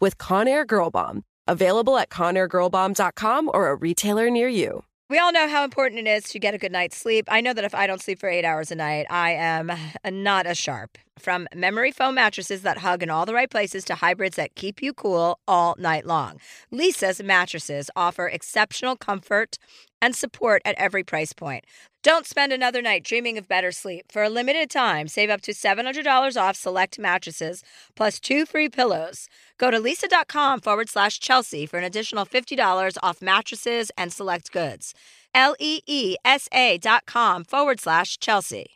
with 0.00 0.18
Conair 0.18 0.66
Girl 0.66 0.90
Bomb. 0.90 1.24
Available 1.48 1.96
at 1.96 2.10
ConairGirlBomb.com 2.10 3.50
or 3.52 3.68
a 3.68 3.76
retailer 3.76 4.30
near 4.30 4.48
you. 4.48 4.82
We 5.08 5.20
all 5.20 5.32
know 5.32 5.48
how 5.48 5.62
important 5.62 6.00
it 6.00 6.10
is 6.10 6.24
to 6.30 6.40
get 6.40 6.54
a 6.54 6.58
good 6.58 6.72
night's 6.72 6.96
sleep. 6.96 7.26
I 7.28 7.40
know 7.40 7.52
that 7.52 7.62
if 7.62 7.76
I 7.76 7.86
don't 7.86 8.02
sleep 8.02 8.18
for 8.18 8.28
eight 8.28 8.44
hours 8.44 8.72
a 8.72 8.74
night, 8.74 9.06
I 9.08 9.34
am 9.34 9.70
not 10.04 10.46
as 10.46 10.58
sharp. 10.58 10.98
From 11.16 11.46
memory 11.54 11.92
foam 11.92 12.16
mattresses 12.16 12.62
that 12.62 12.78
hug 12.78 13.04
in 13.04 13.08
all 13.08 13.24
the 13.24 13.32
right 13.32 13.48
places 13.48 13.84
to 13.84 13.94
hybrids 13.94 14.34
that 14.34 14.56
keep 14.56 14.82
you 14.82 14.92
cool 14.92 15.38
all 15.46 15.76
night 15.78 16.06
long, 16.06 16.40
Leesa's 16.72 17.22
mattresses 17.22 17.88
offer 17.94 18.26
exceptional 18.26 18.96
comfort 18.96 19.58
and 20.00 20.14
support 20.14 20.62
at 20.64 20.76
every 20.78 21.02
price 21.02 21.32
point. 21.32 21.64
Don't 22.02 22.26
spend 22.26 22.52
another 22.52 22.80
night 22.82 23.02
dreaming 23.02 23.36
of 23.36 23.48
better 23.48 23.72
sleep. 23.72 24.12
For 24.12 24.22
a 24.22 24.28
limited 24.28 24.70
time, 24.70 25.08
save 25.08 25.28
up 25.28 25.40
to 25.42 25.52
$700 25.52 26.40
off 26.40 26.56
select 26.56 26.98
mattresses 26.98 27.62
plus 27.96 28.20
two 28.20 28.46
free 28.46 28.68
pillows. 28.68 29.26
Go 29.58 29.70
to 29.70 29.78
leesa.com 29.78 30.60
forward 30.60 30.88
slash 30.88 31.18
Chelsea 31.18 31.66
for 31.66 31.78
an 31.78 31.84
additional 31.84 32.24
$50 32.24 32.96
off 33.02 33.20
mattresses 33.20 33.90
and 33.98 34.12
select 34.12 34.52
goods. 34.52 34.94
L 35.34 35.54
E 35.58 35.80
E 35.86 36.16
S 36.24 36.48
A 36.52 36.78
dot 36.78 37.04
com 37.06 37.44
forward 37.44 37.80
slash 37.80 38.18
Chelsea. 38.18 38.66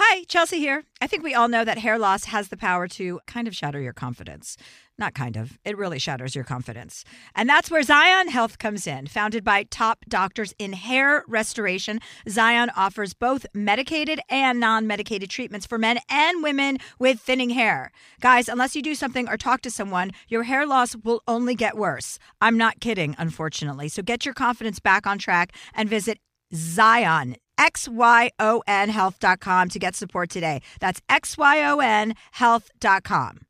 Hi, 0.00 0.24
Chelsea 0.24 0.58
here. 0.58 0.84
I 1.00 1.08
think 1.08 1.24
we 1.24 1.34
all 1.34 1.48
know 1.48 1.64
that 1.64 1.78
hair 1.78 1.98
loss 1.98 2.24
has 2.24 2.48
the 2.48 2.56
power 2.56 2.86
to 2.88 3.20
kind 3.26 3.48
of 3.48 3.54
shatter 3.56 3.80
your 3.80 3.92
confidence. 3.92 4.56
Not 4.98 5.14
kind 5.14 5.36
of, 5.36 5.58
it 5.64 5.78
really 5.78 6.00
shatters 6.00 6.34
your 6.34 6.42
confidence. 6.42 7.04
And 7.36 7.48
that's 7.48 7.70
where 7.70 7.82
Xyon 7.82 8.28
Health 8.28 8.58
comes 8.58 8.84
in. 8.84 9.06
Founded 9.06 9.44
by 9.44 9.62
top 9.62 10.04
doctors 10.08 10.52
in 10.58 10.72
hair 10.72 11.22
restoration, 11.28 12.00
Xyon 12.26 12.68
offers 12.76 13.14
both 13.14 13.46
medicated 13.54 14.18
and 14.28 14.58
non 14.58 14.88
medicated 14.88 15.30
treatments 15.30 15.66
for 15.66 15.78
men 15.78 15.98
and 16.10 16.42
women 16.42 16.78
with 16.98 17.20
thinning 17.20 17.50
hair. 17.50 17.92
Guys, 18.20 18.48
unless 18.48 18.74
you 18.74 18.82
do 18.82 18.96
something 18.96 19.28
or 19.28 19.36
talk 19.36 19.60
to 19.62 19.70
someone, 19.70 20.10
your 20.28 20.42
hair 20.42 20.66
loss 20.66 20.96
will 20.96 21.22
only 21.28 21.54
get 21.54 21.76
worse. 21.76 22.18
I'm 22.40 22.58
not 22.58 22.80
kidding, 22.80 23.14
unfortunately. 23.18 23.88
So 23.88 24.02
get 24.02 24.24
your 24.24 24.34
confidence 24.34 24.80
back 24.80 25.06
on 25.06 25.18
track 25.18 25.52
and 25.74 25.88
visit 25.88 26.18
Zion. 26.52 27.36
XYON 27.58 28.88
health.com 28.88 29.68
to 29.68 29.78
get 29.80 29.96
support 29.96 30.30
today. 30.30 30.62
That's 30.78 31.00
XYON 31.10 32.12
health.com. 32.32 33.47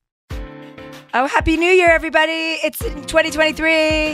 Oh, 1.14 1.26
happy 1.26 1.56
new 1.56 1.70
year, 1.70 1.88
everybody. 1.90 2.58
It's 2.62 2.78
2023. 2.80 3.64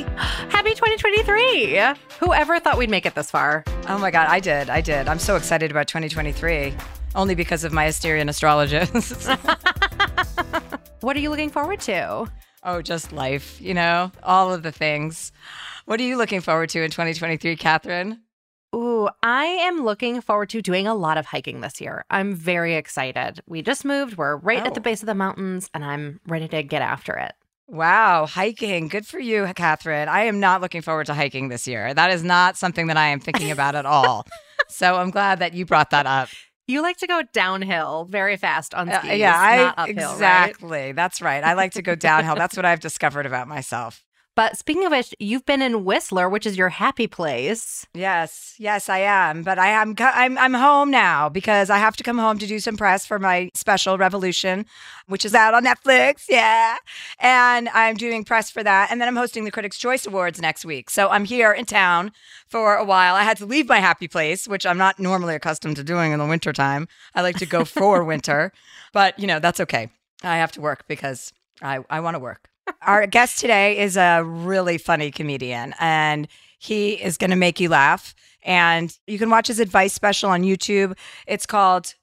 Happy 0.51 0.71
2023. 0.71 1.81
Whoever 2.21 2.61
thought 2.61 2.79
we'd 2.79 2.89
make 2.91 3.05
it 3.05 3.15
this 3.17 3.31
far? 3.31 3.65
Oh 3.89 3.99
my 3.99 4.11
God, 4.13 4.29
I 4.29 4.39
did. 4.39 4.71
I 4.71 4.81
did. 4.81 5.09
I'm 5.09 5.19
so 5.19 5.35
excited 5.35 5.71
about 5.73 5.89
2023, 5.89 6.73
only 7.17 7.35
because 7.35 7.65
of 7.65 7.73
my 7.73 7.87
Asterian 7.87 8.29
astrologist. 8.29 9.29
What 11.01 11.17
are 11.19 11.21
you 11.21 11.29
looking 11.29 11.51
forward 11.51 11.81
to? 11.81 12.31
oh, 12.67 12.81
just 12.81 13.13
life, 13.13 13.61
you 13.61 13.75
know, 13.75 14.11
all 14.23 14.55
of 14.55 14.63
the 14.63 14.73
things. 14.73 15.33
What 15.85 16.01
are 16.01 16.03
you 16.03 16.17
looking 16.17 16.41
forward 16.41 16.71
to 16.71 16.83
in 16.83 16.91
2023, 16.91 17.57
Catherine? 17.57 18.21
Ooh, 18.75 19.09
I 19.23 19.45
am 19.45 19.85
looking 19.85 20.21
forward 20.21 20.49
to 20.51 20.61
doing 20.61 20.87
a 20.87 20.95
lot 20.95 21.17
of 21.17 21.27
hiking 21.27 21.61
this 21.61 21.81
year. 21.81 22.05
I'm 22.11 22.35
very 22.35 22.75
excited. 22.75 23.41
We 23.47 23.63
just 23.63 23.85
moved. 23.85 24.17
We're 24.17 24.37
right 24.37 24.63
Oh. 24.63 24.67
at 24.67 24.75
the 24.75 24.81
base 24.81 25.01
of 25.03 25.07
the 25.07 25.15
mountains, 25.15 25.71
and 25.73 25.85
I'm 25.85 26.21
ready 26.27 26.49
to 26.49 26.63
get 26.65 26.83
after 26.83 27.15
it. 27.17 27.35
Wow, 27.69 28.27
hiking. 28.27 28.89
Good 28.89 29.07
for 29.07 29.19
you, 29.19 29.47
Catherine. 29.55 30.09
I 30.09 30.25
am 30.25 30.41
not 30.41 30.61
looking 30.61 30.83
forward 30.83 31.07
to 31.07 31.15
hiking 31.15 31.49
this 31.49 31.67
year. 31.69 31.95
That 31.95 32.11
is 32.11 32.23
not 32.25 32.57
something 32.59 32.89
that 32.89 32.97
I 32.97 33.07
am 33.09 33.21
thinking 33.21 33.51
about 33.51 33.75
at 33.75 33.87
all. 33.87 34.27
So 34.69 34.97
I'm 34.97 35.11
glad 35.11 35.41
that 35.41 35.53
you 35.53 35.67
brought 35.67 35.91
that 35.91 36.07
up. 36.07 36.31
You 36.67 36.81
like 36.81 36.97
to 36.99 37.07
go 37.07 37.23
downhill 37.35 38.07
very 38.09 38.37
fast 38.39 38.73
on 38.73 38.89
Uh, 38.89 38.99
skis, 39.01 39.19
yeah, 39.19 39.37
I 39.39 39.59
uphill, 39.83 39.95
right? 39.97 40.13
exactly. 40.15 40.93
That's 40.93 41.21
right. 41.21 41.45
I 41.45 41.53
like 41.53 41.73
to 41.73 41.83
go 41.83 41.95
downhill. 41.95 42.35
That's 42.35 42.57
what 42.57 42.65
I've 42.65 42.81
discovered 42.81 43.27
about 43.27 43.47
myself. 43.47 44.03
But 44.37 44.57
speaking 44.59 44.85
of 44.85 44.91
which, 44.91 45.15
you've 45.21 45.47
been 45.47 45.63
in 45.63 45.85
Whistler, 45.85 46.29
which 46.29 46.45
is 46.45 46.57
your 46.59 46.71
happy 46.71 47.07
place. 47.07 47.87
Yes, 47.95 48.57
yes, 48.59 48.89
I 48.89 48.99
am. 48.99 49.45
But 49.45 49.61
I 49.61 49.69
am 49.69 49.95
I'm 49.99 50.37
I'm 50.39 50.55
home 50.55 50.91
now 50.91 51.29
because 51.29 51.71
I 51.71 51.79
have 51.79 51.97
to 51.97 52.03
come 52.03 52.19
home 52.19 52.39
to 52.39 52.47
do 52.47 52.59
some 52.59 52.77
press 52.77 53.07
for 53.07 53.21
my 53.21 53.51
special 53.55 53.97
Revolution, 53.97 54.67
which 55.07 55.25
is 55.25 55.35
out 55.35 55.55
on 55.55 55.65
Netflix. 55.65 56.25
Yeah, 56.29 56.79
and 57.21 57.69
I'm 57.69 57.95
doing 57.95 58.25
press 58.25 58.51
for 58.51 58.65
that, 58.65 58.91
and 58.91 59.01
then 59.01 59.07
I'm 59.07 59.17
hosting 59.17 59.45
the 59.45 59.53
Critics' 59.53 59.79
Choice 59.79 60.05
Awards 60.05 60.41
next 60.41 60.65
week. 60.65 60.91
So 60.91 61.11
I'm 61.11 61.25
here 61.25 61.53
in 61.53 61.65
town 61.65 62.11
for 62.49 62.75
a 62.75 62.85
while. 62.85 63.15
I 63.15 63.23
had 63.23 63.37
to 63.37 63.47
leave 63.47 63.69
my 63.69 63.79
happy 63.79 64.09
place, 64.09 64.49
which 64.49 64.67
I'm 64.67 64.79
not 64.79 64.99
normally 64.99 65.37
accustomed 65.37 65.77
to 65.77 65.85
doing 65.85 66.11
in 66.11 66.19
the 66.19 66.27
wintertime. 66.27 66.89
I 67.15 67.23
like 67.23 67.39
to 67.39 67.47
go 67.47 67.65
for 67.65 68.03
winter, 68.03 68.53
but 68.93 69.17
you 69.17 69.29
know 69.29 69.39
that's 69.39 69.61
okay. 69.61 69.91
I 70.25 70.39
have 70.39 70.51
to 70.53 70.61
work 70.61 70.89
because 70.89 71.33
I 71.63 71.85
I 71.89 72.01
want 72.01 72.17
to 72.17 72.19
work. 72.19 72.49
Our 72.83 73.07
guest 73.07 73.39
today 73.39 73.79
is 73.79 73.97
a 73.97 74.23
really 74.25 74.79
funny 74.79 75.11
comedian, 75.11 75.75
and 75.79 76.29
he 76.59 76.93
is 76.93 77.17
going 77.17 77.31
to 77.31 77.37
make 77.37 77.61
you 77.61 77.69
laugh. 77.69 78.15
And 78.43 78.97
you 79.07 79.19
can 79.19 79.31
watch 79.31 79.49
his 79.49 79.59
advice 79.59 79.93
special 79.93 80.31
on 80.31 80.43
YouTube. 80.43 80.97
It's 81.27 81.47
called, 81.47 81.95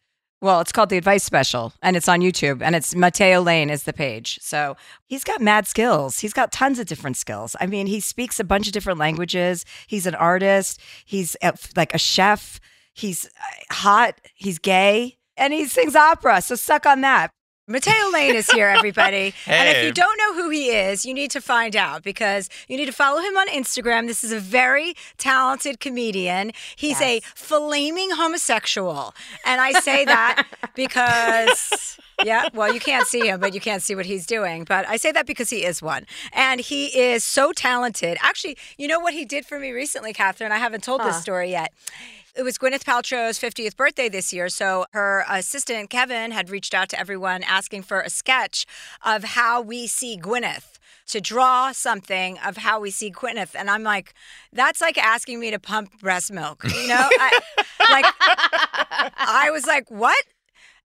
well, 0.41 0.59
it's 0.59 0.71
called 0.71 0.89
the 0.89 0.97
Advice 0.97 1.23
Special, 1.23 1.73
and 1.83 1.95
it's 1.95 2.09
on 2.09 2.21
YouTube. 2.21 2.61
And 2.63 2.75
it's 2.75 2.95
Mateo 2.95 3.41
Lane 3.41 3.69
is 3.69 3.83
the 3.83 3.93
page. 3.93 4.39
So 4.41 4.75
he's 5.05 5.23
got 5.23 5.39
mad 5.39 5.67
skills. 5.67 6.19
He's 6.19 6.33
got 6.33 6.51
tons 6.51 6.79
of 6.79 6.87
different 6.87 7.17
skills. 7.17 7.55
I 7.59 7.67
mean, 7.67 7.85
he 7.85 7.99
speaks 7.99 8.39
a 8.39 8.43
bunch 8.43 8.65
of 8.65 8.73
different 8.73 8.97
languages. 8.97 9.65
He's 9.85 10.07
an 10.07 10.15
artist. 10.15 10.79
He's 11.05 11.37
a, 11.43 11.53
like 11.75 11.93
a 11.93 11.99
chef. 11.99 12.59
He's 12.93 13.25
uh, 13.25 13.73
hot. 13.73 14.19
He's 14.33 14.57
gay, 14.57 15.17
and 15.37 15.53
he 15.53 15.65
sings 15.65 15.95
opera. 15.95 16.41
So 16.41 16.55
suck 16.55 16.85
on 16.85 17.01
that. 17.01 17.31
Mateo 17.71 18.09
Lane 18.11 18.35
is 18.35 18.49
here, 18.51 18.67
everybody. 18.67 19.29
hey. 19.45 19.51
And 19.61 19.69
if 19.69 19.83
you 19.85 19.91
don't 19.93 20.17
know 20.17 20.33
who 20.33 20.49
he 20.49 20.69
is, 20.71 21.05
you 21.05 21.13
need 21.13 21.31
to 21.31 21.41
find 21.41 21.75
out 21.75 22.03
because 22.03 22.49
you 22.67 22.75
need 22.77 22.87
to 22.87 22.91
follow 22.91 23.21
him 23.21 23.37
on 23.37 23.47
Instagram. 23.47 24.07
This 24.07 24.23
is 24.23 24.31
a 24.31 24.39
very 24.39 24.93
talented 25.17 25.79
comedian. 25.79 26.51
He's 26.75 26.99
a 27.01 27.21
flaming 27.35 28.11
homosexual. 28.11 29.13
And 29.45 29.61
I 29.61 29.73
say 29.73 30.03
that 30.05 30.45
because, 30.75 31.97
yeah, 32.23 32.49
well, 32.53 32.73
you 32.73 32.79
can't 32.79 33.07
see 33.07 33.27
him, 33.27 33.39
but 33.39 33.53
you 33.53 33.61
can't 33.61 33.81
see 33.81 33.95
what 33.95 34.05
he's 34.05 34.25
doing. 34.25 34.63
But 34.63 34.87
I 34.87 34.97
say 34.97 35.11
that 35.11 35.25
because 35.25 35.49
he 35.49 35.63
is 35.63 35.81
one. 35.81 36.05
And 36.33 36.59
he 36.59 36.87
is 36.99 37.23
so 37.23 37.51
talented. 37.53 38.17
Actually, 38.21 38.57
you 38.77 38.87
know 38.87 38.99
what 38.99 39.13
he 39.13 39.25
did 39.25 39.45
for 39.45 39.59
me 39.59 39.71
recently, 39.71 40.11
Catherine? 40.13 40.51
I 40.51 40.57
haven't 40.57 40.83
told 40.83 41.01
this 41.01 41.21
story 41.21 41.51
yet. 41.51 41.71
It 42.35 42.43
was 42.43 42.57
Gwyneth 42.57 42.83
Paltrow's 42.83 43.39
50th 43.39 43.75
birthday 43.75 44.07
this 44.09 44.31
year. 44.31 44.49
So 44.49 44.85
her 44.91 45.25
assistant, 45.29 45.89
Kevin, 45.89 46.31
had 46.31 46.49
reached 46.49 46.73
out 46.73 46.89
to 46.89 46.99
everyone 46.99 47.43
asking 47.43 47.83
for 47.83 47.99
a 48.01 48.09
sketch 48.09 48.65
of 49.05 49.23
how 49.23 49.61
we 49.61 49.87
see 49.87 50.17
Gwyneth. 50.17 50.77
To 51.07 51.19
draw 51.19 51.73
something 51.73 52.37
of 52.45 52.55
how 52.57 52.79
we 52.79 52.89
see 52.89 53.11
Gwyneth. 53.11 53.53
And 53.53 53.69
I'm 53.69 53.83
like, 53.83 54.13
that's 54.53 54.79
like 54.79 54.97
asking 54.97 55.41
me 55.41 55.51
to 55.51 55.59
pump 55.59 55.99
breast 55.99 56.31
milk. 56.31 56.63
You 56.63 56.87
know? 56.87 57.09
I, 57.19 57.41
like, 57.89 58.05
I 59.17 59.49
was 59.51 59.65
like, 59.65 59.91
what? 59.91 60.23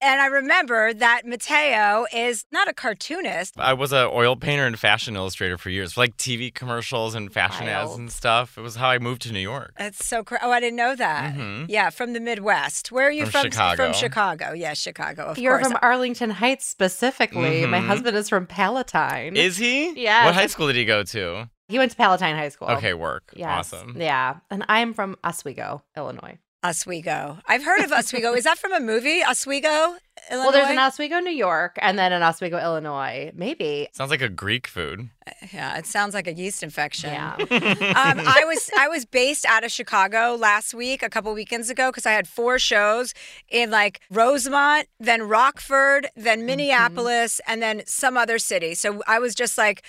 And 0.02 0.20
I 0.20 0.26
remember 0.26 0.92
that 0.92 1.22
Mateo 1.24 2.06
is 2.12 2.44
not 2.52 2.68
a 2.68 2.74
cartoonist. 2.74 3.54
I 3.58 3.72
was 3.72 3.92
an 3.92 4.08
oil 4.12 4.36
painter 4.36 4.66
and 4.66 4.78
fashion 4.78 5.16
illustrator 5.16 5.56
for 5.56 5.70
years, 5.70 5.94
for 5.94 6.00
like 6.00 6.16
TV 6.18 6.52
commercials 6.52 7.14
and 7.14 7.32
fashion 7.32 7.66
ads 7.66 7.94
and 7.94 8.12
stuff. 8.12 8.58
It 8.58 8.60
was 8.60 8.76
how 8.76 8.88
I 8.90 8.98
moved 8.98 9.22
to 9.22 9.32
New 9.32 9.40
York. 9.40 9.72
That's 9.78 10.04
so 10.06 10.22
cra- 10.22 10.38
Oh, 10.42 10.50
I 10.50 10.60
didn't 10.60 10.76
know 10.76 10.94
that. 10.96 11.34
Mhm. 11.34 11.66
Yeah, 11.68 11.88
from 11.90 12.12
the 12.12 12.20
Midwest. 12.20 12.92
Where 12.92 13.06
are 13.08 13.10
you 13.10 13.24
From 13.24 13.30
from? 13.32 13.50
Chicago. 13.50 13.76
From 13.84 13.92
Chicago. 13.94 14.52
Yeah, 14.52 14.74
Chicago. 14.74 15.22
Of 15.24 15.38
You're 15.38 15.58
course. 15.58 15.72
from 15.72 15.78
Arlington 15.82 16.30
Heights 16.30 16.66
specifically. 16.66 17.64
My 17.66 17.80
Mhm. 17.80 17.86
husband 17.86 18.16
is 18.18 18.28
from 18.28 18.46
Palatine. 18.46 19.36
Is 19.36 19.56
he? 19.56 19.92
Yeah. 20.00 20.26
What 20.26 20.34
high 20.34 20.46
school 20.46 20.66
did 20.66 20.76
he 20.76 20.84
go 20.84 21.02
to? 21.04 21.48
he 21.68 21.78
went 21.78 21.90
to 21.90 21.96
Palatine 21.96 22.36
High 22.36 22.50
School. 22.50 22.68
Okay, 22.68 22.94
work. 22.94 23.32
Yes. 23.34 23.72
Awesome. 23.72 23.96
Yeah. 24.00 24.36
And 24.52 24.64
I'm 24.68 24.94
from 24.94 25.16
Oswego, 25.24 25.82
Illinois. 25.96 26.38
Oswego. 26.62 27.38
I've 27.46 27.64
heard 27.64 27.80
of 27.80 27.92
Oswego. 27.92 28.32
Is 28.34 28.44
that 28.44 28.58
from 28.58 28.72
a 28.72 28.80
movie? 28.80 29.22
Oswego, 29.22 29.96
Illinois. 30.30 30.44
Well, 30.44 30.52
there's 30.52 30.70
an 30.70 30.78
Oswego, 30.78 31.20
New 31.20 31.30
York, 31.30 31.78
and 31.80 31.98
then 31.98 32.12
an 32.12 32.22
Oswego, 32.22 32.58
Illinois. 32.58 33.30
Maybe. 33.34 33.88
Sounds 33.92 34.10
like 34.10 34.22
a 34.22 34.28
Greek 34.28 34.66
food. 34.66 35.10
yeah, 35.52 35.76
it 35.78 35.86
sounds 35.86 36.14
like 36.14 36.26
a 36.26 36.32
yeast 36.32 36.62
infection. 36.62 37.10
Yeah. 37.10 37.34
um, 37.38 38.20
I 38.20 38.44
was 38.46 38.70
I 38.78 38.88
was 38.88 39.04
based 39.04 39.44
out 39.44 39.64
of 39.64 39.70
Chicago 39.70 40.36
last 40.38 40.74
week, 40.74 41.02
a 41.02 41.08
couple 41.08 41.32
weekends 41.34 41.70
ago, 41.70 41.90
because 41.90 42.06
I 42.06 42.12
had 42.12 42.26
four 42.26 42.58
shows 42.58 43.14
in 43.48 43.70
like 43.70 44.00
Rosemont, 44.10 44.88
then 44.98 45.22
Rockford, 45.22 46.08
then 46.16 46.46
Minneapolis, 46.46 47.40
and 47.46 47.62
then 47.62 47.82
some 47.86 48.16
other 48.16 48.38
city. 48.38 48.74
So 48.74 49.02
I 49.06 49.18
was 49.18 49.34
just 49.34 49.56
like, 49.58 49.82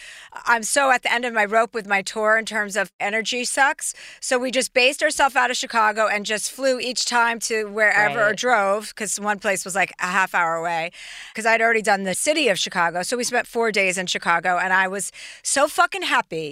I'm 0.45 0.63
so 0.63 0.91
at 0.91 1.03
the 1.03 1.11
end 1.11 1.25
of 1.25 1.33
my 1.33 1.45
rope 1.45 1.73
with 1.73 1.87
my 1.87 2.01
tour 2.01 2.37
in 2.37 2.45
terms 2.45 2.75
of 2.75 2.91
energy 2.99 3.43
sucks. 3.45 3.93
So 4.19 4.37
we 4.37 4.51
just 4.51 4.73
based 4.73 5.01
ourselves 5.01 5.35
out 5.35 5.51
of 5.51 5.57
Chicago 5.57 6.07
and 6.07 6.25
just 6.25 6.51
flew 6.51 6.79
each 6.79 7.05
time 7.05 7.39
to 7.41 7.65
wherever 7.65 8.27
or 8.27 8.33
drove 8.33 8.89
because 8.89 9.19
one 9.19 9.39
place 9.39 9.65
was 9.65 9.75
like 9.75 9.93
a 9.99 10.07
half 10.19 10.33
hour 10.33 10.55
away 10.55 10.91
because 11.29 11.45
I'd 11.45 11.61
already 11.61 11.81
done 11.81 12.01
the 12.03 12.15
city 12.27 12.45
of 12.49 12.57
Chicago. 12.65 13.03
So 13.03 13.13
we 13.17 13.23
spent 13.23 13.45
four 13.47 13.71
days 13.71 13.97
in 14.01 14.05
Chicago 14.15 14.51
and 14.63 14.71
I 14.73 14.87
was 14.87 15.11
so 15.43 15.67
fucking 15.67 16.05
happy. 16.15 16.47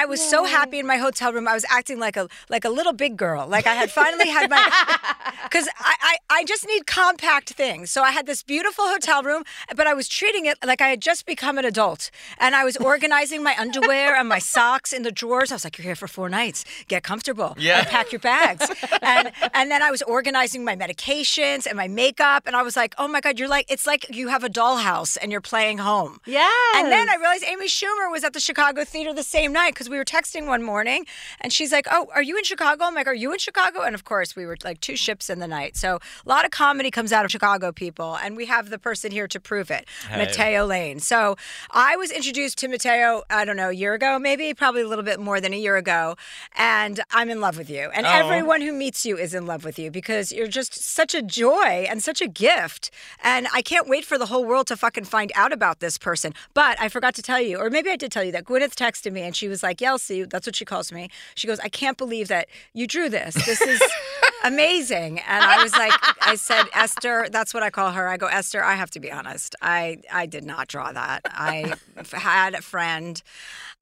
I 0.00 0.02
was 0.12 0.20
so 0.34 0.44
happy 0.44 0.78
in 0.82 0.86
my 0.86 0.98
hotel 1.06 1.30
room. 1.34 1.46
I 1.46 1.54
was 1.60 1.66
acting 1.78 1.98
like 2.06 2.16
a 2.16 2.24
like 2.48 2.64
a 2.64 2.72
little 2.78 2.96
big 3.04 3.14
girl. 3.24 3.42
Like 3.56 3.66
I 3.66 3.74
had 3.82 3.90
finally 3.90 4.28
had 4.28 4.48
my 4.48 4.62
because 5.44 5.68
I, 5.90 5.94
I 6.10 6.14
I 6.38 6.44
just 6.44 6.66
need 6.66 6.86
compact 6.86 7.48
things. 7.62 7.90
So 7.90 8.02
I 8.02 8.12
had 8.18 8.26
this 8.26 8.42
beautiful 8.42 8.84
hotel 8.94 9.22
room, 9.22 9.42
but 9.76 9.86
I 9.86 9.94
was 9.94 10.06
treating 10.08 10.46
it 10.46 10.56
like 10.64 10.80
I 10.80 10.88
had 10.88 11.00
just 11.10 11.26
become 11.26 11.58
an 11.58 11.64
adult. 11.64 12.10
And 12.38 12.54
I 12.54 12.64
was 12.64 12.76
organizing 12.92 13.42
my 13.42 13.54
underwear 13.58 14.16
and 14.16 14.28
my 14.28 14.38
socks 14.38 14.92
in 14.92 15.02
the 15.02 15.12
drawers. 15.12 15.50
I 15.52 15.56
was 15.56 15.64
like, 15.64 15.76
You're 15.78 15.88
here 15.90 15.96
for 15.96 16.08
four 16.08 16.28
nights. 16.28 16.64
Get 16.88 17.02
comfortable. 17.02 17.50
Yeah. 17.58 17.80
And 17.80 17.86
pack 17.88 18.12
your 18.12 18.20
bags. 18.20 18.64
and 19.14 19.32
and 19.52 19.70
then 19.70 19.82
I 19.82 19.90
was 19.90 20.02
organizing 20.02 20.64
my 20.64 20.76
medications 20.76 21.66
and 21.66 21.76
my 21.76 21.88
makeup. 21.88 22.44
And 22.46 22.54
I 22.56 22.62
was 22.62 22.76
like, 22.76 22.94
Oh 22.98 23.08
my 23.10 23.20
God, 23.20 23.38
you're 23.38 23.48
like 23.48 23.66
it's 23.68 23.86
like 23.86 24.06
you 24.14 24.28
have 24.28 24.44
a 24.44 24.48
dollhouse 24.48 25.16
and 25.20 25.30
you're 25.32 25.40
playing 25.40 25.78
home. 25.78 26.18
Yeah. 26.26 26.48
And 26.76 26.90
then 26.90 27.08
I 27.08 27.16
realized 27.16 27.44
Amy 27.44 27.66
Schumer 27.66 28.10
was 28.10 28.24
at 28.24 28.32
the 28.32 28.40
Chicago 28.40 28.84
Theater 28.84 29.12
the 29.12 29.22
same 29.22 29.52
night 29.52 29.74
because 29.74 29.88
we 29.88 29.96
were 29.98 30.04
texting 30.04 30.46
one 30.46 30.62
morning 30.62 31.04
and 31.40 31.52
she's 31.52 31.72
like, 31.72 31.86
Oh, 31.90 32.08
are 32.14 32.22
you 32.22 32.36
in 32.38 32.44
Chicago? 32.44 32.84
I'm 32.84 32.94
like, 32.94 33.06
Are 33.06 33.14
you 33.14 33.32
in 33.32 33.38
Chicago? 33.38 33.82
And 33.82 33.94
of 33.94 34.04
course, 34.04 34.34
we 34.36 34.46
were 34.46 34.56
like 34.64 34.80
two 34.80 34.96
ships 34.96 35.28
in 35.28 35.38
the 35.40 35.48
night. 35.48 35.76
So 35.76 35.96
a 36.24 36.28
lot 36.28 36.44
of 36.44 36.50
comedy 36.50 36.90
comes 36.90 37.12
out 37.12 37.24
of 37.24 37.30
Chicago 37.30 37.72
people. 37.72 38.16
And 38.22 38.36
we 38.36 38.46
have 38.46 38.70
the 38.70 38.78
person 38.78 39.10
here 39.10 39.26
to 39.28 39.40
prove 39.40 39.70
it, 39.70 39.86
Hey. 40.08 40.18
Mateo 40.18 40.64
Lane. 40.66 41.00
So 41.00 41.36
I 41.72 41.96
was 41.96 42.10
introduced 42.10 42.58
to 42.58 42.68
Mateo, 42.68 43.22
I 43.30 43.44
don't 43.44 43.56
know, 43.56 43.70
a 43.70 43.72
year 43.72 43.94
ago, 43.94 44.18
maybe, 44.18 44.54
probably 44.54 44.82
a 44.82 44.88
little 44.88 45.04
bit 45.04 45.18
more 45.20 45.40
than 45.40 45.52
a 45.52 45.56
year 45.58 45.76
ago. 45.76 46.16
And 46.56 47.00
I'm 47.10 47.30
in 47.30 47.40
love 47.40 47.56
with 47.58 47.70
you. 47.70 47.90
And 47.94 48.06
Oh. 48.06 48.10
everyone 48.10 48.60
who 48.60 48.72
meets 48.72 49.04
you 49.04 49.16
is 49.16 49.34
in 49.34 49.46
love 49.46 49.64
with 49.64 49.78
you 49.78 49.90
because 49.90 50.32
you're 50.32 50.46
just 50.46 50.74
such 50.74 51.14
a 51.14 51.22
joy 51.22 51.86
and 51.88 52.02
such 52.02 52.20
a 52.20 52.28
gift. 52.28 52.90
And 53.22 53.46
I 53.52 53.62
can't 53.62 53.88
wait 53.88 54.04
for 54.04 54.18
the 54.18 54.26
whole 54.26 54.44
world 54.44 54.66
to 54.68 54.76
fucking 54.76 55.04
find 55.04 55.32
out 55.34 55.52
about 55.52 55.80
this 55.80 55.98
person. 55.98 56.32
But 56.54 56.80
I 56.80 56.88
forgot 56.88 57.14
to 57.16 57.22
tell 57.22 57.40
you, 57.40 57.58
or 57.58 57.70
maybe 57.70 57.90
I 57.90 57.96
did 57.96 58.12
tell 58.12 58.24
you 58.24 58.32
that 58.32 58.44
Gwyneth 58.44 58.74
texted 58.74 59.12
me 59.12 59.22
and 59.22 59.34
she 59.34 59.48
was 59.48 59.62
like, 59.62 59.78
Yelsey, 59.78 60.28
that's 60.28 60.46
what 60.46 60.56
she 60.56 60.64
calls 60.64 60.92
me. 60.92 61.10
She 61.34 61.46
goes, 61.46 61.60
I 61.60 61.68
can't 61.68 61.98
believe 61.98 62.28
that 62.28 62.48
you 62.72 62.86
drew 62.86 63.08
this. 63.08 63.34
This 63.46 63.60
is 63.60 63.80
amazing. 64.44 65.20
And 65.20 65.44
I 65.44 65.62
was 65.62 65.72
like, 65.72 65.92
I 66.22 66.34
said, 66.34 66.64
Esther, 66.74 67.28
that's 67.30 67.52
what 67.54 67.62
I 67.62 67.70
call 67.70 67.92
her. 67.92 68.08
I 68.08 68.16
go, 68.16 68.26
Esther, 68.26 68.62
I 68.62 68.74
have 68.74 68.90
to 68.92 69.00
be 69.00 69.10
honest. 69.10 69.54
I, 69.60 69.98
I 70.12 70.26
did 70.26 70.44
not 70.44 70.68
draw 70.68 70.92
that. 70.92 71.22
I 71.26 71.74
had 72.12 72.54
a 72.54 72.62
friend 72.62 73.22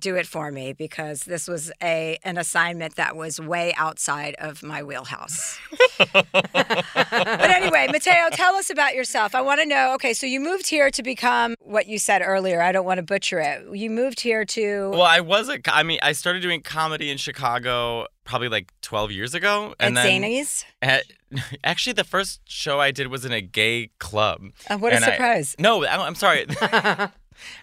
do 0.01 0.15
it 0.15 0.27
for 0.27 0.53
me 0.53 0.73
because 0.73 1.23
this 1.23 1.49
was 1.49 1.73
a 1.83 2.19
an 2.23 2.39
assignment 2.39 2.95
that 2.95 3.17
was 3.17 3.41
way 3.41 3.75
outside 3.77 4.37
of 4.39 4.63
my 4.63 4.81
wheelhouse. 4.83 5.59
but 6.13 7.51
anyway, 7.51 7.89
Mateo, 7.91 8.29
tell 8.31 8.55
us 8.55 8.71
about 8.71 8.95
yourself. 8.95 9.35
I 9.35 9.41
want 9.41 9.61
to 9.61 9.67
know. 9.67 9.95
Okay, 9.95 10.15
so 10.15 10.25
you 10.27 10.39
moved 10.41 10.69
here 10.69 10.91
to 10.91 11.03
become 11.03 11.55
what 11.61 11.87
you 11.87 11.99
said 11.99 12.23
earlier. 12.23 12.63
I 12.63 12.71
don't 12.71 12.85
want 12.87 12.99
to 12.99 13.03
butcher 13.03 13.41
it. 13.41 13.67
You 13.77 13.91
moved 13.91 14.21
here 14.21 14.45
to 14.45 14.91
Well, 14.91 15.03
I 15.03 15.21
was 15.21 15.49
a. 15.49 15.59
I 15.67 15.83
mean, 15.83 15.99
I 16.03 16.13
started 16.13 16.43
doing 16.43 16.63
comedy 16.63 17.11
in 17.11 17.19
Chicago 17.19 18.07
probably 18.25 18.49
like 18.49 18.73
12 18.83 19.11
years 19.11 19.35
ago, 19.35 19.75
at 19.81 19.87
and 19.89 19.97
then 19.97 20.23
Zanies. 20.23 20.65
at- 20.83 21.05
actually 21.65 21.95
the 21.95 22.05
first 22.05 22.41
show 22.49 22.79
I 22.81 22.91
did 22.93 23.09
was 23.09 23.25
in 23.25 23.33
a 23.33 23.41
gay 23.41 23.91
club. 23.99 24.43
Uh, 24.71 24.77
what 24.79 24.93
a 24.93 24.97
And 24.97 25.05
I- 25.05 25.11
surprise! 25.13 25.57
no, 25.59 25.85
I- 25.85 26.07
I'm 26.07 26.15
sorry. 26.15 26.47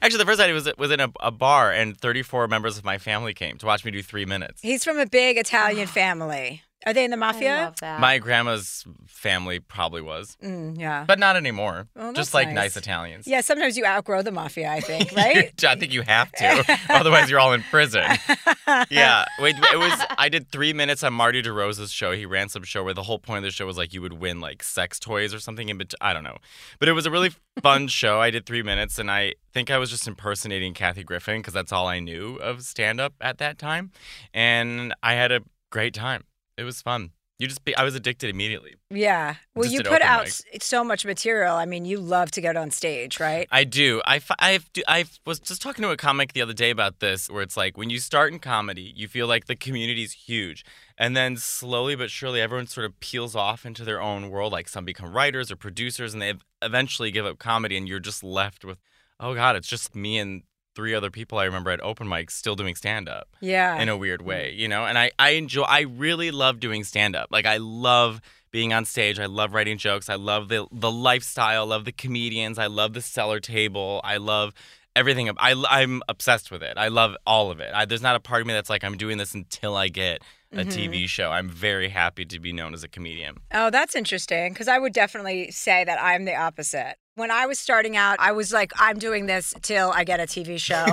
Actually, 0.02 0.20
the 0.20 0.26
first 0.26 0.40
did 0.40 0.54
was 0.54 0.70
was 0.78 0.92
in 0.92 1.00
a, 1.00 1.12
a 1.20 1.32
bar, 1.32 1.72
and 1.72 1.98
34 1.98 2.48
members 2.48 2.78
of 2.78 2.84
my 2.84 2.98
family 2.98 3.34
came 3.34 3.58
to 3.58 3.66
watch 3.66 3.86
me 3.86 3.92
do 3.92 4.02
three 4.02 4.26
minutes. 4.26 4.62
He's 4.62 4.84
from 4.84 5.00
a 5.00 5.06
big 5.06 5.38
Italian 5.38 5.88
family. 5.88 6.64
Are 6.86 6.94
they 6.94 7.04
in 7.04 7.12
the 7.12 7.18
I 7.18 7.20
mafia? 7.20 7.56
love 7.56 7.80
that. 7.80 8.00
My 8.00 8.20
grandma's 8.20 8.86
family 9.08 9.60
probably 9.60 10.02
was, 10.02 10.38
Mm, 10.44 10.80
yeah. 10.80 11.04
but 11.08 11.18
not 11.20 11.36
anymore. 11.36 11.88
Well, 11.96 12.14
Just 12.14 12.34
like 12.34 12.48
nice. 12.50 12.56
nice 12.56 12.78
Italians. 12.78 13.28
Yeah, 13.28 13.42
sometimes 13.42 13.76
you 13.78 13.86
outgrow 13.86 14.22
the 14.22 14.32
mafia, 14.32 14.70
I 14.70 14.82
think, 14.82 15.12
right? 15.16 15.52
I 15.64 15.76
think 15.76 15.92
you 15.94 16.04
have 16.04 16.32
to, 16.34 16.80
otherwise 16.90 17.30
you're 17.30 17.40
all 17.40 17.54
in 17.54 17.64
prison. 17.64 18.04
yeah, 18.90 19.26
wait, 19.40 19.56
it 19.58 19.78
was. 19.80 20.00
I 20.18 20.30
did 20.30 20.50
three 20.52 20.74
minutes 20.74 21.04
on 21.04 21.14
Marty 21.14 21.42
DeRosa's 21.42 21.92
show. 21.92 22.12
He 22.12 22.26
ran 22.26 22.50
some 22.50 22.64
show 22.64 22.84
where 22.84 22.94
the 22.94 23.04
whole 23.04 23.20
point 23.20 23.40
of 23.40 23.44
the 23.44 23.52
show 23.52 23.66
was 23.66 23.78
like 23.78 23.94
you 23.94 24.02
would 24.02 24.14
win 24.14 24.40
like 24.40 24.64
sex 24.64 25.00
toys 25.00 25.34
or 25.34 25.40
something. 25.40 25.70
In 25.70 25.78
bet- 25.78 25.94
I 26.02 26.14
don't 26.14 26.24
know, 26.24 26.38
but 26.80 26.88
it 26.88 26.94
was 26.94 27.06
a 27.06 27.12
really 27.12 27.32
fun 27.62 27.88
show. 27.88 28.20
I 28.22 28.30
did 28.30 28.46
three 28.46 28.64
minutes, 28.64 29.00
and 29.00 29.10
I 29.10 29.34
think 29.54 29.72
I 29.72 29.78
was 29.78 29.90
just 29.90 30.08
impersonating 30.08 30.74
Kathy 30.74 31.04
Griffin 31.04 31.40
because 31.42 31.54
that's 31.54 31.72
all 31.72 31.88
I 31.88 32.00
knew 32.00 32.36
of 32.36 32.62
stand 32.64 33.00
up 33.00 33.14
at 33.22 33.38
that 33.40 33.58
time, 33.58 33.92
and 34.34 34.94
I 35.02 35.14
had 35.14 35.32
a 35.32 35.42
great 35.72 35.94
time. 35.94 36.24
It 36.58 36.64
was 36.64 36.82
fun. 36.82 37.12
You 37.38 37.48
just, 37.48 37.66
be, 37.66 37.76
I 37.76 37.84
was 37.84 37.96
addicted 37.96 38.30
immediately. 38.30 38.76
Yeah. 38.90 39.36
Well, 39.56 39.70
you 39.70 39.84
put 39.84 40.02
out 40.02 40.32
mic. 40.54 40.64
so 40.64 40.86
much 40.86 41.06
material. 41.06 41.58
I 41.58 41.66
mean, 41.66 41.84
you 41.84 42.00
love 42.00 42.32
to 42.32 42.40
get 42.40 42.56
on 42.56 42.72
stage, 42.72 43.20
right? 43.20 43.46
I 43.52 43.66
do. 43.66 44.02
I, 44.06 44.22
I, 44.40 44.60
I 44.88 45.04
was 45.26 45.42
just 45.42 45.62
talking 45.62 45.84
to 45.84 45.90
a 45.90 45.98
comic 45.98 46.32
the 46.32 46.42
other 46.42 46.54
day 46.54 46.70
about 46.70 47.02
this, 47.02 47.30
where 47.30 47.42
it's 47.42 47.58
like 47.58 47.76
when 47.76 47.90
you 47.90 48.00
start 48.00 48.32
in 48.32 48.40
comedy, 48.40 48.94
you 48.96 49.10
feel 49.10 49.28
like 49.28 49.48
the 49.48 49.56
community's 49.58 50.14
huge. 50.14 50.64
And 50.98 51.18
then 51.18 51.36
slowly 51.36 51.98
but 51.98 52.10
surely, 52.10 52.40
everyone 52.40 52.68
sort 52.68 52.86
of 52.86 52.98
peels 53.02 53.36
off 53.36 53.66
into 53.66 53.84
their 53.84 54.02
own 54.02 54.30
world. 54.30 54.54
Like 54.54 54.70
some 54.70 54.86
become 54.86 55.12
writers 55.12 55.52
or 55.52 55.58
producers, 55.58 56.14
and 56.14 56.22
they 56.22 56.36
eventually 56.62 57.12
give 57.12 57.26
up 57.26 57.38
comedy, 57.38 57.76
and 57.76 57.86
you're 57.86 58.00
just 58.00 58.24
left 58.24 58.64
with, 58.64 58.80
oh 59.20 59.36
God, 59.36 59.58
it's 59.58 59.68
just 59.68 59.94
me 59.94 60.20
and 60.20 60.44
three 60.76 60.94
other 60.94 61.10
people 61.10 61.38
I 61.38 61.46
remember 61.46 61.72
at 61.72 61.82
open 61.82 62.08
mics 62.08 62.32
still 62.32 62.56
doing 62.56 62.76
stand 62.76 63.10
up 63.10 63.30
Yeah. 63.40 63.82
in 63.82 63.90
a 63.90 63.98
weird 63.98 64.22
mm. 64.22 64.26
way, 64.26 64.54
you 64.54 64.68
know? 64.68 64.86
And 64.86 64.98
I, 64.98 65.12
I 65.18 65.32
enjoy, 65.32 65.64
I 65.64 65.82
really 65.82 66.32
love 66.32 66.60
doing 66.60 66.84
stand 66.84 67.16
up. 67.16 67.30
Like, 67.32 67.46
I 67.46 67.58
love 67.58 68.22
being 68.52 68.74
on 68.74 68.86
stage. 68.86 69.20
I 69.20 69.26
love 69.26 69.54
writing 69.54 69.78
jokes. 69.78 70.10
I 70.10 70.16
love 70.16 70.48
the, 70.48 70.68
the 70.72 70.92
lifestyle. 70.92 71.64
I 71.64 71.66
love 71.66 71.86
the 71.86 71.92
comedians. 71.92 72.58
I 72.60 72.68
love 72.68 72.94
the 72.94 73.02
cellar 73.02 73.40
table. 73.40 74.02
I 74.04 74.18
love 74.18 74.54
everything. 74.96 75.30
I, 75.38 75.62
I'm 75.70 76.02
obsessed 76.08 76.52
with 76.52 76.64
it. 76.64 76.78
I 76.78 76.88
love 76.88 77.16
all 77.26 77.52
of 77.52 77.60
it. 77.60 77.72
I, 77.74 77.86
there's 77.86 78.02
not 78.02 78.16
a 78.16 78.20
part 78.20 78.42
of 78.42 78.48
me 78.48 78.54
that's 78.54 78.70
like, 78.70 78.84
I'm 78.84 78.98
doing 78.98 79.18
this 79.18 79.34
until 79.34 79.76
I 79.76 79.90
get 79.90 80.22
a 80.54 80.58
mm-hmm. 80.58 80.70
TV 80.70 81.08
show. 81.08 81.32
I'm 81.32 81.50
very 81.50 81.90
happy 81.90 82.26
to 82.26 82.40
be 82.40 82.54
known 82.54 82.74
as 82.74 82.84
a 82.84 82.88
comedian. 82.88 83.38
Oh, 83.54 83.70
that's 83.70 83.96
interesting 83.96 84.54
because 84.54 84.68
I 84.68 84.80
would 84.80 84.94
definitely 84.94 85.52
say 85.52 85.84
that 85.84 86.02
I'm 86.02 86.26
the 86.26 86.36
opposite. 86.36 86.96
When 87.16 87.32
I 87.32 87.46
was 87.46 87.58
starting 87.60 87.96
out, 87.96 88.18
I 88.20 88.34
was 88.34 88.52
like, 88.52 88.74
I'm 88.78 89.00
doing 89.00 89.26
this 89.26 89.54
till 89.62 89.90
I 89.92 90.04
get 90.04 90.20
a 90.20 90.24
TV 90.24 90.60
show. 90.60 90.76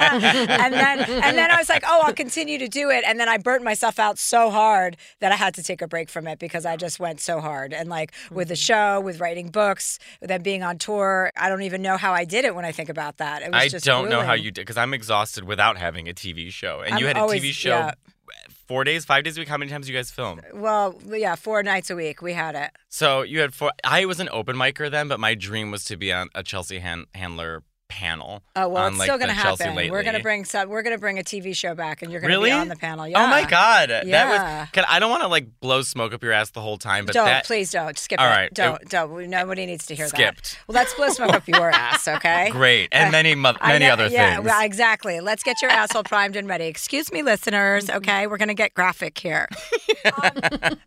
and 0.00 0.72
then 0.72 1.00
and 1.00 1.36
then 1.36 1.50
I 1.50 1.58
was 1.58 1.68
like, 1.68 1.84
oh, 1.86 2.00
I'll 2.04 2.14
continue 2.14 2.56
to 2.56 2.68
do 2.68 2.88
it. 2.88 3.04
And 3.06 3.20
then 3.20 3.28
I 3.28 3.36
burnt 3.36 3.62
myself 3.62 3.98
out 3.98 4.18
so 4.18 4.48
hard 4.48 4.96
that 5.20 5.30
I 5.30 5.36
had 5.36 5.52
to 5.54 5.62
take 5.62 5.82
a 5.82 5.86
break 5.86 6.08
from 6.08 6.26
it 6.26 6.38
because 6.38 6.64
I 6.64 6.76
just 6.76 6.98
went 6.98 7.20
so 7.20 7.38
hard. 7.38 7.74
And 7.74 7.90
like 7.90 8.12
with 8.30 8.48
the 8.48 8.54
mm-hmm. 8.54 8.60
show, 8.60 9.00
with 9.02 9.20
writing 9.20 9.50
books, 9.50 9.98
with 10.22 10.28
then 10.28 10.42
being 10.42 10.62
on 10.62 10.78
tour, 10.78 11.30
I 11.36 11.50
don't 11.50 11.62
even 11.62 11.82
know 11.82 11.98
how 11.98 12.14
I 12.14 12.24
did 12.24 12.46
it 12.46 12.54
when 12.54 12.64
I 12.64 12.72
think 12.72 12.88
about 12.88 13.18
that. 13.18 13.42
It 13.42 13.52
was 13.52 13.62
I 13.62 13.68
just 13.68 13.84
don't 13.84 14.08
know 14.08 14.22
how 14.22 14.32
you 14.32 14.50
did 14.50 14.62
because 14.62 14.78
I'm 14.78 14.94
exhausted 14.94 15.44
without 15.44 15.76
having 15.76 16.08
a 16.08 16.14
TV 16.14 16.50
show. 16.50 16.80
And 16.80 16.98
you 16.98 17.06
I'm 17.06 17.08
had 17.08 17.16
a 17.18 17.20
always- 17.20 17.42
TV 17.42 17.52
show 17.52 17.68
yeah. 17.68 17.92
Four 18.66 18.84
days, 18.84 19.04
five 19.04 19.24
days 19.24 19.36
a 19.36 19.40
week. 19.40 19.48
How 19.48 19.56
many 19.56 19.70
times 19.70 19.86
do 19.86 19.92
you 19.92 19.98
guys 19.98 20.10
film? 20.10 20.40
Well, 20.54 20.98
yeah, 21.08 21.34
four 21.34 21.62
nights 21.62 21.90
a 21.90 21.96
week 21.96 22.22
we 22.22 22.32
had 22.32 22.54
it. 22.54 22.70
So 22.88 23.22
you 23.22 23.40
had 23.40 23.54
four. 23.54 23.72
I 23.84 24.04
was 24.04 24.20
an 24.20 24.28
open 24.32 24.56
micer 24.56 24.90
then, 24.90 25.08
but 25.08 25.20
my 25.20 25.34
dream 25.34 25.70
was 25.70 25.84
to 25.84 25.96
be 25.96 26.12
on 26.12 26.28
a 26.34 26.42
Chelsea 26.42 26.78
Han- 26.80 27.06
Handler 27.14 27.62
panel. 27.92 28.42
Oh 28.56 28.68
well, 28.68 28.84
on, 28.84 28.92
it's 28.92 28.98
like, 28.98 29.06
still 29.06 29.18
gonna 29.18 29.34
the 29.34 29.40
Chelsea 29.42 29.64
happen. 29.64 29.90
We're 29.90 30.02
gonna 30.02 30.20
bring 30.20 30.44
some. 30.44 30.68
We're 30.68 30.82
gonna 30.82 30.98
bring 30.98 31.18
a 31.18 31.22
TV 31.22 31.54
show 31.54 31.74
back, 31.74 32.00
and 32.02 32.10
you're 32.10 32.20
gonna 32.20 32.32
Really? 32.32 32.50
be 32.50 32.54
on 32.56 32.68
the 32.68 32.76
panel. 32.76 33.06
Yeah. 33.06 33.22
Oh 33.22 33.26
my 33.28 33.44
god, 33.44 33.90
that 33.90 34.06
Yeah. 34.06 34.60
was. 34.62 34.68
Can, 34.72 34.84
I 34.88 34.98
don't 34.98 35.10
want 35.10 35.22
to 35.22 35.28
like 35.28 35.60
blow 35.60 35.82
smoke 35.82 36.12
up 36.14 36.22
your 36.22 36.32
ass 36.32 36.50
the 36.50 36.60
whole 36.60 36.78
time, 36.78 37.04
but 37.04 37.14
don't 37.14 37.26
that 37.26 37.44
please 37.44 37.70
don't 37.70 37.98
skip 37.98 38.18
All 38.20 38.26
right, 38.26 38.46
it. 38.46 38.54
Don't 38.54 38.88
don't. 38.88 39.28
Nobody 39.28 39.66
needs 39.66 39.86
to 39.86 39.94
hear 39.94 40.06
that. 40.06 40.14
Skipped. 40.16 40.52
that. 40.52 40.58
Well, 40.68 40.74
let's 40.76 40.94
blow 40.94 41.08
smoke 41.10 41.34
up 41.34 41.46
your 41.46 41.70
ass, 41.70 42.08
okay? 42.08 42.48
great, 42.52 42.88
and 42.92 43.08
Uh, 43.08 43.12
many 43.12 43.34
many 43.34 43.84
know- 43.86 43.92
other 43.92 44.06
yeah, 44.08 44.36
things. 44.36 44.46
well, 44.46 44.64
exactly. 44.64 45.20
Let's 45.20 45.42
get 45.42 45.60
your 45.60 45.70
asshole 45.70 46.04
primed 46.04 46.36
and 46.36 46.48
ready. 46.48 46.64
Excuse 46.66 47.12
me, 47.12 47.22
listeners. 47.22 47.90
Okay, 47.90 48.26
we're 48.26 48.38
gonna 48.38 48.54
get 48.54 48.72
graphic 48.74 49.18
here. 49.18 49.48
Um, 50.04 50.32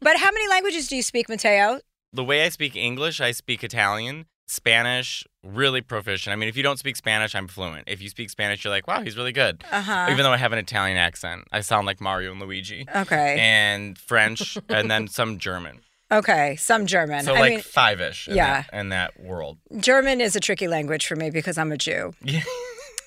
but 0.01 0.17
how 0.17 0.29
many 0.31 0.47
languages 0.49 0.87
do 0.89 0.95
you 0.97 1.01
speak, 1.01 1.29
Mateo? 1.29 1.79
the 2.11 2.23
way 2.23 2.43
I 2.45 2.49
speak 2.49 2.75
English, 2.75 3.19
I 3.21 3.31
speak 3.31 3.63
Italian, 3.63 4.25
Spanish, 4.47 5.25
really 5.43 5.81
proficient. 5.81 6.31
I 6.33 6.35
mean, 6.35 6.49
if 6.49 6.57
you 6.57 6.63
don't 6.63 6.77
speak 6.77 6.95
Spanish, 6.95 7.33
I'm 7.35 7.47
fluent. 7.47 7.85
If 7.87 8.01
you 8.01 8.09
speak 8.09 8.29
Spanish, 8.29 8.63
you're 8.63 8.71
like, 8.71 8.87
wow, 8.87 9.01
he's 9.01 9.17
really 9.17 9.31
good. 9.31 9.63
Uh 9.71 9.81
huh. 9.81 10.07
Even 10.11 10.23
though 10.23 10.31
I 10.31 10.37
have 10.37 10.53
an 10.53 10.59
Italian 10.59 10.97
accent, 10.97 11.47
I 11.51 11.61
sound 11.61 11.87
like 11.87 11.99
Mario 11.99 12.31
and 12.31 12.39
Luigi. 12.41 12.85
Okay. 12.95 13.37
And 13.39 13.97
French, 13.97 14.57
and 14.69 14.89
then 14.89 15.07
some 15.07 15.39
German. 15.39 15.79
Okay. 16.11 16.55
Some 16.57 16.85
German. 16.85 17.25
So 17.25 17.33
I 17.33 17.39
like 17.39 17.51
mean, 17.53 17.61
five-ish. 17.61 18.27
In 18.27 18.35
yeah. 18.35 18.63
That, 18.63 18.79
in 18.79 18.89
that 18.89 19.19
world. 19.19 19.57
German 19.79 20.21
is 20.21 20.35
a 20.35 20.39
tricky 20.39 20.67
language 20.67 21.07
for 21.07 21.15
me 21.15 21.31
because 21.31 21.57
I'm 21.57 21.71
a 21.71 21.77
Jew. 21.77 22.13
Yeah. 22.23 22.43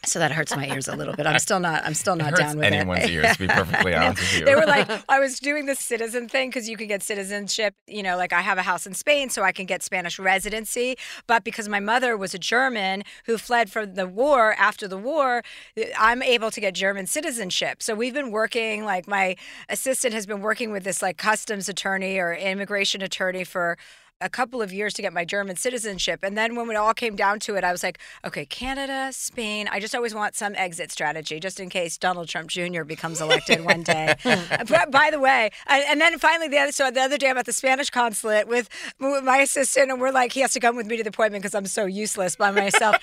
So 0.05 0.19
that 0.19 0.33
hurts 0.33 0.55
my 0.55 0.67
ears 0.67 0.89
a 0.89 0.97
little 0.97 1.15
bit. 1.15 1.27
I'm 1.27 1.39
still 1.49 1.61
not. 1.61 1.85
I'm 1.85 1.95
still 1.95 2.15
It 2.15 2.19
not 2.19 2.31
hurts 2.31 2.41
down 2.41 2.57
with 2.57 2.67
anyone's 2.67 3.05
it. 3.05 3.11
ears, 3.11 3.33
to 3.33 3.39
be 3.39 3.47
perfectly 3.49 3.95
honest 3.95 4.21
with 4.21 4.41
you. 4.41 4.45
They 4.47 4.55
were 4.55 4.67
like, 4.67 4.89
I 5.09 5.19
was 5.19 5.39
doing 5.39 5.67
the 5.67 5.75
citizen 5.75 6.29
thing 6.29 6.51
because 6.51 6.69
you 6.69 6.77
can 6.77 6.87
get 6.87 7.03
citizenship. 7.03 7.75
You 7.87 8.03
know, 8.03 8.17
like 8.17 8.33
I 8.33 8.41
have 8.41 8.59
a 8.59 8.63
house 8.63 8.87
in 8.87 8.95
Spain, 8.95 9.29
so 9.29 9.43
I 9.43 9.53
can 9.53 9.67
get 9.67 9.83
Spanish 9.83 10.19
residency. 10.19 10.97
But 11.27 11.45
because 11.45 11.69
my 11.69 11.81
mother 11.81 12.17
was 12.17 12.35
a 12.35 12.39
German 12.39 13.03
who 13.27 13.39
fled 13.39 13.71
from 13.71 13.95
the 13.95 14.07
war 14.07 14.55
after 14.59 14.87
the 14.89 14.99
war, 14.99 15.43
eh, 15.77 15.91
I'm 15.99 16.23
able 16.23 16.51
to 16.51 16.61
get 16.61 16.75
German 16.75 17.07
citizenship. 17.07 17.83
So 17.83 17.95
we've 17.95 18.15
been 18.15 18.31
working. 18.31 18.85
Like 18.85 19.07
my 19.09 19.37
assistant 19.69 20.15
has 20.15 20.27
been 20.27 20.41
working 20.41 20.71
with 20.71 20.85
this 20.85 21.03
like 21.03 21.19
customs 21.19 21.69
attorney 21.69 22.19
or 22.19 22.33
immigration 22.35 23.03
attorney 23.03 23.45
for 23.45 23.77
a 24.21 24.29
couple 24.29 24.61
of 24.61 24.73
years 24.73 24.95
to 24.95 25.03
get 25.03 25.13
my 25.13 25.25
German 25.25 25.57
citizenship. 25.57 26.21
And 26.23 26.37
then 26.37 26.57
when 26.57 26.71
it 26.71 26.77
all 26.77 26.95
came 26.95 27.15
down 27.15 27.39
to 27.41 27.55
it, 27.55 27.63
I 27.65 27.71
was 27.71 27.83
like, 27.83 27.99
okay, 28.25 28.45
Canada, 28.45 29.11
Spain. 29.13 29.69
I 29.71 29.79
just 29.79 29.95
always 29.95 30.15
want 30.15 30.35
some 30.35 30.55
exit 30.57 30.91
strategy 30.91 31.39
just 31.39 31.61
in 31.61 31.69
case 31.69 31.97
Donald 31.97 32.29
Trump 32.29 32.51
Jr. 32.51 32.83
becomes 32.83 33.21
elected 33.21 33.65
one 33.65 33.83
day. 33.83 34.15
But 34.69 34.91
by 34.91 35.11
the 35.11 35.21
way, 35.21 35.51
I, 35.67 35.81
and 35.89 36.01
then 36.01 36.19
finally 36.19 36.49
the 36.49 36.59
other 36.59 36.73
so 36.73 36.91
the 36.91 37.01
other 37.01 37.17
day 37.17 37.31
I'm 37.31 37.39
at 37.39 37.47
the 37.47 37.53
Spanish 37.53 37.91
consulate 37.91 38.49
with, 38.49 38.69
with 38.99 39.25
my 39.25 39.39
assistant, 39.39 39.91
and 39.91 40.01
we're 40.01 40.11
like, 40.11 40.33
he 40.33 40.41
has 40.41 40.53
to 40.55 40.61
come 40.61 40.77
with 40.77 40.87
me 40.87 40.97
to 40.97 41.03
the 41.03 41.09
appointment 41.09 41.43
because 41.43 41.55
I'm 41.55 41.67
so 41.67 41.87
useless 41.87 42.37
by 42.37 42.51
myself. 42.51 42.97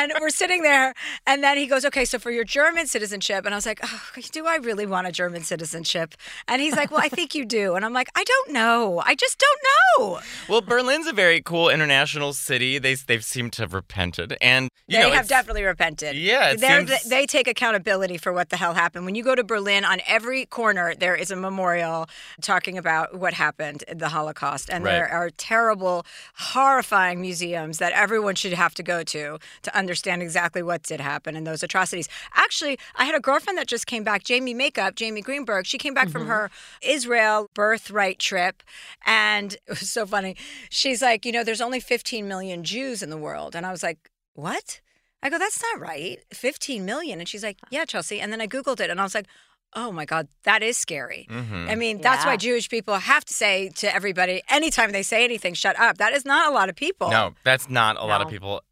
And 0.00 0.12
we're 0.20 0.30
sitting 0.30 0.62
there, 0.62 0.94
and 1.26 1.42
then 1.42 1.56
he 1.56 1.66
goes, 1.66 1.84
okay, 1.84 2.04
so 2.04 2.18
for 2.18 2.30
your 2.30 2.44
German 2.44 2.86
citizenship, 2.86 3.44
and 3.44 3.54
I 3.54 3.56
was 3.58 3.66
like, 3.66 3.80
oh, 3.82 4.02
do 4.32 4.46
I 4.46 4.56
really 4.56 4.86
want 4.86 5.06
a 5.06 5.12
German 5.12 5.42
citizenship? 5.42 6.14
And 6.48 6.62
he's 6.62 6.74
like, 6.76 6.90
well, 6.90 7.00
I 7.02 7.08
think 7.08 7.34
you 7.34 7.44
do, 7.44 7.74
and 7.74 7.84
I'm 7.84 7.92
like, 7.92 8.08
I 8.14 8.24
don't 8.24 8.52
know, 8.52 9.02
I 9.04 9.14
just 9.14 9.38
don't 9.38 9.60
know. 10.08 10.20
Well, 10.48 10.60
Berlin's 10.62 11.06
a 11.06 11.12
very 11.12 11.40
cool 11.42 11.68
international 11.68 12.32
city. 12.32 12.78
They 12.78 12.94
they've 12.94 13.24
seemed 13.24 13.52
to 13.54 13.62
have 13.62 13.74
repented, 13.74 14.36
and 14.40 14.68
you 14.86 14.96
they 14.96 15.02
know, 15.02 15.10
have 15.10 15.28
definitely 15.28 15.64
repented. 15.64 16.16
Yeah, 16.16 16.56
seems- 16.56 17.04
they 17.04 17.26
take 17.26 17.46
accountability 17.48 18.16
for 18.16 18.32
what 18.32 18.48
the 18.50 18.56
hell 18.56 18.74
happened. 18.74 19.04
When 19.04 19.14
you 19.14 19.22
go 19.22 19.34
to 19.34 19.44
Berlin, 19.44 19.84
on 19.84 20.00
every 20.06 20.46
corner 20.46 20.94
there 20.94 21.14
is 21.14 21.30
a 21.30 21.36
memorial 21.36 22.08
talking 22.40 22.78
about 22.78 23.18
what 23.18 23.34
happened 23.34 23.84
in 23.88 23.98
the 23.98 24.08
Holocaust, 24.08 24.70
and 24.70 24.84
there 24.86 25.08
are 25.08 25.30
terrible, 25.30 26.06
horrifying 26.36 27.20
museums 27.20 27.78
that 27.78 27.92
everyone 27.92 28.34
should 28.34 28.52
have 28.54 28.74
to 28.74 28.82
go 28.82 29.02
to 29.04 29.38
to 29.62 29.76
understand 29.76 29.89
exactly 29.94 30.62
what 30.62 30.82
did 30.82 31.00
happen 31.00 31.36
and 31.36 31.46
those 31.46 31.62
atrocities. 31.62 32.08
Actually, 32.34 32.78
I 32.96 33.04
had 33.04 33.14
a 33.14 33.20
girlfriend 33.20 33.58
that 33.58 33.66
just 33.66 33.86
came 33.86 34.04
back, 34.04 34.24
Jamie 34.24 34.54
Makeup, 34.54 34.94
Jamie 34.94 35.22
Greenberg. 35.22 35.66
She 35.66 35.78
came 35.78 35.94
back 35.94 36.08
from 36.08 36.26
her 36.26 36.50
Israel 36.82 37.48
birthright 37.54 38.18
trip, 38.18 38.62
and 39.06 39.52
it 39.66 39.68
was 39.68 39.90
so 39.90 40.06
funny. 40.06 40.36
She's 40.70 41.02
like, 41.02 41.24
you 41.26 41.32
know, 41.32 41.44
there's 41.44 41.60
only 41.60 41.80
15 41.80 42.26
million 42.28 42.64
Jews 42.64 43.02
in 43.02 43.10
the 43.10 43.18
world, 43.18 43.54
and 43.54 43.66
I 43.66 43.70
was 43.70 43.82
like, 43.82 44.10
what? 44.34 44.80
I 45.22 45.28
go, 45.28 45.38
that's 45.38 45.62
not 45.62 45.80
right. 45.80 46.18
15 46.32 46.84
million. 46.86 47.18
And 47.20 47.28
she's 47.28 47.42
like, 47.42 47.58
yeah, 47.70 47.84
Chelsea. 47.84 48.20
And 48.20 48.32
then 48.32 48.40
I 48.40 48.46
Googled 48.46 48.80
it 48.80 48.88
and 48.88 48.98
I 48.98 49.02
was 49.02 49.14
like, 49.14 49.26
oh 49.74 49.92
my 49.92 50.04
God, 50.04 50.28
that 50.44 50.62
is 50.62 50.78
scary. 50.78 51.26
Mhm. 51.30 51.68
I 51.70 51.74
mean, 51.74 52.00
that's 52.00 52.24
why 52.24 52.36
Jewish 52.36 52.68
people 52.68 52.94
have 52.94 53.24
to 53.26 53.34
say 53.34 53.68
to 53.76 53.94
everybody, 53.94 54.42
anytime 54.48 54.92
they 54.92 55.02
say 55.02 55.22
anything, 55.22 55.54
shut 55.54 55.78
up. 55.78 55.98
That 55.98 56.12
is 56.14 56.24
not 56.24 56.50
a 56.50 56.54
lot 56.54 56.68
of 56.70 56.74
people. 56.74 57.10
No, 57.10 57.34
that's 57.44 57.68
not 57.68 57.96
a 57.96 58.04
lot 58.04 58.20
of 58.22 58.28
people 58.28 58.62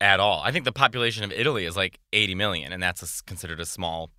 at 0.00 0.20
all. 0.20 0.42
I 0.44 0.52
think 0.52 0.64
the 0.64 0.72
population 0.72 1.24
of 1.24 1.32
Italy 1.32 1.64
is 1.64 1.76
like 1.76 1.98
80 2.12 2.34
million, 2.34 2.72
and 2.72 2.82
that's 2.82 3.02
a 3.02 3.24
considered 3.24 3.60
a 3.60 3.66
small 3.66 4.10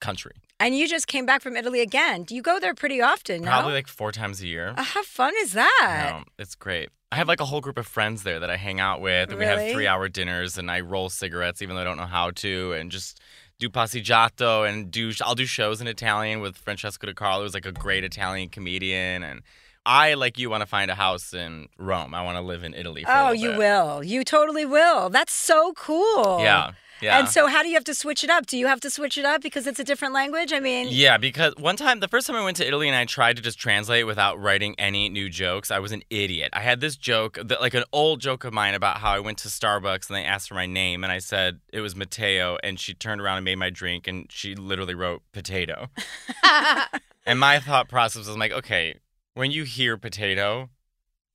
country. 0.00 0.32
And 0.60 0.76
you 0.76 0.86
just 0.88 1.06
came 1.06 1.26
back 1.26 1.42
from 1.42 1.56
Italy 1.56 1.80
again. 1.80 2.24
Do 2.24 2.34
you 2.34 2.42
go 2.42 2.60
there 2.60 2.74
pretty 2.74 3.00
often? 3.00 3.42
No? 3.42 3.50
Probably 3.50 3.72
like 3.72 3.88
four 3.88 4.12
times 4.12 4.40
a 4.42 4.46
year. 4.46 4.74
Uh, 4.76 4.82
how 4.82 5.02
fun 5.02 5.32
is 5.40 5.52
that? 5.54 6.10
No, 6.12 6.24
it's 6.38 6.54
great. 6.54 6.90
I 7.10 7.16
have 7.16 7.28
like 7.28 7.40
a 7.40 7.44
whole 7.44 7.60
group 7.60 7.78
of 7.78 7.86
friends 7.86 8.22
there 8.22 8.40
that 8.40 8.48
I 8.50 8.56
hang 8.56 8.80
out 8.80 9.00
with, 9.00 9.30
and 9.30 9.38
we 9.38 9.44
have 9.44 9.72
three-hour 9.72 10.08
dinners, 10.08 10.56
and 10.56 10.70
I 10.70 10.80
roll 10.80 11.08
cigarettes 11.10 11.62
even 11.62 11.76
though 11.76 11.82
I 11.82 11.84
don't 11.84 11.98
know 11.98 12.06
how 12.06 12.30
to, 12.30 12.72
and 12.72 12.90
just 12.90 13.20
do 13.58 13.68
passeggiato 13.68 14.68
and 14.68 14.90
do. 14.90 15.12
I'll 15.22 15.34
do 15.34 15.46
shows 15.46 15.80
in 15.80 15.86
Italian 15.86 16.40
with 16.40 16.56
Francesco 16.56 17.06
De 17.06 17.14
Carlo, 17.14 17.42
who's 17.42 17.54
like 17.54 17.66
a 17.66 17.72
great 17.72 18.02
Italian 18.02 18.48
comedian, 18.48 19.22
and 19.22 19.42
I 19.84 20.14
like 20.14 20.38
you 20.38 20.48
want 20.50 20.60
to 20.62 20.66
find 20.66 20.90
a 20.90 20.94
house 20.94 21.34
in 21.34 21.68
Rome. 21.78 22.14
I 22.14 22.22
want 22.22 22.36
to 22.36 22.42
live 22.42 22.62
in 22.64 22.74
Italy. 22.74 23.02
For 23.04 23.10
Oh, 23.12 23.32
you 23.32 23.50
bit. 23.50 23.58
will. 23.58 24.04
You 24.04 24.24
totally 24.24 24.64
will. 24.64 25.10
That's 25.10 25.32
so 25.32 25.72
cool. 25.72 26.38
Yeah, 26.40 26.72
yeah. 27.00 27.18
And 27.18 27.28
so, 27.28 27.48
how 27.48 27.62
do 27.64 27.68
you 27.68 27.74
have 27.74 27.82
to 27.84 27.94
switch 27.94 28.22
it 28.22 28.30
up? 28.30 28.46
Do 28.46 28.56
you 28.56 28.68
have 28.68 28.78
to 28.82 28.90
switch 28.90 29.18
it 29.18 29.24
up 29.24 29.42
because 29.42 29.66
it's 29.66 29.80
a 29.80 29.84
different 29.84 30.14
language? 30.14 30.52
I 30.52 30.60
mean, 30.60 30.86
Yeah, 30.88 31.18
because 31.18 31.54
one 31.58 31.74
time, 31.74 31.98
the 31.98 32.06
first 32.06 32.28
time 32.28 32.36
I 32.36 32.44
went 32.44 32.56
to 32.58 32.66
Italy 32.66 32.86
and 32.86 32.96
I 32.96 33.06
tried 33.06 33.34
to 33.38 33.42
just 33.42 33.58
translate 33.58 34.06
without 34.06 34.40
writing 34.40 34.76
any 34.78 35.08
new 35.08 35.28
jokes, 35.28 35.72
I 35.72 35.80
was 35.80 35.90
an 35.90 36.04
idiot. 36.10 36.50
I 36.52 36.60
had 36.60 36.78
this 36.80 36.94
joke, 36.96 37.38
that, 37.44 37.60
like 37.60 37.74
an 37.74 37.82
old 37.92 38.20
joke 38.20 38.44
of 38.44 38.52
mine 38.52 38.74
about 38.74 38.98
how 38.98 39.10
I 39.10 39.18
went 39.18 39.38
to 39.38 39.48
Starbucks 39.48 40.08
and 40.08 40.16
they 40.16 40.24
asked 40.24 40.46
for 40.48 40.54
my 40.54 40.66
name 40.66 41.02
and 41.02 41.12
I 41.12 41.18
said 41.18 41.58
it 41.72 41.80
was 41.80 41.96
Mateo 41.96 42.56
and 42.62 42.78
she 42.78 42.94
turned 42.94 43.20
around 43.20 43.38
and 43.38 43.44
made 43.44 43.56
my 43.56 43.70
drink 43.70 44.06
and 44.06 44.26
she 44.30 44.54
literally 44.54 44.94
wrote 44.94 45.22
potato. 45.32 45.88
and 47.26 47.40
my 47.40 47.58
thought 47.58 47.88
process 47.88 48.28
was 48.28 48.36
like, 48.36 48.52
okay, 48.52 48.94
when 49.34 49.50
you 49.50 49.64
hear 49.64 49.96
potato, 49.96 50.68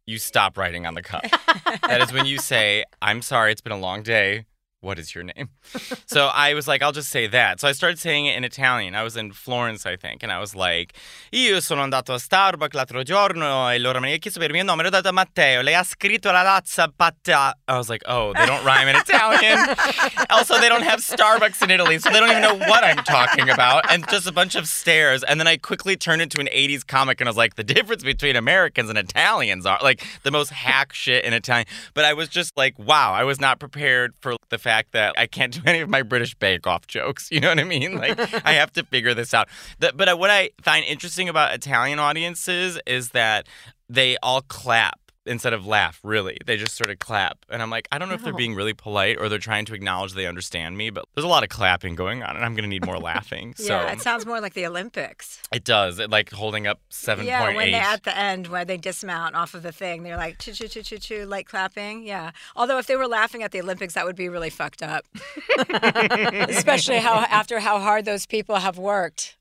you 0.06 0.18
stop 0.18 0.58
writing 0.58 0.86
on 0.86 0.94
the 0.94 1.02
cup. 1.02 1.24
that 1.88 2.02
is 2.02 2.14
when 2.14 2.26
you 2.26 2.38
say, 2.38 2.84
I'm 3.02 3.22
sorry, 3.22 3.52
it's 3.52 3.62
been 3.62 3.72
a 3.74 3.80
long 3.80 4.04
day. 4.04 4.46
What 4.82 5.00
is 5.00 5.16
your 5.16 5.24
name? 5.24 5.50
so 6.06 6.28
I 6.28 6.54
was 6.54 6.68
like, 6.68 6.84
I'll 6.84 6.92
just 6.92 7.10
say 7.10 7.26
that. 7.28 7.60
So 7.60 7.68
I 7.68 7.72
started 7.72 7.98
saying 7.98 8.28
it 8.28 8.38
in 8.38 8.44
Italian. 8.44 8.94
I 8.94 9.02
was 9.02 9.18
in 9.18 9.32
Florence, 9.32 9.88
I 9.88 9.96
think, 9.96 10.22
and 10.22 10.32
I 10.32 10.40
was 10.40 10.56
like, 10.56 10.94
Io 11.34 11.60
sono 11.62 11.82
andato 11.82 12.14
a 12.14 12.20
Starbucks 12.20 12.76
l'altro 12.76 13.02
giorno 13.04 13.70
e 13.70 13.80
loro 13.80 14.00
mi 14.00 14.10
hanno 14.10 14.20
chiesto 14.20 14.40
per 14.40 14.50
il 14.50 14.54
mio 14.54 14.64
nome. 14.64 14.84
L'ho 14.84 14.92
dato 14.92 15.10
a 15.10 15.12
Matteo. 15.12 15.62
Lei 15.62 15.74
ha 15.74 15.84
scritto 15.84 16.32
la 16.32 16.44
lazza 16.44 16.94
patta. 16.96 17.56
I 17.68 17.76
was 17.76 17.90
like, 17.90 18.04
oh, 18.06 18.34
they 18.34 18.46
don't 18.46 18.64
rhyme 18.64 18.88
in 18.88 18.96
Italian. 18.96 19.58
also, 20.30 20.60
they 20.60 20.70
don't 20.70 20.84
have 20.84 21.00
Starbucks 21.00 21.64
in 21.64 21.72
Italy, 21.72 21.98
so 21.98 22.12
they 22.12 22.20
don't 22.20 22.30
even 22.30 22.44
know 22.44 22.56
what 22.56 22.84
I'm 22.84 23.04
talking 23.04 23.50
about. 23.50 23.92
And 23.92 24.08
just 24.08 24.28
a 24.28 24.32
bunch 24.32 24.54
of 24.54 24.68
stares. 24.68 25.24
And 25.24 25.40
then 25.40 25.48
I 25.48 25.58
quickly 25.58 25.98
turned 25.98 26.22
into 26.22 26.40
an 26.40 26.50
80s 26.54 26.86
comic 26.86 27.20
and 27.20 27.28
I 27.28 27.32
was 27.32 27.38
like, 27.38 27.56
the 27.56 27.64
difference 27.64 28.04
between 28.04 28.36
Americans 28.36 28.90
and 28.90 28.98
Italians 29.00 29.66
are 29.66 29.80
like 29.82 30.04
the 30.22 30.30
most 30.30 30.52
hack 30.52 30.94
shit 30.94 31.26
in 31.26 31.34
Italian. 31.34 31.66
But 31.96 32.06
I 32.06 32.14
was 32.14 32.30
just 32.30 32.56
like, 32.56 32.78
wow, 32.78 33.14
I 33.14 33.24
was 33.24 33.40
not 33.40 33.60
prepared 33.60 34.14
for 34.22 34.36
the 34.50 34.60
fact 34.68 34.92
that 34.92 35.16
I 35.18 35.28
can't 35.28 35.54
do 35.54 35.62
any 35.66 35.80
of 35.80 35.90
my 35.90 36.02
British 36.02 36.36
Bake 36.36 36.68
Off 36.68 36.88
jokes. 36.88 37.30
You 37.32 37.40
know 37.40 37.50
what 37.50 37.60
I 37.60 37.64
mean? 37.64 37.96
Like, 37.96 38.20
I 38.46 38.54
have 38.54 38.74
to 38.74 38.84
figure 38.84 39.14
this 39.14 39.34
out. 39.34 39.48
The, 39.80 39.94
but 39.96 40.20
what 40.20 40.30
I 40.30 40.50
find 40.62 40.84
interesting 40.86 41.30
about 41.30 41.54
Italian 41.54 42.00
audiences 42.00 42.78
is 42.86 43.12
that 43.12 43.48
they 43.90 44.18
all 44.22 44.42
clap 44.42 45.00
instead 45.28 45.54
of 45.54 45.66
laugh, 45.68 46.00
really. 46.04 46.38
They 46.46 46.58
just 46.58 46.76
sort 46.76 46.90
of 46.90 47.00
clap. 47.00 47.38
And 47.50 47.62
I'm 47.62 47.70
like, 47.70 47.88
I 47.92 47.98
don't 47.98 48.10
know 48.10 48.16
if 48.16 48.24
they're 48.24 48.34
being 48.34 48.56
really 48.56 48.74
polite 48.74 49.18
or 49.20 49.30
they're 49.30 49.40
trying 49.40 49.66
to 49.66 49.74
acknowledge 49.74 50.14
they 50.14 50.26
understand 50.26 50.78
me, 50.78 50.90
but 50.90 51.06
there's 51.16 51.26
a 51.26 51.28
lot 51.28 51.44
of 51.44 51.50
clapping 51.50 51.96
going 51.96 52.24
on 52.24 52.36
and 52.36 52.44
I'm 52.46 52.54
going 52.54 52.64
to 52.64 52.70
need 52.70 52.86
more 52.86 52.98
laughing. 53.12 53.54
So 53.56 53.74
yeah, 53.74 53.92
it 53.92 54.02
sounds 54.02 54.26
more 54.26 54.42
like 54.42 54.54
the 54.54 54.66
Olympics. 54.66 55.42
it 55.52 55.64
does. 55.64 56.00
It 56.00 56.10
like 56.10 56.32
holding 56.32 56.68
up 56.68 56.80
7.8. 56.92 57.26
Yeah, 57.26 57.56
when 57.56 57.72
they 57.72 57.74
at 57.74 58.04
the 58.04 58.18
end 58.18 58.48
where 58.48 58.66
they 58.66 58.78
dismount 58.78 59.36
off 59.36 59.54
of 59.54 59.64
the 59.64 59.72
thing, 59.72 60.04
they're 60.04 60.18
like 60.18 60.40
choo 60.40 60.54
choo 60.54 60.68
choo 60.68 60.84
choo 60.84 60.98
choo, 60.98 61.26
like 61.26 61.48
clapping. 61.48 62.04
Yeah. 62.04 62.32
Although 62.56 62.78
if 62.80 62.88
they 62.88 62.96
were 62.96 63.08
laughing 63.08 63.44
at 63.44 63.52
the 63.52 63.62
Olympics, 63.62 63.94
that 63.94 64.06
would 64.06 64.16
be 64.16 64.30
really 64.30 64.50
fucked 64.50 64.82
up. 64.82 65.06
Especially 65.70 66.98
how 66.98 67.26
after 67.30 67.60
how 67.60 67.80
hard 67.80 68.06
those 68.06 68.26
people 68.26 68.56
have 68.56 68.78
worked. 68.78 69.38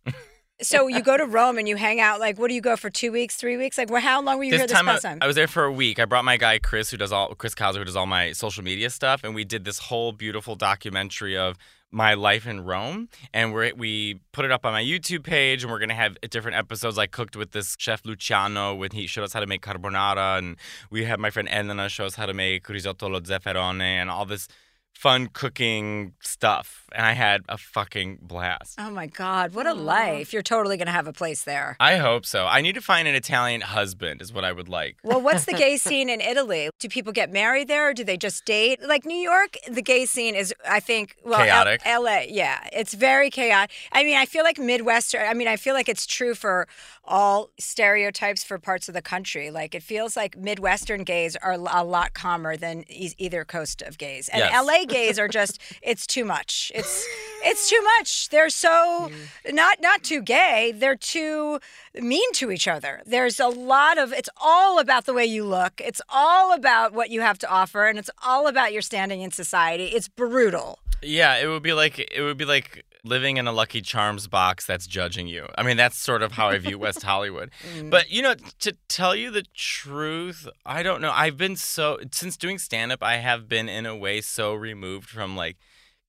So 0.62 0.88
you 0.88 1.02
go 1.02 1.16
to 1.16 1.26
Rome 1.26 1.58
and 1.58 1.68
you 1.68 1.76
hang 1.76 2.00
out. 2.00 2.18
Like, 2.18 2.38
what 2.38 2.48
do 2.48 2.54
you 2.54 2.62
go 2.62 2.76
for? 2.76 2.88
Two 2.88 3.12
weeks, 3.12 3.36
three 3.36 3.56
weeks? 3.56 3.76
Like, 3.76 3.90
where? 3.90 4.00
How 4.00 4.22
long 4.22 4.38
were 4.38 4.44
you 4.44 4.52
here 4.52 4.66
this 4.66 4.72
time, 4.72 4.88
I, 4.88 4.92
past 4.92 5.02
time? 5.02 5.18
I 5.20 5.26
was 5.26 5.36
there 5.36 5.46
for 5.46 5.64
a 5.64 5.72
week. 5.72 5.98
I 5.98 6.06
brought 6.06 6.24
my 6.24 6.36
guy 6.36 6.58
Chris, 6.58 6.90
who 6.90 6.96
does 6.96 7.12
all 7.12 7.34
Chris 7.34 7.54
Kauser, 7.54 7.76
who 7.76 7.84
does 7.84 7.96
all 7.96 8.06
my 8.06 8.32
social 8.32 8.64
media 8.64 8.88
stuff, 8.88 9.22
and 9.22 9.34
we 9.34 9.44
did 9.44 9.64
this 9.64 9.78
whole 9.78 10.12
beautiful 10.12 10.54
documentary 10.54 11.36
of 11.36 11.58
my 11.90 12.14
life 12.14 12.46
in 12.46 12.64
Rome. 12.64 13.08
And 13.34 13.52
we 13.52 13.72
we 13.72 14.20
put 14.32 14.44
it 14.46 14.50
up 14.50 14.64
on 14.64 14.72
my 14.72 14.82
YouTube 14.82 15.24
page, 15.24 15.62
and 15.62 15.70
we're 15.70 15.78
gonna 15.78 15.94
have 15.94 16.16
different 16.30 16.56
episodes. 16.56 16.96
I 16.96 17.06
cooked 17.06 17.36
with 17.36 17.52
this 17.52 17.76
chef 17.78 18.04
Luciano 18.06 18.74
when 18.74 18.92
he 18.92 19.06
showed 19.06 19.24
us 19.24 19.34
how 19.34 19.40
to 19.40 19.46
make 19.46 19.62
carbonara, 19.62 20.38
and 20.38 20.56
we 20.90 21.04
had 21.04 21.20
my 21.20 21.28
friend 21.30 21.48
Elena 21.50 21.88
show 21.90 22.06
us 22.06 22.14
how 22.14 22.24
to 22.24 22.34
make 22.34 22.66
risotto 22.68 23.06
allo 23.06 23.20
zafferano, 23.20 23.82
and 23.82 24.08
all 24.10 24.24
this 24.24 24.48
fun 24.96 25.28
cooking 25.28 26.14
stuff, 26.20 26.86
and 26.94 27.04
I 27.04 27.12
had 27.12 27.42
a 27.50 27.58
fucking 27.58 28.18
blast. 28.22 28.76
Oh 28.78 28.90
my 28.90 29.06
God, 29.06 29.52
what 29.54 29.66
a 29.66 29.74
life. 29.74 30.32
You're 30.32 30.42
totally 30.42 30.78
going 30.78 30.86
to 30.86 30.92
have 30.92 31.06
a 31.06 31.12
place 31.12 31.44
there. 31.44 31.76
I 31.78 31.96
hope 31.96 32.24
so. 32.24 32.46
I 32.46 32.62
need 32.62 32.74
to 32.76 32.80
find 32.80 33.06
an 33.06 33.14
Italian 33.14 33.60
husband, 33.60 34.22
is 34.22 34.32
what 34.32 34.44
I 34.44 34.52
would 34.52 34.68
like. 34.70 34.96
Well, 35.04 35.20
what's 35.20 35.44
the 35.44 35.52
gay 35.52 35.76
scene 35.86 36.08
in 36.08 36.22
Italy? 36.22 36.70
Do 36.80 36.88
people 36.88 37.12
get 37.12 37.30
married 37.30 37.68
there 37.68 37.90
or 37.90 37.92
do 37.92 38.04
they 38.04 38.16
just 38.16 38.44
date? 38.46 38.80
Like 38.82 39.04
New 39.04 39.18
York, 39.18 39.56
the 39.70 39.82
gay 39.82 40.06
scene 40.06 40.34
is, 40.34 40.54
I 40.68 40.80
think, 40.80 41.16
well, 41.24 41.40
L- 41.40 41.44
Chaotic. 41.46 41.82
LA, 41.84 42.20
yeah, 42.28 42.66
it's 42.72 42.94
very 42.94 43.28
chaotic. 43.28 43.70
I 43.92 44.02
mean, 44.02 44.16
I 44.16 44.24
feel 44.24 44.44
like 44.44 44.58
Midwestern, 44.58 45.22
I 45.28 45.34
mean, 45.34 45.46
I 45.48 45.56
feel 45.56 45.74
like 45.74 45.90
it's 45.90 46.06
true 46.06 46.34
for 46.34 46.66
all 47.04 47.50
stereotypes 47.58 48.42
for 48.42 48.58
parts 48.58 48.88
of 48.88 48.94
the 48.94 49.02
country. 49.02 49.50
Like 49.50 49.74
it 49.74 49.82
feels 49.82 50.16
like 50.16 50.36
Midwestern 50.38 51.04
gays 51.04 51.36
are 51.36 51.52
a 51.52 51.84
lot 51.84 52.14
calmer 52.14 52.56
than 52.56 52.84
e- 52.90 53.12
either 53.18 53.44
coast 53.44 53.82
of 53.82 53.98
gays. 53.98 54.28
And 54.30 54.40
Yes. 54.40 54.64
LA 54.66 54.85
gays 54.86 55.18
are 55.18 55.28
just, 55.28 55.60
it's 55.82 56.06
too 56.06 56.24
much. 56.24 56.72
It's, 56.74 57.06
it's 57.46 57.70
too 57.70 57.80
much. 57.98 58.28
They're 58.30 58.50
so 58.50 59.10
not 59.50 59.80
not 59.80 60.02
too 60.02 60.20
gay. 60.20 60.72
They're 60.74 60.96
too 60.96 61.60
mean 61.94 62.32
to 62.34 62.50
each 62.50 62.66
other. 62.66 63.02
There's 63.06 63.38
a 63.38 63.46
lot 63.46 63.98
of 63.98 64.12
it's 64.12 64.28
all 64.40 64.78
about 64.78 65.06
the 65.06 65.14
way 65.14 65.24
you 65.24 65.44
look. 65.44 65.80
It's 65.84 66.00
all 66.08 66.52
about 66.52 66.92
what 66.92 67.10
you 67.10 67.20
have 67.20 67.38
to 67.38 67.48
offer 67.50 67.86
and 67.86 67.98
it's 67.98 68.10
all 68.24 68.46
about 68.46 68.72
your 68.72 68.82
standing 68.82 69.20
in 69.20 69.30
society. 69.30 69.86
It's 69.86 70.08
brutal. 70.08 70.78
Yeah, 71.02 71.36
it 71.36 71.46
would 71.46 71.62
be 71.62 71.72
like 71.72 71.98
it 71.98 72.22
would 72.22 72.36
be 72.36 72.44
like 72.44 72.84
living 73.06 73.36
in 73.36 73.46
a 73.46 73.52
Lucky 73.52 73.80
Charms 73.80 74.28
box 74.28 74.66
that's 74.66 74.86
judging 74.86 75.26
you. 75.26 75.46
I 75.56 75.62
mean, 75.62 75.76
that's 75.76 75.96
sort 75.96 76.22
of 76.22 76.32
how 76.32 76.48
I 76.48 76.58
view 76.58 76.78
West 76.78 77.02
Hollywood. 77.04 77.50
Mm. 77.74 77.90
But 77.90 78.10
you 78.10 78.22
know, 78.22 78.34
to 78.60 78.76
tell 78.88 79.14
you 79.14 79.30
the 79.30 79.44
truth, 79.54 80.48
I 80.64 80.82
don't 80.82 81.00
know. 81.00 81.12
I've 81.12 81.36
been 81.36 81.56
so 81.56 81.98
since 82.12 82.36
doing 82.36 82.58
stand 82.58 82.92
up, 82.92 83.02
I 83.02 83.16
have 83.16 83.48
been 83.48 83.68
in 83.68 83.86
a 83.86 83.96
way 83.96 84.20
so 84.20 84.54
removed 84.54 85.08
from 85.08 85.36
like 85.36 85.56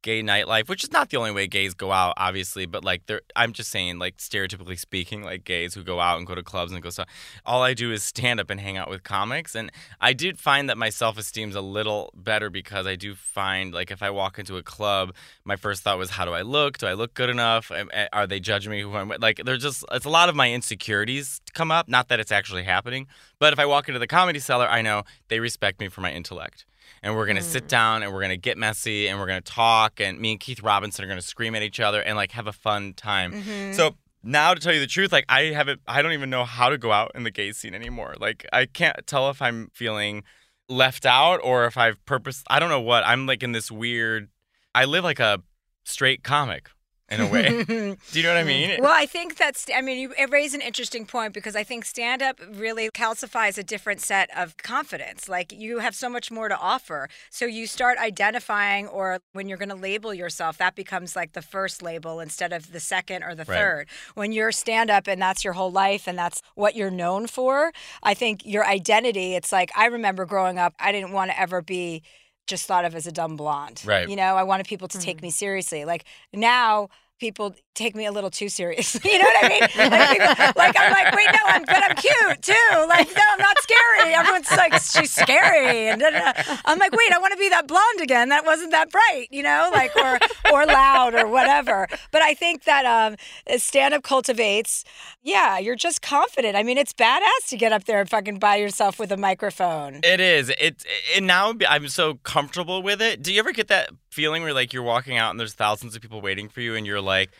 gay 0.08 0.24
nightlife, 0.24 0.70
which 0.70 0.86
is 0.86 0.92
not 0.94 1.10
the 1.10 1.18
only 1.18 1.32
way 1.32 1.48
gays 1.48 1.74
go 1.74 1.92
out, 1.92 2.14
obviously, 2.16 2.66
but 2.66 2.82
like 2.82 3.02
I'm 3.36 3.52
just 3.52 3.70
saying, 3.70 4.00
like 4.00 4.16
stereotypically 4.20 4.80
speaking, 4.80 5.22
like 5.22 5.44
gays 5.44 5.74
who 5.74 5.84
go 5.84 6.00
out 6.00 6.18
and 6.18 6.26
go 6.26 6.34
to 6.34 6.42
clubs 6.42 6.72
and 6.72 6.82
go 6.82 6.90
stuff. 6.90 7.10
All 7.46 7.62
I 7.62 7.74
do 7.74 7.92
is 7.92 8.04
stand 8.04 8.40
up 8.40 8.50
and 8.50 8.58
hang 8.58 8.78
out 8.78 8.90
with 8.90 9.04
comics. 9.04 9.54
And 9.54 9.70
I 10.00 10.14
did 10.14 10.40
find 10.40 10.70
that 10.70 10.78
my 10.78 10.90
self 10.92 11.18
esteem's 11.18 11.56
a 11.56 11.62
little 11.62 12.14
better 12.16 12.50
because 12.50 12.88
I 12.88 12.96
do 12.96 13.16
find 13.16 13.74
like 13.74 13.92
if 13.92 14.02
I 14.02 14.10
walk 14.10 14.40
into 14.40 14.56
a 14.56 14.64
club, 14.64 15.14
my 15.44 15.58
first 15.58 15.84
thought 15.84 15.98
was, 15.98 16.12
how 16.12 16.24
do 16.24 16.32
I 16.32 16.42
look? 16.42 16.78
Do 16.78 16.88
I 16.88 16.94
look 16.94 17.14
good 17.14 17.30
enough? 17.30 17.70
Are 18.14 18.28
they 18.28 18.40
judging 18.40 18.72
me 18.72 18.84
who 18.84 18.96
I'm 18.96 19.10
with? 19.10 19.22
Like 19.22 19.42
there's 19.44 19.62
just 19.62 19.84
it's 19.92 20.06
a 20.06 20.10
lot 20.10 20.30
of 20.30 20.36
my 20.38 20.54
insecurities 20.54 21.42
come 21.54 21.70
up. 21.70 21.90
Not 21.90 22.08
that 22.08 22.22
it's 22.22 22.32
actually 22.32 22.64
happening, 22.64 23.08
but 23.40 23.52
if 23.52 23.60
I 23.60 23.66
walk 23.66 23.90
into 23.90 24.00
the 24.00 24.08
comedy 24.08 24.40
cellar, 24.40 24.68
I 24.68 24.82
know 24.82 25.04
they 25.28 25.42
respect 25.42 25.82
me 25.82 25.90
for 25.90 26.00
my 26.00 26.14
intellect 26.14 26.66
and 27.04 27.16
we're 27.16 27.26
gonna 27.26 27.42
sit 27.42 27.66
mm. 27.66 27.70
down 27.70 28.04
and 28.04 28.14
we're 28.14 28.22
gonna 28.22 28.38
get 28.38 28.58
messy 28.58 29.08
and 29.08 29.20
we're 29.20 29.28
gonna 29.28 29.42
talk 29.42 30.00
and 30.00 30.20
me 30.20 30.32
and 30.32 30.40
Keith 30.40 30.62
Robinson 30.62 31.04
are 31.06 31.08
gonna 31.08 31.22
scream 31.22 31.56
at 31.56 31.64
each 31.64 31.80
other 31.80 32.02
and 32.02 32.16
like 32.16 32.32
have 32.32 32.48
a 32.48 32.54
fun 32.54 32.94
time. 32.94 33.34
Mm-hmm. 33.34 33.74
So 33.74 33.96
now 34.24 34.54
to 34.54 34.60
tell 34.60 34.74
you 34.74 34.80
the 34.80 34.88
truth, 34.88 35.12
like 35.12 35.26
I 35.30 35.46
haven't 35.46 35.82
I 35.88 36.02
don't 36.02 36.14
even 36.14 36.30
know 36.30 36.46
how 36.46 36.70
to 36.70 36.78
go 36.78 36.92
out 36.92 37.12
in 37.16 37.24
the 37.24 37.32
gay 37.32 37.52
scene 37.52 37.74
anymore. 37.74 38.16
Like 38.20 38.46
I 38.52 38.66
can't 38.66 38.96
tell 39.06 39.30
if 39.30 39.42
I'm 39.42 39.70
feeling 39.74 40.24
left 40.70 41.06
out 41.06 41.40
or 41.44 41.66
if 41.66 41.78
I've 41.78 42.04
purpose 42.06 42.44
I 42.50 42.60
don't 42.60 42.70
know 42.70 42.82
what. 42.82 43.06
I'm 43.06 43.26
like 43.26 43.44
in 43.44 43.52
this 43.52 43.72
weird 43.72 44.30
I 44.76 44.86
live 44.86 45.04
like 45.04 45.20
a 45.20 45.42
straight 45.84 46.24
comic 46.24 46.70
in 47.10 47.22
a 47.22 47.28
way. 47.28 47.64
Do 47.66 47.98
you 48.14 48.24
know 48.24 48.30
what 48.30 48.38
I 48.38 48.44
mean? 48.44 48.82
Well, 48.82 48.92
I 48.94 49.06
think 49.06 49.38
that's, 49.38 49.66
I 49.74 49.82
mean, 49.82 49.98
you 50.00 50.14
it 50.18 50.30
raised 50.30 50.54
an 50.56 50.62
interesting 50.62 51.06
point 51.06 51.34
because 51.34 51.56
I 51.56 51.64
think 51.64 51.86
stand 51.86 52.22
up 52.22 52.40
really 52.52 52.90
calcifies 52.90 53.58
a 53.58 53.64
different 53.64 54.02
set 54.02 54.30
of 54.36 54.58
confidence. 54.58 55.30
Like 55.30 55.52
you 55.54 55.80
have 55.80 55.96
so 55.96 56.10
much 56.10 56.32
more 56.32 56.50
to 56.50 56.58
offer. 56.58 57.08
So 57.30 57.46
you 57.46 57.66
start 57.68 57.98
identifying, 57.98 58.88
or 58.88 59.20
when 59.34 59.48
you're 59.48 59.58
going 59.58 59.70
to 59.70 59.76
label 59.76 60.14
yourself, 60.14 60.58
that 60.58 60.76
becomes 60.76 61.16
like 61.16 61.34
the 61.34 61.42
first 61.42 61.82
label 61.82 62.20
instead 62.20 62.52
of 62.52 62.72
the 62.72 62.80
second 62.80 63.24
or 63.24 63.34
the 63.36 63.46
Right. 63.48 63.58
third. 63.58 63.88
When 64.16 64.32
you're 64.34 64.52
stand 64.52 64.90
up 64.90 65.08
and 65.08 65.22
that's 65.22 65.44
your 65.44 65.54
whole 65.54 65.72
life 65.72 66.08
and 66.08 66.18
that's 66.18 66.42
what 66.56 66.76
you're 66.76 66.92
known 66.92 67.28
for, 67.28 67.72
I 68.04 68.14
think 68.14 68.46
your 68.46 68.66
identity, 68.66 69.36
it's 69.36 69.52
like, 69.52 69.72
I 69.78 69.86
remember 69.86 70.26
growing 70.26 70.60
up, 70.60 70.74
I 70.80 70.92
didn't 70.92 71.12
want 71.14 71.32
to 71.32 71.40
ever 71.40 71.62
be 71.62 72.04
just 72.48 72.66
thought 72.66 72.86
of 72.86 72.96
as 72.96 73.06
a 73.06 73.12
dumb 73.12 73.36
blonde. 73.36 73.84
Right. 73.86 74.10
You 74.10 74.16
know, 74.16 74.36
I 74.36 74.44
wanted 74.44 74.66
people 74.66 74.88
to 74.88 75.00
take 75.00 75.18
mm-hmm. 75.18 75.28
me 75.28 75.32
seriously. 75.32 75.86
Like 75.86 76.06
now, 76.34 76.90
people 77.20 77.56
take 77.78 77.96
me 77.96 78.06
a 78.06 78.12
little 78.12 78.30
too 78.30 78.50
seriously. 78.50 79.02
You 79.18 79.20
know 79.20 79.26
what 79.26 79.46
I 79.46 79.50
mean? 79.50 79.62
Like, 79.90 80.56
like, 80.56 80.76
I'm 80.78 80.92
like, 80.92 81.16
wait, 81.16 81.28
no, 81.32 81.40
I'm, 81.46 81.64
but 81.64 81.82
I'm 81.90 81.96
cute 81.96 82.42
too. 82.42 82.86
Like, 82.88 83.08
no, 83.08 83.22
I'm 83.32 83.40
not 83.40 83.58
scary. 83.60 84.14
Everyone's 84.14 84.52
like, 84.52 84.74
she's 84.74 85.14
scary, 85.14 85.88
and 85.88 86.02
da, 86.02 86.10
da, 86.10 86.34
da. 86.34 86.58
I'm 86.66 86.78
like, 86.78 86.92
wait, 86.92 87.12
I 87.14 87.18
want 87.20 87.32
to 87.32 87.38
be 87.38 87.50
that 87.50 87.68
blonde 87.68 88.02
again. 88.02 88.30
That 88.30 88.46
wasn't 88.46 88.72
that 88.72 88.92
bright, 88.92 89.28
you 89.32 89.44
know, 89.44 89.70
like 89.74 89.96
or 89.96 90.20
or 90.52 90.66
loud 90.66 91.16
or 91.16 91.28
whatever. 91.28 91.88
But 92.12 92.22
I 92.22 92.34
think 92.34 92.66
that 92.66 92.86
um, 92.86 93.16
stand 93.58 93.94
up 93.94 94.04
cultivates. 94.04 94.84
Yeah, 95.24 95.58
you're 95.58 95.76
just 95.76 96.02
confident. 96.02 96.56
I 96.56 96.64
mean, 96.64 96.78
it's 96.78 96.94
badass 96.94 97.48
to 97.50 97.58
get 97.58 97.72
up 97.72 97.86
there 97.86 98.00
and 98.02 98.10
fucking 98.10 98.40
by 98.40 98.58
yourself 98.58 99.00
with 99.00 99.12
a 99.12 99.18
microphone. 99.18 100.02
It 100.04 100.20
is. 100.20 100.52
It 100.60 100.84
and 101.16 101.28
now 101.28 101.54
I'm 101.68 101.88
so 101.88 102.16
comfortable 102.16 102.82
with 102.82 103.02
it. 103.02 103.22
Do 103.22 103.34
you 103.34 103.40
ever 103.40 103.52
get 103.52 103.68
that 103.70 103.90
feeling 104.10 104.44
where 104.44 104.54
like 104.54 104.74
you're 104.74 104.84
walking 104.84 105.18
out 105.18 105.32
and 105.32 105.40
there's 105.40 105.54
thousands 105.54 105.96
of 105.96 106.02
people 106.02 106.22
waiting 106.22 106.50
for 106.50 106.62
you 106.62 106.76
and 106.76 106.86
you're 106.86 107.02
like, 107.02 107.32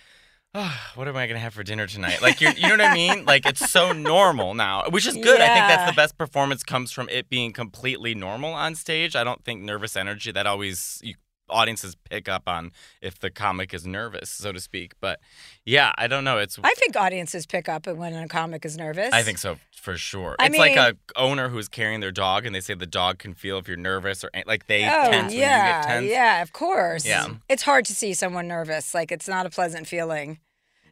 what 0.96 1.08
am 1.08 1.16
I 1.16 1.28
gonna 1.28 1.40
have 1.40 1.54
for 1.54 1.64
dinner 1.64 1.88
tonight? 1.88 2.22
Like 2.22 2.42
you, 2.42 2.50
you 2.56 2.64
know 2.64 2.84
what 2.84 2.92
I 2.92 2.94
mean? 2.94 3.26
Like 3.26 3.46
it's 3.46 3.70
so 3.70 3.92
normal 3.92 4.54
now, 4.54 4.84
which 4.90 5.06
is 5.06 5.16
good. 5.16 5.42
I 5.42 5.48
think 5.48 5.68
that's 5.68 5.92
the 5.92 5.96
best 5.96 6.18
performance 6.18 6.64
comes 6.64 6.92
from 6.92 7.10
it 7.10 7.30
being 7.30 7.54
completely 7.54 8.16
normal 8.16 8.54
on 8.54 8.76
stage. 8.76 9.16
I 9.16 9.24
don't 9.24 9.44
think 9.44 9.62
nervous 9.62 9.96
energy 9.96 10.32
that 10.32 10.48
always 10.48 11.00
you, 11.04 11.16
audiences 11.50 11.96
pick 11.96 12.28
up 12.28 12.44
on 12.48 12.72
if 13.02 13.20
the 13.20 13.30
comic 13.30 13.74
is 13.74 13.86
nervous, 13.86 14.30
so 14.30 14.52
to 14.52 14.60
speak. 14.60 14.94
But 15.00 15.20
yeah, 15.66 15.92
I 15.98 16.08
don't 16.08 16.24
know. 16.24 16.38
It's 16.38 16.58
I 16.64 16.74
think 16.76 16.96
audiences 16.96 17.46
pick 17.46 17.70
up 17.70 17.88
when 17.88 18.14
a 18.14 18.28
comic 18.28 18.66
is 18.66 18.78
nervous. 18.78 19.14
I 19.14 19.24
think 19.24 19.38
so 19.38 19.58
for 19.72 19.96
sure. 19.98 20.36
I 20.40 20.48
it's 20.48 20.58
like 20.58 20.76
a 20.76 20.96
owner 21.16 21.50
who's 21.50 21.68
carrying 21.70 22.00
their 22.00 22.12
dog, 22.12 22.46
and 22.46 22.54
they 22.54 22.62
say 22.62 22.74
the 22.74 22.86
dog 22.86 23.20
can 23.20 23.34
feel 23.34 23.58
if 23.58 23.68
you're 23.68 23.78
nervous 23.78 24.24
or 24.24 24.32
like 24.46 24.68
they 24.68 24.86
Oh 24.86 25.10
tense 25.10 25.32
when 25.32 25.40
yeah, 25.40 25.78
you 25.78 25.84
get 25.84 25.88
tense. 25.88 26.12
yeah, 26.12 26.42
of 26.42 26.52
course. 26.54 27.06
Yeah. 27.06 27.28
it's 27.48 27.64
hard 27.64 27.86
to 27.86 27.94
see 27.94 28.14
someone 28.14 28.48
nervous. 28.48 28.94
Like 28.94 29.12
it's 29.12 29.28
not 29.28 29.46
a 29.46 29.50
pleasant 29.50 29.88
feeling. 29.88 30.40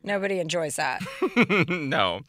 Nobody 0.06 0.40
enjoys 0.40 0.76
that. 0.76 1.02
no, 1.70 2.22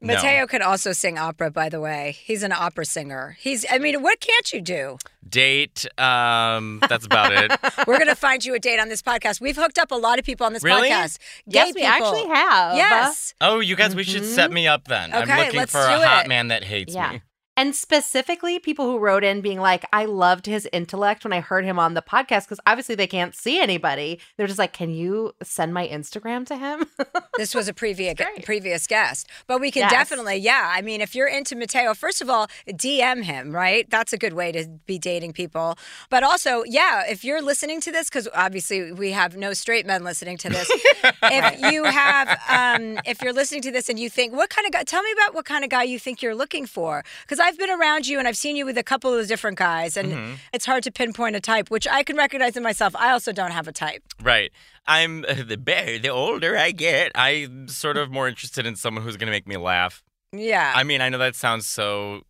Mateo 0.00 0.46
can 0.46 0.62
also 0.62 0.92
sing 0.92 1.18
opera, 1.18 1.50
by 1.50 1.68
the 1.68 1.80
way. 1.80 2.16
He's 2.24 2.42
an 2.42 2.52
opera 2.52 2.84
singer. 2.84 3.36
He's, 3.40 3.66
I 3.70 3.78
mean, 3.78 4.02
what 4.02 4.20
can't 4.20 4.52
you 4.52 4.60
do? 4.60 4.98
date. 5.26 5.84
Um, 5.98 6.78
that's 6.88 7.06
about 7.06 7.32
it. 7.32 7.50
We're 7.88 7.96
going 7.96 8.06
to 8.08 8.14
find 8.14 8.44
you 8.44 8.54
a 8.54 8.58
date 8.60 8.78
on 8.78 8.88
this 8.88 9.02
podcast. 9.02 9.40
We've 9.40 9.56
hooked 9.56 9.78
up 9.78 9.90
a 9.90 9.94
lot 9.96 10.18
of 10.20 10.24
people 10.24 10.46
on 10.46 10.52
this 10.52 10.62
Really? 10.62 10.90
podcast. 10.90 11.18
Yes, 11.46 11.72
Gay 11.72 11.80
we 11.80 11.82
actually 11.84 12.26
have. 12.28 12.76
Yes. 12.76 13.34
Oh, 13.40 13.58
you 13.60 13.74
guys, 13.74 13.96
we 13.96 14.04
should 14.04 14.24
set 14.24 14.52
me 14.52 14.68
up 14.68 14.84
then. 14.86 15.12
I'm 15.12 15.22
Mm-hmm. 15.22 15.30
Okay, 15.32 15.44
looking 15.46 15.60
let's 15.60 15.72
for 15.72 15.78
a 15.80 16.06
hot 16.06 16.26
it. 16.26 16.28
man 16.28 16.48
that 16.48 16.62
hates 16.62 16.94
Yeah. 16.94 17.12
me. 17.12 17.22
And 17.56 17.74
specifically, 17.74 18.58
people 18.58 18.86
who 18.86 18.98
wrote 18.98 19.22
in 19.24 19.40
being 19.40 19.60
like, 19.60 19.84
I 19.92 20.04
loved 20.06 20.46
his 20.46 20.68
intellect 20.72 21.24
when 21.24 21.32
I 21.32 21.40
heard 21.40 21.64
him 21.64 21.78
on 21.78 21.94
the 21.94 22.02
podcast 22.02 22.44
because 22.44 22.58
obviously 22.66 22.94
they 22.96 23.06
can't 23.06 23.34
see 23.34 23.60
anybody. 23.60 24.18
They're 24.36 24.46
just 24.48 24.58
like, 24.58 24.72
Can 24.72 24.90
you 24.90 25.34
send 25.42 25.72
my 25.72 25.86
Instagram 25.86 26.46
to 26.46 26.56
him? 26.56 26.86
This 27.36 27.52
was 27.52 27.66
a 27.66 27.74
previous 27.74 28.14
previous 28.44 28.86
guest, 28.86 29.28
but 29.48 29.60
we 29.60 29.72
can 29.72 29.80
Yes. 29.80 29.90
definitely, 29.90 30.36
yeah. 30.36 30.70
I 30.72 30.82
mean, 30.82 31.00
if 31.00 31.16
you're 31.16 31.26
into 31.26 31.56
Mateo, 31.56 31.92
first 31.92 32.22
of 32.22 32.30
all, 32.30 32.46
DM 32.68 33.24
him, 33.24 33.50
right? 33.52 33.90
That's 33.90 34.12
a 34.12 34.16
good 34.18 34.34
way 34.34 34.52
to 34.52 34.68
be 34.86 35.00
dating 35.00 35.32
people. 35.32 35.76
But 36.10 36.22
also, 36.22 36.62
yeah, 36.64 37.02
if 37.08 37.24
you're 37.24 37.42
listening 37.42 37.80
to 37.80 37.90
this, 37.90 38.08
because 38.08 38.28
obviously 38.36 38.92
we 38.92 39.10
have 39.10 39.36
no 39.36 39.52
straight 39.52 39.84
men 39.84 40.04
listening 40.04 40.36
to 40.38 40.48
this. 40.48 40.70
if 41.24 41.72
you 41.72 41.82
have, 41.84 42.28
um, 42.48 43.00
if 43.04 43.20
you're 43.20 43.32
listening 43.32 43.62
to 43.62 43.72
this 43.72 43.88
and 43.88 43.98
you 43.98 44.08
think, 44.08 44.32
what 44.32 44.48
kind 44.48 44.64
of 44.66 44.72
guy? 44.72 44.84
Tell 44.84 45.02
me 45.02 45.10
about 45.12 45.34
what 45.34 45.44
kind 45.44 45.64
of 45.64 45.70
guy 45.70 45.82
you 45.82 45.98
think 45.98 46.22
you're 46.22 46.36
looking 46.36 46.66
for, 46.66 47.02
because 47.22 47.40
I've 47.44 47.58
been 47.58 47.70
around 47.70 48.06
you 48.06 48.18
and 48.18 48.26
I've 48.26 48.38
seen 48.38 48.56
you 48.56 48.64
with 48.64 48.78
a 48.78 48.82
couple 48.82 49.12
of 49.12 49.28
different 49.28 49.58
guys, 49.58 49.98
and 49.98 50.12
mm-hmm. 50.12 50.34
it's 50.54 50.64
hard 50.64 50.82
to 50.84 50.90
pinpoint 50.90 51.36
a 51.36 51.40
type, 51.40 51.70
which 51.70 51.86
I 51.86 52.02
can 52.02 52.16
recognize 52.16 52.56
in 52.56 52.62
myself. 52.62 52.96
I 52.96 53.10
also 53.10 53.32
don't 53.32 53.50
have 53.50 53.68
a 53.68 53.72
type. 53.72 54.02
Right. 54.22 54.50
I'm 54.86 55.22
the 55.46 55.58
better, 55.58 55.98
the 55.98 56.08
older 56.08 56.56
I 56.56 56.70
get. 56.70 57.12
I'm 57.14 57.68
sort 57.68 57.98
of 57.98 58.10
more 58.10 58.28
interested 58.28 58.64
in 58.64 58.76
someone 58.76 59.04
who's 59.04 59.18
going 59.18 59.26
to 59.26 59.30
make 59.30 59.46
me 59.46 59.58
laugh. 59.58 60.02
Yeah. 60.32 60.72
I 60.74 60.84
mean, 60.84 61.02
I 61.02 61.10
know 61.10 61.18
that 61.18 61.36
sounds 61.36 61.66
so 61.66 62.22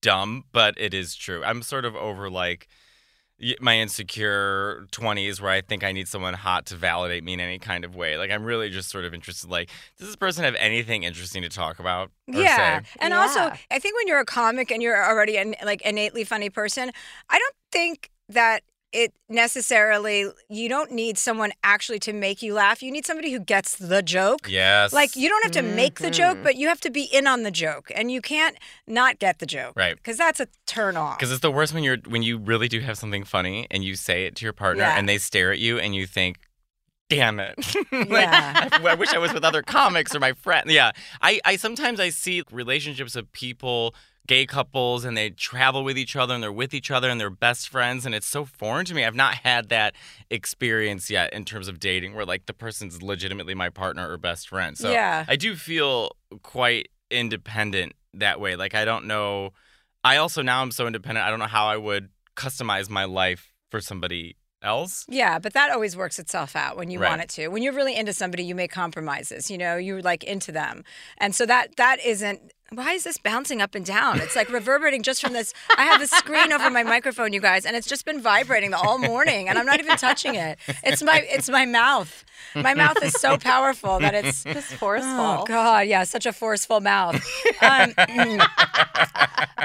dumb, 0.00 0.44
but 0.52 0.74
it 0.78 0.94
is 0.94 1.16
true. 1.16 1.42
I'm 1.42 1.60
sort 1.62 1.84
of 1.84 1.96
over 1.96 2.30
like 2.30 2.68
my 3.60 3.78
insecure 3.78 4.86
20s 4.92 5.40
where 5.40 5.50
I 5.50 5.60
think 5.60 5.84
I 5.84 5.92
need 5.92 6.08
someone 6.08 6.32
hot 6.34 6.66
to 6.66 6.76
validate 6.76 7.22
me 7.22 7.34
in 7.34 7.40
any 7.40 7.58
kind 7.58 7.84
of 7.84 7.94
way. 7.94 8.16
Like 8.16 8.30
I'm 8.30 8.44
really 8.44 8.70
just 8.70 8.88
sort 8.88 9.04
of 9.04 9.12
interested 9.12 9.50
like 9.50 9.68
does 9.98 10.08
this 10.08 10.16
person 10.16 10.44
have 10.44 10.54
anything 10.54 11.02
interesting 11.02 11.42
to 11.42 11.48
talk 11.48 11.78
about 11.78 12.10
or 12.32 12.40
yeah, 12.40 12.80
say? 12.80 12.86
and 13.00 13.12
also 13.12 13.52
I 13.70 13.78
think 13.78 13.96
when 13.96 14.08
you're 14.08 14.20
a 14.20 14.24
comic 14.24 14.70
and 14.70 14.82
you're 14.82 15.04
already 15.04 15.36
an 15.36 15.54
like 15.64 15.82
innately 15.82 16.24
funny 16.24 16.48
person, 16.48 16.90
I 17.28 17.38
don't 17.38 17.54
think 17.70 18.10
that 18.30 18.62
it 18.96 19.12
necessarily 19.28 20.26
you 20.48 20.68
don't 20.68 20.90
need 20.90 21.18
someone 21.18 21.52
actually 21.62 21.98
to 22.00 22.12
make 22.12 22.42
you 22.42 22.54
laugh. 22.54 22.82
You 22.82 22.90
need 22.90 23.04
somebody 23.06 23.30
who 23.32 23.38
gets 23.40 23.76
the 23.76 24.02
joke. 24.02 24.48
Yes. 24.50 24.92
Like 24.92 25.14
you 25.16 25.28
don't 25.28 25.42
have 25.42 25.52
to 25.52 25.62
make 25.62 25.98
the 26.00 26.10
joke, 26.10 26.38
Mhm. 26.38 26.42
but 26.42 26.56
you 26.56 26.68
have 26.68 26.80
to 26.80 26.90
be 26.90 27.02
in 27.04 27.26
on 27.26 27.42
the 27.42 27.50
joke, 27.50 27.90
and 27.94 28.10
you 28.10 28.20
can't 28.20 28.56
not 28.86 29.18
get 29.18 29.38
the 29.38 29.46
joke, 29.46 29.74
Right. 29.76 29.96
Because 29.96 30.16
that's 30.16 30.40
a 30.40 30.48
turn 30.66 30.96
off. 30.96 31.18
Because 31.18 31.30
it's 31.32 31.40
the 31.40 31.50
worst 31.50 31.74
when 31.74 31.84
you're 31.84 31.98
when 32.06 32.22
you 32.22 32.38
really 32.38 32.68
do 32.68 32.80
have 32.80 32.96
something 32.98 33.24
funny 33.24 33.66
and 33.70 33.84
you 33.84 33.94
say 33.96 34.26
it 34.26 34.34
to 34.36 34.44
your 34.46 34.52
partner 34.52 34.84
Yeah. 34.84 34.96
and 34.98 35.08
they 35.08 35.18
stare 35.18 35.52
at 35.52 35.58
you 35.58 35.78
and 35.78 35.94
you 35.94 36.06
think, 36.06 36.38
"Damn 37.08 37.38
it!" 37.38 37.54
like, 37.92 38.08
Yeah. 38.10 38.68
I, 38.72 38.80
I 38.92 38.94
wish 38.94 39.12
I 39.12 39.18
was 39.18 39.32
with 39.32 39.44
other 39.44 39.62
comics 39.62 40.14
or 40.14 40.20
my 40.20 40.32
friend. 40.32 40.70
Yeah, 40.70 40.90
I, 41.20 41.40
I 41.44 41.56
sometimes 41.56 42.00
I 42.00 42.08
see 42.10 42.42
relationships 42.50 43.14
of 43.14 43.30
people, 43.32 43.94
gay 44.26 44.46
couples, 44.46 45.04
and 45.04 45.16
they 45.16 45.30
travel 45.30 45.84
with 45.84 45.96
each 45.96 46.16
other 46.16 46.34
and 46.34 46.42
they're 46.42 46.52
with 46.52 46.74
each 46.74 46.90
other 46.90 47.08
and 47.08 47.20
they're 47.20 47.30
best 47.30 47.68
friends, 47.68 48.04
and 48.06 48.14
it's 48.14 48.26
so 48.26 48.44
foreign 48.44 48.84
to 48.86 48.94
me. 48.94 49.04
I've 49.04 49.14
not 49.14 49.34
had 49.36 49.68
that 49.70 49.94
experience 50.30 51.10
yet 51.10 51.32
in 51.32 51.44
terms 51.44 51.68
of 51.68 51.78
dating, 51.78 52.14
where 52.14 52.26
like 52.26 52.46
the 52.46 52.52
person's 52.54 53.02
legitimately 53.02 53.54
my 53.54 53.68
partner 53.70 54.10
or 54.10 54.16
best 54.18 54.48
friend. 54.48 54.76
So 54.76 54.90
Yeah. 54.90 55.24
I 55.28 55.36
do 55.36 55.56
feel 55.56 56.12
quite 56.42 56.88
independent 57.10 57.92
that 58.14 58.40
way. 58.40 58.56
Like 58.56 58.74
I 58.74 58.84
don't 58.84 59.06
know. 59.06 59.52
I 60.04 60.16
also 60.16 60.42
now 60.42 60.62
I'm 60.62 60.70
so 60.70 60.86
independent. 60.86 61.26
I 61.26 61.30
don't 61.30 61.38
know 61.38 61.46
how 61.46 61.66
I 61.66 61.76
would 61.76 62.10
customize 62.36 62.88
my 62.90 63.04
life 63.04 63.52
for 63.70 63.80
somebody 63.80 64.36
else. 64.62 65.04
Yeah, 65.08 65.38
but 65.38 65.52
that 65.52 65.70
always 65.70 65.96
works 65.96 66.18
itself 66.18 66.56
out 66.56 66.76
when 66.76 66.90
you 66.90 66.98
Right. 66.98 67.08
want 67.10 67.22
it 67.22 67.28
to. 67.30 67.48
When 67.48 67.62
you're 67.62 67.72
really 67.74 67.94
into 67.96 68.12
somebody, 68.12 68.44
you 68.44 68.54
make 68.54 68.70
compromises. 68.72 69.50
You 69.50 69.58
know, 69.58 69.76
you're 69.76 70.02
like 70.02 70.24
into 70.24 70.50
them, 70.52 70.84
and 71.18 71.34
so 71.34 71.46
that 71.46 71.76
that 71.76 72.04
isn't. 72.04 72.52
Why 72.70 72.92
is 72.92 73.04
this 73.04 73.16
bouncing 73.16 73.62
up 73.62 73.76
and 73.76 73.86
down? 73.86 74.20
It's 74.20 74.34
like 74.34 74.50
reverberating 74.50 75.02
just 75.02 75.20
from 75.20 75.32
this. 75.32 75.54
I 75.76 75.84
have 75.84 76.00
this 76.00 76.10
screen 76.10 76.52
over 76.52 76.68
my 76.68 76.82
microphone, 76.82 77.32
you 77.32 77.40
guys, 77.40 77.64
and 77.64 77.76
it's 77.76 77.86
just 77.86 78.04
been 78.04 78.20
vibrating 78.20 78.72
the 78.72 78.76
all 78.76 78.98
morning, 78.98 79.48
and 79.48 79.56
I'm 79.56 79.66
not 79.66 79.78
even 79.78 79.96
touching 79.96 80.34
it. 80.34 80.58
It's 80.82 81.00
my 81.00 81.24
it's 81.30 81.48
my 81.48 81.64
mouth. 81.64 82.24
My 82.56 82.74
mouth 82.74 82.96
is 83.02 83.12
so 83.12 83.38
powerful 83.38 84.00
that 84.00 84.14
it's 84.14 84.42
Just 84.56 84.74
forceful. 84.74 85.10
Oh 85.10 85.44
God, 85.46 85.86
yeah, 85.86 86.02
such 86.04 86.26
a 86.26 86.32
forceful 86.32 86.80
mouth. 86.80 87.24
Um, 87.60 87.92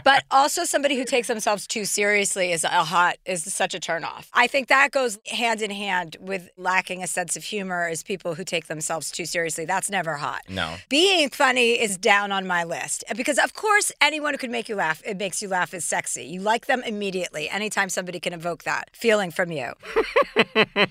but 0.04 0.24
also 0.30 0.64
somebody 0.64 0.96
who 0.96 1.04
takes 1.06 1.28
themselves 1.28 1.66
too 1.66 1.86
seriously 1.86 2.52
is 2.52 2.64
a 2.64 2.70
hot 2.70 3.18
is 3.26 3.52
such 3.52 3.74
a 3.74 3.80
turnoff. 3.80 4.28
I 4.34 4.46
think 4.46 4.68
that 4.68 4.92
goes 4.92 5.18
hand 5.28 5.62
in 5.62 5.72
hand 5.72 6.18
with 6.20 6.50
lacking 6.56 7.02
a 7.02 7.08
sense 7.08 7.36
of 7.36 7.44
humor. 7.44 7.90
Is 7.90 8.04
people 8.04 8.36
who 8.36 8.44
take 8.44 8.68
themselves 8.68 9.10
too 9.10 9.26
seriously. 9.26 9.66
That's 9.66 9.90
never 9.90 10.16
hot. 10.16 10.42
No. 10.48 10.76
Being 10.88 11.30
funny 11.30 11.82
is 11.82 11.98
down 11.98 12.32
on 12.32 12.46
my 12.46 12.64
list 12.64 12.90
Eh, 13.08 13.13
because, 13.13 13.38
of 13.38 13.54
course, 13.54 13.91
anyone 14.01 14.34
who 14.34 14.38
can 14.38 14.51
make 14.51 14.69
you 14.69 14.75
laugh, 14.75 15.01
it 15.06 15.17
makes 15.17 15.41
you 15.41 15.47
laugh 15.47 15.73
is 15.73 15.86
sexy. 15.86 16.23
You 16.23 16.41
like 16.41 16.65
them 16.65 16.84
immediately. 16.86 17.49
Anytime 17.49 17.89
somebody 17.89 18.19
can 18.19 18.34
evoke 18.34 18.63
that 18.63 18.89
feeling 18.93 19.32
from 19.32 19.51
you. 19.51 19.73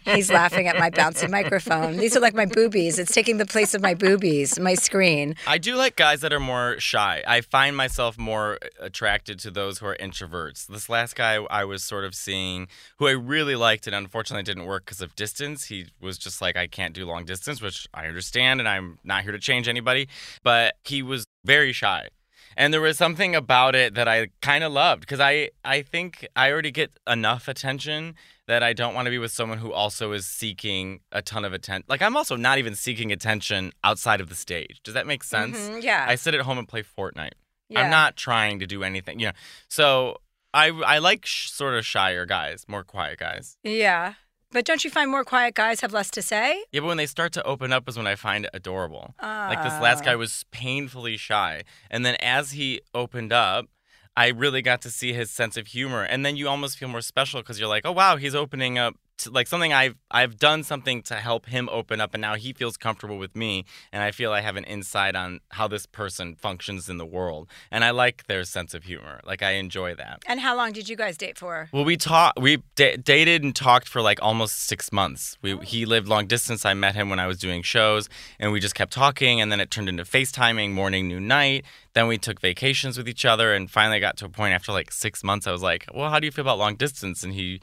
He's 0.04 0.30
laughing 0.30 0.66
at 0.66 0.78
my 0.78 0.90
bouncy 0.90 1.28
microphone. 1.28 1.96
These 1.96 2.16
are 2.16 2.20
like 2.20 2.34
my 2.34 2.46
boobies. 2.46 2.98
It's 2.98 3.12
taking 3.12 3.38
the 3.38 3.46
place 3.46 3.74
of 3.74 3.82
my 3.82 3.94
boobies, 3.94 4.58
my 4.58 4.74
screen. 4.74 5.36
I 5.46 5.58
do 5.58 5.76
like 5.76 5.96
guys 5.96 6.20
that 6.20 6.32
are 6.32 6.40
more 6.40 6.76
shy. 6.78 7.22
I 7.26 7.40
find 7.40 7.76
myself 7.76 8.18
more 8.18 8.58
eh, 8.62 8.68
attracted 8.80 9.38
to 9.40 9.50
those 9.50 9.78
who 9.78 9.86
are 9.86 9.96
introverts. 9.96 10.66
This 10.66 10.88
last 10.88 11.16
guy 11.16 11.36
I 11.50 11.64
was 11.64 11.82
sort 11.82 12.04
of 12.04 12.14
seeing, 12.14 12.68
who 12.98 13.06
I 13.06 13.12
really 13.12 13.56
liked, 13.56 13.86
and 13.86 13.94
unfortunately 13.94 14.42
didn't 14.42 14.66
work 14.66 14.84
because 14.84 15.00
of 15.00 15.14
distance. 15.16 15.64
He 15.64 15.86
was 16.00 16.18
just 16.18 16.40
like, 16.40 16.56
I 16.56 16.66
can't 16.66 16.94
do 16.94 17.04
long 17.04 17.24
distance, 17.24 17.60
which 17.60 17.88
I 17.94 18.06
understand, 18.06 18.60
and 18.60 18.68
I'm 18.68 18.98
not 19.04 19.22
here 19.22 19.32
to 19.32 19.38
change 19.38 19.68
anybody. 19.68 20.08
But 20.42 20.74
he 20.84 21.02
was 21.02 21.24
very 21.44 21.72
shy. 21.72 22.09
And 22.57 22.74
there 22.74 22.81
was 22.81 22.98
something 22.98 23.35
about 23.37 23.74
it 23.74 23.94
that 23.94 24.09
I 24.09 24.29
kind 24.42 24.64
of 24.64 24.72
loved 24.72 25.00
because 25.03 25.20
I, 25.20 25.50
I 25.64 25.83
think 25.83 26.26
I 26.35 26.50
already 26.50 26.72
get 26.72 26.90
enough 27.09 27.46
attention 27.48 28.16
that 28.48 28.62
I 28.62 28.72
don't 28.72 28.92
want 28.92 29.07
to 29.07 29.11
be 29.11 29.18
with 29.18 29.31
someone 29.31 29.59
who 29.59 29.72
also 29.72 30.11
is 30.12 30.26
seeking 30.26 31.00
a 31.12 31.22
ton 31.22 31.44
of 31.44 31.53
attention. 31.53 31.85
Like, 31.88 32.03
I'm 32.03 32.16
also 32.16 32.35
not 32.35 32.59
even 32.59 32.74
seeking 32.74 33.12
attention 33.12 33.72
outside 33.85 34.20
of 34.20 34.29
the 34.29 34.35
stage. 34.35 34.81
Does 34.83 34.94
that 34.94 35.07
make 35.07 35.22
sense? 35.22 35.57
Mhm, 35.57 35.83
yeah. 35.83 36.05
I 36.09 36.16
sit 36.16 36.35
at 36.35 36.40
home 36.40 36.59
and 36.59 36.66
play 36.66 36.83
Fortnite. 36.83 37.33
yeah. 37.68 37.83
I'm 37.83 37.90
not 37.90 38.16
trying 38.16 38.59
to 38.59 38.66
do 38.66 38.83
anything, 38.83 39.20
you 39.20 39.26
know. 39.26 39.33
So 39.68 40.16
I 40.53 40.70
I 40.70 40.98
like 40.98 41.24
sh- 41.24 41.50
sort 41.50 41.74
of 41.74 41.87
shyer 41.87 42.26
guys, 42.26 42.64
more 42.66 42.83
quiet 42.83 43.20
guys. 43.20 43.57
Yeah. 43.62 44.14
But 44.52 44.64
don't 44.64 44.82
you 44.84 44.90
find 44.90 45.10
more 45.10 45.24
quiet 45.24 45.54
guys 45.54 45.80
have 45.80 45.92
less 45.92 46.10
to 46.10 46.22
say? 46.22 46.64
Yeah, 46.72 46.80
but 46.80 46.88
when 46.88 46.96
they 46.96 47.06
start 47.06 47.32
to 47.34 47.42
open 47.44 47.72
up 47.72 47.88
is 47.88 47.96
when 47.96 48.06
I 48.08 48.16
find 48.16 48.44
it 48.46 48.50
adorable. 48.52 49.14
Like 49.22 49.62
this 49.62 49.72
last 49.80 50.00
Ah. 50.02 50.06
guy 50.06 50.16
was 50.16 50.44
painfully 50.50 51.16
shy, 51.16 51.62
and 51.90 52.04
then 52.04 52.16
as 52.16 52.52
he 52.52 52.80
opened 52.92 53.32
up, 53.32 53.66
I 54.16 54.26
really 54.28 54.60
got 54.60 54.82
to 54.82 54.90
see 54.90 55.12
his 55.12 55.30
sense 55.30 55.56
of 55.56 55.68
humor, 55.68 56.02
and 56.02 56.26
then 56.26 56.36
you 56.36 56.48
almost 56.48 56.78
feel 56.78 56.88
more 56.88 57.00
special 57.00 57.40
because 57.40 57.60
you're 57.60 57.68
like, 57.68 57.86
oh 57.86 57.92
wow, 57.92 58.16
he's 58.16 58.34
opening 58.34 58.76
up. 58.76 58.96
To, 59.20 59.30
like 59.30 59.46
something 59.46 59.72
I've 59.72 59.96
I've 60.11 60.38
done 60.38 60.62
something 60.62 61.02
to 61.02 61.14
help 61.16 61.46
him 61.46 61.68
open 61.70 62.00
up, 62.00 62.14
and 62.14 62.20
now 62.20 62.35
he 62.35 62.52
feels 62.52 62.76
comfortable 62.76 63.18
with 63.18 63.37
me, 63.37 63.64
and 63.92 64.02
I 64.02 64.11
feel 64.11 64.33
I 64.33 64.40
have 64.40 64.56
an 64.56 64.64
insight 64.64 65.14
on 65.14 65.40
how 65.50 65.68
this 65.68 65.87
person 65.87 66.35
functions 66.35 66.88
in 66.88 66.98
the 66.98 67.06
world, 67.06 67.48
and 67.70 67.85
I 67.85 67.90
like 67.90 68.26
their 68.26 68.44
sense 68.44 68.74
of 68.74 68.85
humor. 68.85 69.20
Like 69.24 69.42
I 69.42 69.52
enjoy 69.52 69.94
that. 69.96 70.22
And 70.26 70.40
how 70.40 70.56
long 70.56 70.72
did 70.72 70.88
you 70.88 70.96
guys 70.96 71.16
date 71.16 71.38
for? 71.38 71.68
Well, 71.72 71.85
we 71.85 71.96
talked. 71.96 72.38
We 72.40 72.62
da- 72.76 72.96
dated 72.96 73.42
and 73.42 73.54
talked 73.54 73.88
for 73.88 74.00
like 74.00 74.18
almost 74.22 74.62
six 74.62 74.92
months. 74.92 75.37
We 75.42 75.54
oh. 75.54 75.59
he 75.59 75.85
lived 75.85 76.09
long 76.09 76.26
distance. 76.26 76.64
I 76.64 76.74
met 76.74 76.94
him 76.94 77.11
when 77.11 77.18
I 77.18 77.26
was 77.26 77.38
doing 77.38 77.62
shows, 77.62 78.09
and 78.38 78.52
we 78.52 78.61
just 78.61 78.74
kept 78.74 78.92
talking. 78.92 79.40
And 79.40 79.50
then 79.50 79.61
it 79.61 79.70
turned 79.70 79.88
into 79.88 80.04
FaceTiming, 80.04 80.72
morning, 80.72 81.09
noon, 81.09 81.26
night. 81.28 81.64
Then 81.92 82.06
we 82.06 82.18
took 82.18 82.40
vacations 82.40 82.96
with 82.96 83.09
each 83.09 83.24
other, 83.24 83.52
and 83.52 83.70
finally 83.70 84.00
got 84.00 84.16
to 84.18 84.26
a 84.26 84.28
point 84.28 84.54
after 84.54 84.72
like 84.72 84.92
six 84.92 85.22
months. 85.24 85.46
I 85.46 85.52
was 85.52 85.62
like, 85.62 85.87
"Well, 85.94 86.11
how 86.11 86.20
do 86.20 86.26
you 86.26 86.33
feel 86.33 86.44
about 86.44 86.59
long 86.59 86.76
distance?" 86.76 87.22
And 87.22 87.35
he 87.35 87.61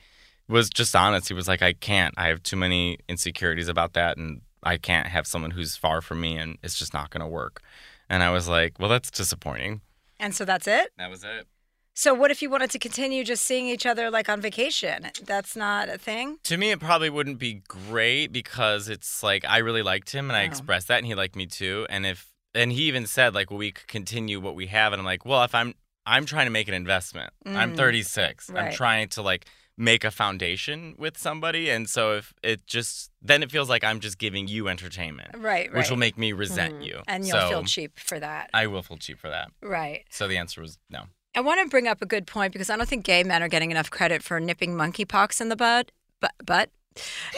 was 0.49 0.69
just 0.69 0.95
honest. 0.95 1.27
He 1.27 1.33
was 1.33 1.47
like, 1.47 1.61
"I 1.61 1.73
can't. 1.73 2.13
I 2.17 2.27
have 2.27 2.41
too 2.43 2.55
many 2.55 2.97
insecurities 3.09 3.67
about 3.67 3.93
that, 3.93 4.17
and 4.17 4.41
I 4.63 4.77
can't 4.77 5.07
have 5.07 5.27
someone 5.27 5.51
who's 5.51 5.75
far 5.75 6.01
from 6.01 6.21
me, 6.21 6.37
and 6.37 6.57
it's 6.63 6.77
just 6.77 6.93
not 6.93 7.09
going 7.09 7.21
to 7.21 7.27
work." 7.27 7.61
And 8.09 8.23
I 8.23 8.31
was 8.31 8.47
like, 8.47 8.79
"Well, 8.79 8.89
that's 8.89 9.11
disappointing." 9.11 9.81
And 10.19 10.33
so 10.33 10.45
that's 10.45 10.67
it? 10.67 10.91
That 10.97 11.09
was 11.09 11.23
it. 11.23 11.47
So 11.93 12.13
what 12.13 12.29
if 12.29 12.41
you 12.43 12.49
wanted 12.51 12.69
to 12.71 12.79
continue 12.79 13.23
just 13.23 13.43
seeing 13.43 13.67
each 13.67 13.85
other 13.85 14.11
like 14.11 14.29
on 14.29 14.39
vacation? 14.39 15.07
That's 15.25 15.55
not 15.55 15.89
a 15.89 15.97
thing? 15.97 16.37
To 16.43 16.55
me, 16.57 16.69
it 16.71 16.79
probably 16.79 17.09
wouldn't 17.09 17.39
be 17.39 17.63
great 17.67 18.27
because 18.31 18.87
it's 18.87 19.23
like 19.23 19.43
I 19.45 19.57
really 19.57 19.81
liked 19.81 20.11
him 20.11 20.29
and 20.29 20.37
I 20.37 20.43
Oh. 20.43 20.45
expressed 20.45 20.87
that, 20.89 20.97
and 20.99 21.07
he 21.07 21.15
liked 21.15 21.35
me 21.35 21.47
too. 21.47 21.85
And 21.89 22.05
if 22.05 22.27
and 22.53 22.71
he 22.71 22.83
even 22.83 23.05
said 23.05 23.35
like, 23.35 23.49
well, 23.51 23.57
we 23.59 23.71
could 23.71 23.87
continue 23.87 24.39
what 24.39 24.55
we 24.55 24.67
have, 24.67 24.93
and 24.93 24.99
I'm 24.99 25.05
like, 25.05 25.25
well, 25.25 25.43
if 25.43 25.53
I'm 25.55 25.73
I'm 26.05 26.25
trying 26.25 26.45
to 26.45 26.51
make 26.51 26.67
an 26.69 26.73
investment. 26.73 27.33
I'm 27.45 27.73
Mm. 27.73 27.77
36. 27.77 28.49
I'm 28.55 28.71
trying 28.71 29.09
to 29.09 29.21
like 29.21 29.45
make 29.77 30.03
a 30.03 30.09
foundation 30.11 30.95
with 30.97 31.17
somebody, 31.17 31.69
and 31.69 31.87
so 31.89 32.13
if 32.13 32.33
it 32.43 32.65
just 32.65 33.11
then 33.21 33.43
it 33.43 33.51
feels 33.51 33.69
like 33.69 33.83
I'm 33.83 33.99
just 33.99 34.17
giving 34.17 34.47
you 34.47 34.67
entertainment, 34.67 35.29
Right, 35.35 35.43
right. 35.71 35.73
which 35.77 35.89
will 35.89 35.97
make 35.97 36.17
me 36.17 36.31
resent 36.33 36.75
Mhm. 36.79 36.85
you, 36.85 37.03
and 37.07 37.25
you'll 37.27 37.39
so 37.39 37.49
feel 37.49 37.63
cheap 37.63 37.99
for 37.99 38.19
that. 38.19 38.49
I 38.53 38.67
will 38.67 38.81
feel 38.83 38.97
cheap 38.97 39.19
for 39.19 39.29
that. 39.29 39.51
right. 39.61 40.05
So 40.09 40.27
the 40.27 40.37
answer 40.37 40.61
was 40.61 40.77
no. 40.89 41.03
I 41.35 41.41
want 41.41 41.61
to 41.61 41.69
bring 41.69 41.87
up 41.87 42.01
a 42.01 42.05
good 42.07 42.25
point 42.25 42.51
because 42.53 42.69
I 42.71 42.77
don't 42.77 42.89
think 42.89 43.05
gay 43.05 43.23
men 43.23 43.43
are 43.43 43.47
getting 43.47 43.69
enough 43.69 43.91
credit 43.91 44.23
for 44.23 44.39
nipping 44.39 44.73
monkeypox 44.75 45.39
in 45.39 45.49
the 45.49 45.55
bud. 45.55 45.91
But, 46.19 46.33
but 46.43 46.71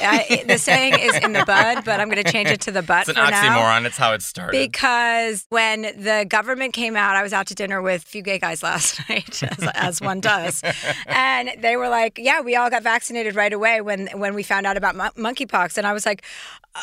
I, 0.02 0.44
the 0.48 0.58
saying 0.58 0.96
is 1.00 1.16
in 1.18 1.34
the 1.34 1.44
bud, 1.46 1.84
but 1.86 2.00
I'm 2.00 2.10
going 2.10 2.24
to 2.24 2.32
change 2.32 2.50
it 2.50 2.62
to 2.62 2.72
the 2.72 2.82
butt 2.82 3.08
It's 3.08 3.18
an 3.18 3.26
for 3.26 3.32
now. 3.32 3.58
oxymoron. 3.58 3.86
It's 3.86 3.98
how 3.98 4.14
it 4.14 4.22
started. 4.22 4.52
Because 4.58 5.46
when 5.50 5.82
the 5.82 6.26
government 6.28 6.74
came 6.74 6.96
out, 6.96 7.16
I 7.16 7.24
was 7.24 7.34
out 7.34 7.48
to 7.48 7.56
dinner 7.56 7.82
with 7.82 8.04
a 8.04 8.06
few 8.06 8.22
gay 8.22 8.40
guys 8.40 8.64
last 8.64 9.02
night, 9.10 9.42
as, 9.44 9.70
as 9.76 10.02
one 10.02 10.20
does, 10.20 10.62
and 11.08 11.52
they 11.60 11.76
were 11.76 11.90
like, 11.90 12.18
"Yeah, 12.22 12.42
we 12.42 12.56
all 12.56 12.70
got 12.70 12.84
vaccinated 12.84 13.36
right 13.36 13.54
away 13.54 13.82
when 13.82 14.08
when 14.20 14.34
we 14.34 14.44
found 14.44 14.66
out 14.66 14.78
about 14.78 14.96
mon- 14.96 15.12
monkeypox." 15.18 15.78
And 15.78 15.86
I 15.88 15.94
was 15.94 16.06
like, 16.06 16.24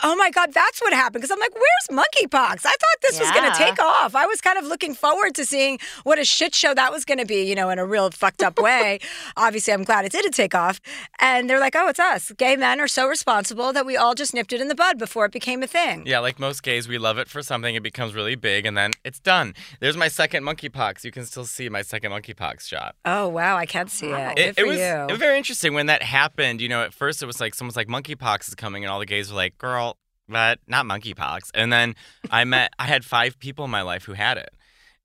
"Oh 0.03 0.17
my 0.17 0.31
god, 0.31 0.53
that's 0.53 0.81
what 0.81 0.93
happened!" 0.93 1.23
Because 1.23 1.31
I'm 1.31 1.39
like, 1.41 1.55
"Where's 1.55 2.05
monkeypox? 2.05 2.67
I 2.67 2.71
thought 2.71 2.99
this 3.03 3.21
was 3.21 3.31
going 3.33 3.51
to 3.51 3.57
take 3.59 3.79
off. 3.81 4.15
I 4.15 4.27
was 4.27 4.41
kind 4.41 4.59
of 4.59 4.65
looking 4.65 4.95
forward 4.95 5.35
to 5.37 5.47
seeing 5.47 5.79
what 6.05 6.19
a 6.19 6.25
shit 6.25 6.55
show 6.55 6.75
that 6.75 6.93
was 6.93 7.05
going 7.05 7.19
to 7.19 7.27
be, 7.27 7.43
you 7.49 7.55
know, 7.55 7.71
in 7.71 7.79
a 7.79 7.87
real 7.87 8.11
fucked 8.11 8.43
up 8.43 8.59
way. 8.59 8.99
Obviously, 9.37 9.73
I'm 9.73 9.85
glad 9.85 10.05
it 10.05 10.13
didn't 10.13 10.33
take 10.33 10.55
off." 10.55 10.81
And 11.21 11.49
they're 11.49 11.61
like, 11.61 11.75
"Oh, 11.77 11.89
it's 11.89 12.01
us. 12.01 12.33
Gay 12.37 12.57
men 12.57 12.66
are 12.81 12.89
so 12.89 13.07
responsible 13.07 13.73
that 13.73 13.87
we 13.87 13.97
all 13.97 14.15
just 14.15 14.35
nipped 14.35 14.53
it 14.53 14.61
in 14.61 14.69
the 14.69 14.75
bud 14.75 14.99
before 14.99 15.25
it 15.25 15.33
became 15.33 15.63
a 15.63 15.67
thing." 15.67 16.05
Yeah, 16.07 16.19
like 16.19 16.39
most 16.39 16.63
gays, 16.63 16.89
we 16.89 16.99
love 16.99 17.19
it 17.19 17.29
for 17.29 17.43
something. 17.43 17.75
It 17.75 17.83
becomes 17.83 18.15
really 18.15 18.35
big, 18.35 18.67
and 18.67 18.77
then 18.77 18.91
it's 19.05 19.19
done. 19.21 19.55
There's 19.81 19.97
my 19.97 20.09
second 20.09 20.45
monkeypox. 20.45 21.05
You 21.05 21.11
can 21.13 21.25
still 21.25 21.45
see 21.47 21.69
my 21.69 21.83
second 21.83 22.13
monkeypox 22.13 22.63
shot. 22.67 22.97
Oh 23.05 23.29
wow, 23.29 23.57
I 23.57 23.67
can't 23.67 23.91
see 23.91 24.09
it. 24.09 24.37
Good 24.37 24.39
It, 24.43 24.55
for 24.57 24.61
it 24.63 24.67
was 24.67 24.79
you. 24.79 24.85
it 24.85 25.11
was 25.11 25.19
very 25.19 25.39
interesting 25.39 25.75
when 25.75 25.87
that 25.87 26.03
happened. 26.03 26.61
You 26.61 26.69
know, 26.69 26.83
at 26.83 26.93
first 26.93 27.23
it 27.23 27.27
was 27.27 27.41
like 27.41 27.55
someone's 27.55 27.77
like 27.77 27.89
monkeypox 27.89 28.49
is 28.49 28.55
coming, 28.55 28.85
and 28.85 28.91
all 28.91 28.99
the 28.99 29.07
gays 29.07 29.31
were 29.31 29.37
like, 29.37 29.57
"Girl, 29.59 29.97
but 30.29 30.59
not 30.67 30.85
monkeypox." 30.87 31.51
And 31.55 31.73
then 31.73 31.95
I 32.31 32.45
met, 32.45 32.73
I 32.79 32.85
had 32.87 33.05
five 33.05 33.39
people 33.39 33.65
in 33.65 33.71
my 33.71 33.83
life 33.83 34.05
who 34.05 34.15
had 34.15 34.39
it. 34.39 34.51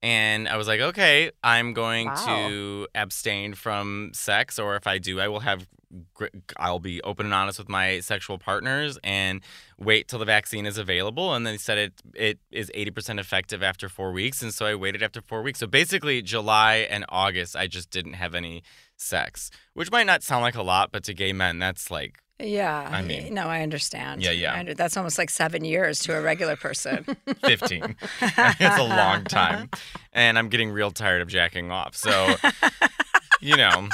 And 0.04 0.48
I 0.48 0.56
was 0.56 0.66
like, 0.66 0.80
okay, 0.80 1.30
I'm 1.44 1.74
going 1.74 2.08
Wow. 2.08 2.26
to 2.26 2.88
abstain 2.92 3.54
from 3.54 4.10
sex, 4.14 4.58
or 4.58 4.74
if 4.74 4.88
I 4.88 4.98
do, 4.98 5.20
I 5.20 5.28
will 5.28 5.38
have, 5.40 5.60
gr- 5.60 5.66
I'll 6.56 6.78
be 6.78 7.02
open 7.02 7.26
and 7.26 7.34
honest 7.34 7.58
with 7.58 7.68
my 7.68 8.00
sexual 8.00 8.38
partners 8.38 8.98
and 9.04 9.40
wait 9.78 10.08
till 10.08 10.18
the 10.18 10.24
vaccine 10.24 10.66
is 10.66 10.78
available. 10.78 11.34
And 11.34 11.46
then 11.46 11.54
they 11.54 11.58
said 11.58 11.78
it 11.78 11.92
it 12.14 12.38
is 12.50 12.70
80% 12.74 13.18
effective 13.20 13.62
after 13.62 13.88
four 13.88 14.12
weeks, 14.12 14.42
and 14.42 14.52
so 14.54 14.66
I 14.66 14.74
waited 14.74 15.02
after 15.02 15.20
four 15.20 15.42
weeks. 15.42 15.58
So 15.60 15.66
basically, 15.66 16.22
July 16.22 16.86
and 16.88 17.04
August, 17.08 17.56
I 17.56 17.66
just 17.66 17.90
didn't 17.90 18.14
have 18.14 18.34
any 18.34 18.62
sex, 18.96 19.50
which 19.74 19.90
might 19.90 20.06
not 20.06 20.22
sound 20.22 20.42
like 20.42 20.54
a 20.54 20.62
lot, 20.62 20.92
but 20.92 21.04
to 21.04 21.14
gay 21.14 21.32
men, 21.32 21.58
that's 21.58 21.90
like 21.90 22.18
Yeah. 22.38 22.88
I 22.90 23.02
mean- 23.02 23.34
no, 23.34 23.46
I 23.48 23.62
understand. 23.62 24.22
Yeah, 24.22 24.30
yeah. 24.30 24.58
Under- 24.58 24.74
that's 24.74 24.96
almost 24.96 25.18
like 25.18 25.30
seven 25.30 25.64
years 25.64 25.98
to 26.00 26.16
a 26.16 26.20
regular 26.20 26.56
person. 26.56 27.04
15. 27.44 27.96
it's 28.20 28.78
a 28.78 28.82
long 28.84 29.24
time. 29.24 29.70
And 30.12 30.38
I'm 30.38 30.48
getting 30.48 30.70
real 30.70 30.90
tired 30.90 31.20
of 31.22 31.28
jacking 31.28 31.70
off. 31.70 31.94
So, 31.96 32.34
you 33.40 33.56
know, 33.56 33.88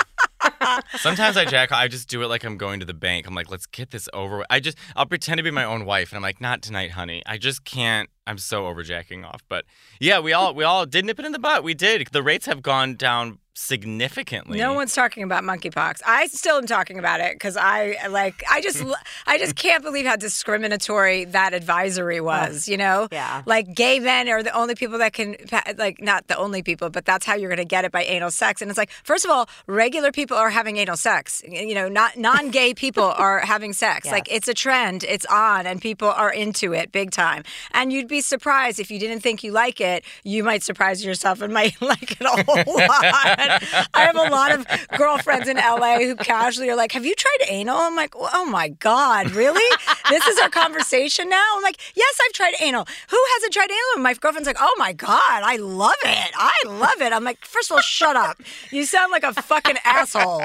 sometimes 0.97 1.37
I 1.37 1.45
jack 1.45 1.73
I 1.73 1.89
just 1.89 2.09
do 2.09 2.23
it 2.23 2.29
like 2.29 2.45
I'm 2.45 2.57
going 2.57 2.81
to 2.81 2.87
the 2.87 2.95
bank. 2.95 3.27
I'm 3.27 3.35
like, 3.35 3.51
let's 3.51 3.67
get 3.67 3.91
this 3.91 4.09
over. 4.13 4.45
I 4.51 4.61
just, 4.61 4.79
I'll 4.97 5.07
pretend 5.07 5.39
to 5.39 5.43
be 5.43 5.51
my 5.51 5.65
own 5.65 5.85
wife. 5.85 6.11
And 6.11 6.17
I'm 6.17 6.23
like, 6.23 6.41
not 6.41 6.63
tonight, 6.63 6.93
honey. 6.93 7.23
I 7.27 7.39
just 7.39 7.65
can't. 7.65 8.09
I'm 8.27 8.39
so 8.39 8.67
over 8.67 8.83
jacking 8.83 9.25
off. 9.25 9.43
But 9.49 9.65
yeah, 10.01 10.21
we 10.21 10.33
all, 10.33 10.55
we 10.55 10.65
all 10.65 10.87
did 10.87 11.05
nip 11.05 11.19
it 11.19 11.25
in 11.25 11.33
the 11.33 11.39
butt. 11.39 11.65
We 11.65 11.75
did. 11.75 12.09
The 12.13 12.23
rates 12.23 12.47
have 12.47 12.63
gone 12.63 12.95
down 12.97 13.39
significantly. 13.59 14.57
No 14.57 14.73
one's 14.73 14.95
talking 14.95 15.25
about 15.25 15.43
monkeypox. 15.43 16.01
I 16.07 16.29
still 16.29 16.57
am 16.59 16.67
talking 16.67 16.99
about 16.99 17.21
it 17.21 17.33
because 17.35 17.57
I 17.57 17.97
like. 18.09 18.45
I 18.49 18.61
just, 18.61 18.83
I 19.27 19.37
just 19.37 19.57
can't 19.57 19.83
believe 19.83 20.07
how 20.07 20.17
discriminatory 20.17 21.25
that 21.27 21.55
advisory 21.55 22.21
was. 22.21 22.69
You 22.69 22.77
know, 22.77 23.09
yeah. 23.11 23.43
Like 23.47 23.75
gay 23.75 23.99
men 23.99 24.29
are 24.29 24.43
the 24.43 24.57
only 24.57 24.75
people 24.75 24.99
that 24.99 25.13
can, 25.13 25.37
like, 25.77 26.01
not 26.01 26.29
the 26.29 26.37
only 26.37 26.63
people, 26.63 26.89
but 26.89 27.05
that's 27.05 27.27
how 27.27 27.35
you're 27.35 27.51
going 27.51 27.59
to 27.59 27.65
get 27.65 27.85
it 27.85 27.91
by 27.91 28.05
anal 28.05 28.31
sex. 28.31 28.63
And 28.63 28.71
it's 28.71 28.79
like, 28.79 28.91
first 29.03 29.25
of 29.25 29.31
all, 29.31 29.49
regular 29.67 30.13
people 30.13 30.37
are 30.37 30.51
having 30.51 30.77
anal 30.77 30.97
sex. 30.97 31.43
You 31.47 31.75
know, 31.75 31.89
not 31.89 32.17
non-gay 32.17 32.75
people 32.75 33.05
are 33.05 33.41
having 33.45 33.73
sex. 33.73 34.07
Yes. 34.07 34.13
Like 34.13 34.33
it's 34.33 34.47
a 34.47 34.55
trend. 34.55 35.05
It's 35.05 35.27
on, 35.27 35.67
and 35.67 35.83
people 35.83 36.09
are 36.09 36.33
into 36.33 36.73
it 36.73 36.93
big 36.93 37.11
time. 37.11 37.43
And 37.73 37.93
you'd 37.93 38.09
be 38.09 38.21
surprised 38.21 38.79
if 38.79 38.91
you 38.91 39.01
didn't 39.01 39.21
think 39.21 39.43
you 39.43 39.51
like 39.51 39.81
it. 39.81 40.05
You 40.23 40.45
might 40.45 40.63
surprise 40.63 41.05
yourself 41.05 41.43
and 41.43 41.53
might 41.53 41.81
like 41.83 42.13
it 42.13 42.21
a 42.21 42.45
whole 42.45 42.77
lot. 42.89 43.48
I 43.95 44.01
have 44.03 44.17
a 44.17 44.29
lot 44.31 44.53
of 44.53 44.67
girlfriends 44.97 45.49
in 45.49 45.57
LA 45.57 45.99
who 46.01 46.17
casually 46.17 46.69
are 46.71 46.77
like, 46.77 46.93
"Have 46.93 47.05
you 47.07 47.15
tried 47.15 47.47
anal?" 47.49 47.77
I'm 47.79 47.97
like, 47.97 48.15
"Oh 48.17 48.45
my 48.47 48.69
god, 48.69 49.31
really? 49.33 49.77
this 50.11 50.27
is 50.27 50.39
our 50.39 50.49
conversation 50.51 51.29
now?" 51.29 51.45
I'm 51.57 51.63
like, 51.63 51.77
"Yes, 51.95 52.19
I've 52.27 52.33
tried 52.33 52.55
anal. 52.61 52.87
Who 53.11 53.25
hasn't 53.35 53.53
tried 53.53 53.71
anal?" 53.71 53.95
And 53.95 54.03
my 54.03 54.15
girlfriend's 54.15 54.47
like, 54.47 54.59
"Oh 54.61 54.75
my 54.79 54.93
god, 54.93 55.43
I 55.45 55.57
love 55.57 55.93
it. 56.05 56.31
I 56.37 56.59
love 56.67 57.01
it." 57.01 57.13
I'm 57.13 57.25
like, 57.25 57.45
first 57.45 57.71
of 57.71 57.77
all, 57.77 57.81
shut 57.83 58.17
up. 58.17 58.41
You 58.71 58.85
sound 58.85 59.13
like 59.13 59.25
a 59.25 59.33
fucking 59.35 59.77
asshole." 59.85 60.43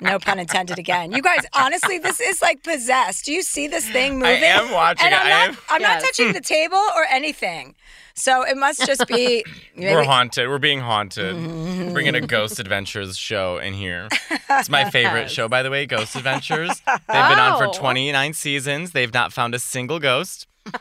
No 0.00 0.18
pun 0.18 0.38
intended 0.38 0.78
again. 0.78 1.12
You 1.12 1.22
guys, 1.22 1.40
honestly, 1.54 1.98
this 1.98 2.20
is 2.20 2.42
like 2.42 2.62
possessed. 2.62 3.24
Do 3.24 3.32
you 3.32 3.42
see 3.42 3.68
this 3.68 3.88
thing 3.88 4.14
moving? 4.18 4.42
I 4.44 4.46
am 4.46 4.70
watching 4.70 5.06
and 5.06 5.14
it. 5.14 5.20
I'm 5.20 5.26
I 5.26 5.46
not, 5.46 5.58
I'm 5.70 5.82
not 5.82 5.94
Yes. 5.94 6.02
touching 6.04 6.32
the 6.32 6.40
table 6.40 6.76
or 6.96 7.04
anything. 7.10 7.74
So 8.16 8.42
it 8.46 8.56
must 8.56 8.86
just 8.86 9.06
be. 9.08 9.44
We're 9.76 10.04
haunted. 10.04 10.48
We're 10.48 10.58
being 10.58 10.80
haunted. 10.80 11.34
Mm-hmm. 11.34 11.92
Bringing 11.92 12.14
a 12.14 12.20
Ghost 12.20 12.60
Adventures 12.60 13.16
show 13.18 13.58
in 13.58 13.74
here. 13.74 14.08
It's 14.50 14.68
my 14.70 14.88
favorite 14.90 15.30
show, 15.30 15.48
by 15.48 15.62
the 15.64 15.70
way, 15.70 15.84
Ghost 15.86 16.14
Adventures. 16.14 16.80
They've 16.86 17.06
been 17.08 17.38
on 17.38 17.60
Oh. 17.62 17.72
for 17.72 17.78
29 17.78 18.32
seasons. 18.34 18.92
They've 18.92 19.12
not 19.12 19.32
found 19.32 19.54
a 19.54 19.58
single 19.58 19.98
ghost. 19.98 20.46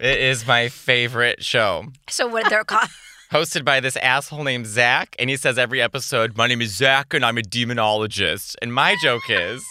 it 0.00 0.18
is 0.18 0.46
my 0.46 0.68
favorite 0.68 1.42
show. 1.42 1.86
So 2.08 2.26
what 2.26 2.48
they're 2.50 2.64
called? 2.64 2.88
Hosted 3.30 3.64
by 3.64 3.80
this 3.80 3.96
asshole 3.96 4.44
named 4.44 4.66
Zak. 4.66 5.16
And 5.18 5.30
he 5.30 5.36
says 5.36 5.56
every 5.58 5.80
episode, 5.80 6.36
My 6.36 6.46
name 6.46 6.60
is 6.60 6.76
Zak 6.76 7.14
and 7.14 7.24
I'm 7.24 7.38
a 7.38 7.42
demonologist. 7.42 8.56
And 8.60 8.74
my 8.74 8.96
joke 9.02 9.22
is, 9.30 9.64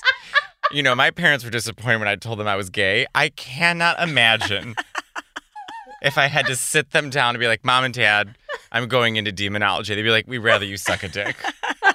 you 0.71 0.82
know, 0.82 0.95
my 0.95 1.12
parents 1.12 1.45
were 1.45 1.52
disappointed 1.52 2.00
when 2.00 2.08
I 2.08 2.15
told 2.15 2.39
them 2.39 2.47
I 2.47 2.56
was 2.56 2.71
gay. 2.71 3.06
I 3.13 3.30
cannot 3.30 4.00
imagine 4.02 4.74
if 6.02 6.18
I 6.18 6.28
had 6.28 6.48
to 6.48 6.56
sit 6.56 6.92
them 6.92 7.10
down 7.10 7.36
and 7.36 7.40
be 7.40 7.48
like, 7.48 7.64
Mom 7.64 7.84
and 7.84 7.94
Dad, 7.94 8.36
I'm 8.72 8.88
going 8.88 9.16
into 9.18 9.32
demonology. 9.32 9.96
They'd 9.96 10.02
be 10.02 10.10
like, 10.10 10.28
We'd 10.28 10.40
rather 10.40 10.66
you 10.66 10.78
suck 10.78 11.04
a 11.04 11.08
dick. 11.08 11.36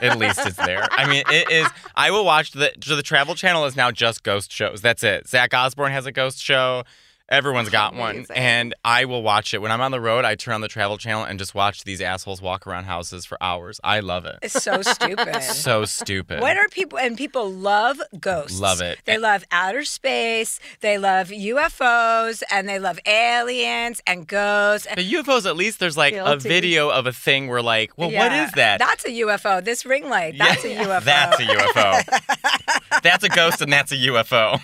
At 0.03 0.19
least 0.19 0.41
it's 0.45 0.57
there. 0.57 0.87
I 0.91 1.09
mean, 1.09 1.23
it 1.31 1.51
is. 1.51 1.69
I 1.95 2.11
will 2.11 2.25
watch 2.25 2.53
the 2.53 2.73
the 2.79 3.03
Travel 3.03 3.35
Channel 3.35 3.65
is 3.65 3.77
now 3.77 3.91
just 3.91 4.23
ghost 4.23 4.53
shows. 4.53 4.83
That's 4.83 5.03
it. 5.03 5.27
Jack 5.27 5.55
Osbourne 5.55 5.93
has 5.93 6.07
a 6.07 6.13
ghost 6.13 6.39
show. 6.39 6.85
Everyone's 7.29 7.71
got 7.71 7.95
one, 7.97 8.25
and 8.37 8.73
I 8.85 9.05
will 9.07 9.21
watch 9.21 9.53
it 9.53 9.61
when 9.61 9.73
I'm 9.73 9.81
on 9.81 9.91
the 9.91 10.01
road. 10.01 10.25
I 10.25 10.37
turn 10.37 10.55
on 10.55 10.61
the 10.61 10.69
Travel 10.69 10.97
Channel 10.97 11.25
and 11.25 11.41
just 11.41 11.57
watch 11.57 11.83
these 11.83 12.01
assholes 12.01 12.41
walk 12.41 12.69
around 12.69 12.85
houses 12.85 13.25
for 13.25 13.37
hours. 13.43 13.81
I 13.83 13.99
love 13.99 14.27
it. 14.27 14.37
It's 14.43 14.63
so 14.63 14.81
stupid. 14.83 15.35
So 15.43 15.85
stupid. 15.85 16.41
What 16.41 16.57
are 16.57 16.69
people 16.69 16.99
and 16.99 17.17
people 17.17 17.51
love 17.51 18.01
ghosts. 18.21 18.61
Love 18.61 18.81
it. 18.81 19.01
They 19.07 19.19
love 19.19 19.45
outer 19.51 19.85
space. 19.85 20.61
They 20.81 20.99
love 20.99 21.29
UFOs 21.29 22.43
and 22.51 22.69
they 22.69 22.79
love 22.79 23.01
aliens 23.07 24.01
and 24.07 24.27
ghosts. 24.27 24.87
the 24.95 25.13
UFOs, 25.15 25.47
at 25.47 25.57
least 25.57 25.81
there's 25.81 25.97
like 25.97 26.15
a 26.15 26.37
video 26.37 26.91
of 26.91 27.07
a 27.07 27.13
thing 27.13 27.49
where 27.49 27.63
like, 27.63 27.93
well, 27.97 28.09
what 28.09 28.13
Yeah. 28.15 28.45
is 28.47 28.53
that? 28.53 28.79
That's 28.79 29.05
a 29.05 29.09
UFO. 29.11 29.65
This 29.65 29.85
ring 29.85 30.09
light. 30.09 30.37
That's 30.39 30.65
a 30.65 30.69
UFO. 30.77 31.05
That's 31.05 31.41
a 31.41 31.45
UFO. 31.45 33.01
that's 33.03 33.25
a 33.25 33.29
ghost 33.29 33.61
and 33.61 33.73
that's 33.73 33.91
a 33.93 33.97
UFO. 33.97 34.61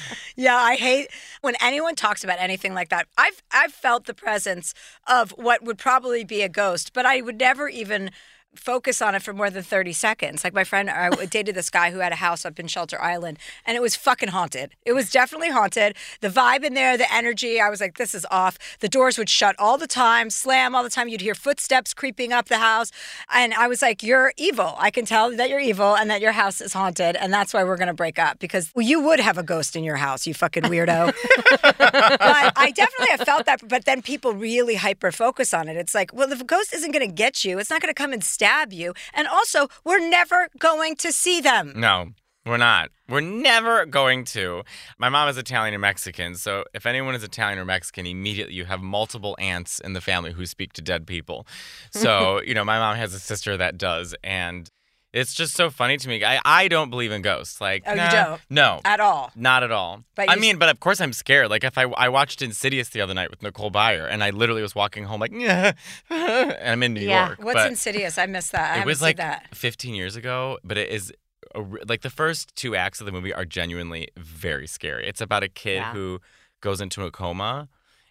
Yeah, 0.36 0.56
I 0.56 0.76
hate 0.76 1.09
when 1.40 1.54
anyone 1.60 1.94
talks 1.94 2.24
about 2.24 2.38
anything 2.40 2.74
like 2.74 2.88
that. 2.90 3.06
I've 3.16 3.42
I've 3.50 3.72
felt 3.72 4.06
the 4.06 4.14
presence 4.14 4.74
of 5.06 5.30
what 5.32 5.62
would 5.64 5.78
probably 5.78 6.24
be 6.24 6.42
a 6.42 6.48
ghost, 6.48 6.92
but 6.92 7.06
I 7.06 7.20
would 7.20 7.38
never 7.38 7.68
even 7.68 8.10
focus 8.54 9.00
on 9.00 9.14
it 9.14 9.22
for 9.22 9.32
more 9.32 9.50
than 9.50 9.62
30 9.62 9.92
seconds. 9.92 10.44
Like 10.44 10.54
my 10.54 10.64
friend 10.64 10.90
I 10.90 11.10
dated 11.26 11.54
this 11.54 11.70
guy 11.70 11.90
who 11.90 11.98
had 11.98 12.12
a 12.12 12.16
house 12.16 12.44
up 12.44 12.58
in 12.58 12.66
Shelter 12.66 13.00
Island 13.00 13.38
and 13.66 13.76
it 13.76 13.80
was 13.80 13.96
fucking 13.96 14.30
haunted. 14.30 14.72
It 14.84 14.92
was 14.92 15.10
definitely 15.10 15.50
haunted. 15.50 15.96
The 16.20 16.28
vibe 16.28 16.64
in 16.64 16.74
there, 16.74 16.96
the 16.96 17.12
energy, 17.12 17.60
I 17.60 17.70
was 17.70 17.80
like 17.80 17.96
this 17.96 18.14
is 18.14 18.26
off. 18.30 18.58
The 18.80 18.88
doors 18.88 19.18
would 19.18 19.28
shut 19.28 19.56
all 19.58 19.78
the 19.78 19.86
time, 19.86 20.30
slam 20.30 20.74
all 20.74 20.82
the 20.82 20.90
time. 20.90 21.08
You'd 21.08 21.20
hear 21.20 21.34
footsteps 21.34 21.94
creeping 21.94 22.32
up 22.32 22.48
the 22.48 22.58
house 22.58 22.90
and 23.32 23.54
I 23.54 23.68
was 23.68 23.82
like 23.82 24.02
you're 24.02 24.32
evil. 24.36 24.74
I 24.78 24.90
can 24.90 25.04
tell 25.04 25.34
that 25.36 25.48
you're 25.48 25.60
evil 25.60 25.96
and 25.96 26.10
that 26.10 26.20
your 26.20 26.32
house 26.32 26.60
is 26.60 26.72
haunted 26.72 27.16
and 27.16 27.32
that's 27.32 27.54
why 27.54 27.64
we're 27.64 27.76
going 27.76 27.88
to 27.88 27.94
break 27.94 28.18
up 28.18 28.38
because 28.38 28.72
well, 28.74 28.86
you 28.86 29.00
would 29.00 29.20
have 29.20 29.38
a 29.38 29.42
ghost 29.42 29.76
in 29.76 29.84
your 29.84 29.96
house, 29.96 30.26
you 30.26 30.34
fucking 30.34 30.64
weirdo 30.64 31.14
but 31.62 32.52
I 32.56 32.72
definitely 32.74 33.16
have 33.16 33.20
felt 33.22 33.46
that. 33.46 33.66
But 33.66 33.84
then 33.84 34.02
people 34.02 34.32
really 34.34 34.74
hyper 34.74 35.12
focus 35.12 35.54
on 35.54 35.68
it. 35.68 35.76
It's 35.76 35.94
like, 35.94 36.12
well, 36.12 36.30
if 36.32 36.40
a 36.40 36.44
ghost 36.44 36.74
isn't 36.74 36.90
going 36.90 37.06
to 37.06 37.12
get 37.12 37.44
you, 37.44 37.58
it's 37.58 37.70
not 37.70 37.80
going 37.80 37.92
to 37.92 37.98
come 37.98 38.12
and 38.12 38.22
stab 38.40 38.72
you. 38.72 38.94
And 39.12 39.28
also, 39.28 39.68
we're 39.84 40.08
never 40.08 40.48
going 40.58 40.96
to 40.96 41.12
see 41.12 41.42
them. 41.42 41.74
No, 41.76 42.08
we're 42.46 42.56
not. 42.56 42.88
We're 43.06 43.20
never 43.20 43.84
going 43.84 44.24
to. 44.36 44.62
My 44.98 45.10
mom 45.10 45.28
is 45.28 45.36
Italian 45.36 45.74
and 45.74 45.82
Mexican, 45.82 46.36
so 46.36 46.64
if 46.72 46.86
anyone 46.86 47.14
is 47.14 47.22
Italian 47.22 47.58
or 47.58 47.66
Mexican, 47.66 48.06
immediately 48.06 48.54
you 48.54 48.64
have 48.64 48.80
multiple 48.80 49.36
aunts 49.38 49.78
in 49.78 49.92
the 49.92 50.00
family 50.00 50.32
who 50.32 50.46
speak 50.46 50.72
to 50.74 50.82
dead 50.82 51.06
people. 51.06 51.46
So, 51.90 52.40
you 52.46 52.54
know, 52.54 52.64
my 52.64 52.78
mom 52.78 52.96
has 52.96 53.12
a 53.12 53.20
sister 53.20 53.58
that 53.58 53.76
does, 53.76 54.14
and 54.24 54.70
it's 55.12 55.34
just 55.34 55.54
so 55.54 55.70
funny 55.70 55.96
to 55.96 56.08
me. 56.08 56.24
I, 56.24 56.40
I 56.44 56.68
don't 56.68 56.88
believe 56.90 57.10
in 57.12 57.20
ghosts. 57.22 57.60
Like, 57.60 57.82
Oh, 57.86 57.92
you 57.92 58.10
don't? 58.10 58.40
No. 58.48 58.80
At 58.84 59.00
all. 59.00 59.32
Not 59.34 59.62
at 59.62 59.70
all. 59.72 60.04
But 60.14 60.30
I 60.30 60.36
mean, 60.36 60.56
but 60.58 60.68
of 60.68 60.78
course 60.80 61.00
I'm 61.00 61.12
scared. 61.12 61.50
Like 61.50 61.64
if 61.64 61.76
I 61.76 61.82
I 61.82 62.08
watched 62.08 62.42
Insidious 62.42 62.90
the 62.90 63.00
other 63.00 63.14
night 63.14 63.30
with 63.30 63.42
Nicole 63.42 63.70
Byer, 63.70 64.08
and 64.10 64.22
I 64.22 64.30
literally 64.30 64.62
was 64.62 64.74
walking 64.74 65.04
home 65.04 65.20
like, 65.20 65.32
and 65.32 65.74
I'm 66.10 66.82
in 66.82 66.94
New 66.94 67.00
Yeah. 67.00 67.28
York. 67.28 67.42
What's 67.42 67.54
but 67.56 67.70
Insidious? 67.70 68.18
I 68.18 68.26
missed 68.26 68.52
that. 68.52 68.76
I 68.78 68.80
it 68.80 68.86
was 68.86 69.02
like 69.02 69.16
that. 69.16 69.46
15 69.54 69.94
years 69.94 70.16
ago, 70.16 70.58
but 70.64 70.78
it 70.78 70.88
is 70.90 71.12
a, 71.54 71.60
like 71.88 72.02
the 72.02 72.10
first 72.10 72.54
two 72.54 72.76
acts 72.76 73.00
of 73.00 73.06
the 73.06 73.12
movie 73.12 73.34
are 73.34 73.44
genuinely 73.44 74.08
very 74.16 74.66
scary. 74.66 75.06
It's 75.08 75.20
about 75.20 75.42
a 75.42 75.48
kid 75.48 75.76
Yeah. 75.76 75.92
who 75.92 76.20
goes 76.60 76.80
into 76.80 77.04
a 77.04 77.10
coma. 77.10 77.68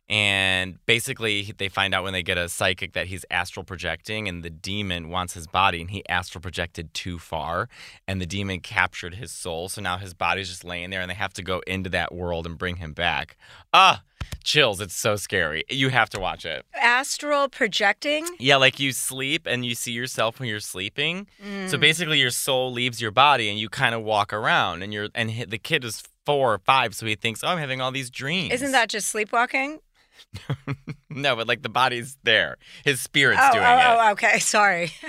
And 0.09 0.83
basically, 0.87 1.53
they 1.57 1.69
find 1.69 1.93
out 1.93 2.03
when 2.03 2.13
they 2.13 2.23
get 2.23 2.37
a 2.37 2.49
psychic 2.49 2.93
that 2.93 3.07
he's 3.07 3.25
astral 3.29 3.63
projecting, 3.63 4.27
and 4.27 4.43
the 4.43 4.49
demon 4.49 5.09
wants 5.09 5.33
his 5.35 5.45
body, 5.45 5.81
and 5.81 5.91
he 5.91 6.07
astral 6.09 6.41
projected 6.41 6.93
too 6.95 7.19
far, 7.19 7.69
and 8.07 8.19
the 8.19 8.25
demon 8.25 8.59
captured 8.59 9.15
his 9.15 9.31
soul. 9.31 9.69
So 9.69 9.81
now 9.81 9.97
his 9.97 10.15
body's 10.15 10.49
just 10.49 10.63
laying 10.63 10.89
there, 10.89 11.01
and 11.01 11.09
they 11.11 11.15
have 11.15 11.33
to 11.33 11.43
go 11.43 11.59
into 11.67 11.89
that 11.91 12.13
world 12.13 12.47
and 12.47 12.57
bring 12.57 12.77
him 12.77 12.93
back. 12.93 13.37
Ah, 13.71 14.01
chills! 14.43 14.81
It's 14.81 14.95
so 14.95 15.15
scary. 15.15 15.63
You 15.69 15.89
have 15.89 16.09
to 16.09 16.19
watch 16.19 16.43
it. 16.43 16.65
Astral 16.73 17.47
projecting? 17.47 18.25
Yeah, 18.39 18.55
like 18.55 18.79
you 18.79 18.93
sleep 18.93 19.43
and 19.45 19.63
you 19.63 19.75
see 19.75 19.91
yourself 19.91 20.39
when 20.39 20.49
you're 20.49 20.59
sleeping. 20.59 21.27
So 21.67 21.77
Mm. 21.77 21.79
basically, 21.81 22.19
your 22.19 22.31
soul 22.31 22.71
leaves 22.71 22.99
your 22.99 23.11
body 23.11 23.47
and 23.47 23.59
you 23.59 23.69
kind 23.69 23.93
of 23.93 24.01
walk 24.01 24.33
around. 24.33 24.81
And 24.81 24.91
you're 24.91 25.09
and 25.13 25.29
the 25.47 25.59
kid 25.59 25.83
is 25.85 26.01
four 26.25 26.53
or 26.53 26.57
five, 26.59 26.95
so 26.95 27.05
he 27.05 27.15
thinks, 27.15 27.43
"Oh, 27.43 27.47
I'm 27.49 27.57
having 27.59 27.79
all 27.79 27.91
these 27.91 28.09
dreams." 28.09 28.53
Isn't 28.53 28.71
that 28.71 28.89
just 28.89 29.07
sleepwalking? 29.09 29.79
no? 31.09 31.35
But 31.35 31.47
like 31.47 31.61
the 31.61 31.69
body's 31.69 32.17
there, 32.23 32.57
his 32.83 33.01
spirit's 33.01 33.41
oh, 33.43 33.53
doing 33.53 33.65
oh, 33.65 33.69
it. 33.69 33.97
oh, 33.99 34.11
okay. 34.11 34.39
Sorry. 34.39 34.91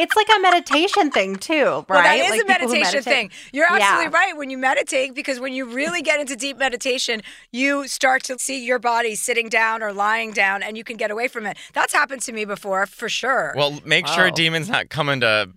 It's 0.00 0.14
like 0.14 0.28
a 0.28 0.40
meditation 0.40 1.10
thing 1.10 1.34
too, 1.34 1.54
right? 1.64 1.88
Well, 1.88 2.02
that 2.04 2.14
is 2.18 2.30
Like 2.30 2.42
a 2.42 2.46
meditation 2.46 2.80
meditate- 2.82 3.02
thing. 3.04 3.30
You're 3.52 3.66
absolutely 3.66 4.04
Yeah. 4.04 4.10
right 4.26 4.36
when 4.36 4.48
you 4.48 4.56
meditate 4.56 5.12
because 5.12 5.40
when 5.40 5.52
you 5.52 5.64
really 5.64 6.02
get 6.02 6.20
into 6.20 6.36
deep 6.36 6.56
meditation, 6.56 7.20
you 7.50 7.88
start 7.88 8.22
to 8.24 8.38
see 8.38 8.64
your 8.64 8.78
body 8.78 9.16
sitting 9.16 9.48
down 9.48 9.82
or 9.82 9.92
lying 9.92 10.30
down 10.30 10.62
and 10.62 10.76
you 10.76 10.84
can 10.84 10.96
get 10.96 11.10
away 11.10 11.26
from 11.26 11.46
it. 11.46 11.56
That's 11.72 11.92
happened 11.92 12.22
to 12.22 12.32
me 12.32 12.44
before, 12.44 12.86
for 12.86 13.08
sure. 13.08 13.52
Well, 13.56 13.80
make 13.84 14.06
sure 14.06 14.26
a 14.26 14.30
demon's 14.30 14.68
not 14.68 14.88
coming 14.88 15.18
to 15.18 15.50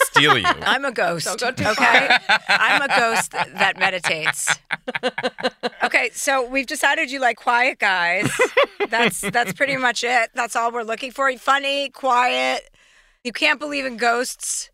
steal 0.00 0.38
you. 0.38 0.44
I'm 0.62 0.84
a 0.84 0.92
ghost. 0.92 1.26
Don't 1.26 1.40
go 1.40 1.50
too 1.50 1.66
okay? 1.70 2.16
I'm 2.48 2.82
a 2.82 2.88
ghost 2.88 3.32
that 3.32 3.78
meditates. 3.78 4.48
Okay, 5.84 6.10
so 6.12 6.46
we've 6.48 6.66
decided 6.66 7.10
you 7.10 7.20
like 7.20 7.36
quiet 7.36 7.78
guys. 7.78 8.30
That's 8.88 9.20
that's 9.20 9.52
pretty 9.52 9.76
much 9.76 10.04
it. 10.04 10.30
That's 10.34 10.56
all 10.56 10.72
we're 10.72 10.82
looking 10.82 11.10
for. 11.12 11.30
Funny, 11.38 11.88
quiet, 11.90 12.68
You 13.24 13.32
can't 13.32 13.58
believe 13.60 13.84
in 13.84 13.96
ghosts. 13.96 14.70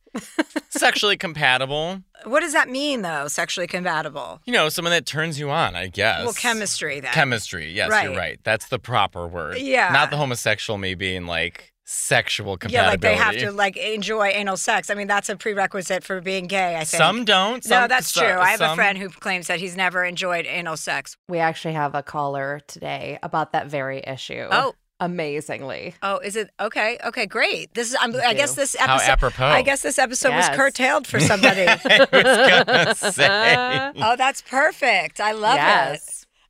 Sexually 0.71 1.17
compatible. 1.17 2.01
What 2.25 2.41
does 2.41 2.53
that 2.53 2.69
mean, 2.69 3.03
though? 3.03 3.27
Sexually 3.29 3.67
compatible? 3.67 4.41
You 4.45 4.53
know, 4.53 4.69
someone 4.69 4.93
that 4.93 5.05
turns 5.07 5.39
you 5.41 5.51
on, 5.51 5.75
I 5.75 5.89
guess. 5.89 6.25
Well, 6.25 6.33
chemistry 6.33 7.01
then. 7.01 7.13
Chemistry. 7.13 7.73
Yes, 7.73 7.91
Right. 7.91 8.05
you're 8.05 8.17
right. 8.17 8.39
That's 8.45 8.67
the 8.69 8.79
proper 8.79 9.27
word. 9.27 9.59
Yeah. 9.59 9.91
Not 9.93 10.11
the 10.11 10.17
homosexual 10.17 10.79
me 10.79 10.95
being 10.95 11.27
like 11.27 11.73
sexual 11.85 12.57
compatibility. 12.57 12.75
yeah, 12.87 12.91
like 12.91 13.01
they 13.01 13.15
have 13.15 13.37
to 13.39 13.53
like 13.53 13.77
enjoy 13.77 14.29
anal 14.29 14.57
sex. 14.57 14.91
I 14.91 14.95
mean, 14.95 15.07
that's 15.07 15.29
a 15.29 15.37
prerequisite 15.37 16.03
for 16.05 16.21
being 16.21 16.47
gay. 16.47 16.75
I 16.77 16.85
think. 16.85 16.99
Some 17.03 17.25
don't. 17.25 17.65
no, 17.69 17.87
that's 17.87 18.13
so- 18.13 18.21
true. 18.23 18.39
I 18.41 18.51
have 18.51 18.61
a 18.61 18.75
friend 18.75 18.99
who 18.99 19.09
claims 19.11 19.47
that 19.49 19.61
he's 19.61 19.77
never 19.77 20.05
enjoyed 20.05 20.47
anal 20.47 20.77
sex. 20.77 21.17
We 21.29 21.39
actually 21.39 21.75
have 21.75 21.95
a 21.95 22.03
caller 22.03 22.61
today 22.67 23.19
about 23.23 23.53
that 23.53 23.67
very 23.69 24.03
issue. 24.07 24.47
Oh. 24.51 24.75
amazingly. 25.01 25.95
Oh, 26.03 26.19
is 26.19 26.37
it 26.37 26.51
okay? 26.59 26.99
Okay, 27.05 27.27
great. 27.27 27.75
This 27.75 27.91
is. 27.91 27.97
I'm, 28.01 28.15
I 28.17 28.33
guess 28.33 28.55
do. 28.55 28.63
this 28.63 28.77
How 28.77 28.95
episode. 28.95 29.11
apropos. 29.13 29.45
I 29.45 29.63
guess 29.63 29.83
this 29.83 29.99
episode 29.99 30.31
Yes. 30.31 30.49
was 30.49 30.57
curtailed 30.57 31.07
for 31.07 31.21
somebody. 31.33 31.67
I 31.67 31.75
was 32.13 33.03
gonna 33.03 33.13
say. 33.13 33.57
oh, 34.03 34.17
that's 34.17 34.41
perfect. 34.43 35.21
I 35.21 35.33
love 35.33 35.59
it. 35.59 36.01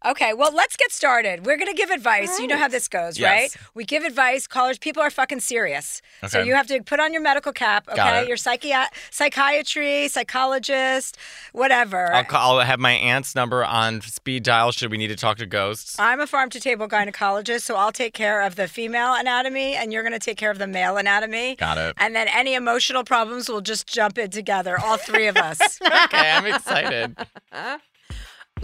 Okay, 0.04 0.34
well, 0.34 0.52
let's 0.54 0.76
get 0.76 0.92
started. 0.92 1.46
We're 1.46 1.56
going 1.56 1.68
to 1.70 1.74
give 1.76 1.90
advice. 1.90 2.38
You 2.38 2.46
know 2.46 2.58
how 2.58 2.68
this 2.68 2.88
goes, 2.88 3.18
Yes. 3.18 3.30
right? 3.30 3.56
We 3.74 3.84
give 3.84 4.04
advice. 4.04 4.46
Callers, 4.46 4.78
people 4.78 5.02
are 5.02 5.10
fucking 5.10 5.40
serious. 5.40 6.02
So 6.28 6.42
you 6.42 6.54
have 6.54 6.66
to 6.66 6.82
put 6.82 7.00
on 7.00 7.12
your 7.12 7.22
medical 7.22 7.52
cap, 7.52 7.88
okay? 7.88 8.26
Your 8.28 8.36
psychi- 8.36 8.86
psychiatry, 9.10 10.08
psychologist, 10.08 11.16
whatever. 11.52 12.12
I'll, 12.12 12.24
call, 12.24 12.58
I'll 12.58 12.66
have 12.66 12.78
my 12.78 12.92
aunt's 12.92 13.34
number 13.34 13.64
on 13.64 14.00
speed 14.02 14.42
dial 14.42 14.72
should 14.72 14.90
we 14.90 14.98
need 14.98 15.08
to 15.08 15.16
talk 15.16 15.38
to 15.38 15.46
ghosts. 15.46 15.98
I'm 15.98 16.20
a 16.20 16.26
farm 16.26 16.50
to 16.50 16.60
table 16.60 16.86
gynecologist, 16.88 17.62
so 17.62 17.76
I'll 17.76 17.92
take 17.92 18.12
care 18.14 18.42
of 18.42 18.56
the 18.56 18.68
female 18.68 19.14
anatomy 19.14 19.74
and 19.74 19.92
you're 19.92 20.02
going 20.02 20.12
to 20.12 20.18
take 20.18 20.36
care 20.36 20.50
of 20.50 20.58
the 20.58 20.66
male 20.66 20.96
anatomy. 20.98 21.56
Got 21.56 21.78
it. 21.78 21.94
And 21.98 22.14
then 22.14 22.28
any 22.28 22.54
emotional 22.54 23.04
problems 23.04 23.48
we'll 23.48 23.60
just 23.62 23.86
jump 23.86 24.18
in 24.18 24.30
together, 24.30 24.78
all 24.78 24.96
three 24.98 25.26
of 25.28 25.36
us. 25.36 25.78
okay, 26.04 26.30
I'm 26.30 26.46
excited. 26.46 27.16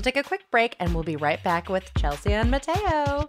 We'll 0.01 0.05
take 0.15 0.17
a 0.17 0.27
quick 0.27 0.51
break 0.51 0.77
and 0.81 0.95
we'll 0.95 1.05
be 1.05 1.17
right 1.17 1.45
back 1.45 1.69
with 1.69 1.93
Chelsea 1.93 2.33
and 2.33 2.51
Mateo. 2.51 3.29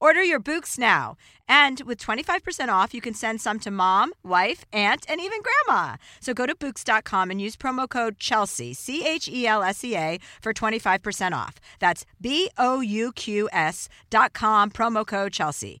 Order 0.00 0.22
your 0.22 0.40
Bouqs 0.40 0.78
now. 0.78 1.16
And 1.46 1.82
with 1.82 1.98
25% 1.98 2.68
off, 2.68 2.94
you 2.94 3.00
can 3.00 3.12
send 3.12 3.40
some 3.40 3.60
to 3.60 3.70
mom, 3.70 4.12
wife, 4.24 4.64
aunt, 4.72 5.04
and 5.08 5.20
even 5.20 5.40
grandma. 5.42 5.96
So 6.20 6.32
go 6.32 6.46
to 6.46 6.54
Bouqs.com 6.54 7.30
and 7.30 7.40
use 7.40 7.56
promo 7.56 7.88
code 7.88 8.18
Chelsea, 8.18 8.72
C 8.72 9.06
H 9.06 9.28
E 9.28 9.46
L 9.46 9.62
S 9.62 9.84
E 9.84 9.96
A, 9.96 10.18
for 10.40 10.54
25% 10.54 11.32
off. 11.32 11.60
That's 11.80 12.04
B 12.20 12.50
O 12.56 12.80
U 12.80 13.12
Q 13.12 13.48
S 13.52 13.88
dot 14.08 14.32
com, 14.32 14.70
promo 14.70 15.06
code 15.06 15.32
Chelsea. 15.32 15.80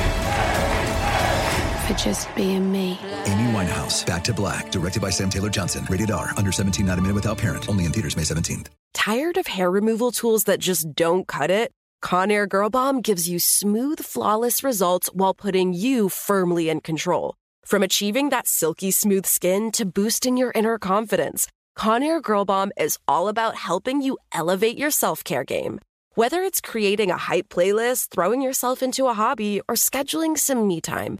for 1.87 1.93
just 1.93 2.33
being 2.35 2.71
me. 2.71 2.99
Amy 3.25 3.51
Winehouse, 3.51 4.05
Back 4.05 4.23
to 4.25 4.33
Black, 4.33 4.71
directed 4.71 5.01
by 5.01 5.09
Sam 5.09 5.29
Taylor 5.29 5.49
Johnson. 5.49 5.85
Rated 5.89 6.11
R, 6.11 6.31
under 6.37 6.51
17, 6.51 6.85
not 6.85 6.97
a 6.97 7.01
minute 7.01 7.15
without 7.15 7.37
parent. 7.37 7.67
Only 7.67 7.85
in 7.85 7.91
theaters 7.91 8.15
May 8.15 8.23
17th. 8.23 8.67
Tired 8.93 9.37
of 9.37 9.47
hair 9.47 9.69
removal 9.71 10.11
tools 10.11 10.45
that 10.45 10.59
just 10.59 10.93
don't 10.93 11.27
cut 11.27 11.49
it? 11.49 11.71
Conair 12.03 12.47
Girl 12.47 12.69
Bomb 12.69 13.01
gives 13.01 13.27
you 13.29 13.39
smooth, 13.39 13.99
flawless 13.99 14.63
results 14.63 15.09
while 15.13 15.33
putting 15.33 15.73
you 15.73 16.09
firmly 16.09 16.69
in 16.69 16.81
control. 16.81 17.35
From 17.65 17.83
achieving 17.83 18.29
that 18.29 18.47
silky 18.47 18.91
smooth 18.91 19.25
skin 19.25 19.71
to 19.73 19.85
boosting 19.85 20.35
your 20.35 20.51
inner 20.55 20.77
confidence, 20.79 21.47
Conair 21.77 22.21
Girl 22.21 22.43
Bomb 22.43 22.71
is 22.77 22.97
all 23.07 23.27
about 23.27 23.55
helping 23.55 24.01
you 24.01 24.17
elevate 24.31 24.77
your 24.77 24.91
self 24.91 25.23
care 25.23 25.43
game. 25.43 25.79
Whether 26.15 26.41
it's 26.41 26.59
creating 26.59 27.11
a 27.11 27.17
hype 27.17 27.49
playlist, 27.49 28.09
throwing 28.09 28.41
yourself 28.41 28.83
into 28.83 29.07
a 29.07 29.13
hobby, 29.13 29.61
or 29.69 29.75
scheduling 29.75 30.37
some 30.37 30.67
me 30.67 30.81
time, 30.81 31.19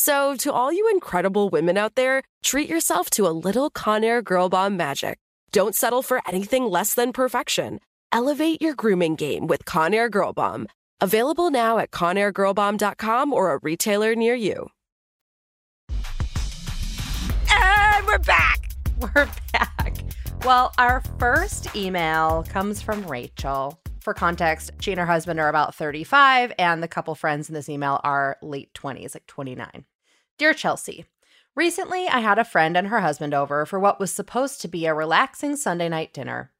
So, 0.00 0.36
to 0.36 0.52
all 0.52 0.72
you 0.72 0.88
incredible 0.92 1.48
women 1.48 1.76
out 1.76 1.96
there, 1.96 2.22
treat 2.44 2.68
yourself 2.68 3.10
to 3.10 3.26
a 3.26 3.34
little 3.34 3.68
Conair 3.68 4.22
Girl 4.22 4.48
Bomb 4.48 4.76
magic. 4.76 5.18
Don't 5.50 5.74
settle 5.74 6.02
for 6.02 6.22
anything 6.24 6.66
less 6.66 6.94
than 6.94 7.12
perfection. 7.12 7.80
Elevate 8.12 8.62
your 8.62 8.76
grooming 8.76 9.16
game 9.16 9.48
with 9.48 9.64
Conair 9.64 10.08
Girl 10.08 10.32
Bomb. 10.32 10.68
Available 11.00 11.50
now 11.50 11.78
at 11.78 11.90
ConairGirlBomb.com 11.90 13.32
or 13.32 13.52
a 13.52 13.58
retailer 13.60 14.14
near 14.14 14.36
you. 14.36 14.68
and 17.50 18.06
we're 18.06 18.18
back. 18.18 18.70
We're 19.00 19.28
back. 19.52 19.96
Well, 20.44 20.72
our 20.78 21.02
first 21.18 21.74
email 21.74 22.44
comes 22.48 22.80
from 22.80 23.04
Rachel. 23.06 23.80
For 24.08 24.14
context, 24.14 24.70
she 24.80 24.90
and 24.90 24.98
her 24.98 25.04
husband 25.04 25.38
are 25.38 25.50
about 25.50 25.74
35, 25.74 26.54
and 26.58 26.82
the 26.82 26.88
couple 26.88 27.14
friends 27.14 27.50
in 27.50 27.54
this 27.54 27.68
email 27.68 28.00
are 28.02 28.38
late 28.40 28.72
20s, 28.72 29.14
like 29.14 29.26
29. 29.26 29.84
Dear 30.38 30.54
Chelsea, 30.54 31.04
recently 31.54 32.08
I 32.08 32.20
had 32.20 32.38
a 32.38 32.44
friend 32.46 32.74
and 32.74 32.88
her 32.88 33.00
husband 33.00 33.34
over 33.34 33.66
for 33.66 33.78
what 33.78 34.00
was 34.00 34.10
supposed 34.10 34.62
to 34.62 34.68
be 34.68 34.86
a 34.86 34.94
relaxing 34.94 35.56
Sunday 35.56 35.90
night 35.90 36.14
dinner. 36.14 36.52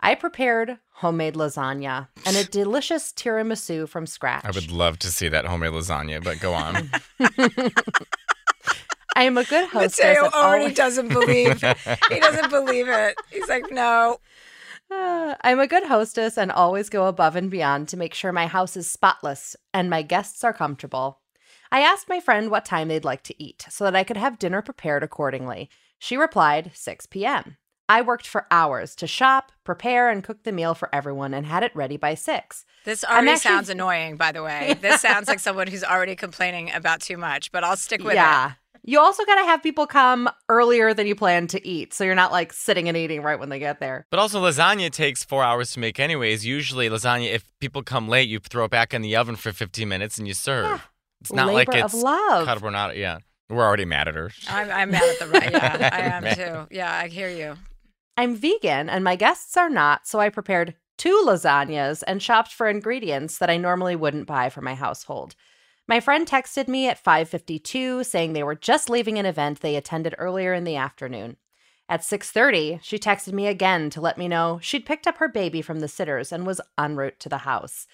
I 0.00 0.16
prepared 0.16 0.78
homemade 0.94 1.34
lasagna 1.34 2.08
and 2.26 2.36
a 2.36 2.42
delicious 2.50 3.12
tiramisu 3.12 3.88
from 3.88 4.06
scratch. 4.08 4.44
I 4.44 4.50
would 4.50 4.72
love 4.72 4.98
to 4.98 5.06
see 5.06 5.28
that 5.28 5.44
homemade 5.44 5.74
lasagna, 5.74 6.24
but 6.24 6.40
go 6.40 6.54
on. 6.54 6.90
I 9.14 9.22
am 9.22 9.38
a 9.38 9.44
good 9.44 9.68
hostess. 9.68 10.00
Mateo 10.04 10.22
already 10.24 10.62
always- 10.64 10.76
doesn't 10.76 11.08
believe. 11.08 11.60
he 12.10 12.20
doesn't 12.20 12.50
believe 12.50 12.88
it. 12.88 13.16
He's 13.30 13.48
like, 13.48 13.70
no. 13.70 14.18
Uh, 14.90 15.34
I'm 15.42 15.60
a 15.60 15.66
good 15.66 15.84
hostess 15.84 16.36
and 16.38 16.50
always 16.52 16.88
go 16.88 17.06
above 17.06 17.36
and 17.36 17.50
beyond 17.50 17.88
to 17.88 17.96
make 17.96 18.14
sure 18.14 18.32
my 18.32 18.46
house 18.46 18.76
is 18.76 18.90
spotless 18.90 19.56
and 19.72 19.90
my 19.90 20.02
guests 20.02 20.44
are 20.44 20.52
comfortable. 20.52 21.20
I 21.72 21.80
asked 21.80 22.08
my 22.08 22.20
friend 22.20 22.50
what 22.50 22.64
time 22.64 22.88
they'd 22.88 23.04
like 23.04 23.22
to 23.24 23.42
eat 23.42 23.66
so 23.68 23.84
that 23.84 23.96
I 23.96 24.04
could 24.04 24.16
have 24.16 24.38
dinner 24.38 24.62
prepared 24.62 25.02
accordingly. 25.02 25.68
She 25.98 26.16
replied 26.16 26.70
6 26.74 27.06
p.m. 27.06 27.56
I 27.88 28.02
worked 28.02 28.26
for 28.26 28.46
hours 28.50 28.96
to 28.96 29.06
shop, 29.06 29.52
prepare, 29.62 30.10
and 30.10 30.22
cook 30.22 30.42
the 30.42 30.50
meal 30.52 30.74
for 30.74 30.92
everyone 30.92 31.32
and 31.32 31.46
had 31.46 31.62
it 31.62 31.74
ready 31.74 31.96
by 31.96 32.14
6. 32.14 32.64
This 32.84 33.04
already 33.04 33.30
actually- 33.30 33.48
sounds 33.48 33.68
annoying, 33.68 34.16
by 34.16 34.32
the 34.32 34.42
way. 34.42 34.76
This 34.80 35.00
sounds 35.00 35.28
like 35.28 35.38
someone 35.46 35.68
who's 35.68 35.84
already 35.84 36.16
complaining 36.16 36.72
about 36.72 37.00
too 37.00 37.16
much, 37.16 37.52
but 37.52 37.62
I'll 37.62 37.76
stick 37.76 38.02
with 38.02 38.14
it. 38.50 38.56
Yeah. 38.86 38.92
You 38.92 39.00
also 39.00 39.24
got 39.24 39.34
to 39.36 39.44
have 39.44 39.62
people 39.62 39.86
come 39.86 40.28
earlier 40.48 40.94
than 40.94 41.06
you 41.06 41.14
plan 41.14 41.46
to 41.48 41.66
eat. 41.66 41.92
So 41.92 42.04
you're 42.04 42.14
not 42.14 42.32
like 42.32 42.52
sitting 42.52 42.88
and 42.88 42.96
eating 42.96 43.22
right 43.22 43.38
when 43.38 43.48
they 43.50 43.58
get 43.58 43.80
there. 43.80 44.06
But 44.10 44.20
also, 44.20 44.40
lasagna 44.42 44.90
takes 44.90 45.24
four 45.24 45.42
hours 45.42 45.72
to 45.72 45.80
make, 45.80 46.00
anyways. 46.00 46.46
Usually, 46.46 46.88
lasagna, 46.88 47.32
if 47.32 47.52
people 47.60 47.82
come 47.82 48.08
late, 48.08 48.28
you 48.28 48.38
throw 48.38 48.64
it 48.64 48.70
back 48.70 48.94
in 48.94 49.02
the 49.02 49.16
oven 49.16 49.36
for 49.36 49.52
15 49.52 49.88
minutes 49.88 50.18
and 50.18 50.26
you 50.26 50.34
serve. 50.34 50.88
It's 51.20 51.32
not 51.32 51.48
Labor 51.48 51.72
like 51.72 51.84
of 51.84 51.94
love. 51.94 52.46
carbonara. 52.46 52.96
Yeah. 52.96 53.18
We're 53.48 53.64
already 53.64 53.84
mad 53.84 54.08
at 54.08 54.14
her. 54.14 54.30
I'm, 54.48 54.70
I'm 54.70 54.90
mad 54.90 55.02
at 55.02 55.18
the 55.18 55.26
right. 55.26 55.50
Yeah, 55.52 55.90
I 55.92 56.00
am 56.00 56.24
Man. 56.24 56.36
too. 56.36 56.74
Yeah, 56.74 56.92
I 56.92 57.08
hear 57.08 57.28
you. 57.28 57.56
I'm 58.16 58.34
vegan 58.34 58.88
and 58.88 59.04
my 59.04 59.14
guests 59.16 59.56
are 59.56 59.68
not, 59.68 60.06
so 60.06 60.18
I 60.18 60.30
prepared 60.30 60.74
two 60.96 61.22
lasagnas 61.26 62.02
and 62.06 62.22
shopped 62.22 62.52
for 62.52 62.68
ingredients 62.68 63.38
that 63.38 63.50
I 63.50 63.56
normally 63.56 63.94
wouldn't 63.94 64.26
buy 64.26 64.48
for 64.48 64.62
my 64.62 64.74
household. 64.74 65.34
My 65.88 66.00
friend 66.00 66.26
texted 66.26 66.66
me 66.66 66.88
at 66.88 67.02
5:52 67.02 68.04
saying 68.04 68.32
they 68.32 68.42
were 68.42 68.56
just 68.56 68.90
leaving 68.90 69.18
an 69.18 69.26
event 69.26 69.60
they 69.60 69.76
attended 69.76 70.14
earlier 70.18 70.52
in 70.52 70.64
the 70.64 70.76
afternoon. 70.76 71.36
At 71.88 72.02
6:30, 72.02 72.80
she 72.82 72.98
texted 72.98 73.32
me 73.32 73.46
again 73.46 73.90
to 73.90 74.00
let 74.00 74.18
me 74.18 74.26
know 74.26 74.58
she'd 74.60 74.84
picked 74.84 75.06
up 75.06 75.18
her 75.18 75.28
baby 75.28 75.62
from 75.62 75.78
the 75.78 75.88
sitters 75.88 76.32
and 76.32 76.44
was 76.44 76.60
en 76.76 76.96
route 76.96 77.20
to 77.20 77.28
the 77.28 77.38
house. 77.38 77.86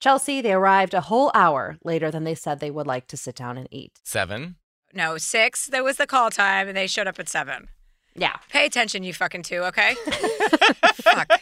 Chelsea, 0.00 0.40
they 0.40 0.52
arrived 0.52 0.92
a 0.92 1.02
whole 1.02 1.30
hour 1.34 1.78
later 1.84 2.10
than 2.10 2.24
they 2.24 2.34
said 2.34 2.58
they 2.58 2.70
would 2.70 2.86
like 2.86 3.06
to 3.08 3.16
sit 3.16 3.36
down 3.36 3.56
and 3.56 3.68
eat. 3.70 4.00
Seven. 4.02 4.56
No, 4.92 5.16
six. 5.16 5.66
There 5.66 5.84
was 5.84 5.96
the 5.96 6.06
call 6.06 6.30
time, 6.30 6.68
and 6.68 6.76
they 6.76 6.86
showed 6.86 7.06
up 7.06 7.18
at 7.18 7.28
seven. 7.28 7.68
Yeah. 8.14 8.36
Pay 8.50 8.66
attention, 8.66 9.04
you 9.04 9.12
fucking 9.14 9.42
two, 9.42 9.62
okay? 9.64 9.94
Fuck. 10.94 11.40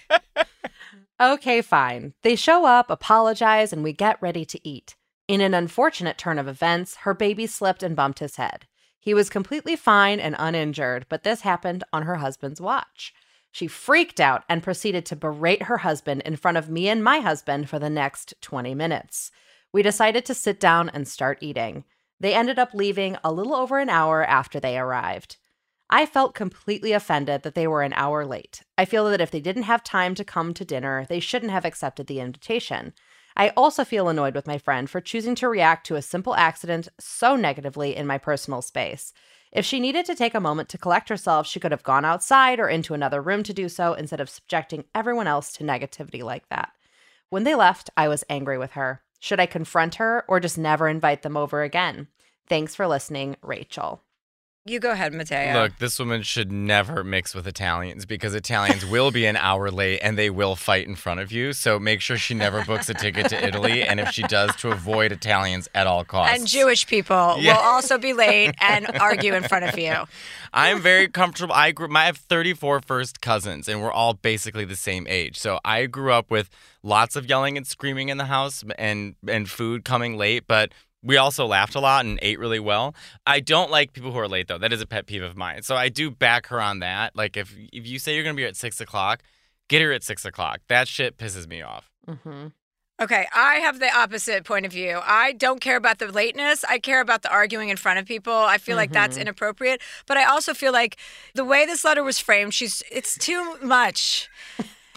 Okay, 1.20 1.62
fine. 1.62 2.14
They 2.22 2.36
show 2.36 2.66
up, 2.66 2.90
apologize, 2.90 3.72
and 3.72 3.82
we 3.82 3.92
get 3.92 4.20
ready 4.20 4.44
to 4.44 4.68
eat. 4.68 4.96
In 5.26 5.40
an 5.40 5.54
unfortunate 5.54 6.18
turn 6.18 6.38
of 6.38 6.48
events, 6.48 6.96
her 6.96 7.14
baby 7.14 7.46
slipped 7.46 7.82
and 7.82 7.96
bumped 7.96 8.18
his 8.18 8.36
head. 8.36 8.66
He 9.00 9.14
was 9.14 9.30
completely 9.30 9.74
fine 9.74 10.20
and 10.20 10.36
uninjured, 10.38 11.06
but 11.08 11.24
this 11.24 11.40
happened 11.40 11.82
on 11.92 12.02
her 12.02 12.16
husband's 12.16 12.60
watch. 12.60 13.14
She 13.50 13.66
freaked 13.66 14.20
out 14.20 14.44
and 14.48 14.62
proceeded 14.62 15.06
to 15.06 15.16
berate 15.16 15.64
her 15.64 15.78
husband 15.78 16.22
in 16.22 16.36
front 16.36 16.56
of 16.58 16.68
me 16.68 16.88
and 16.88 17.02
my 17.02 17.20
husband 17.20 17.70
for 17.70 17.78
the 17.78 17.88
next 17.88 18.34
20 18.42 18.74
minutes. 18.74 19.30
We 19.72 19.82
decided 19.82 20.26
to 20.26 20.34
sit 20.34 20.60
down 20.60 20.90
and 20.90 21.08
start 21.08 21.38
eating. 21.40 21.84
They 22.20 22.34
ended 22.34 22.58
up 22.58 22.74
leaving 22.74 23.16
a 23.24 23.32
little 23.32 23.54
over 23.54 23.78
an 23.78 23.88
hour 23.88 24.24
after 24.24 24.60
they 24.60 24.78
arrived. 24.78 25.36
I 25.88 26.04
felt 26.06 26.34
completely 26.34 26.92
offended 26.92 27.42
that 27.42 27.54
they 27.54 27.66
were 27.66 27.82
an 27.82 27.92
hour 27.94 28.26
late. 28.26 28.62
I 28.76 28.84
feel 28.84 29.08
that 29.10 29.20
if 29.20 29.30
they 29.30 29.40
didn't 29.40 29.64
have 29.64 29.84
time 29.84 30.14
to 30.16 30.24
come 30.24 30.52
to 30.54 30.64
dinner, 30.64 31.06
they 31.08 31.20
shouldn't 31.20 31.52
have 31.52 31.64
accepted 31.64 32.08
the 32.08 32.20
invitation. 32.20 32.92
I 33.36 33.48
also 33.50 33.84
feel 33.84 34.08
annoyed 34.08 34.34
with 34.34 34.46
my 34.46 34.58
friend 34.58 34.88
for 34.88 35.00
choosing 35.00 35.34
to 35.36 35.48
react 35.48 35.86
to 35.86 35.96
a 35.96 36.02
simple 36.02 36.36
accident 36.36 36.88
so 37.00 37.34
negatively 37.34 37.96
in 37.96 38.06
my 38.06 38.18
personal 38.18 38.62
space. 38.62 39.12
If 39.50 39.64
she 39.64 39.80
needed 39.80 40.04
to 40.06 40.14
take 40.14 40.34
a 40.34 40.40
moment 40.40 40.68
to 40.70 40.78
collect 40.78 41.08
herself, 41.08 41.46
she 41.46 41.58
could 41.60 41.72
have 41.72 41.82
gone 41.82 42.04
outside 42.04 42.60
or 42.60 42.68
into 42.68 42.94
another 42.94 43.20
room 43.20 43.42
to 43.44 43.52
do 43.52 43.68
so 43.68 43.94
instead 43.94 44.20
of 44.20 44.30
subjecting 44.30 44.84
everyone 44.94 45.26
else 45.26 45.52
to 45.54 45.64
negativity 45.64 46.22
like 46.22 46.48
that. 46.48 46.72
When 47.28 47.42
they 47.42 47.56
left, 47.56 47.90
I 47.96 48.06
was 48.06 48.24
angry 48.28 48.58
with 48.58 48.72
her. 48.72 49.02
Should 49.18 49.40
I 49.40 49.46
confront 49.46 49.96
her 49.96 50.24
or 50.28 50.38
just 50.38 50.58
never 50.58 50.88
invite 50.88 51.22
them 51.22 51.36
over 51.36 51.62
again? 51.62 52.06
Thanks 52.48 52.74
for 52.74 52.86
listening, 52.86 53.36
Rachel. 53.42 54.03
You 54.66 54.80
go 54.80 54.92
ahead, 54.92 55.12
Mateo. 55.12 55.52
Look, 55.52 55.76
this 55.76 55.98
woman 55.98 56.22
should 56.22 56.50
never 56.50 57.04
mix 57.04 57.34
with 57.34 57.46
Italians 57.46 58.06
because 58.06 58.34
Italians 58.34 58.86
will 58.86 59.10
be 59.10 59.26
an 59.26 59.36
hour 59.36 59.70
late 59.70 59.98
and 60.02 60.16
they 60.16 60.30
will 60.30 60.56
fight 60.56 60.86
in 60.86 60.94
front 60.96 61.20
of 61.20 61.30
you. 61.30 61.52
So 61.52 61.78
make 61.78 62.00
sure 62.00 62.16
she 62.16 62.32
never 62.32 62.64
books 62.64 62.88
a 62.88 62.94
ticket 62.94 63.28
to 63.28 63.46
Italy. 63.46 63.82
And 63.82 64.00
if 64.00 64.08
she 64.12 64.22
does, 64.22 64.56
to 64.56 64.70
avoid 64.70 65.12
Italians 65.12 65.68
at 65.74 65.86
all 65.86 66.02
costs. 66.02 66.38
and 66.38 66.48
Jewish 66.48 66.86
people 66.86 67.36
Yeah. 67.40 67.56
will 67.56 67.62
also 67.62 67.98
be 67.98 68.14
late 68.14 68.54
and 68.58 68.86
argue 68.98 69.34
in 69.34 69.42
front 69.42 69.66
of 69.66 69.78
you. 69.78 69.92
I'm 70.54 70.80
very 70.80 71.08
comfortable. 71.08 71.52
I 71.54 71.72
grew. 71.72 71.94
I 71.94 72.06
have 72.06 72.16
34 72.16 72.80
first 72.80 73.20
cousins, 73.20 73.68
and 73.68 73.82
we're 73.82 73.92
all 73.92 74.14
basically 74.14 74.64
the 74.64 74.76
same 74.76 75.06
age. 75.10 75.36
So 75.38 75.58
I 75.62 75.84
grew 75.84 76.10
up 76.12 76.30
with 76.30 76.48
lots 76.82 77.16
of 77.16 77.26
yelling 77.26 77.58
and 77.58 77.66
screaming 77.66 78.08
in 78.08 78.16
the 78.16 78.26
house, 78.26 78.64
and 78.78 79.16
and 79.28 79.50
food 79.50 79.84
coming 79.84 80.16
late. 80.16 80.44
But 80.46 80.72
we 81.04 81.16
also 81.16 81.46
laughed 81.46 81.74
a 81.74 81.80
lot 81.80 82.04
and 82.04 82.18
ate 82.22 82.38
really 82.38 82.58
well. 82.58 82.94
I 83.26 83.40
don't 83.40 83.70
like 83.70 83.92
people 83.92 84.10
who 84.10 84.18
are 84.18 84.28
late 84.28 84.48
though. 84.48 84.58
That 84.58 84.72
is 84.72 84.80
a 84.80 84.86
pet 84.86 85.06
peeve 85.06 85.22
of 85.22 85.36
mine. 85.36 85.62
So 85.62 85.76
I 85.76 85.88
do 85.88 86.10
back 86.10 86.46
her 86.48 86.60
on 86.60 86.80
that. 86.80 87.14
Like 87.14 87.36
if 87.36 87.54
if 87.72 87.86
you 87.86 87.98
say 87.98 88.14
you're 88.14 88.24
gonna 88.24 88.34
be 88.34 88.42
here 88.42 88.48
at 88.48 88.56
six 88.56 88.80
o'clock, 88.80 89.22
get 89.68 89.80
here 89.80 89.92
at 89.92 90.02
six 90.02 90.24
o'clock. 90.24 90.60
That 90.68 90.88
shit 90.88 91.16
pisses 91.18 91.46
me 91.46 91.62
off. 91.62 91.90
Mm-hmm. 92.08 92.48
Okay, 93.02 93.26
I 93.34 93.56
have 93.56 93.80
the 93.80 93.92
opposite 93.92 94.44
point 94.44 94.64
of 94.64 94.72
view. 94.72 95.00
I 95.02 95.32
don't 95.32 95.60
care 95.60 95.76
about 95.76 95.98
the 95.98 96.06
lateness. 96.06 96.64
I 96.68 96.78
care 96.78 97.00
about 97.00 97.22
the 97.22 97.30
arguing 97.30 97.68
in 97.68 97.76
front 97.76 97.98
of 97.98 98.06
people. 98.06 98.32
I 98.32 98.56
feel 98.58 98.76
like 98.76 98.92
that's 98.92 99.16
inappropriate. 99.16 99.80
But 100.06 100.16
I 100.16 100.26
also 100.26 100.54
feel 100.54 100.72
like 100.72 100.96
the 101.34 101.44
way 101.44 101.66
this 101.66 101.84
letter 101.84 102.04
was 102.04 102.20
framed, 102.20 102.54
she's 102.54 102.84
it's 102.92 103.18
too 103.18 103.56
much. 103.60 104.30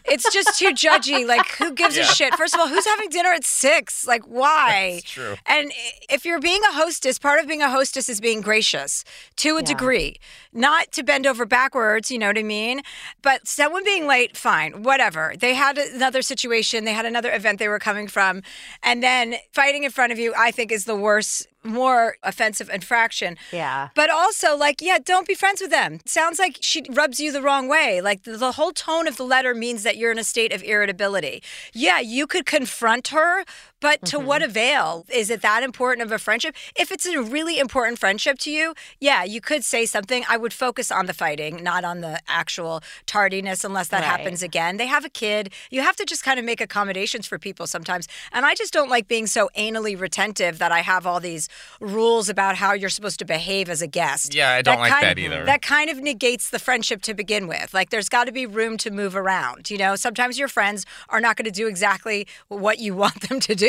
It's 0.08 0.32
just 0.32 0.58
too 0.58 0.72
judgy. 0.72 1.26
Like, 1.28 1.48
who 1.58 1.74
gives 1.74 1.98
a 1.98 2.04
shit? 2.04 2.36
First 2.36 2.54
of 2.54 2.60
all, 2.60 2.68
who's 2.68 2.86
having 2.86 3.10
dinner 3.10 3.30
at 3.30 3.46
six? 3.46 4.08
Like, 4.08 4.24
why? 4.24 4.94
That's 4.96 5.12
true. 5.12 5.36
And 5.46 5.72
if 6.10 6.26
you're 6.26 6.40
being 6.40 6.62
a 6.70 6.74
hostess, 6.74 7.20
part 7.20 7.40
of 7.40 7.48
being 7.48 7.62
a 7.62 7.70
hostess 7.70 8.10
is 8.10 8.22
being 8.22 8.42
gracious 8.42 9.04
to 9.38 9.58
a 9.58 9.62
degree, 9.62 10.18
not 10.54 10.92
to 10.94 11.04
bend 11.04 11.28
over 11.28 11.46
backwards, 11.46 12.10
you 12.10 12.18
know 12.18 12.28
what 12.28 12.38
I 12.38 12.44
mean? 12.44 12.82
But 13.22 13.48
someone 13.48 13.84
being 13.84 14.08
late, 14.08 14.38
fine, 14.38 14.84
whatever. 14.84 15.34
They 15.38 15.54
had 15.54 15.78
another 15.78 16.22
situation, 16.22 16.86
they 16.86 16.94
had 16.94 17.06
another 17.06 17.32
event 17.34 17.60
they 17.60 17.68
were 17.68 17.80
coming 17.80 18.08
from, 18.08 18.42
and 18.84 19.04
then 19.04 19.36
fighting 19.52 19.84
in 19.84 19.92
front 19.92 20.12
of 20.12 20.20
you, 20.20 20.34
I 20.38 20.52
think, 20.52 20.72
is 20.72 20.86
the 20.86 20.96
worst. 20.96 21.48
More 21.68 22.16
offensive 22.24 22.70
infraction. 22.70 23.38
Yeah. 23.52 23.90
But 23.94 24.10
also, 24.10 24.56
like, 24.56 24.82
yeah, 24.82 24.98
don't 25.04 25.28
be 25.28 25.36
friends 25.36 25.62
with 25.62 25.70
them. 25.70 26.00
Sounds 26.06 26.40
like 26.40 26.58
she 26.62 26.84
rubs 26.90 27.20
you 27.20 27.32
the 27.32 27.42
wrong 27.42 27.68
way. 27.68 28.02
Like, 28.02 28.24
the, 28.24 28.38
the 28.38 28.54
whole 28.54 28.72
tone 28.72 29.08
of 29.08 29.18
the 29.18 29.24
letter 29.24 29.54
means 29.54 29.84
that 29.84 29.98
you're 29.98 30.12
in 30.12 30.20
a 30.20 30.24
state 30.24 30.54
of 30.54 30.64
irritability. 30.64 31.44
Yeah, 31.74 32.00
you 32.00 32.26
could 32.26 32.46
confront 32.46 33.10
her, 33.10 33.44
but 33.80 34.04
to 34.06 34.20
what 34.20 34.42
mm-hmm. 34.42 34.50
avail? 34.50 35.06
Is 35.10 35.30
it 35.30 35.42
that 35.42 35.64
important 35.64 36.06
of 36.06 36.12
a 36.12 36.18
friendship? 36.18 36.56
If 36.76 36.92
it's 36.92 37.06
a 37.06 37.22
really 37.22 37.60
important 37.60 38.00
friendship 38.00 38.40
to 38.40 38.52
you, 38.52 38.74
yeah, 39.00 39.24
you 39.24 39.42
could 39.42 39.64
say 39.64 39.86
something. 39.86 40.24
I 40.30 40.38
would 40.38 40.54
focus 40.54 40.92
on 40.92 41.06
the 41.06 41.14
fighting, 41.14 41.64
not 41.64 41.84
on 41.84 42.02
the 42.02 42.20
actual 42.28 42.82
tardiness, 43.06 43.64
unless 43.64 43.90
that 43.90 44.02
Right. 44.02 44.20
happens 44.20 44.42
again. 44.44 44.78
They 44.78 44.88
have 44.88 45.06
a 45.06 45.10
kid. 45.10 45.54
You 45.70 45.82
have 45.82 45.96
to 45.98 46.06
just 46.06 46.24
kind 46.24 46.40
of 46.40 46.46
make 46.46 46.62
accommodations 46.62 47.28
for 47.28 47.38
people 47.38 47.68
sometimes. 47.68 48.08
And 48.32 48.46
I 48.46 48.56
just 48.56 48.74
don't 48.74 48.90
like 48.90 49.08
being 49.08 49.28
so 49.28 49.50
anally 49.58 50.00
retentive 50.00 50.60
that 50.60 50.72
I 50.72 50.82
have 50.82 51.06
all 51.06 51.20
these 51.20 51.50
rules 51.80 52.30
about 52.30 52.56
how 52.56 52.74
you're 52.74 52.90
supposed 52.90 53.20
to 53.20 53.26
behave 53.26 53.70
as 53.70 53.82
a 53.82 53.88
guest. 53.88 54.34
Yeah, 54.34 54.52
I 54.52 54.62
don't 54.62 54.80
like 54.80 54.92
kind 54.92 55.06
that 55.06 55.20
either. 55.20 55.46
That 55.46 55.62
kind 55.62 55.90
of 55.90 55.98
negates 56.00 56.50
the 56.50 56.60
friendship 56.60 57.02
to 57.04 57.14
begin 57.14 57.48
with. 57.48 57.74
Like 57.74 57.90
there's 57.90 58.10
got 58.10 58.26
to 58.26 58.32
be 58.32 58.46
room 58.46 58.78
to 58.78 58.92
move 58.92 59.16
around. 59.16 59.70
You 59.70 59.78
know, 59.78 59.96
sometimes 59.96 60.40
your 60.40 60.48
friends 60.48 60.86
are 61.10 61.22
not 61.22 61.36
going 61.36 61.46
to 61.46 61.52
do 61.52 61.68
exactly 61.68 62.28
what 62.48 62.80
you 62.80 62.94
want 63.04 63.22
them 63.30 63.40
to 63.42 63.56
do. 63.56 63.67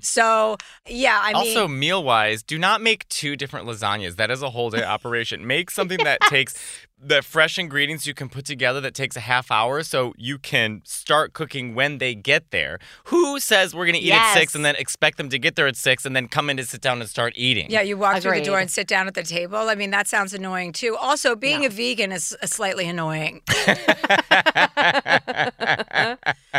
So, 0.00 0.56
yeah, 0.86 1.20
I 1.22 1.32
mean 1.32 1.56
also, 1.56 1.68
meal 1.68 2.02
wise, 2.02 2.42
do 2.42 2.58
not 2.58 2.80
make 2.80 3.08
two 3.08 3.36
different 3.36 3.66
lasagnas. 3.66 4.16
That 4.16 4.30
is 4.30 4.42
a 4.42 4.50
whole 4.50 4.70
day 4.70 4.84
operation. 4.84 5.46
Make 5.46 5.70
something 5.78 5.98
that 6.04 6.20
takes 6.22 6.54
the 7.02 7.22
fresh 7.22 7.58
ingredients 7.58 8.06
you 8.06 8.12
can 8.12 8.28
put 8.28 8.44
together 8.44 8.80
that 8.82 8.94
takes 8.94 9.16
a 9.16 9.20
half 9.20 9.50
hour 9.50 9.82
so 9.82 10.12
you 10.18 10.38
can 10.38 10.82
start 10.84 11.32
cooking 11.32 11.74
when 11.74 11.98
they 11.98 12.14
get 12.14 12.50
there. 12.50 12.78
Who 13.04 13.40
says 13.40 13.74
we're 13.74 13.86
going 13.86 13.98
to 13.98 14.04
eat 14.04 14.12
at 14.12 14.34
six 14.34 14.54
and 14.54 14.64
then 14.64 14.76
expect 14.76 15.16
them 15.16 15.30
to 15.30 15.38
get 15.38 15.56
there 15.56 15.66
at 15.66 15.76
six 15.76 16.04
and 16.04 16.14
then 16.14 16.28
come 16.28 16.50
in 16.50 16.58
to 16.58 16.64
sit 16.64 16.82
down 16.82 17.00
and 17.00 17.08
start 17.08 17.32
eating? 17.36 17.70
Yeah, 17.70 17.80
you 17.80 17.96
walk 17.96 18.20
through 18.20 18.34
the 18.34 18.42
door 18.42 18.58
and 18.58 18.70
sit 18.70 18.86
down 18.86 19.06
at 19.06 19.14
the 19.14 19.22
table. 19.22 19.56
I 19.56 19.74
mean, 19.74 19.90
that 19.92 20.08
sounds 20.08 20.34
annoying 20.34 20.72
too. 20.72 20.94
Also, 20.96 21.34
being 21.34 21.64
a 21.64 21.70
vegan 21.70 22.12
is 22.12 22.36
uh, 22.42 22.46
slightly 22.46 22.86
annoying. 22.86 23.40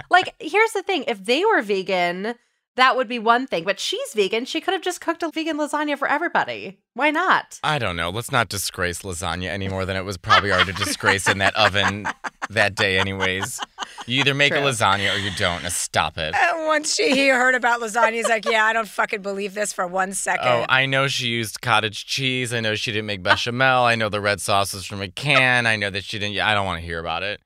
like, 0.09 0.33
here's 0.39 0.71
the 0.71 0.83
thing 0.83 1.03
if 1.07 1.23
they 1.23 1.45
were 1.45 1.61
vegan, 1.61 2.33
that 2.75 2.95
would 2.95 3.07
be 3.07 3.19
one 3.19 3.47
thing. 3.47 3.63
But 3.63 3.79
she's 3.79 4.13
vegan. 4.13 4.45
She 4.45 4.61
could 4.61 4.73
have 4.73 4.81
just 4.81 5.01
cooked 5.01 5.23
a 5.23 5.29
vegan 5.29 5.57
lasagna 5.57 5.97
for 5.97 6.07
everybody. 6.07 6.79
Why 6.93 7.11
not? 7.11 7.59
I 7.63 7.79
don't 7.79 7.95
know. 7.95 8.09
Let's 8.09 8.31
not 8.31 8.49
disgrace 8.49 9.01
lasagna 9.01 9.47
any 9.47 9.67
more 9.67 9.85
than 9.85 9.95
it 9.95 10.03
was 10.03 10.17
probably 10.17 10.51
already 10.51 10.73
disgraced 10.73 11.29
in 11.29 11.37
that 11.39 11.55
oven 11.55 12.07
that 12.49 12.75
day, 12.75 12.97
anyways. 12.99 13.59
You 14.07 14.19
either 14.21 14.33
make 14.33 14.53
a 14.53 14.57
lasagna 14.57 15.15
or 15.15 15.19
you 15.19 15.31
don't. 15.37 15.63
Now 15.63 15.69
stop 15.69 16.17
it. 16.17 16.33
And 16.35 16.67
once 16.67 16.95
she 16.95 17.11
he 17.11 17.27
heard 17.29 17.55
about 17.55 17.81
lasagna, 17.81 18.13
he's 18.13 18.29
like, 18.29 18.45
"Yeah, 18.45 18.65
I 18.65 18.73
don't 18.73 18.87
fucking 18.87 19.21
believe 19.21 19.53
this 19.53 19.73
for 19.73 19.85
one 19.85 20.13
second. 20.13 20.47
Oh, 20.47 20.65
I 20.67 20.85
know 20.85 21.07
she 21.07 21.27
used 21.27 21.61
cottage 21.61 22.05
cheese. 22.05 22.53
I 22.53 22.61
know 22.61 22.75
she 22.75 22.91
didn't 22.91 23.05
make 23.05 23.21
bechamel. 23.23 23.83
I 23.83 23.95
know 23.95 24.09
the 24.09 24.21
red 24.21 24.41
sauce 24.41 24.73
was 24.73 24.85
from 24.85 25.01
a 25.01 25.07
can. 25.07 25.65
I 25.65 25.75
know 25.75 25.89
that 25.89 26.03
she 26.03 26.19
didn't. 26.19 26.39
I 26.39 26.53
don't 26.53 26.65
want 26.65 26.79
to 26.79 26.85
hear 26.85 26.99
about 26.99 27.23
it. 27.23 27.41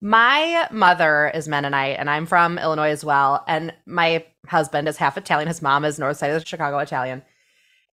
My 0.00 0.66
mother 0.70 1.30
is 1.34 1.46
Mennonite, 1.46 1.98
and 1.98 2.08
I'm 2.08 2.26
from 2.26 2.58
Illinois 2.58 2.90
as 2.90 3.04
well. 3.04 3.44
And 3.46 3.74
my 3.86 4.24
husband 4.46 4.88
is 4.88 4.96
half 4.96 5.18
Italian. 5.18 5.48
His 5.48 5.60
mom 5.60 5.84
is 5.84 5.98
north 5.98 6.16
side 6.16 6.30
of 6.30 6.46
Chicago 6.46 6.78
Italian. 6.78 7.22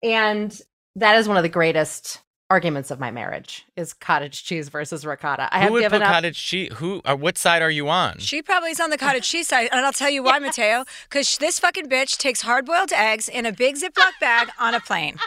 And 0.01 0.57
that 0.95 1.17
is 1.17 1.27
one 1.27 1.37
of 1.37 1.43
the 1.43 1.49
greatest 1.49 2.21
arguments 2.49 2.91
of 2.91 2.99
my 2.99 3.11
marriage 3.11 3.65
is 3.75 3.91
cottage 3.91 4.45
cheese 4.45 4.69
versus 4.69 5.05
ricotta. 5.05 5.49
I 5.53 5.57
Who 5.57 5.63
have 5.63 5.71
would 5.73 5.81
given 5.81 5.99
put 5.99 6.07
up. 6.07 6.13
cottage 6.13 6.41
cheese? 6.41 6.71
Who? 6.75 7.01
Uh, 7.03 7.15
what 7.17 7.37
side 7.37 7.61
are 7.61 7.69
you 7.69 7.89
on? 7.89 8.19
She 8.19 8.41
probably 8.41 8.69
is 8.71 8.79
on 8.79 8.89
the 8.89 8.97
cottage 8.97 9.27
cheese 9.27 9.49
side, 9.49 9.67
and 9.71 9.85
I'll 9.85 9.91
tell 9.91 10.09
you 10.09 10.23
why, 10.23 10.39
Mateo. 10.39 10.85
Because 11.09 11.37
this 11.37 11.59
fucking 11.59 11.89
bitch 11.89 12.17
takes 12.17 12.41
hard-boiled 12.41 12.93
eggs 12.93 13.27
in 13.27 13.45
a 13.45 13.51
big 13.51 13.75
Ziploc 13.75 14.11
bag 14.21 14.47
on 14.59 14.73
a 14.73 14.79
plane. 14.79 15.17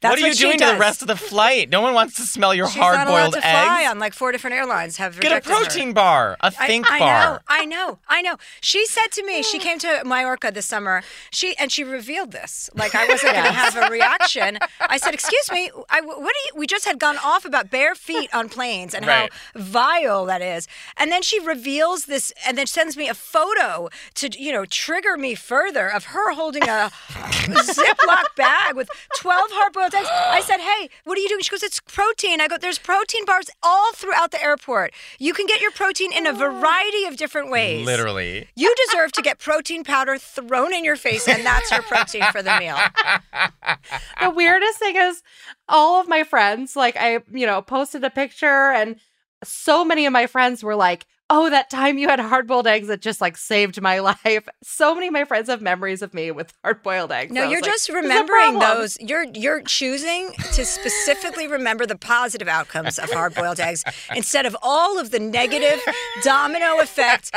That's 0.00 0.12
what 0.12 0.22
are 0.22 0.28
you 0.28 0.34
doing 0.34 0.58
to 0.58 0.64
the 0.66 0.76
rest 0.78 1.02
of 1.02 1.08
the 1.08 1.16
flight? 1.16 1.70
No 1.70 1.80
one 1.80 1.92
wants 1.92 2.14
to 2.16 2.22
smell 2.22 2.54
your 2.54 2.68
She's 2.70 2.76
not 2.76 2.92
allowed 2.94 3.06
hard-boiled 3.08 3.34
to 3.34 3.40
fly 3.40 3.80
eggs. 3.82 3.90
on 3.90 3.98
like 3.98 4.14
four 4.14 4.30
different 4.30 4.54
airlines. 4.54 4.96
Have 4.98 5.18
Get 5.18 5.32
a 5.32 5.34
rejected 5.36 5.50
her. 5.50 5.56
protein 5.64 5.92
bar, 5.92 6.36
a 6.40 6.46
I- 6.46 6.66
think 6.66 6.90
I, 6.90 6.98
bar. 7.00 7.42
I 7.48 7.64
know, 7.64 7.74
I 7.82 7.86
know, 7.86 7.98
I 8.08 8.22
know. 8.22 8.36
She 8.60 8.86
said 8.86 9.08
to 9.12 9.24
me, 9.24 9.42
she 9.42 9.58
came 9.66 9.78
to 9.80 10.02
Mallorca 10.04 10.52
this 10.52 10.66
summer. 10.66 11.02
She 11.30 11.56
and 11.58 11.72
she 11.72 11.82
revealed 11.82 12.30
this. 12.30 12.70
Like 12.74 12.94
I 12.94 13.06
wasn't 13.08 13.32
going 13.32 13.44
to 13.44 13.50
have 13.52 13.74
a 13.76 13.90
reaction. 13.90 14.58
I 14.80 14.98
said, 14.98 15.14
"Excuse 15.14 15.50
me, 15.50 15.70
I, 15.90 16.00
what 16.00 16.16
do 16.16 16.24
you?" 16.46 16.52
We 16.56 16.66
just 16.68 16.84
had 16.84 16.98
gone 17.00 17.16
off 17.24 17.44
about 17.44 17.70
bare 17.70 17.94
feet 17.96 18.30
on 18.32 18.48
planes 18.48 18.94
and 18.94 19.04
Right. 19.06 19.30
how 19.54 19.60
vile 19.60 20.26
that 20.26 20.42
is. 20.42 20.68
And 20.96 21.10
then 21.10 21.22
she 21.22 21.40
reveals 21.40 22.04
this, 22.06 22.32
and 22.46 22.56
then 22.56 22.66
sends 22.66 22.96
me 22.96 23.08
a 23.08 23.14
photo 23.14 23.88
to 24.14 24.30
you 24.40 24.52
know 24.52 24.64
trigger 24.64 25.16
me 25.16 25.34
further 25.34 25.88
of 25.92 26.04
her 26.06 26.32
holding 26.34 26.62
a 26.68 26.90
Ziploc 27.48 28.36
bag 28.36 28.74
with 28.76 28.88
twelve 29.16 29.50
I 29.94 30.42
said, 30.44 30.60
"Hey, 30.60 30.90
what 31.04 31.18
are 31.18 31.20
you 31.20 31.28
doing?" 31.28 31.42
She 31.42 31.50
goes, 31.50 31.62
"It's 31.62 31.80
protein." 31.80 32.40
I 32.40 32.48
go, 32.48 32.58
"There's 32.58 32.78
protein 32.78 33.24
bars 33.24 33.50
all 33.62 33.92
throughout 33.92 34.30
the 34.30 34.42
airport. 34.42 34.92
You 35.18 35.32
can 35.34 35.46
get 35.46 35.60
your 35.60 35.70
protein 35.70 36.12
in 36.12 36.26
a 36.26 36.30
oh. 36.30 36.34
variety 36.34 37.04
of 37.04 37.16
different 37.16 37.50
ways. 37.50 37.84
Literally. 37.86 38.48
You 38.54 38.74
deserve 38.86 39.12
to 39.12 39.22
get 39.22 39.38
protein 39.38 39.84
powder 39.84 40.18
thrown 40.18 40.74
in 40.74 40.84
your 40.84 40.96
face, 40.96 41.28
and 41.28 41.44
that's 41.44 41.70
your 41.70 41.82
protein 41.82 42.24
for 42.32 42.42
the 42.42 42.58
meal. 42.58 42.76
the 44.20 44.30
weirdest 44.30 44.78
thing 44.78 44.96
is 44.96 45.22
all 45.68 46.00
of 46.00 46.08
my 46.08 46.24
friends 46.24 46.76
like 46.76 46.96
i 46.96 47.20
you 47.32 47.46
know 47.46 47.60
posted 47.60 48.02
a 48.04 48.10
picture 48.10 48.72
and 48.72 48.96
so 49.44 49.84
many 49.84 50.06
of 50.06 50.12
my 50.12 50.26
friends 50.26 50.64
were 50.64 50.74
like 50.74 51.06
oh 51.30 51.50
that 51.50 51.68
time 51.70 51.98
you 51.98 52.08
had 52.08 52.18
hard-boiled 52.20 52.66
eggs 52.66 52.88
that 52.88 53.00
just 53.00 53.20
like 53.20 53.36
saved 53.36 53.80
my 53.80 53.98
life 54.24 54.48
so 54.62 54.94
many 54.94 55.08
of 55.08 55.12
my 55.12 55.24
friends 55.24 55.48
have 55.48 55.60
memories 55.60 56.02
of 56.02 56.14
me 56.14 56.30
with 56.30 56.52
hard-boiled 56.64 57.12
eggs 57.12 57.32
No, 57.32 57.42
you're 57.42 57.60
like, 57.60 57.64
just 57.64 57.88
"There's 57.88 58.02
remembering 58.02 58.58
those. 58.58 58.96
You're 59.00 59.24
you're 59.34 59.62
choosing 59.62 60.32
to 60.54 60.64
specifically 60.64 61.46
remember 61.46 61.86
the 61.86 61.96
positive 61.96 62.48
outcomes 62.48 62.98
of 62.98 63.10
hard-boiled 63.10 63.60
eggs 63.60 63.84
instead 64.14 64.46
of 64.46 64.56
all 64.62 64.98
of 64.98 65.10
the 65.10 65.18
negative 65.20 65.80
domino 66.22 66.80
effect 66.80 67.30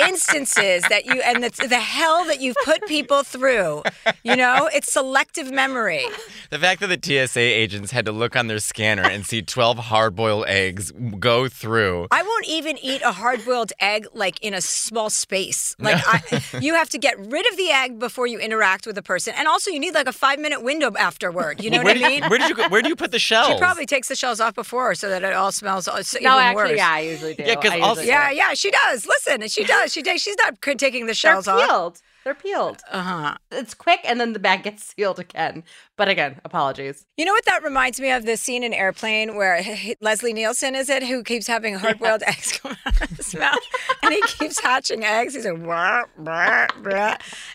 instances 0.00 0.82
that 0.88 1.06
you 1.06 1.20
and 1.22 1.42
the, 1.42 1.66
the 1.68 1.76
hell 1.80 2.24
that 2.24 2.40
you've 2.40 2.56
put 2.64 2.84
people 2.86 3.22
through. 3.22 3.82
You 4.22 4.36
know, 4.36 4.68
it's 4.72 4.92
selective 4.92 5.50
memory. 5.50 6.04
The 6.50 6.58
fact 6.58 6.80
that 6.80 6.88
the 6.88 7.26
TSA 7.26 7.40
agents 7.40 7.92
had 7.92 8.04
to 8.06 8.12
look 8.12 8.36
on 8.36 8.46
their 8.46 8.58
scanner 8.58 9.02
and 9.02 9.24
see 9.26 9.42
12 9.42 9.78
hard-boiled 9.78 10.46
eggs 10.46 10.92
go 11.18 11.48
through. 11.48 12.08
I 12.10 12.22
won't 12.22 12.46
even 12.48 12.78
eat 12.78 13.02
a 13.02 13.12
hard-boiled 13.28 13.72
egg 13.80 14.06
like 14.14 14.40
in 14.42 14.54
a 14.54 14.60
small 14.60 15.10
space. 15.10 15.74
Like 15.88 16.02
I, 16.06 16.58
you 16.60 16.74
have 16.74 16.88
to 16.90 16.98
get 16.98 17.18
rid 17.18 17.46
of 17.50 17.56
the 17.56 17.70
egg 17.70 17.98
before 17.98 18.26
you 18.26 18.38
interact 18.38 18.86
with 18.86 18.96
a 18.98 19.02
person, 19.02 19.32
and 19.36 19.46
also 19.48 19.70
you 19.70 19.78
need 19.78 19.94
like 19.94 20.06
a 20.08 20.12
five-minute 20.12 20.62
window 20.62 20.90
afterward. 20.98 21.62
You 21.62 21.70
know 21.70 21.78
where 21.78 21.94
what 21.94 21.96
I 22.04 22.08
did, 22.08 22.20
mean? 22.22 22.30
where 22.30 22.38
did 22.38 22.50
you 22.56 22.64
where 22.68 22.82
do 22.82 22.88
you 22.88 22.96
put 22.96 23.10
the 23.12 23.18
shells? 23.18 23.48
She 23.48 23.58
probably 23.58 23.86
takes 23.86 24.08
the 24.08 24.16
shells 24.16 24.40
off 24.40 24.54
before 24.54 24.94
so 24.94 25.08
that 25.08 25.22
it 25.22 25.32
all 25.34 25.52
smells 25.52 25.86
uh, 25.88 25.96
it's 25.98 26.14
no 26.14 26.18
even 26.20 26.32
actually 26.48 26.62
worse. 26.72 26.76
yeah 26.78 26.90
i 26.92 27.00
usually 27.00 27.34
do 27.34 27.42
Yeah, 27.44 27.54
'cause 27.54 27.64
I 27.70 27.76
usually 27.76 27.82
also- 27.82 28.02
do. 28.02 28.06
Yeah, 28.08 28.30
yeah, 28.30 28.54
she 28.54 28.70
does. 28.70 29.06
Listen, 29.06 29.46
she 29.48 29.64
does. 29.64 29.92
She 29.92 30.02
does. 30.02 30.20
She's 30.22 30.36
not 30.44 30.60
taking 30.78 31.02
the 31.04 31.08
they're 31.08 31.14
shells 31.14 31.48
off. 31.48 32.00
Peeled 32.34 32.48
they're 32.48 32.52
peeled 32.54 32.82
Uh-huh. 32.90 33.34
it's 33.50 33.74
quick 33.74 34.00
and 34.04 34.20
then 34.20 34.32
the 34.32 34.38
bag 34.38 34.62
gets 34.62 34.82
sealed 34.96 35.18
again 35.18 35.64
but 35.96 36.08
again 36.08 36.40
apologies 36.44 37.06
You 37.16 37.24
know 37.24 37.32
what 37.32 37.44
that 37.46 37.62
reminds 37.62 38.00
me 38.00 38.10
of? 38.10 38.24
The 38.26 38.36
scene 38.36 38.62
in 38.62 38.72
Airplane 38.74 39.34
where 39.36 39.62
Leslie 40.00 40.32
Nielsen 40.32 40.74
is 40.74 40.88
it 40.88 41.02
who 41.02 41.22
keeps 41.22 41.46
having 41.46 41.74
hard-boiled 41.74 42.22
eggs 42.26 42.58
come 42.58 42.76
out 42.86 43.00
of 43.02 43.10
his 43.16 43.34
mouth, 43.34 43.58
and 44.02 44.12
he 44.14 44.20
keeps 44.22 44.60
hatching 44.60 45.04
eggs. 45.04 45.34
He's 45.34 45.44
like, 45.44 45.58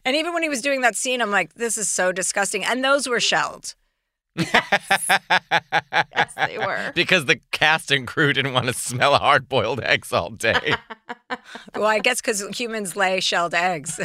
and 0.06 0.16
even 0.16 0.34
when 0.34 0.44
he 0.44 0.50
was 0.50 0.62
doing 0.62 0.82
that 0.82 0.96
scene, 0.96 1.22
I'm 1.22 1.32
like, 1.32 1.54
this 1.54 1.78
is 1.78 1.90
so 1.90 2.12
disgusting. 2.12 2.64
And 2.66 2.84
those 2.84 3.08
were 3.08 3.20
shelled. 3.20 3.76
yes 4.38 6.34
they 6.48 6.58
were 6.58 6.92
because 6.96 7.26
the 7.26 7.40
cast 7.52 7.92
and 7.92 8.08
crew 8.08 8.34
didn't 8.34 8.54
want 8.54 8.66
to 8.66 8.74
smell 8.74 9.16
hard-boiled 9.18 9.80
eggs 9.82 10.12
all 10.14 10.30
day. 10.32 10.76
Well, 11.76 11.88
I 11.88 12.00
guess 12.00 12.22
because 12.22 12.42
humans 12.56 12.96
lay 12.96 13.20
shelled 13.20 13.54
eggs. 13.56 14.00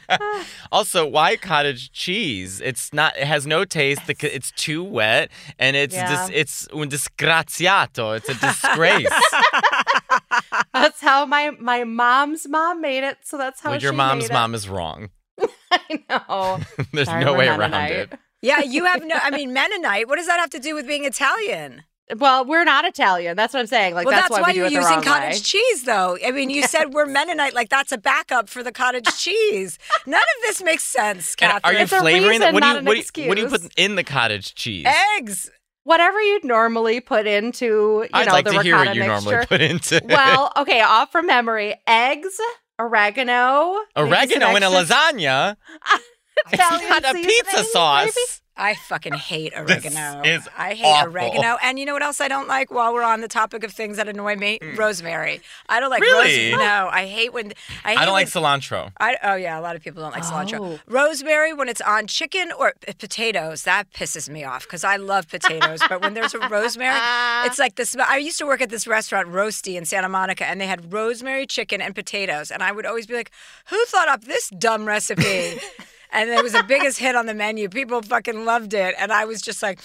also, 0.72 1.04
why 1.06 1.36
cottage 1.36 1.90
cheese? 1.92 2.60
It's 2.60 2.92
not. 2.92 3.16
It 3.16 3.26
has 3.26 3.46
no 3.46 3.64
taste. 3.64 4.02
It's 4.08 4.52
too 4.52 4.84
wet, 4.84 5.30
and 5.58 5.74
it's 5.76 5.94
Yeah. 5.94 6.26
dis, 6.28 6.30
it's 6.32 6.68
un 6.72 6.88
disgraziato. 6.88 8.16
It's 8.16 8.28
a 8.28 8.34
disgrace. 8.34 9.08
that's 10.72 11.00
how 11.00 11.26
my 11.26 11.50
my 11.58 11.82
mom's 11.84 12.48
mom 12.48 12.80
made 12.80 13.02
it 13.04 13.18
so 13.22 13.36
that's 13.36 13.60
how 13.60 13.70
well, 13.70 13.80
your 13.80 13.92
mom's 13.92 14.30
mom 14.30 14.54
is 14.54 14.68
wrong. 14.68 15.10
i 15.72 16.02
know 16.08 16.60
There's 16.92 17.08
Sorry, 17.08 17.24
no 17.24 17.34
way 17.34 17.48
around 17.48 17.74
it. 17.74 18.12
Yeah, 18.42 18.60
you 18.60 18.84
have 18.84 19.04
no. 19.04 19.16
I 19.22 19.30
mean, 19.30 19.52
Mennonite. 19.52 20.08
What 20.08 20.16
does 20.16 20.26
that 20.26 20.38
have 20.40 20.50
to 20.50 20.58
do 20.58 20.74
with 20.74 20.86
being 20.86 21.04
Italian? 21.04 21.84
Well, 22.18 22.44
we're 22.44 22.64
not 22.64 22.84
Italian. 22.84 23.36
That's 23.36 23.54
what 23.54 23.60
I'm 23.60 23.66
saying. 23.68 23.94
Like 23.94 24.04
well, 24.04 24.14
that's, 24.14 24.28
that's, 24.28 24.32
why, 24.32 24.42
why 24.42 24.48
we 24.48 24.52
do 24.54 24.58
you're 24.58 24.66
it 24.66 24.72
using 24.72 25.00
cottage 25.00 25.34
way. 25.34 25.38
cheese, 25.38 25.84
though. 25.84 26.18
I 26.26 26.30
mean, 26.32 26.50
you 26.50 26.62
said 26.64 26.92
we're 26.92 27.06
Mennonite, 27.06 27.54
like 27.54 27.70
that's 27.70 27.92
a 27.92 27.96
backup 27.96 28.48
for 28.50 28.62
the 28.62 28.72
cottage 28.72 29.06
cheese. 29.16 29.78
None 30.06 30.18
of 30.20 30.42
this 30.42 30.62
makes 30.62 30.84
sense, 30.84 31.34
And 31.40 31.52
Catherine. 31.52 31.74
are 31.76 31.78
you 31.78 31.84
It's 31.84 31.92
flavoring 31.96 32.30
reason, 32.40 32.48
it? 32.48 32.54
What 32.54 32.62
do 32.62 32.68
you 32.68 32.76
an 32.76 32.84
what, 32.84 32.94
do 33.14 33.22
you 33.22 33.28
what 33.28 33.34
do 33.36 33.42
you 33.42 33.48
put 33.48 33.72
in 33.78 33.94
the 33.94 34.04
cottage 34.04 34.54
cheese? 34.54 34.86
Eggs. 35.16 35.50
Whatever 35.84 36.20
you'd 36.20 36.44
normally 36.44 37.00
put 37.00 37.26
into, 37.26 37.64
you 38.04 38.08
I'd 38.12 38.26
know, 38.26 38.32
like 38.32 38.44
the 38.44 38.52
to 38.52 38.62
hear 38.62 38.74
ricotta 38.76 38.90
what 38.90 38.96
you 38.96 39.00
mixture. 39.08 39.30
normally 39.30 39.46
put 39.46 39.60
into 39.62 40.00
well, 40.08 40.52
okay, 40.56 40.80
off 40.80 41.10
from 41.10 41.26
memory: 41.26 41.74
eggs, 41.86 42.38
oregano, 42.78 43.78
oregano 43.96 44.54
in 44.56 44.62
a 44.62 44.66
extra 44.70 45.56
lasagna. 46.48 46.52
It's 46.52 46.62
Italian 46.62 46.88
not 46.90 47.04
a 47.04 47.14
pizza 47.14 47.64
sauce. 47.64 48.04
maybe? 48.06 48.38
I 48.54 48.74
fucking 48.74 49.14
hate 49.14 49.54
oregano. 49.56 49.66
This 49.72 49.86
oregano. 49.86 50.22
is 50.28 50.48
I 50.58 50.74
hate 50.74 50.84
awful. 50.84 51.10
oregano. 51.12 51.56
And 51.62 51.78
you 51.78 51.86
know 51.86 51.94
what 51.94 52.02
else 52.02 52.20
I 52.20 52.28
don't 52.28 52.48
like 52.48 52.70
while 52.70 52.92
we're 52.92 53.02
on 53.02 53.22
the 53.22 53.26
topic 53.28 53.64
of 53.64 53.72
things 53.72 53.96
that 53.96 54.08
annoy 54.08 54.36
me? 54.36 54.58
Rosemary. 54.76 55.40
I 55.70 55.80
don't 55.80 55.88
like 55.88 56.02
Mm. 56.02 56.06
Really? 56.06 56.50
rosemary. 56.52 56.64
No, 56.66 56.88
I 56.92 57.06
hate 57.06 57.32
when 57.32 57.54
I, 57.82 57.92
hate 57.92 57.98
I 57.98 58.04
don't 58.04 58.12
like 58.12 58.32
when- 58.34 58.44
cilantro. 58.44 58.92
I, 59.00 59.16
oh 59.22 59.36
yeah, 59.36 59.58
a 59.58 59.62
lot 59.62 59.74
of 59.74 59.82
people 59.82 60.02
don't 60.02 60.12
like 60.12 60.22
cilantro. 60.22 60.58
Oh. 60.60 60.80
Rosemary 60.86 61.54
when 61.54 61.70
it's 61.70 61.80
on 61.80 62.06
chicken 62.06 62.52
or 62.58 62.74
p- 62.86 62.92
potatoes, 62.92 63.62
that 63.62 63.90
pisses 63.94 64.28
me 64.28 64.44
off 64.44 64.64
because 64.64 64.84
I 64.84 64.96
love 64.96 65.28
potatoes. 65.30 65.80
but 65.88 66.02
when 66.02 66.12
there's 66.12 66.34
a 66.34 66.38
rosemary, 66.50 66.98
it's 67.46 67.58
like 67.58 67.76
this. 67.76 67.96
I 67.96 68.18
used 68.18 68.36
to 68.38 68.44
work 68.46 68.60
at 68.60 68.68
this 68.68 68.86
restaurant, 68.86 69.28
Rosti 69.28 69.78
in 69.78 69.86
Santa 69.86 70.10
Monica, 70.10 70.44
and 70.46 70.60
they 70.60 70.66
had 70.66 70.92
rosemary 70.92 71.46
chicken 71.46 71.80
and 71.80 71.94
potatoes, 71.94 72.50
and 72.50 72.62
I 72.62 72.70
would 72.70 72.84
always 72.84 73.06
be 73.06 73.14
like, 73.14 73.30
"Who 73.70 73.82
thought 73.86 74.08
up 74.08 74.24
this 74.24 74.50
dumb 74.50 74.84
recipe?" 74.84 75.58
And 76.12 76.30
it 76.30 76.42
was 76.42 76.52
the 76.52 76.62
biggest 76.62 76.98
hit 76.98 77.14
on 77.16 77.26
the 77.26 77.34
menu. 77.34 77.68
People 77.68 78.02
fucking 78.02 78.44
loved 78.44 78.74
it, 78.74 78.94
and 78.98 79.12
I 79.12 79.24
was 79.24 79.40
just 79.42 79.62
like. 79.62 79.80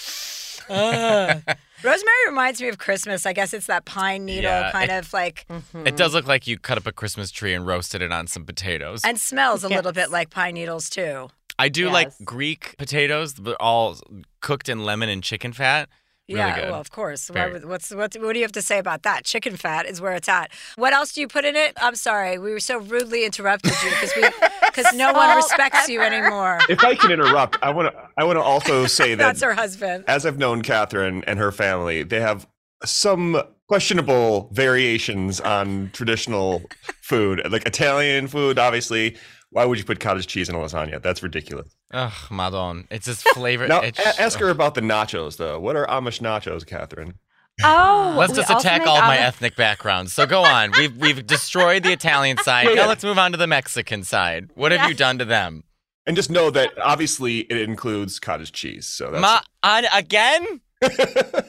"Ugh." 0.70 1.42
Rosemary 1.84 2.16
reminds 2.28 2.60
me 2.60 2.68
of 2.70 2.78
Christmas. 2.80 3.26
I 3.28 3.34
guess 3.34 3.54
it's 3.54 3.68
that 3.68 3.86
pine 3.86 4.26
needle 4.26 4.50
Yeah, 4.50 4.72
kind 4.72 4.90
it- 4.92 4.96
of 4.98 5.14
like, 5.14 5.46
It 5.86 5.96
does 5.96 6.14
look 6.14 6.26
like 6.28 6.48
you 6.48 6.58
cut 6.58 6.78
up 6.78 6.88
a 6.88 6.92
Christmas 6.92 7.30
tree 7.30 7.54
and 7.54 7.68
roasted 7.68 8.02
it 8.02 8.12
on 8.12 8.26
some 8.28 8.46
potatoes. 8.46 9.02
and 9.06 9.20
smells 9.20 9.64
a 9.64 9.70
little 9.70 9.92
bit 9.92 10.10
like 10.10 10.32
pine 10.32 10.56
needles 10.56 10.90
too. 10.90 11.30
I 11.60 11.70
do 11.70 11.90
like 11.90 12.12
Greek 12.26 12.76
potatoes, 12.78 13.34
but 13.36 13.56
all 13.60 13.98
cooked 14.42 14.70
in 14.70 14.84
lemon 14.84 15.08
and 15.10 15.24
chicken 15.24 15.54
fat. 15.54 15.88
Really 16.28 16.40
yeah, 16.40 16.60
good. 16.60 16.72
well, 16.72 16.82
of 16.82 16.92
course. 16.92 17.30
Very. 17.30 17.60
what's 17.62 17.90
what? 17.92 18.14
What 18.16 18.34
do 18.34 18.40
you 18.40 18.44
have 18.44 18.52
to 18.54 18.62
say 18.62 18.80
about 18.80 19.04
that? 19.04 19.24
Chicken 19.24 19.56
fat 19.56 19.86
is 19.86 20.02
where 20.02 20.14
it's 20.14 20.28
at. 20.28 20.52
What 20.76 20.92
else 20.92 21.14
do 21.14 21.22
you 21.22 21.28
put 21.28 21.46
in 21.46 21.56
it? 21.56 21.74
I'm 21.78 21.96
sorry, 21.96 22.38
we 22.38 22.52
were 22.52 22.60
so 22.60 22.80
rudely 22.80 23.24
interrupted 23.24 23.72
you 23.82 23.90
because 23.92 24.12
we 24.14 24.24
because 24.66 24.94
no 24.94 25.14
one 25.14 25.34
respects 25.38 25.88
you 25.88 26.02
anymore. 26.02 26.60
If 26.68 26.84
I 26.84 26.96
can 26.96 27.12
interrupt, 27.12 27.58
I 27.62 27.70
want 27.70 27.94
to 27.94 28.10
I 28.18 28.26
want 28.26 28.38
to 28.38 28.44
also 28.44 28.86
say 28.88 29.16
that 29.16 29.24
That's 29.24 29.42
her 29.42 29.54
husband. 29.54 30.04
as 30.08 30.26
I've 30.26 30.38
known 30.38 30.64
Catherine 30.64 31.24
and 31.26 31.40
her 31.40 31.54
family, 31.54 32.04
they 32.04 32.20
have 32.20 32.46
some 32.84 33.42
questionable 33.70 34.50
variations 34.52 35.40
on 35.40 35.90
traditional 35.94 36.62
food, 37.02 37.42
like 37.50 37.66
Italian 37.66 38.28
food. 38.28 38.60
Obviously, 38.60 39.16
why 39.58 39.66
would 39.66 39.80
you 39.80 39.84
put 39.84 40.00
cottage 40.00 40.28
cheese 40.28 40.50
in 40.50 40.54
a 40.56 40.60
lasagna? 40.60 41.02
That's 41.02 41.24
ridiculous. 41.24 41.76
Ugh, 41.92 42.12
madon. 42.30 42.86
It's 42.92 43.08
just 43.08 43.28
flavor. 43.34 43.68
Now, 43.68 43.82
it's, 43.82 43.98
a- 43.98 44.22
ask 44.22 44.38
her 44.38 44.50
about 44.50 44.76
the 44.76 44.82
nachos, 44.82 45.38
though. 45.38 45.60
What 45.60 45.76
are 45.76 45.88
Amish 45.88 46.22
nachos, 46.22 46.64
Catherine? 46.64 47.16
Oh, 47.64 48.14
Let's 48.20 48.34
just 48.34 48.52
attack 48.52 48.86
all 48.86 48.98
of 48.98 49.06
my 49.06 49.18
ethnic 49.18 49.56
backgrounds. 49.56 50.14
So 50.14 50.28
go 50.28 50.44
on. 50.44 50.74
We've 50.78 50.96
we've 50.96 51.26
destroyed 51.26 51.82
the 51.82 51.92
Italian 51.92 52.38
side. 52.38 52.68
Now 52.76 52.88
let's 52.88 53.04
move 53.04 53.18
on 53.18 53.32
to 53.32 53.38
the 53.40 53.48
Mexican 53.48 54.04
side. 54.04 54.52
What 54.54 54.72
have 54.72 54.82
Yeah. 54.82 54.88
you 54.90 54.94
done 54.94 55.18
to 55.18 55.26
them? 55.26 55.64
And 56.06 56.16
just 56.16 56.30
know 56.30 56.52
that 56.52 56.72
obviously 56.78 57.40
it 57.40 57.58
includes 57.58 58.20
cottage 58.20 58.52
cheese. 58.52 58.86
So 58.86 59.10
that's 59.10 59.22
Ma 59.24 59.40
on 59.64 59.86
again? 59.92 60.62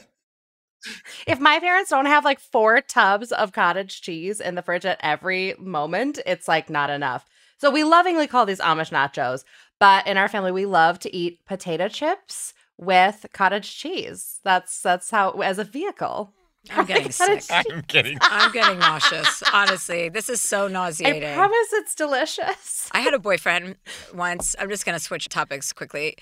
If 1.27 1.39
my 1.41 1.59
parents 1.59 1.89
don't 1.89 2.05
have 2.05 2.23
like 2.23 2.39
four 2.39 2.79
tubs 2.79 3.31
of 3.33 3.51
cottage 3.51 4.01
cheese 4.01 4.39
in 4.39 4.55
the 4.55 4.61
fridge 4.61 4.85
at 4.85 4.97
every 5.03 5.53
moment, 5.59 6.19
it's 6.25 6.47
like 6.47 6.69
not 6.69 6.89
enough. 6.89 7.25
So 7.59 7.69
we 7.69 7.83
lovingly 7.83 8.25
call 8.25 8.45
these 8.45 8.59
Amish 8.61 8.89
nachos, 8.89 9.43
but 9.79 10.07
in 10.07 10.15
our 10.17 10.29
family 10.29 10.51
we 10.51 10.65
love 10.65 10.97
to 10.99 11.13
eat 11.13 11.45
potato 11.45 11.89
chips 11.89 12.53
with 12.77 13.25
cottage 13.33 13.77
cheese. 13.77 14.39
That's 14.45 14.81
that's 14.81 15.11
how 15.11 15.31
as 15.41 15.59
a 15.59 15.65
vehicle. 15.65 16.33
I'm 16.71 16.85
getting 16.85 17.11
sick. 17.11 17.43
I'm 17.49 17.81
kidding. 17.83 18.17
I'm 18.21 18.51
getting 18.51 18.79
nauseous. 18.79 19.43
Honestly, 19.53 20.09
this 20.09 20.29
is 20.29 20.41
so 20.41 20.67
nauseating. 20.67 21.23
I 21.23 21.33
promise 21.33 21.73
it's 21.73 21.95
delicious. 21.95 22.89
I 22.91 22.99
had 22.99 23.13
a 23.13 23.19
boyfriend 23.19 23.75
once. 24.13 24.55
I'm 24.59 24.69
just 24.69 24.85
going 24.85 24.97
to 24.97 25.03
switch 25.03 25.29
topics 25.29 25.71
quickly. 25.71 26.17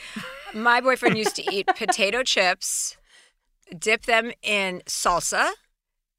My 0.53 0.79
boyfriend 0.79 1.17
used 1.17 1.35
to 1.37 1.53
eat 1.53 1.67
potato 1.75 2.21
chips, 2.23 2.97
dip 3.77 4.05
them 4.05 4.31
in 4.43 4.83
salsa, 4.85 5.49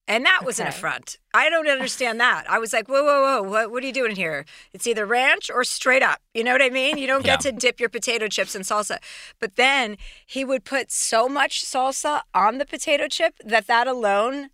and 0.08 0.24
that 0.24 0.44
was 0.44 0.58
an 0.58 0.66
affront. 0.66 1.18
I 1.34 1.50
don't 1.50 1.68
understand 1.68 2.18
that. 2.18 2.46
I 2.48 2.58
was 2.58 2.72
like, 2.72 2.88
whoa, 2.88 3.04
whoa, 3.04 3.42
whoa, 3.42 3.48
what, 3.48 3.70
what 3.70 3.84
are 3.84 3.86
you 3.86 3.92
doing 3.92 4.16
here? 4.16 4.46
It's 4.72 4.86
either 4.86 5.04
ranch 5.04 5.50
or 5.50 5.62
straight 5.62 6.02
up. 6.02 6.20
You 6.32 6.42
know 6.42 6.52
what 6.52 6.62
I 6.62 6.70
mean? 6.70 6.96
You 6.96 7.06
don't 7.06 7.24
get 7.24 7.40
to 7.40 7.52
dip 7.52 7.78
your 7.78 7.90
potato 7.90 8.26
chips 8.26 8.56
in 8.56 8.62
salsa. 8.62 8.98
But 9.38 9.56
then 9.56 9.98
he 10.26 10.44
would 10.44 10.64
put 10.64 10.90
so 10.90 11.28
much 11.28 11.62
salsa 11.62 12.22
on 12.34 12.56
the 12.56 12.64
potato 12.64 13.06
chip 13.06 13.34
that 13.44 13.66
that 13.66 13.86
alone 13.86 14.48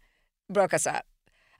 broke 0.51 0.75
us 0.75 0.87
up. 0.87 1.07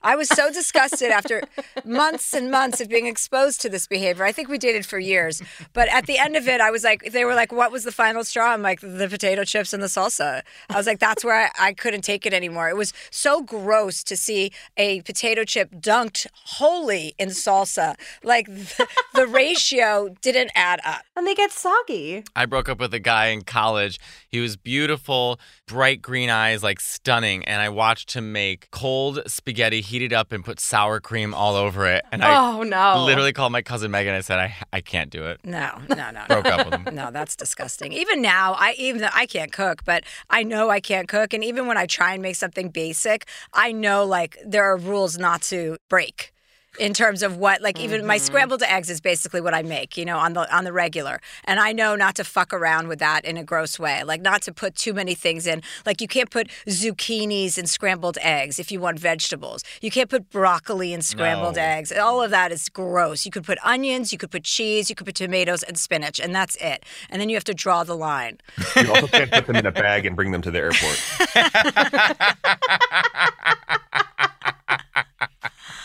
I 0.05 0.15
was 0.15 0.29
so 0.29 0.51
disgusted 0.51 1.09
after 1.09 1.41
months 1.83 2.35
and 2.35 2.51
months 2.51 2.79
of 2.79 2.87
being 2.87 3.07
exposed 3.07 3.59
to 3.61 3.69
this 3.69 3.87
behavior. 3.87 4.23
I 4.23 4.31
think 4.31 4.49
we 4.49 4.59
dated 4.59 4.85
for 4.85 4.99
years. 4.99 5.41
But 5.73 5.89
at 5.89 6.05
the 6.05 6.19
end 6.19 6.35
of 6.35 6.47
it, 6.47 6.61
I 6.61 6.69
was 6.69 6.83
like, 6.83 7.11
they 7.11 7.25
were 7.25 7.33
like, 7.33 7.51
what 7.51 7.71
was 7.71 7.85
the 7.85 7.91
final 7.91 8.23
straw? 8.23 8.51
I'm 8.51 8.61
like, 8.61 8.81
the 8.81 9.07
potato 9.09 9.43
chips 9.43 9.73
and 9.73 9.81
the 9.81 9.87
salsa. 9.87 10.43
I 10.69 10.77
was 10.77 10.85
like, 10.85 10.99
that's 10.99 11.25
where 11.25 11.45
I, 11.57 11.69
I 11.69 11.73
couldn't 11.73 12.03
take 12.03 12.27
it 12.27 12.35
anymore. 12.35 12.69
It 12.69 12.77
was 12.77 12.93
so 13.09 13.41
gross 13.41 14.03
to 14.03 14.15
see 14.15 14.51
a 14.77 15.01
potato 15.01 15.43
chip 15.43 15.71
dunked 15.71 16.27
wholly 16.33 17.15
in 17.17 17.29
salsa. 17.29 17.95
Like 18.23 18.45
the, 18.45 18.87
the 19.15 19.25
ratio 19.25 20.15
didn't 20.21 20.51
add 20.53 20.81
up. 20.85 21.01
And 21.15 21.25
they 21.25 21.33
get 21.33 21.51
soggy. 21.51 22.23
I 22.35 22.45
broke 22.45 22.69
up 22.69 22.79
with 22.79 22.93
a 22.93 22.99
guy 22.99 23.27
in 23.27 23.41
college. 23.41 23.99
He 24.29 24.39
was 24.39 24.55
beautiful, 24.55 25.39
bright 25.65 26.03
green 26.03 26.29
eyes, 26.29 26.61
like 26.61 26.79
stunning. 26.79 27.43
And 27.45 27.59
I 27.59 27.69
watched 27.69 28.13
him 28.13 28.31
make 28.31 28.69
cold 28.69 29.23
spaghetti, 29.25 29.81
heated 29.95 30.11
up, 30.11 30.33
and 30.33 30.43
put 30.43 30.59
sour 30.59 30.99
cream 30.99 31.33
all 31.33 31.55
over 31.55 31.85
it. 31.87 32.03
And 32.11 32.21
I 32.21 32.35
oh 32.35 32.63
no. 32.63 33.05
literally 33.05 33.31
called 33.31 33.53
my 33.53 33.61
cousin 33.61 33.91
Megan. 33.91 34.13
I 34.13 34.19
said, 34.19 34.39
I, 34.39 34.55
I 34.73 34.81
can't 34.81 35.09
do 35.09 35.25
it. 35.25 35.39
No, 35.45 35.71
no, 35.89 35.95
no. 35.95 36.11
no. 36.11 36.25
Broke 36.27 36.47
up 36.47 36.69
with 36.69 36.81
him. 36.81 36.95
No, 36.95 37.11
that's 37.11 37.35
disgusting. 37.37 37.93
Even 37.93 38.21
now, 38.21 38.55
I 38.59 38.75
even 38.77 39.01
though 39.01 39.09
I 39.13 39.25
can't 39.25 39.53
cook, 39.53 39.85
but 39.85 40.03
I 40.29 40.43
know 40.43 40.69
I 40.69 40.81
can't 40.81 41.07
cook, 41.07 41.33
and 41.33 41.43
even 41.43 41.65
when 41.67 41.77
I 41.77 41.85
try 41.85 42.13
and 42.13 42.21
make 42.21 42.35
something 42.35 42.69
basic, 42.69 43.27
I 43.53 43.71
know 43.71 44.03
like 44.05 44.37
there 44.45 44.65
are 44.65 44.75
rules 44.75 45.17
not 45.17 45.41
to 45.43 45.77
break. 45.89 46.33
In 46.79 46.93
terms 46.93 47.23
of 47.23 47.37
what, 47.37 47.61
like 47.61 47.79
even 47.79 48.05
my 48.05 48.17
mm-hmm. 48.17 48.25
scrambled 48.25 48.63
eggs 48.63 48.89
is 48.89 48.99
basically 48.99 49.41
what 49.41 49.53
I 49.53 49.63
make, 49.63 49.97
you 49.97 50.05
know, 50.05 50.17
on 50.17 50.33
the 50.33 50.55
on 50.55 50.63
the 50.63 50.73
regular, 50.73 51.19
and 51.45 51.59
I 51.59 51.71
know 51.71 51.95
not 51.95 52.15
to 52.15 52.23
fuck 52.23 52.53
around 52.53 52.87
with 52.87 52.99
that 52.99 53.25
in 53.25 53.37
a 53.37 53.43
gross 53.43 53.79
way, 53.79 54.03
like 54.03 54.21
not 54.21 54.41
to 54.43 54.53
put 54.53 54.75
too 54.75 54.93
many 54.93 55.15
things 55.15 55.47
in. 55.47 55.61
Like 55.85 56.01
you 56.01 56.07
can't 56.07 56.29
put 56.29 56.49
zucchinis 56.67 57.57
in 57.57 57.67
scrambled 57.67 58.17
eggs 58.21 58.59
if 58.59 58.71
you 58.71 58.79
want 58.79 58.99
vegetables. 58.99 59.63
You 59.81 59.91
can't 59.91 60.09
put 60.09 60.29
broccoli 60.29 60.93
in 60.93 61.01
scrambled 61.01 61.55
No. 61.55 61.61
eggs. 61.61 61.91
All 61.91 62.21
of 62.21 62.31
that 62.31 62.51
is 62.51 62.69
gross. 62.69 63.25
You 63.25 63.31
could 63.31 63.43
put 63.43 63.57
onions, 63.63 64.11
you 64.11 64.17
could 64.17 64.31
put 64.31 64.43
cheese, 64.43 64.89
you 64.89 64.95
could 64.95 65.05
put 65.05 65.15
tomatoes 65.15 65.63
and 65.63 65.77
spinach, 65.77 66.19
and 66.19 66.35
that's 66.35 66.55
it. 66.57 66.85
And 67.09 67.21
then 67.21 67.29
you 67.29 67.35
have 67.35 67.43
to 67.45 67.53
draw 67.53 67.83
the 67.83 67.95
line. 67.95 68.39
You 68.75 68.93
also 68.93 69.07
can't 69.07 69.31
put 69.31 69.47
them 69.47 69.55
in 69.55 69.65
a 69.65 69.71
bag 69.71 70.05
and 70.05 70.15
bring 70.15 70.31
them 70.31 70.41
to 70.41 70.51
the 70.51 70.59
airport. 70.59 71.01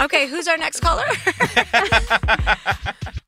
Okay, 0.00 0.28
who's 0.28 0.48
our 0.48 0.56
next 0.56 0.80
caller? 0.80 1.06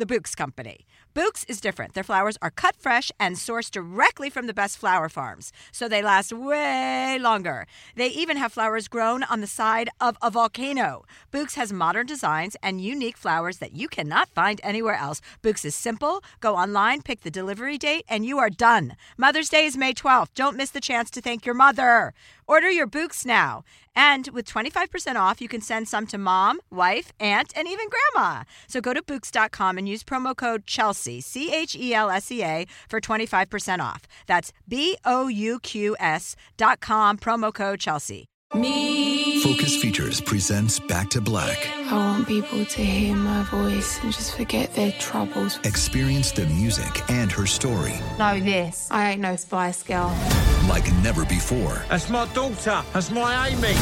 the 0.00 0.06
Bouqs 0.06 0.34
Company. 0.34 0.86
Bouqs 1.14 1.44
is 1.48 1.60
different. 1.60 1.94
Their 1.94 2.04
flowers 2.04 2.38
are 2.40 2.50
cut 2.50 2.74
fresh 2.76 3.12
and 3.20 3.36
sourced 3.36 3.70
directly 3.70 4.30
from 4.30 4.46
the 4.46 4.54
best 4.54 4.78
flower 4.78 5.08
farms, 5.08 5.52
so 5.70 5.88
they 5.88 6.02
last 6.02 6.32
way 6.32 7.18
longer. 7.20 7.66
They 7.96 8.08
even 8.08 8.36
have 8.38 8.52
flowers 8.52 8.88
grown 8.88 9.24
on 9.24 9.40
the 9.40 9.46
side 9.46 9.90
of 10.00 10.16
a 10.22 10.30
volcano. 10.30 11.04
Bouqs 11.30 11.54
has 11.54 11.72
modern 11.72 12.06
designs 12.06 12.56
and 12.62 12.80
unique 12.80 13.16
flowers 13.16 13.58
that 13.58 13.74
you 13.74 13.88
cannot 13.88 14.30
find 14.30 14.60
anywhere 14.62 14.94
else. 14.94 15.20
Bouqs 15.42 15.64
is 15.64 15.74
simple. 15.74 16.22
Go 16.40 16.56
online, 16.56 17.02
pick 17.02 17.20
the 17.20 17.30
delivery 17.30 17.76
date, 17.76 18.04
and 18.08 18.24
you 18.24 18.38
are 18.38 18.50
done. 18.50 18.96
Mother's 19.18 19.50
Day 19.50 19.66
is 19.66 19.76
May 19.76 19.92
12th. 19.92 20.34
Don't 20.34 20.56
miss 20.56 20.70
the 20.70 20.80
chance 20.80 21.10
to 21.10 21.20
thank 21.20 21.44
your 21.44 21.54
mother. 21.54 22.14
Order 22.46 22.70
your 22.70 22.88
Bouqs 22.88 23.24
now. 23.26 23.62
And 23.94 24.28
with 24.28 24.46
25% 24.46 25.16
off, 25.16 25.40
you 25.40 25.48
can 25.48 25.60
send 25.60 25.88
some 25.88 26.06
to 26.08 26.18
mom, 26.18 26.60
wife, 26.70 27.12
aunt, 27.20 27.52
and 27.56 27.68
even 27.68 27.86
grandma. 27.88 28.44
So 28.66 28.80
go 28.80 28.94
to 28.94 29.02
Bouqs.com 29.02 29.78
and 29.78 29.88
use 29.90 30.02
promo 30.04 30.34
code 30.36 30.66
Chelsea, 30.66 31.20
C 31.20 31.52
H 31.52 31.74
E 31.76 31.92
L 31.94 32.10
S 32.10 32.30
E 32.32 32.42
A, 32.42 32.66
for 32.88 33.00
25% 33.00 33.80
off. 33.80 34.02
That's 34.26 34.52
B 34.68 34.96
O 35.04 35.28
U 35.28 35.58
Q 35.60 35.96
S 36.00 36.36
dot 36.56 36.80
com, 36.80 37.18
promo 37.18 37.52
code 37.52 37.80
Chelsea. 37.80 38.26
Me. 38.52 39.40
Focus 39.44 39.76
Features 39.80 40.20
presents 40.20 40.80
Back 40.80 41.08
to 41.10 41.20
Black. 41.20 41.68
I 41.88 41.94
want 41.94 42.26
people 42.26 42.64
to 42.64 42.82
hear 42.84 43.14
my 43.14 43.44
voice 43.44 44.02
and 44.02 44.12
just 44.12 44.36
forget 44.36 44.74
their 44.74 44.90
troubles. 44.98 45.58
Experience 45.62 46.32
the 46.32 46.46
music 46.46 47.08
and 47.08 47.30
her 47.30 47.46
story 47.46 47.94
Know 48.18 48.40
this. 48.40 48.88
I 48.90 49.12
ain't 49.12 49.20
no 49.20 49.36
Spice 49.36 49.84
Girl. 49.84 50.12
like 50.68 50.92
never 50.94 51.24
before 51.24 51.80
That's 51.88 52.10
my 52.10 52.26
daughter. 52.34 52.82
That's 52.92 53.10
my 53.12 53.46
Amy. 53.48 53.76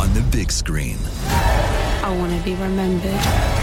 on 0.00 0.12
the 0.14 0.22
big 0.32 0.50
screen. 0.50 0.96
I 1.26 2.16
want 2.18 2.32
to 2.38 2.42
be 2.42 2.54
remembered 2.54 3.59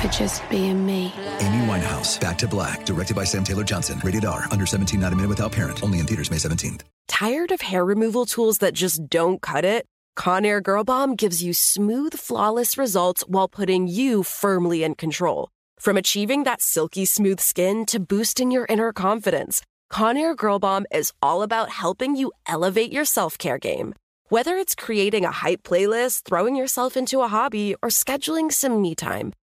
for 0.00 0.08
just 0.08 0.48
being 0.48 0.86
me. 0.86 1.12
Amy 1.40 1.66
Winehouse, 1.66 2.20
Back 2.20 2.38
to 2.38 2.48
Black, 2.48 2.86
directed 2.86 3.16
by 3.16 3.24
Sam 3.24 3.44
Taylor 3.44 3.64
Johnson. 3.64 4.00
Rated 4.04 4.24
R, 4.24 4.44
under 4.50 4.64
17, 4.64 5.00
not 5.00 5.12
a 5.12 5.16
minute 5.16 5.28
without 5.28 5.52
parent. 5.52 5.82
Only 5.82 5.98
in 5.98 6.06
theaters 6.06 6.30
May 6.30 6.38
17th. 6.38 6.82
Tired 7.08 7.50
of 7.52 7.60
hair 7.60 7.84
removal 7.84 8.24
tools 8.24 8.58
that 8.58 8.74
just 8.74 9.08
don't 9.08 9.42
cut 9.42 9.64
it? 9.64 9.86
Conair 10.16 10.62
Girl 10.62 10.84
Bomb 10.84 11.16
gives 11.16 11.42
you 11.42 11.52
smooth, 11.52 12.14
flawless 12.14 12.76
results 12.76 13.24
while 13.28 13.48
putting 13.48 13.86
you 13.88 14.22
firmly 14.22 14.82
in 14.82 14.94
control. 14.94 15.48
From 15.78 15.96
achieving 15.96 16.44
that 16.44 16.60
silky 16.60 17.04
smooth 17.04 17.40
skin 17.40 17.86
to 17.86 18.00
boosting 18.00 18.50
your 18.50 18.66
inner 18.68 18.92
confidence, 18.92 19.62
Conair 19.92 20.36
Girl 20.36 20.58
Bomb 20.58 20.86
is 20.92 21.12
all 21.22 21.42
about 21.42 21.70
helping 21.70 22.16
you 22.16 22.32
elevate 22.46 22.92
your 22.92 23.04
self 23.04 23.38
care 23.38 23.58
game. 23.58 23.94
Whether 24.28 24.56
it's 24.56 24.74
creating 24.74 25.24
a 25.24 25.30
hype 25.30 25.62
playlist, 25.62 26.24
throwing 26.24 26.56
yourself 26.56 26.96
into 26.96 27.22
a 27.22 27.28
hobby, 27.28 27.74
or 27.82 27.88
scheduling 27.88 28.52
some 28.52 28.82
me 28.82 28.94
time, 28.94 29.32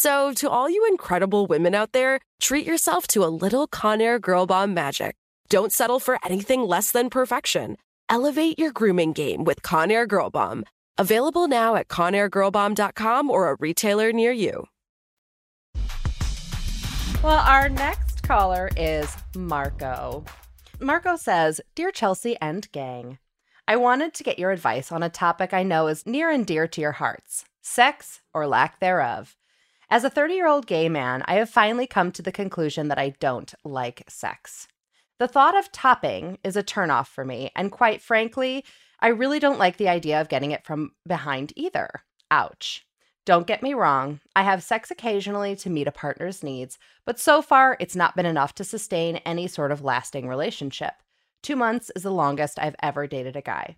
So, 0.00 0.32
to 0.34 0.48
all 0.48 0.70
you 0.70 0.86
incredible 0.86 1.48
women 1.48 1.74
out 1.74 1.90
there, 1.90 2.20
treat 2.40 2.64
yourself 2.64 3.08
to 3.08 3.24
a 3.24 3.34
little 3.44 3.66
Conair 3.66 4.20
Girl 4.20 4.46
Bomb 4.46 4.72
magic. 4.72 5.16
Don't 5.48 5.72
settle 5.72 5.98
for 5.98 6.20
anything 6.24 6.60
less 6.62 6.92
than 6.92 7.10
perfection. 7.10 7.78
Elevate 8.08 8.60
your 8.60 8.70
grooming 8.70 9.12
game 9.12 9.42
with 9.42 9.62
Conair 9.62 10.06
Girl 10.06 10.30
Bomb. 10.30 10.64
Available 10.98 11.48
now 11.48 11.74
at 11.74 11.88
ConairGirlBomb.com 11.88 13.28
or 13.28 13.50
a 13.50 13.56
retailer 13.58 14.12
near 14.12 14.30
you. 14.30 14.68
Well, 17.20 17.42
our 17.44 17.68
next 17.68 18.22
caller 18.22 18.70
is 18.76 19.12
Marco. 19.34 20.24
Marco 20.78 21.16
says 21.16 21.60
Dear 21.74 21.90
Chelsea 21.90 22.36
and 22.40 22.70
gang, 22.70 23.18
I 23.66 23.74
wanted 23.74 24.14
to 24.14 24.22
get 24.22 24.38
your 24.38 24.52
advice 24.52 24.92
on 24.92 25.02
a 25.02 25.10
topic 25.10 25.52
I 25.52 25.64
know 25.64 25.88
is 25.88 26.06
near 26.06 26.30
and 26.30 26.46
dear 26.46 26.68
to 26.68 26.80
your 26.80 26.92
hearts 26.92 27.46
sex 27.62 28.20
or 28.32 28.46
lack 28.46 28.78
thereof. 28.78 29.34
As 29.90 30.04
a 30.04 30.10
30 30.10 30.34
year 30.34 30.46
old 30.46 30.66
gay 30.66 30.90
man, 30.90 31.22
I 31.26 31.36
have 31.36 31.48
finally 31.48 31.86
come 31.86 32.12
to 32.12 32.20
the 32.20 32.30
conclusion 32.30 32.88
that 32.88 32.98
I 32.98 33.14
don't 33.20 33.54
like 33.64 34.04
sex. 34.06 34.68
The 35.18 35.26
thought 35.26 35.56
of 35.58 35.72
topping 35.72 36.38
is 36.44 36.56
a 36.56 36.62
turnoff 36.62 37.06
for 37.06 37.24
me, 37.24 37.50
and 37.56 37.72
quite 37.72 38.02
frankly, 38.02 38.66
I 39.00 39.08
really 39.08 39.38
don't 39.38 39.58
like 39.58 39.78
the 39.78 39.88
idea 39.88 40.20
of 40.20 40.28
getting 40.28 40.50
it 40.50 40.66
from 40.66 40.92
behind 41.06 41.54
either. 41.56 41.88
Ouch. 42.30 42.86
Don't 43.24 43.46
get 43.46 43.62
me 43.62 43.72
wrong, 43.72 44.20
I 44.36 44.42
have 44.42 44.62
sex 44.62 44.90
occasionally 44.90 45.56
to 45.56 45.70
meet 45.70 45.88
a 45.88 45.92
partner's 45.92 46.42
needs, 46.42 46.78
but 47.06 47.18
so 47.18 47.40
far 47.40 47.76
it's 47.80 47.96
not 47.96 48.14
been 48.14 48.26
enough 48.26 48.54
to 48.56 48.64
sustain 48.64 49.16
any 49.16 49.46
sort 49.46 49.72
of 49.72 49.84
lasting 49.84 50.28
relationship. 50.28 50.94
Two 51.42 51.56
months 51.56 51.90
is 51.96 52.02
the 52.02 52.10
longest 52.10 52.58
I've 52.58 52.76
ever 52.82 53.06
dated 53.06 53.36
a 53.36 53.42
guy. 53.42 53.76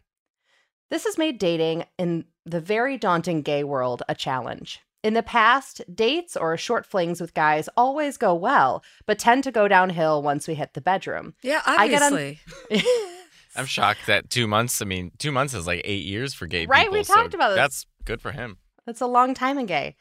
This 0.90 1.04
has 1.04 1.18
made 1.18 1.38
dating 1.38 1.84
in 1.98 2.24
the 2.44 2.61
very 2.61 2.98
daunting 2.98 3.42
gay 3.42 3.62
world 3.62 4.02
a 4.08 4.14
challenge. 4.14 4.80
In 5.03 5.14
the 5.14 5.22
past, 5.22 5.80
dates 5.94 6.36
or 6.36 6.57
short 6.57 6.84
flings 6.84 7.20
with 7.20 7.32
guys 7.32 7.68
always 7.76 8.18
go 8.18 8.34
well, 8.34 8.84
but 9.07 9.18
tend 9.18 9.44
to 9.44 9.51
go 9.51 9.66
downhill 9.66 10.22
once 10.22 10.46
we 10.46 10.55
hit 10.55 10.74
the 10.74 10.80
bedroom. 10.82 11.34
Yeah, 11.42 11.62
I 11.64 11.88
get 11.88 12.03
on- 12.03 12.12
obviously. 12.12 12.40
I'm 13.57 13.66
shocked 13.66 14.07
that 14.07 14.30
two 14.30 14.46
months. 14.46 14.80
I 14.80 14.84
mean, 14.84 15.11
two 15.18 15.32
months 15.32 15.55
is 15.55 15.66
like 15.66 15.82
eight 15.84 16.05
years 16.05 16.34
for 16.34 16.46
gay 16.46 16.66
Right, 16.66 16.82
people. 16.82 16.92
Right, 16.92 17.01
we 17.01 17.05
so 17.05 17.14
talked 17.14 17.34
about 17.34 17.48
this. 17.48 17.57
That's 17.57 17.86
good 18.05 18.20
for 18.20 18.32
him. 18.32 18.59
That's 18.86 19.01
a 19.01 19.07
long 19.07 19.34
time 19.34 19.59
in 19.59 19.66
gay. 19.66 19.96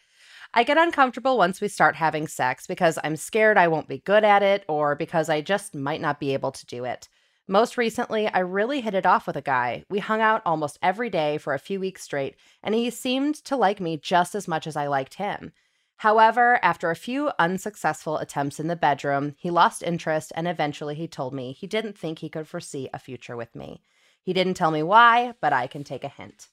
I 0.54 0.64
get 0.64 0.78
uncomfortable 0.78 1.38
once 1.38 1.62
we 1.62 1.68
start 1.68 1.96
having 1.96 2.28
sex 2.28 2.66
because 2.68 2.98
I'm 3.04 3.16
scared 3.16 3.58
I 3.58 3.68
won't 3.68 3.88
be 3.88 4.00
good 4.00 4.24
at 4.24 4.44
it 4.44 4.66
or 4.68 4.96
because 4.96 5.30
I 5.30 5.42
just 5.42 5.76
might 5.76 6.02
not 6.02 6.20
be 6.20 6.34
able 6.34 6.52
to 6.52 6.66
do 6.66 6.86
it. 6.86 7.08
Most 7.52 7.80
recently, 7.80 8.28
I 8.28 8.42
really 8.42 8.80
hit 8.80 8.94
it 8.94 9.08
off 9.08 9.26
with 9.26 9.36
a 9.36 9.42
guy. 9.42 9.84
We 9.90 9.98
hung 9.98 10.22
out 10.22 10.44
almost 10.46 10.78
every 10.84 11.10
day 11.10 11.40
for 11.40 11.56
a 11.56 11.60
few 11.60 11.80
weeks 11.80 12.04
straight, 12.04 12.36
and 12.62 12.76
he 12.76 12.92
seemed 12.92 13.34
to 13.46 13.56
like 13.56 13.80
me 13.80 13.98
just 13.98 14.36
as 14.36 14.48
much 14.48 14.68
as 14.68 14.76
I 14.76 14.86
liked 14.86 15.16
him. 15.16 15.52
However, 15.98 16.60
after 16.62 16.92
a 16.92 16.96
few 16.96 17.32
unsuccessful 17.40 18.20
attempts 18.20 18.60
in 18.60 18.68
the 18.68 18.76
bedroom, 18.76 19.34
he 19.36 19.50
lost 19.50 19.82
interest 19.82 20.32
and 20.36 20.48
eventually 20.48 20.94
he 20.94 21.08
told 21.08 21.34
me 21.34 21.52
he 21.52 21.66
didn't 21.66 21.98
think 21.98 22.20
he 22.20 22.30
could 22.30 22.48
foresee 22.48 22.88
a 22.94 23.00
future 23.00 23.36
with 23.36 23.56
me. 23.56 23.82
He 24.22 24.32
didn't 24.32 24.54
tell 24.54 24.70
me 24.70 24.84
why, 24.84 25.34
but 25.42 25.52
I 25.52 25.66
can 25.66 25.84
take 25.84 26.04
a 26.04 26.08
hint. 26.08 26.50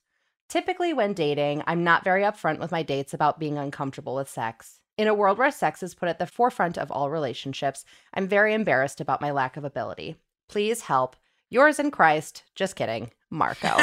Typically, 0.49 0.95
when 0.95 1.13
dating, 1.13 1.63
I'm 1.67 1.85
not 1.85 2.05
very 2.05 2.23
upfront 2.23 2.59
with 2.59 2.73
my 2.73 2.83
dates 2.83 3.13
about 3.13 3.39
being 3.39 3.59
uncomfortable 3.59 4.15
with 4.15 4.31
sex. 4.31 4.81
In 4.97 5.09
a 5.09 5.15
world 5.15 5.37
where 5.37 5.51
sex 5.51 5.83
is 5.83 5.95
put 5.95 6.09
at 6.09 6.19
the 6.19 6.27
forefront 6.27 6.79
of 6.79 6.91
all 6.91 7.11
relationships, 7.11 7.85
I'm 8.15 8.27
very 8.27 8.55
embarrassed 8.55 9.03
about 9.03 9.21
my 9.21 9.31
lack 9.31 9.59
of 9.59 9.65
ability. 9.65 10.17
Please 10.49 10.83
help. 10.83 11.17
Yours 11.51 11.79
in 11.79 11.91
Christ. 11.91 12.43
Just 12.55 12.77
kidding. 12.77 13.11
Marco. 13.31 13.77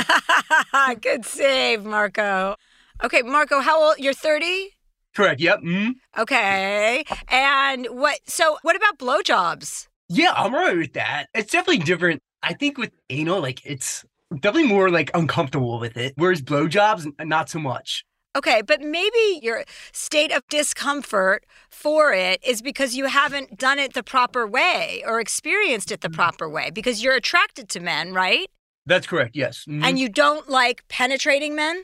Good 1.02 1.26
save, 1.26 1.84
Marco. 1.86 2.56
Okay, 3.04 3.22
Marco, 3.22 3.60
how 3.60 3.82
old? 3.84 4.00
You're 4.00 4.14
30? 4.14 4.70
Correct. 5.16 5.40
Yep. 5.42 5.60
Mm. 5.62 5.94
Okay. 6.18 7.04
And 7.28 7.88
what? 7.88 8.20
So, 8.26 8.58
what 8.64 8.76
about 8.76 8.98
blowjobs? 8.98 9.88
Yeah, 10.10 10.34
I'm 10.36 10.54
alright 10.56 10.78
with 10.78 10.94
that. 10.94 11.28
It's 11.34 11.52
definitely 11.52 11.84
different. 11.84 12.22
I 12.42 12.54
think 12.54 12.78
with 12.78 12.92
anal, 13.10 13.42
like 13.42 13.62
it's 13.66 14.04
definitely 14.34 14.68
more 14.70 14.90
like 14.90 15.12
uncomfortable 15.14 15.80
with 15.80 15.98
it. 15.98 16.14
Whereas 16.18 16.42
blowjobs, 16.42 17.06
n- 17.20 17.28
not 17.30 17.50
so 17.50 17.60
much. 17.60 18.06
Okay, 18.36 18.64
but 18.66 18.82
maybe 18.82 19.40
your 19.44 19.64
state 19.92 20.32
of 20.32 20.42
discomfort 20.50 21.46
for 21.70 22.14
it 22.14 22.44
is 22.44 22.64
because 22.64 22.96
you 22.96 23.06
haven't 23.06 23.60
done 23.60 23.78
it 23.78 23.94
the 23.94 24.02
proper 24.02 24.48
way 24.48 25.04
or 25.06 25.20
experienced 25.20 25.92
it 25.92 26.02
the 26.02 26.10
proper 26.10 26.50
way 26.50 26.72
because 26.72 27.04
you're 27.04 27.14
attracted 27.16 27.70
to 27.70 27.80
men, 27.80 28.12
right? 28.12 28.50
That's 28.88 29.06
correct. 29.06 29.36
Yes. 29.36 29.66
Mhm. 29.70 29.84
And 29.84 30.00
you 30.00 30.10
don't 30.10 30.50
like 30.50 30.84
penetrating 30.90 31.56
men? 31.56 31.84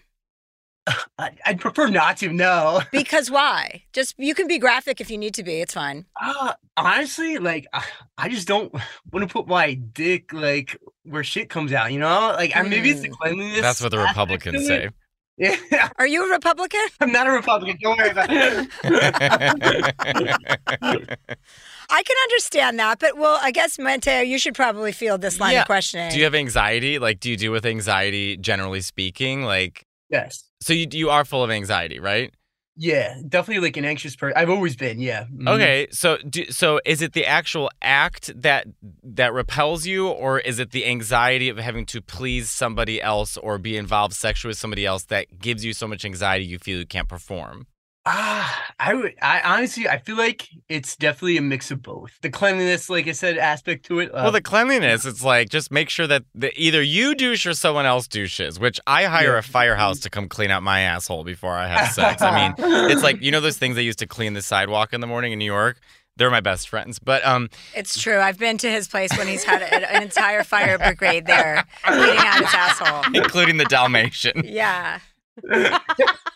I, 1.20 1.32
I'd 1.46 1.60
prefer 1.60 1.88
not 1.88 2.18
to. 2.18 2.34
No. 2.34 2.82
Because 2.92 3.30
why? 3.30 3.84
Just 3.94 4.16
you 4.18 4.34
can 4.34 4.48
be 4.48 4.58
graphic 4.58 5.00
if 5.00 5.12
you 5.12 5.20
need 5.20 5.36
to 5.36 5.44
be. 5.44 5.62
It's 5.62 5.76
fine. 5.76 6.06
Uh, 6.20 6.54
honestly, 6.76 7.38
like 7.38 7.68
I, 7.74 7.84
I 8.18 8.28
just 8.30 8.48
don't 8.48 8.74
want 9.14 9.28
to 9.28 9.32
put 9.32 9.48
my 9.48 9.76
dick 9.76 10.34
like 10.34 10.76
where 11.04 11.24
shit 11.24 11.50
comes 11.50 11.74
out. 11.74 11.92
You 11.94 12.00
know, 12.00 12.34
like 12.36 12.56
I 12.56 12.64
maybe 12.64 12.90
it's 12.90 13.02
the 13.02 13.10
cleanliness. 13.10 13.62
That's 13.62 13.82
what 13.82 13.92
the 13.92 14.00
Republicans 14.00 14.66
say. 14.66 14.90
It. 15.40 15.60
Yeah, 15.72 15.90
Are 15.98 16.08
you 16.08 16.28
a 16.28 16.32
Republican? 16.32 16.82
I'm 17.00 17.12
not 17.12 17.28
a 17.28 17.32
Republican. 17.32 17.78
Don't 17.82 17.98
worry 17.98 18.10
about 18.10 18.28
it. 18.30 18.70
I 21.92 22.04
can 22.04 22.16
understand 22.26 22.78
that, 22.80 23.00
but 23.00 23.18
well, 23.18 23.40
I 23.42 23.52
guess 23.52 23.80
Mateo, 23.80 24.22
you 24.22 24.38
should 24.38 24.54
probably 24.54 24.92
field 24.92 25.22
this 25.22 25.40
line 25.40 25.54
Yeah. 25.54 25.62
of 25.62 25.68
questioning. 25.68 26.12
Do 26.12 26.18
you 26.18 26.24
have 26.26 26.36
anxiety? 26.36 27.00
Like, 27.00 27.20
do 27.20 27.30
you 27.32 27.38
deal 27.38 27.52
with 27.52 27.66
anxiety 27.66 28.38
generally 28.38 28.82
speaking? 28.82 29.44
Like, 29.44 29.86
yes. 30.10 30.44
so 30.62 30.74
you 30.74 30.88
you 30.92 31.10
are 31.10 31.26
full 31.26 31.44
of 31.44 31.50
anxiety, 31.50 32.00
right? 32.00 32.32
Yeah, 32.82 33.16
definitely 33.28 33.62
like 33.62 33.76
an 33.76 33.84
anxious 33.84 34.16
person. 34.16 34.38
I've 34.38 34.50
always 34.50 34.78
been. 34.78 35.02
Yeah. 35.02 35.26
Mhm. 35.26 35.50
Okay, 35.50 35.88
so 35.92 36.18
do, 36.18 36.50
so 36.50 36.80
is 36.86 37.02
it 37.02 37.12
the 37.12 37.26
actual 37.26 37.70
act 37.82 38.32
that 38.42 38.68
that 39.04 39.34
repels 39.34 39.86
you, 39.86 40.08
or 40.08 40.40
is 40.40 40.60
it 40.60 40.72
the 40.72 40.86
anxiety 40.86 41.50
of 41.50 41.58
having 41.58 41.86
to 41.88 42.02
please 42.02 42.50
somebody 42.50 43.02
else 43.02 43.36
or 43.36 43.58
be 43.58 43.76
involved 43.76 44.14
sexually 44.16 44.52
with 44.52 44.58
somebody 44.58 44.86
else 44.86 45.04
that 45.06 45.40
gives 45.40 45.66
you 45.66 45.74
so 45.74 45.90
much 45.90 46.06
anxiety 46.06 46.46
you 46.46 46.58
feel 46.58 46.80
you 46.80 46.86
can't 46.86 47.10
perform? 47.10 47.68
Ah, 48.12 48.66
I 48.80 48.96
would. 48.96 49.14
I 49.22 49.40
honestly, 49.42 49.88
I 49.88 50.00
feel 50.00 50.16
like 50.18 50.50
it's 50.68 50.96
definitely 50.96 51.38
a 51.38 51.42
mix 51.44 51.70
of 51.70 51.84
both. 51.84 52.12
The 52.22 52.30
cleanliness, 52.32 52.90
like 52.90 53.08
I 53.08 53.12
said, 53.12 53.38
aspect 53.38 53.86
to 53.86 54.00
it. 54.00 54.10
uh, 54.10 54.22
well, 54.24 54.32
the 54.32 54.42
cleanliness, 54.42 55.06
it's 55.06 55.24
like 55.24 55.50
just 55.50 55.70
make 55.72 55.90
sure 55.90 56.08
that 56.08 56.24
the, 56.34 56.52
either 56.60 56.82
you 56.82 57.14
douche 57.14 57.46
or 57.46 57.54
someone 57.54 57.86
else 57.86 58.08
douches. 58.08 58.60
Which 58.60 58.80
I 58.88 59.04
hire 59.06 59.34
Yeah. 59.34 59.40
a 59.40 59.42
firehouse 59.44 60.00
to 60.00 60.10
come 60.10 60.28
clean 60.28 60.50
out 60.50 60.64
my 60.64 60.80
asshole 60.82 61.24
before 61.24 61.54
I 61.54 61.68
have 61.68 61.92
sex. 61.92 62.22
I 62.24 62.48
mean, 62.50 62.56
it's 62.90 63.04
like 63.04 63.22
you 63.22 63.30
know 63.32 63.42
those 63.42 63.58
things 63.60 63.76
they 63.76 63.84
used 63.84 64.00
to 64.00 64.08
clean 64.08 64.34
the 64.34 64.42
sidewalk 64.42 64.92
in 64.92 65.02
the 65.02 65.08
morning 65.08 65.32
in 65.32 65.38
New 65.40 65.46
York. 65.46 65.80
They're 66.18 66.32
my 66.32 66.42
best 66.42 66.68
friends, 66.68 67.00
but 67.00 67.26
um, 67.26 67.50
It's 67.76 67.98
true. 68.02 68.20
I've 68.20 68.38
been 68.38 68.58
to 68.58 68.70
his 68.70 68.90
place 68.90 69.16
when 69.18 69.26
he's 69.28 69.44
had 69.46 69.62
a, 69.62 69.74
an 69.96 70.04
entire 70.04 70.44
fire 70.44 70.78
brigade 70.78 71.26
there 71.28 71.64
cleaning 71.86 72.18
out 72.18 72.40
his 72.42 72.54
asshole. 72.54 73.04
including 73.14 73.56
the 73.56 73.64
Dalmatian. 73.64 74.42
Yeah. 74.44 75.00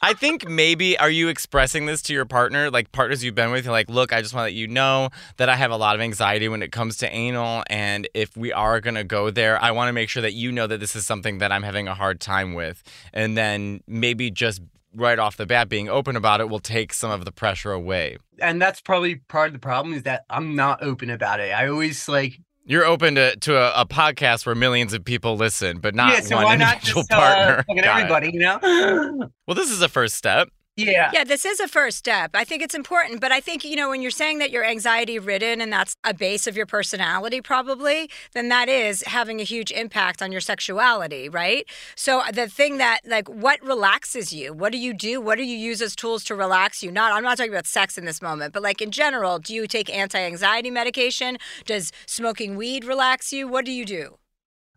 I 0.02 0.14
think 0.14 0.48
maybe 0.48 0.98
are 0.98 1.10
you 1.10 1.30
expressing 1.30 1.86
this 1.86 2.02
to 2.04 2.14
your 2.14 2.26
partner, 2.26 2.70
like 2.70 2.92
partners 2.92 3.24
you've 3.24 3.36
been 3.36 3.52
with? 3.52 3.66
You're 3.66 3.72
like, 3.72 3.90
look, 3.90 4.12
I 4.12 4.22
just 4.22 4.34
want 4.34 4.44
to 4.44 4.46
let 4.48 4.54
you 4.54 4.68
know 4.68 5.10
that 5.38 5.50
I 5.50 5.56
have 5.56 5.72
a 5.72 5.78
lot 5.78 5.96
of 5.96 6.02
anxiety 6.02 6.50
when 6.50 6.62
it 6.62 6.72
comes 6.72 6.98
to 6.98 7.10
anal, 7.10 7.64
and 7.68 8.08
if 8.14 8.36
we 8.36 8.52
are 8.52 8.82
gonna 8.82 9.04
go 9.04 9.30
there, 9.30 9.62
I 9.62 9.72
want 9.72 9.90
to 9.90 9.94
make 9.94 10.10
sure 10.10 10.22
that 10.22 10.34
you 10.34 10.52
know 10.52 10.68
that 10.68 10.80
this 10.80 10.96
is 10.96 11.06
something 11.06 11.38
that 11.38 11.52
I'm 11.52 11.64
having 11.64 11.88
a 11.88 11.94
hard 11.94 12.20
time 12.20 12.54
with, 12.54 12.84
and 13.14 13.38
then 13.38 13.82
maybe 13.88 14.30
just 14.30 14.62
right 14.96 15.18
off 15.18 15.38
the 15.38 15.46
bat 15.46 15.70
being 15.70 15.90
open 15.90 16.16
about 16.16 16.40
it 16.40 16.50
will 16.50 16.60
take 16.60 16.94
some 16.94 17.10
of 17.10 17.26
the 17.26 17.32
pressure 17.32 17.72
away. 17.72 18.18
and 18.40 18.62
that's 18.62 18.82
probably 18.82 19.16
part 19.16 19.48
of 19.48 19.54
the 19.54 19.60
problem 19.60 19.94
is 19.94 20.04
that 20.04 20.24
I'm 20.30 20.56
not 20.56 20.84
open 20.84 21.10
about 21.10 21.40
it. 21.40 21.52
I 21.52 21.68
always 21.68 22.08
like 22.08 22.40
You're 22.66 22.86
open 22.86 23.16
to, 23.16 23.36
to 23.36 23.58
a, 23.58 23.82
a 23.82 23.86
podcast 23.86 24.46
where 24.46 24.56
millions 24.56 24.94
of 24.94 25.04
people 25.04 25.36
listen, 25.36 25.80
but 25.80 25.94
not 25.96 26.14
yeah. 26.14 26.20
So 26.22 26.36
one 26.38 26.46
why 26.46 26.56
not 26.56 26.76
individual 26.76 27.04
just 27.04 27.12
uh, 27.12 27.16
partner. 27.18 27.64
fucking 27.68 27.84
Got 27.84 27.98
it. 28.00 28.02
everybody? 28.04 28.32
You 28.34 28.40
know? 28.40 29.30
Well, 29.48 29.56
this 29.56 29.70
is 29.70 29.82
a 29.82 29.90
first 29.90 30.16
step. 30.16 30.48
Yeah. 30.76 31.12
Yeah, 31.14 31.24
this 31.24 31.46
is 31.46 31.60
a 31.60 31.68
first 31.68 31.98
step. 31.98 32.32
I 32.34 32.44
think 32.44 32.64
it's 32.64 32.74
important, 32.74 33.22
but 33.22 33.32
I 33.32 33.40
think, 33.40 33.64
you 33.64 33.76
know, 33.76 33.90
when 33.90 34.02
you're 34.02 34.10
saying 34.10 34.40
that 34.40 34.50
you're 34.50 34.66
anxiety 34.66 35.20
ridden 35.20 35.62
and 35.62 35.72
that's 35.72 35.96
a 36.04 36.14
base 36.16 36.48
of 36.48 36.58
your 36.58 36.66
personality, 36.66 37.42
probably, 37.42 38.10
then 38.34 38.50
that 38.50 38.70
is 38.70 39.04
having 39.04 39.40
a 39.40 39.44
huge 39.44 39.72
impact 39.72 40.22
on 40.24 40.32
your 40.32 40.42
sexuality, 40.42 41.30
right? 41.30 41.68
So 41.96 42.22
uh, 42.22 42.32
the 42.32 42.48
thing 42.48 42.78
that, 42.80 43.02
like, 43.06 43.30
what 43.30 43.62
relaxes 43.64 44.34
you? 44.34 44.52
What 44.52 44.72
do 44.72 44.80
you 44.80 44.96
do? 44.96 45.22
What 45.22 45.38
do 45.38 45.44
you 45.44 45.58
use 45.58 45.80
as 45.80 45.96
tools 45.96 46.24
to 46.26 46.36
relax 46.36 46.82
you? 46.82 46.92
Not, 46.92 47.14
I'm 47.14 47.24
not 47.24 47.38
talking 47.38 47.54
about 47.54 47.68
sex 47.68 47.96
in 47.98 48.06
this 48.06 48.22
moment, 48.22 48.52
but 48.52 48.64
like 48.64 48.82
in 48.82 48.90
general, 48.90 49.38
do 49.38 49.54
you 49.54 49.68
take 49.68 49.96
anti 49.96 50.20
anxiety 50.20 50.72
medication? 50.72 51.38
Does 51.66 51.92
smoking 52.08 52.56
weed 52.56 52.84
relax 52.84 53.32
you? 53.32 53.48
What 53.48 53.66
do 53.66 53.72
you 53.72 53.86
do? 53.86 54.18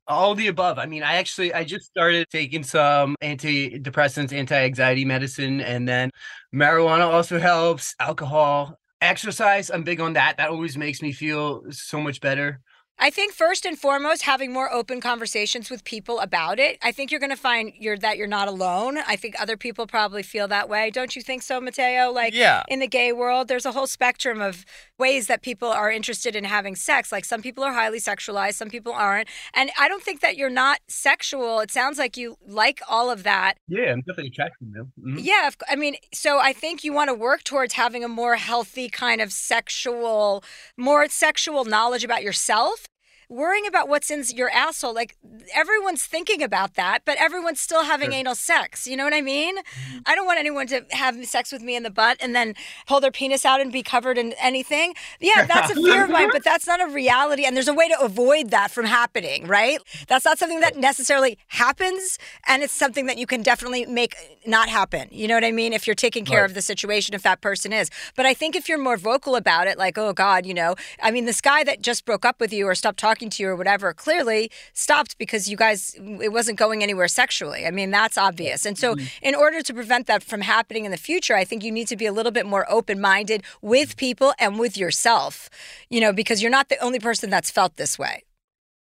All 0.09 0.35
the 0.35 0.49
above. 0.49 0.79
I 0.79 0.87
mean, 0.87 1.03
I 1.03 1.17
actually 1.17 1.53
I 1.55 1.65
just 1.65 1.87
started 1.87 2.27
taking 2.31 2.63
some 2.63 3.17
antidepressants, 3.23 4.33
anti-anxiety 4.33 5.05
medicine, 5.05 5.61
and 5.61 5.89
then 5.89 6.11
marijuana 6.55 7.07
also 7.13 7.39
helps. 7.39 7.95
Alcohol. 8.01 8.79
exercise. 9.01 9.71
I'm 9.71 9.85
big 9.85 10.01
on 10.01 10.15
that. 10.15 10.37
That 10.39 10.51
always 10.51 10.77
makes 10.77 11.03
me 11.03 11.13
feel 11.13 11.63
so 11.71 12.01
much 12.01 12.21
better. 12.21 12.61
I 12.99 13.11
think 13.11 13.35
first 13.35 13.67
and 13.67 13.79
foremost, 13.79 14.23
having 14.23 14.55
more 14.55 14.73
open 14.73 15.03
conversations 15.03 15.69
with 15.71 15.85
people 15.85 16.19
about 16.19 16.59
it. 16.59 16.79
I 16.83 16.93
think 16.93 17.11
you're 17.11 17.21
going 17.21 17.31
to 17.31 17.37
find 17.37 17.73
you're 17.79 17.99
that 17.99 18.17
you're 18.17 18.27
not 18.27 18.49
alone. 18.49 18.97
I 19.07 19.17
think 19.17 19.35
other 19.39 19.59
people 19.59 19.87
probably 19.87 20.23
feel 20.23 20.49
that 20.49 20.71
way. 20.71 20.91
Don't 20.91 21.15
you 21.15 21.21
think 21.21 21.43
so, 21.43 21.61
Mateo? 21.61 22.11
Like 22.11 22.33
Yeah. 22.35 22.63
in 22.69 22.79
the 22.79 22.87
gay 22.89 23.13
world, 23.13 23.49
there's 23.49 23.67
a 23.67 23.73
whole 23.73 23.87
spectrum 23.87 24.41
of 24.41 24.65
ways 24.99 25.27
that 25.27 25.43
people 25.43 25.69
are 25.69 25.91
interested 25.91 26.35
in 26.35 26.45
having 26.45 26.75
sex. 26.75 27.13
Like 27.13 27.27
some 27.27 27.43
people 27.43 27.63
are 27.63 27.75
highly 27.75 27.99
sexualized, 28.01 28.55
some 28.55 28.71
people 28.71 28.93
aren't. 28.95 29.29
And 29.53 29.71
I 29.79 29.89
don't 29.89 30.03
think 30.03 30.23
that 30.23 30.39
you're 30.39 30.49
not 30.49 30.79
sexual. 30.89 31.61
It 31.61 31.71
sounds 31.71 31.99
like 31.99 32.17
you 32.17 32.39
like 32.47 32.81
all 32.89 33.11
of 33.11 33.25
that. 33.25 33.59
Yeah, 33.69 33.93
I'm 33.93 34.01
definitely 34.01 34.29
attracted 34.29 34.73
to 34.73 34.73
them. 34.73 34.93
Mhm. 34.99 35.23
Yeah, 35.23 35.51
I 35.69 35.77
mean, 35.77 35.97
so 36.15 36.39
I 36.39 36.55
think 36.55 36.83
you 36.83 36.95
want 36.95 37.09
to 37.09 37.15
work 37.15 37.45
towards 37.45 37.75
having 37.75 38.03
a 38.05 38.09
more 38.09 38.37
healthy 38.37 38.89
kind 38.89 39.21
of 39.21 39.33
sexual, 39.35 40.43
more 40.79 41.07
sexual 41.11 41.67
knowledge 41.67 42.03
about 42.03 42.23
yourself. 42.23 42.86
Worrying 43.29 43.67
about 43.67 43.89
what's 43.89 44.09
in 44.11 44.23
your 44.35 44.51
asshole, 44.51 44.95
like 44.95 45.17
everyone's 45.53 46.05
thinking 46.05 46.43
about 46.45 46.75
that, 46.75 47.01
but 47.05 47.17
everyone's 47.21 47.61
still 47.61 47.83
having 47.85 48.11
Sure. 48.13 48.21
anal 48.21 48.35
sex. 48.37 48.87
You 48.87 48.97
know 48.97 49.03
what 49.03 49.13
I 49.15 49.21
mean? 49.21 49.59
Mm-hmm. 49.59 49.99
I 50.07 50.15
don't 50.15 50.27
want 50.27 50.39
anyone 50.39 50.69
to 50.69 50.85
have 50.93 51.25
sex 51.27 51.51
with 51.51 51.61
me 51.61 51.75
in 51.75 51.83
the 51.83 51.91
butt 51.91 52.19
and 52.21 52.37
then 52.37 52.55
pull 52.87 53.01
their 53.01 53.11
penis 53.11 53.45
out 53.45 53.61
and 53.61 53.73
be 53.73 53.83
covered 53.83 54.17
in 54.17 54.33
anything. 54.41 54.95
Yeah, 55.19 55.45
that's 55.49 55.73
a 55.73 55.75
fear 55.75 56.05
of 56.05 56.11
mine, 56.11 56.29
but 56.33 56.45
that's 56.45 56.69
not 56.69 56.81
a 56.81 56.87
reality. 56.87 57.45
And 57.45 57.57
there's 57.57 57.67
a 57.67 57.75
way 57.75 57.89
to 57.89 58.01
avoid 58.01 58.51
that 58.51 58.71
from 58.71 58.87
happening, 58.87 59.49
right? 59.49 59.81
That's 60.07 60.25
not 60.25 60.39
something 60.39 60.61
that 60.61 60.77
necessarily 60.77 61.37
happens, 61.49 62.19
and 62.47 62.63
it's 62.63 62.73
something 62.73 63.07
that 63.07 63.19
you 63.19 63.27
can 63.27 63.43
definitely 63.43 63.87
make 63.87 64.15
not 64.47 64.69
happen. 64.69 65.09
You 65.11 65.27
know 65.27 65.35
what 65.35 65.45
I 65.45 65.51
mean? 65.51 65.73
If 65.73 65.87
you're 65.89 65.95
taking 65.97 66.25
care 66.25 66.43
Right. 66.43 66.51
of 66.51 66.55
the 66.55 66.63
situation, 66.63 67.15
if 67.17 67.23
that 67.23 67.41
person 67.41 67.73
is. 67.73 67.91
But 68.15 68.25
I 68.27 68.35
think 68.35 68.55
if 68.55 68.69
you're 68.69 68.79
more 68.79 68.97
vocal 68.97 69.35
about 69.35 69.67
it, 69.67 69.79
like, 69.79 69.99
oh 69.99 70.13
God, 70.13 70.47
you 70.47 70.55
know, 70.55 70.77
I 71.03 71.11
mean, 71.11 71.25
this 71.25 71.41
guy 71.41 71.65
that 71.65 71.83
just 71.83 72.05
broke 72.05 72.25
up 72.25 72.39
with 72.41 72.53
you 72.53 72.69
or 72.69 72.75
stopped 72.77 72.99
talking 73.01 73.16
to 73.31 73.43
you 73.43 73.49
or 73.49 73.57
whatever 73.57 73.93
clearly 73.95 74.51
stopped 74.73 75.17
because 75.19 75.49
you 75.49 75.57
guys, 75.57 75.95
it 76.21 76.33
wasn't 76.33 76.59
going 76.59 76.83
anywhere 76.83 77.09
sexually. 77.09 77.67
I 77.67 77.71
mean, 77.71 77.91
that's 77.91 78.17
obvious. 78.19 78.65
And 78.67 78.79
so, 78.79 78.97
in 79.23 79.35
order 79.35 79.63
to 79.63 79.75
prevent 79.75 80.07
that 80.07 80.23
from 80.23 80.43
happening 80.43 80.85
in 80.85 80.91
the 80.91 80.97
future, 80.97 81.35
I 81.35 81.45
think 81.45 81.65
you 81.65 81.73
need 81.73 81.89
to 81.89 81.97
be 81.97 82.07
a 82.07 82.13
little 82.13 82.33
bit 82.33 82.47
more 82.47 82.65
open 82.71 83.01
minded 83.01 83.43
with 83.63 83.97
people 83.97 84.33
and 84.39 84.59
with 84.59 84.77
yourself, 84.77 85.49
you 85.91 86.01
know, 86.01 86.13
because 86.13 86.43
you're 86.43 86.51
not 86.51 86.69
the 86.69 86.79
only 86.85 86.99
person 87.01 87.31
that's 87.31 87.51
felt 87.51 87.77
this 87.77 87.99
way. 87.99 88.23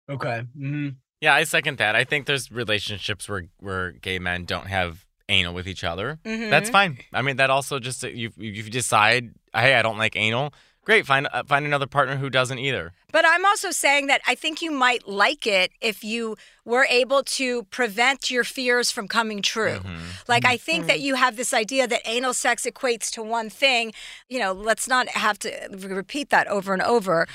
Okay. 0.09 0.43
hmm 0.57 0.89
Yeah, 1.21 1.35
I 1.35 1.45
second 1.45 1.79
that. 1.79 1.95
I 1.95 2.05
think 2.05 2.27
there's 2.27 2.51
relationships 2.51 3.29
where 3.29 3.45
where 3.59 3.93
gay 3.93 4.19
men 4.19 4.45
don't 4.45 4.67
have 4.67 5.07
anal 5.29 5.55
with 5.55 5.69
each 5.69 5.85
other. 5.85 6.19
That's 6.25 6.69
Mhm. 6.69 6.73
fine. 6.73 6.99
I 7.13 7.23
mean, 7.23 7.37
that 7.37 7.49
also 7.51 7.79
just 7.79 8.03
you 8.03 8.33
you 8.37 8.63
decide, 8.65 9.31
hey, 9.55 9.75
I 9.75 9.83
don't 9.83 9.99
like 9.99 10.17
anal. 10.17 10.53
Great, 10.85 11.07
find 11.07 11.29
uh, 11.33 11.45
find 11.45 11.65
another 11.65 11.87
partner 11.87 12.17
who 12.17 12.29
doesn't 12.29 12.59
either. 12.59 12.93
But 13.13 13.25
I'm 13.27 13.45
also 13.45 13.71
saying 13.71 14.07
that 14.09 14.23
I 14.27 14.35
think 14.35 14.63
you 14.63 14.71
might 14.71 15.07
like 15.07 15.47
it 15.47 15.71
if 15.81 16.03
you 16.03 16.37
were 16.65 16.87
able 16.89 17.23
to 17.25 17.65
prevent 17.65 18.31
your 18.31 18.45
fears 18.45 18.91
from 18.91 19.09
coming 19.09 19.43
true. 19.43 19.79
Mm-hmm. 19.79 19.99
Like, 20.29 20.45
I 20.45 20.57
mm-hmm. 20.57 20.65
think 20.65 20.87
that 20.87 21.01
you 21.01 21.17
have 21.17 21.37
this 21.37 21.53
idea 21.53 21.87
that 21.89 22.01
anal 22.05 22.35
sex 22.35 22.65
equates 22.65 23.11
to 23.13 23.23
one 23.23 23.51
thing. 23.51 23.93
You 24.29 24.39
know, 24.39 24.53
let's 24.53 24.89
not 24.89 25.09
have 25.09 25.39
to 25.41 25.69
repeat 25.73 26.31
that 26.31 26.47
over 26.47 26.73
and 26.73 26.83
over 26.83 27.27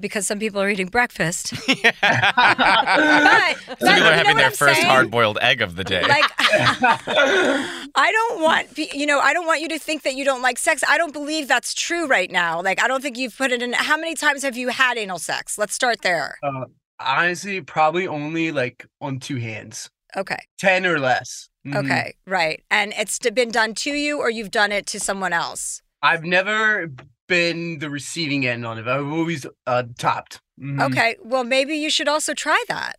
because 0.00 0.26
some 0.26 0.38
people 0.38 0.60
are 0.60 0.70
eating 0.70 0.86
breakfast. 0.86 1.52
but, 1.66 1.76
Some 1.76 1.94
but 2.00 3.78
people 3.80 4.06
are 4.06 4.12
having 4.12 4.36
their 4.36 4.46
I'm 4.46 4.52
first 4.52 4.82
hard 4.82 5.10
boiled 5.10 5.38
egg 5.42 5.60
of 5.60 5.74
the 5.74 5.84
day. 5.84 6.02
Like, 6.02 6.24
I 6.38 8.12
don't 8.12 8.42
want 8.42 8.78
you 8.78 9.06
know. 9.06 9.18
I 9.18 9.32
don't 9.32 9.46
want 9.46 9.60
you 9.60 9.68
to 9.70 9.78
think 9.78 10.02
that 10.02 10.14
you 10.14 10.24
don't 10.24 10.42
like 10.42 10.58
sex. 10.58 10.84
I 10.88 10.98
don't 10.98 11.12
believe 11.12 11.48
that's 11.48 11.74
true 11.74 12.06
right 12.06 12.30
now. 12.30 12.62
Like, 12.62 12.80
I 12.82 12.86
don't 12.86 13.02
think 13.02 13.18
you've 13.18 13.36
put 13.36 13.50
it 13.50 13.60
in. 13.60 13.72
How 13.72 13.96
many 13.96 14.14
times 14.14 14.42
have 14.42 14.56
you 14.56 14.68
had 14.68 14.96
anal 14.98 15.17
sex? 15.18 15.58
Let's 15.58 15.74
start 15.74 16.02
there. 16.02 16.38
Uh, 16.42 16.64
honestly, 17.00 17.60
probably 17.60 18.06
only 18.06 18.52
like 18.52 18.86
on 19.00 19.18
two 19.20 19.36
hands, 19.36 19.90
Okay. 20.16 20.38
ten 20.58 20.86
or 20.86 20.98
less. 20.98 21.48
Mhm. 21.66 21.84
Okay. 21.84 22.14
Right. 22.26 22.64
And 22.70 22.94
it's 22.96 23.18
been 23.18 23.50
done 23.50 23.74
to 23.74 23.92
you, 23.92 24.18
or 24.18 24.30
you've 24.30 24.50
done 24.50 24.72
it 24.72 24.86
to 24.86 25.00
someone 25.00 25.32
else. 25.32 25.82
I've 26.02 26.24
never 26.24 26.90
been 27.26 27.78
the 27.80 27.90
receiving 27.90 28.46
end 28.46 28.64
on 28.64 28.78
it. 28.78 28.86
I've 28.88 29.06
always 29.06 29.44
uh, 29.66 29.82
topped. 29.98 30.40
Mhm. 30.60 30.80
Okay. 30.90 31.16
Well, 31.22 31.44
maybe 31.44 31.74
you 31.76 31.90
should 31.90 32.08
also 32.08 32.32
try 32.34 32.62
that. 32.68 32.96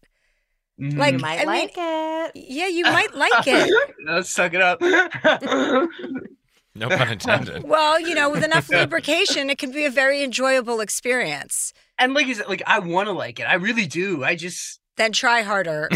Mhm. 0.80 0.98
Like, 0.98 1.14
You 1.14 1.20
might 1.20 1.40
I 1.42 1.44
like 1.46 1.76
mean, 1.78 2.32
Yeah, 2.36 2.68
you 2.68 2.84
might 2.84 3.14
like 3.16 3.48
it. 3.48 3.70
Let's 4.06 4.30
suck 4.30 4.54
it 4.54 4.62
up. 4.62 4.80
no 6.76 6.90
pun 6.90 7.10
intended. 7.12 7.64
Well, 7.64 8.00
you 8.00 8.14
know, 8.16 8.30
with 8.30 8.44
enough 8.44 8.70
lubrication, 8.78 9.50
it 9.50 9.58
can 9.58 9.72
be 9.72 9.86
a 9.86 9.90
very 9.90 10.24
enjoyable 10.24 10.80
experience. 10.80 11.74
And 12.00 12.14
like, 12.14 12.28
you 12.28 12.36
said, 12.36 12.48
like 12.48 12.64
I 12.66 12.80
want 12.80 13.08
to 13.08 13.14
like 13.14 13.40
it. 13.40 13.44
I 13.44 13.56
really 13.56 13.86
do. 13.86 14.24
I 14.24 14.36
just 14.36 14.80
Then 14.98 15.12
try 15.12 15.42
harder. 15.42 15.90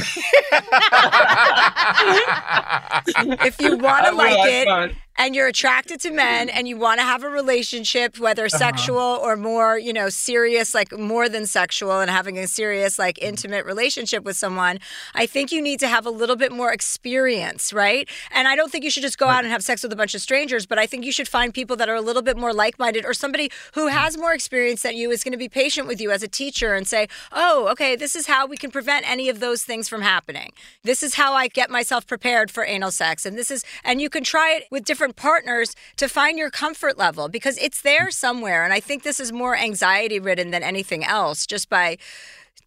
if 3.46 3.60
you 3.60 3.78
want 3.78 4.06
to 4.06 4.12
like 4.14 4.50
it 4.50 4.66
fun. 4.66 4.96
And 5.18 5.36
you're 5.36 5.48
attracted 5.48 6.00
to 6.02 6.12
men 6.12 6.50
and 6.50 6.68
you 6.68 6.78
want 6.78 7.00
to 7.00 7.04
have 7.06 7.24
a 7.24 7.30
relationship, 7.30 8.18
whether 8.20 8.46
Uh-huh. 8.46 8.58
sexual 8.58 8.98
or 9.22 9.36
more, 9.36 9.78
you 9.78 9.94
know, 9.94 10.10
serious, 10.10 10.74
like 10.74 10.92
more 10.98 11.30
than 11.30 11.46
sexual, 11.46 12.00
and 12.00 12.10
having 12.10 12.38
a 12.38 12.48
serious, 12.48 12.98
like 13.00 13.16
Mm-hmm. 13.18 13.30
intimate 13.30 13.66
relationship 13.66 14.24
with 14.24 14.36
someone, 14.38 14.80
I 15.14 15.26
think 15.26 15.52
you 15.52 15.62
need 15.62 15.80
to 15.82 15.88
have 15.88 16.06
a 16.06 16.10
little 16.10 16.36
bit 16.36 16.52
more 16.52 16.72
experience, 16.74 17.74
right? 17.74 18.10
And 18.32 18.48
I 18.48 18.56
don't 18.56 18.72
think 18.72 18.84
you 18.84 18.90
should 18.90 19.04
just 19.04 19.18
go 19.18 19.28
out 19.28 19.44
and 19.44 19.52
have 19.52 19.64
sex 19.64 19.84
with 19.84 19.92
a 19.92 19.96
bunch 19.96 20.16
of 20.16 20.22
strangers, 20.22 20.66
but 20.66 20.80
I 20.80 20.86
think 20.86 21.06
you 21.06 21.12
should 21.12 21.28
find 21.28 21.54
people 21.54 21.76
that 21.78 21.90
are 21.90 21.96
a 21.96 22.02
little 22.02 22.22
bit 22.22 22.38
more 22.38 22.54
like 22.54 22.80
minded 22.80 23.06
or 23.06 23.14
somebody 23.14 23.52
who 23.76 23.84
Mm-hmm. 23.88 23.98
has 23.98 24.18
more 24.18 24.34
experience 24.34 24.82
than 24.84 24.96
you 24.96 25.12
is 25.12 25.24
going 25.26 25.34
to 25.34 25.38
be 25.38 25.50
patient 25.50 25.88
with 25.88 26.00
you 26.00 26.10
as 26.12 26.24
a 26.24 26.28
teacher 26.28 26.74
and 26.74 26.88
say, 26.88 27.08
oh, 27.34 27.68
okay, 27.72 27.96
this 27.98 28.16
is 28.16 28.28
how 28.28 28.48
we 28.48 28.56
can 28.56 28.72
prevent 28.72 29.04
any 29.10 29.28
of 29.28 29.42
those 29.42 29.64
things 29.64 29.90
from 29.90 30.02
happening. 30.02 30.54
This 30.84 31.04
is 31.04 31.16
how 31.16 31.34
I 31.34 31.50
get 31.50 31.70
myself 31.70 32.08
prepared 32.08 32.50
for 32.50 32.64
anal 32.64 32.92
sex. 32.92 33.26
And 33.26 33.38
this 33.38 33.52
is, 33.52 33.66
and 33.84 34.00
you 34.02 34.10
can 34.10 34.24
try 34.24 34.54
it 34.56 34.64
with 34.72 34.86
different 34.86 35.03
partners 35.12 35.76
to 35.98 36.08
find 36.08 36.38
your 36.38 36.50
comfort 36.50 36.98
level 36.98 37.28
because 37.28 37.58
it's 37.58 37.82
there 37.82 38.10
somewhere. 38.12 38.64
And 38.64 38.72
I 38.72 38.80
think 38.80 39.04
this 39.04 39.20
is 39.20 39.34
more 39.34 39.58
anxiety 39.58 40.20
ridden 40.20 40.52
than 40.52 40.64
anything 40.64 41.04
else 41.04 41.46
just 41.46 41.70
by 41.70 41.98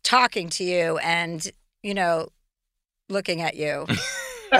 talking 0.03 0.49
to 0.51 0.65
you 0.65 0.99
and, 0.99 1.51
you 1.83 1.95
know, 1.95 2.29
looking 3.09 3.41
at 3.41 3.57
you. 3.57 3.87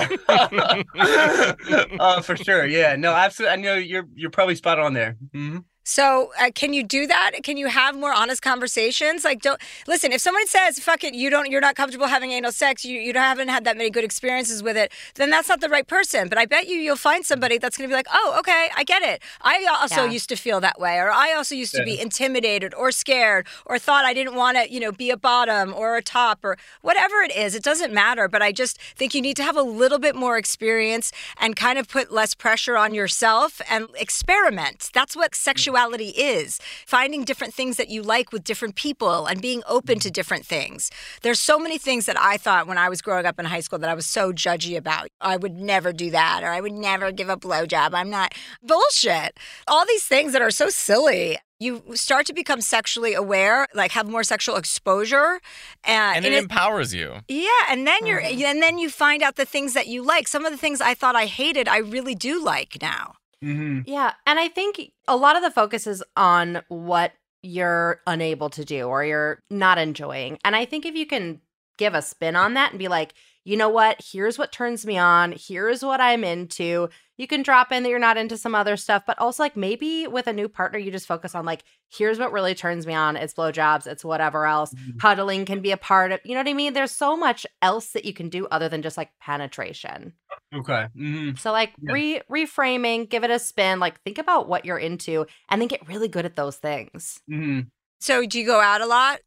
uh, 1.99 2.21
for 2.21 2.35
sure. 2.35 2.65
Yeah. 2.65 2.95
No, 2.97 3.13
absolutely. 3.13 3.53
I 3.53 3.55
know 3.57 3.75
you're 3.75 4.07
you're 4.15 4.31
probably 4.31 4.55
spot 4.55 4.79
on 4.79 4.93
there. 4.93 5.15
Mhm. 5.33 5.63
So, 5.89 6.33
uh, 6.37 6.51
can 6.53 6.73
you 6.73 6.83
do 6.83 7.07
that? 7.07 7.31
Can 7.43 7.55
you 7.55 7.67
have 7.67 7.97
more 7.97 8.13
honest 8.13 8.41
conversations? 8.41 9.23
Like, 9.23 9.41
don't 9.41 9.59
listen. 9.87 10.11
If 10.11 10.19
someone 10.19 10.45
says, 10.47 10.79
"Fuck 10.79 11.05
it," 11.05 11.13
you 11.13 11.29
don't, 11.29 11.49
you're 11.49 11.61
not 11.61 11.77
comfortable 11.77 12.07
having 12.07 12.31
anal 12.33 12.51
sex. 12.51 12.83
You 12.83 12.99
you 12.99 13.13
haven't 13.13 13.47
had 13.47 13.63
that 13.63 13.77
many 13.77 13.89
good 13.89 14.03
experiences 14.03 14.61
with 14.61 14.75
it. 14.75 14.91
Then 15.15 15.29
that's 15.29 15.47
not 15.47 15.61
the 15.61 15.69
right 15.69 15.87
person. 15.87 16.27
But 16.27 16.37
I 16.37 16.45
bet 16.45 16.67
you 16.67 16.75
you'll 16.75 16.97
find 16.97 17.25
somebody 17.25 17.57
that's 17.57 17.77
going 17.77 17.87
to 17.89 17.91
be 17.93 17.95
like, 17.95 18.07
"Oh, 18.11 18.35
okay, 18.39 18.67
I 18.75 18.83
get 18.83 19.01
it. 19.01 19.21
I 19.41 19.65
also 19.81 20.03
Yeah. 20.03 20.11
used 20.11 20.27
to 20.27 20.35
feel 20.35 20.59
that 20.59 20.77
way, 20.77 20.97
or 20.97 21.09
I 21.09 21.31
also 21.33 21.55
used 21.55 21.73
to 21.75 21.83
be 21.85 21.97
intimidated 22.01 22.73
or 22.73 22.91
scared, 22.91 23.47
or 23.65 23.79
thought 23.79 24.03
I 24.03 24.13
didn't 24.13 24.35
want 24.35 24.57
to, 24.57 24.69
you 24.69 24.81
know, 24.81 24.91
be 24.91 25.09
a 25.09 25.17
bottom 25.17 25.73
or 25.73 25.95
a 25.95 26.01
top 26.01 26.43
or 26.43 26.57
whatever 26.81 27.15
it 27.21 27.33
is. 27.33 27.55
It 27.55 27.63
doesn't 27.63 27.93
matter. 27.93 28.27
But 28.27 28.41
I 28.41 28.51
just 28.51 28.77
think 28.97 29.15
you 29.15 29.21
need 29.21 29.37
to 29.37 29.43
have 29.43 29.55
a 29.55 29.61
little 29.83 29.99
bit 29.99 30.15
more 30.17 30.37
experience 30.37 31.13
and 31.39 31.55
kind 31.55 31.79
of 31.79 31.87
put 31.87 32.11
less 32.11 32.35
pressure 32.35 32.75
on 32.75 32.93
yourself 32.93 33.61
and 33.69 33.87
experiment. 33.95 34.89
That's 34.93 35.15
what 35.15 35.33
sexuality 35.33 35.76
is 35.85 36.59
finding 36.85 37.23
different 37.23 37.53
things 37.53 37.77
that 37.77 37.89
you 37.89 38.01
like 38.01 38.31
with 38.31 38.43
different 38.43 38.75
people 38.75 39.25
and 39.27 39.41
being 39.41 39.61
open 39.67 39.99
to 39.99 40.11
different 40.11 40.45
things. 40.45 40.89
There's 41.21 41.39
so 41.39 41.59
many 41.59 41.77
things 41.77 42.05
that 42.05 42.19
I 42.19 42.37
thought 42.37 42.67
when 42.67 42.77
I 42.77 42.89
was 42.89 43.01
growing 43.01 43.25
up 43.25 43.39
in 43.39 43.45
high 43.45 43.59
school 43.59 43.79
that 43.79 43.89
I 43.89 43.93
was 43.93 44.05
so 44.05 44.31
judgy 44.31 44.77
about. 44.77 45.07
I 45.21 45.37
would 45.37 45.55
never 45.55 45.93
do 45.93 46.09
that 46.11 46.43
or 46.43 46.47
I 46.47 46.61
would 46.61 46.73
never 46.73 47.11
give 47.11 47.29
a 47.29 47.37
blowjob. 47.37 47.93
I'm 47.93 48.09
not 48.09 48.33
bullshit. 48.63 49.37
All 49.67 49.85
these 49.85 50.05
things 50.05 50.33
that 50.33 50.41
are 50.41 50.51
so 50.51 50.69
silly. 50.69 51.37
You 51.59 51.81
start 51.95 52.27
to 52.27 52.33
become 52.33 52.61
sexually 52.61 53.15
aware, 53.15 53.65
like 53.73 53.91
have 53.93 54.07
more 54.07 54.23
sexual 54.23 54.57
exposure, 54.57 55.39
uh, 55.87 55.89
and, 55.89 56.17
and 56.17 56.25
in 56.27 56.33
it 56.33 56.37
empowers 56.37 56.93
you. 56.93 57.21
yeah, 57.27 57.49
and 57.71 57.87
then 57.87 58.05
you're 58.05 58.21
mm-hmm. 58.21 58.43
and 58.43 58.61
then 58.61 58.77
you 58.77 58.91
find 58.91 59.23
out 59.23 59.37
the 59.37 59.45
things 59.45 59.73
that 59.73 59.87
you 59.87 60.03
like. 60.03 60.27
Some 60.27 60.45
of 60.45 60.51
the 60.51 60.57
things 60.57 60.81
I 60.81 60.93
thought 60.93 61.15
I 61.15 61.25
hated, 61.25 61.67
I 61.67 61.77
really 61.79 62.13
do 62.13 62.43
like 62.43 62.77
now. 62.79 63.15
Mhm. 63.43 63.83
Yeah. 63.85 64.13
And 64.25 64.39
I 64.39 64.47
think 64.47 64.91
a 65.07 65.15
lot 65.15 65.35
of 65.35 65.43
the 65.43 65.51
focus 65.51 65.85
is 65.87 66.03
on 66.15 66.61
what 66.69 67.13
you're 67.43 68.01
unable 68.07 68.49
to 68.49 68.65
do 68.65 68.87
or 68.87 69.03
you're 69.05 69.43
not 69.49 69.77
enjoying. 69.77 70.39
And 70.43 70.55
I 70.55 70.65
think 70.65 70.85
if 70.85 70.95
you 70.95 71.05
can 71.05 71.41
give 71.77 71.93
a 71.93 72.01
spin 72.01 72.35
on 72.35 72.55
that 72.55 72.71
and 72.71 72.79
be 72.79 72.87
like, 72.87 73.13
you 73.47 73.55
know 73.55 73.69
what? 73.69 74.01
Here's 74.03 74.37
what 74.37 74.51
turns 74.51 74.85
me 74.85 74.97
on. 74.97 75.33
Here's 75.37 75.81
what 75.81 76.01
I'm 76.01 76.25
into. 76.25 76.89
You 77.15 77.27
can 77.27 77.43
drop 77.43 77.71
in 77.71 77.83
that 77.83 77.89
you're 77.89 77.97
not 77.97 78.17
into 78.17 78.37
some 78.37 78.53
other 78.53 78.75
stuff, 78.75 79.03
but 79.07 79.17
also 79.19 79.41
like 79.41 79.55
maybe 79.55 80.05
with 80.05 80.27
a 80.27 80.33
new 80.33 80.49
partner, 80.49 80.77
you 80.77 80.91
just 80.91 81.07
focus 81.07 81.33
on 81.33 81.45
like, 81.45 81.63
here's 81.89 82.19
what 82.19 82.33
really 82.33 82.53
turns 82.53 82.85
me 82.85 82.93
on. 82.93 83.15
It's 83.15 83.33
blowjobs, 83.33 83.87
it's 83.87 84.03
whatever 84.03 84.45
else. 84.45 84.73
Huddling 84.99 85.45
can 85.45 85.61
be 85.61 85.71
a 85.71 85.77
part 85.77 86.11
of, 86.11 86.19
you 86.25 86.33
know 86.33 86.41
what 86.41 86.49
I 86.49 86.53
mean? 86.53 86.73
There's 86.73 86.91
so 86.91 87.15
much 87.15 87.45
else 87.61 87.91
that 87.91 88.03
you 88.03 88.13
can 88.13 88.27
do 88.27 88.47
other 88.47 88.67
than 88.67 88.81
just 88.81 88.97
like 88.97 89.11
penetration. 89.21 90.11
Okay. 90.53 90.87
hmm 90.93 91.31
So 91.37 91.53
like 91.53 91.71
Yeah. 91.81 91.93
re 91.93 92.21
reframing, 92.29 93.07
give 93.09 93.23
it 93.23 93.31
a 93.31 93.39
spin, 93.39 93.79
like 93.79 94.01
think 94.01 94.17
about 94.17 94.49
what 94.49 94.65
you're 94.65 94.77
into 94.77 95.25
and 95.49 95.61
then 95.61 95.69
get 95.69 95.87
really 95.87 96.09
good 96.09 96.25
at 96.25 96.35
those 96.35 96.57
things. 96.57 97.21
hmm 97.29 97.61
So 98.01 98.25
do 98.25 98.37
you 98.39 98.45
go 98.45 98.59
out 98.59 98.81
a 98.81 98.85
lot? 98.85 99.19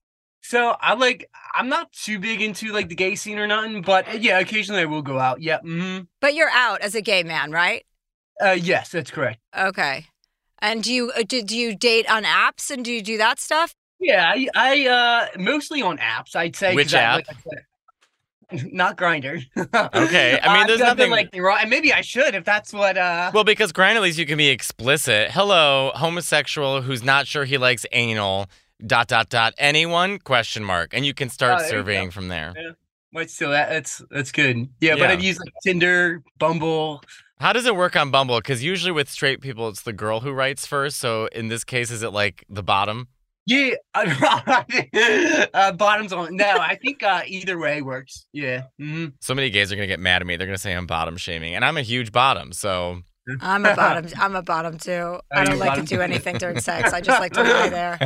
So 0.43 0.75
I 0.81 0.95
like 0.95 1.29
I'm 1.55 1.69
not 1.69 1.93
too 1.93 2.19
big 2.19 2.41
into 2.41 2.73
like 2.73 2.89
the 2.89 2.95
gay 2.95 3.15
scene 3.15 3.39
or 3.39 3.47
nothing, 3.47 3.83
but 3.83 4.09
uh, 4.09 4.13
yeah, 4.13 4.39
occasionally 4.39 4.83
I 4.83 4.87
will 4.87 5.03
go 5.03 5.19
out. 5.19 5.43
Yeah. 5.43 5.59
hmm 5.61 6.01
But 6.21 6.35
you're 6.35 6.51
out 6.51 6.81
as 6.81 6.95
a 6.95 7.03
gay 7.03 7.23
man, 7.23 7.51
right? 7.51 7.85
Uh, 8.43 8.57
yes, 8.61 8.89
that's 8.91 9.11
correct. 9.11 9.39
Okay. 9.57 10.07
And 10.61 10.83
do 10.83 10.93
you 10.93 11.11
uh, 11.13 11.23
do, 11.27 11.43
do 11.43 11.57
you 11.57 11.75
date 11.77 12.11
on 12.11 12.25
apps 12.25 12.71
and 12.71 12.85
do 12.85 12.93
you 12.93 13.03
do 13.03 13.19
that 13.19 13.39
stuff? 13.39 13.75
Yeah, 13.99 14.33
I, 14.35 14.49
I 14.55 14.87
uh 14.87 15.27
mostly 15.39 15.83
on 15.83 15.99
apps. 15.99 16.35
I'd 16.35 16.57
say 16.57 16.75
Which 16.75 16.95
I- 16.95 17.01
app? 17.01 17.17
like 17.17 17.29
I 17.29 17.35
said, 18.53 18.73
not 18.73 18.97
Grindr. 18.97 19.43
Okay, 19.95 20.39
I 20.43 20.57
mean, 20.59 20.67
there's 20.67 20.81
nothing- 20.81 21.11
like 21.11 21.29
wrong. 21.37 21.59
And 21.61 21.69
maybe 21.71 21.93
I 21.93 22.01
should 22.01 22.35
if 22.35 22.45
that's 22.45 22.73
what. 22.73 22.97
uh 22.97 23.31
Well, 23.35 23.45
because 23.45 23.73
grind 23.73 23.97
at 23.99 24.03
least 24.03 24.19
you 24.19 24.25
can 24.27 24.39
be 24.39 24.49
explicit. 24.49 25.31
Hello, 25.33 25.93
homosexual 25.95 26.81
who's 26.81 27.03
not 27.05 27.27
sure 27.27 27.45
he 27.45 27.59
likes 27.59 27.85
anal. 27.93 28.47
Dot 28.87 29.09
dot 29.09 29.29
dot. 29.29 29.55
Anyone? 29.59 30.19
Question 30.19 30.65
mark. 30.65 30.93
And 30.95 31.05
you 31.05 31.15
can 31.15 31.29
start 31.29 31.61
Oh, 31.63 31.69
surveying 31.69 32.11
from 32.11 32.29
there. 32.29 32.55
But 33.13 33.29
still, 33.31 33.51
that, 33.51 33.69
that's 33.71 34.03
that's 34.11 34.31
good. 34.33 34.69
Yeah, 34.81 34.95
but 34.97 35.11
I've 35.11 35.23
used 35.23 35.41
like 35.41 35.53
Tinder, 35.65 36.23
Bumble. 36.39 37.03
How 37.41 37.53
does 37.53 37.67
it 37.67 37.75
work 37.75 37.97
on 37.97 38.11
Bumble? 38.11 38.39
Because 38.39 38.63
usually 38.63 38.93
with 38.93 39.09
straight 39.09 39.41
people, 39.41 39.69
it's 39.69 39.83
the 39.83 39.93
girl 39.93 40.21
who 40.21 40.31
writes 40.31 40.67
first. 40.67 40.99
So 40.99 41.27
in 41.33 41.49
this 41.49 41.65
case, 41.65 41.91
is 41.91 42.03
it 42.03 42.11
like 42.11 42.45
the 42.49 42.63
bottom? 42.63 43.09
Yeah, 43.47 43.71
uh, 43.95 45.73
bottoms 45.73 46.13
on. 46.13 46.37
No, 46.37 46.59
I 46.59 46.77
think 46.81 47.03
uh, 47.03 47.23
either 47.27 47.59
way 47.59 47.83
works. 47.83 48.27
Yeah. 48.33 48.65
hmm 48.79 49.07
So 49.21 49.35
many 49.35 49.51
gays 49.51 49.73
are 49.73 49.77
gonna 49.77 49.87
get 49.89 49.99
mad 50.01 50.23
at 50.23 50.27
me. 50.27 50.37
They're 50.37 50.47
gonna 50.47 50.59
say 50.59 50.73
I'm 50.73 50.87
bottom 50.87 51.17
shaming, 51.17 51.55
and 51.55 51.65
I'm 51.65 51.77
a 51.77 51.83
huge 51.83 52.13
bottom. 52.13 52.53
So 52.53 53.01
I'm 53.41 53.65
a 53.67 53.75
bottom. 53.77 54.07
I'm 54.19 54.35
a 54.37 54.43
bottom 54.43 54.79
too. 54.79 55.21
I 55.33 55.45
don't 55.45 55.59
like 55.59 55.81
to 55.81 55.87
do 55.87 56.01
anything 56.01 56.39
during 56.39 56.61
sex. 56.61 56.93
I 56.93 57.01
just 57.01 57.21
like 57.21 57.33
to 57.35 57.43
lie 57.43 57.69
there. 57.69 57.99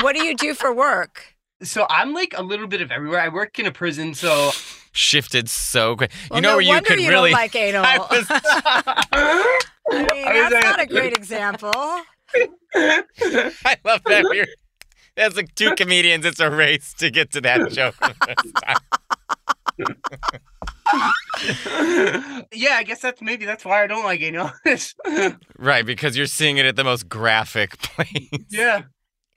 What 0.00 0.16
do 0.16 0.24
you 0.24 0.34
do 0.36 0.54
for 0.54 0.72
work? 0.74 1.34
So 1.62 1.86
I'm 1.90 2.14
like 2.14 2.34
a 2.36 2.42
little 2.42 2.66
bit 2.68 2.80
of 2.80 2.90
everywhere. 2.92 3.20
I 3.20 3.28
work 3.28 3.58
in 3.58 3.66
a 3.66 3.72
prison, 3.72 4.14
so 4.14 4.52
shifted 4.92 5.48
so 5.50 5.96
quick. 5.96 6.12
Well, 6.30 6.38
you 6.38 6.42
know 6.42 6.50
no 6.50 6.56
where 6.56 6.64
you 6.76 6.80
could 6.82 7.00
you 7.00 7.08
really. 7.08 7.30
don't 7.30 7.40
like 7.40 7.54
anal. 7.56 7.84
I 7.84 7.98
was- 7.98 8.26
I 9.90 10.02
mean, 10.12 10.28
I 10.28 10.42
was 10.42 10.50
that's 10.52 10.64
not 10.66 10.80
a 10.80 10.86
great 10.86 11.16
example. 11.16 11.70
I 11.74 12.04
love 13.84 14.02
that. 14.04 14.24
We're, 14.28 14.46
that's 15.16 15.34
like 15.36 15.54
two 15.54 15.74
comedians. 15.74 16.26
It's 16.26 16.40
a 16.40 16.50
race 16.50 16.92
to 16.98 17.10
get 17.10 17.32
to 17.32 17.40
that 17.40 17.72
joke. 17.72 17.94
yeah, 22.52 22.76
I 22.76 22.84
guess 22.86 23.00
that's 23.00 23.20
maybe 23.20 23.44
that's 23.44 23.64
why 23.64 23.82
I 23.82 23.86
don't 23.86 24.04
like 24.04 24.20
anal. 24.20 24.50
right, 25.58 25.84
because 25.84 26.16
you're 26.16 26.26
seeing 26.26 26.58
it 26.58 26.66
at 26.66 26.76
the 26.76 26.84
most 26.84 27.08
graphic 27.08 27.78
place. 27.82 28.44
yeah. 28.50 28.82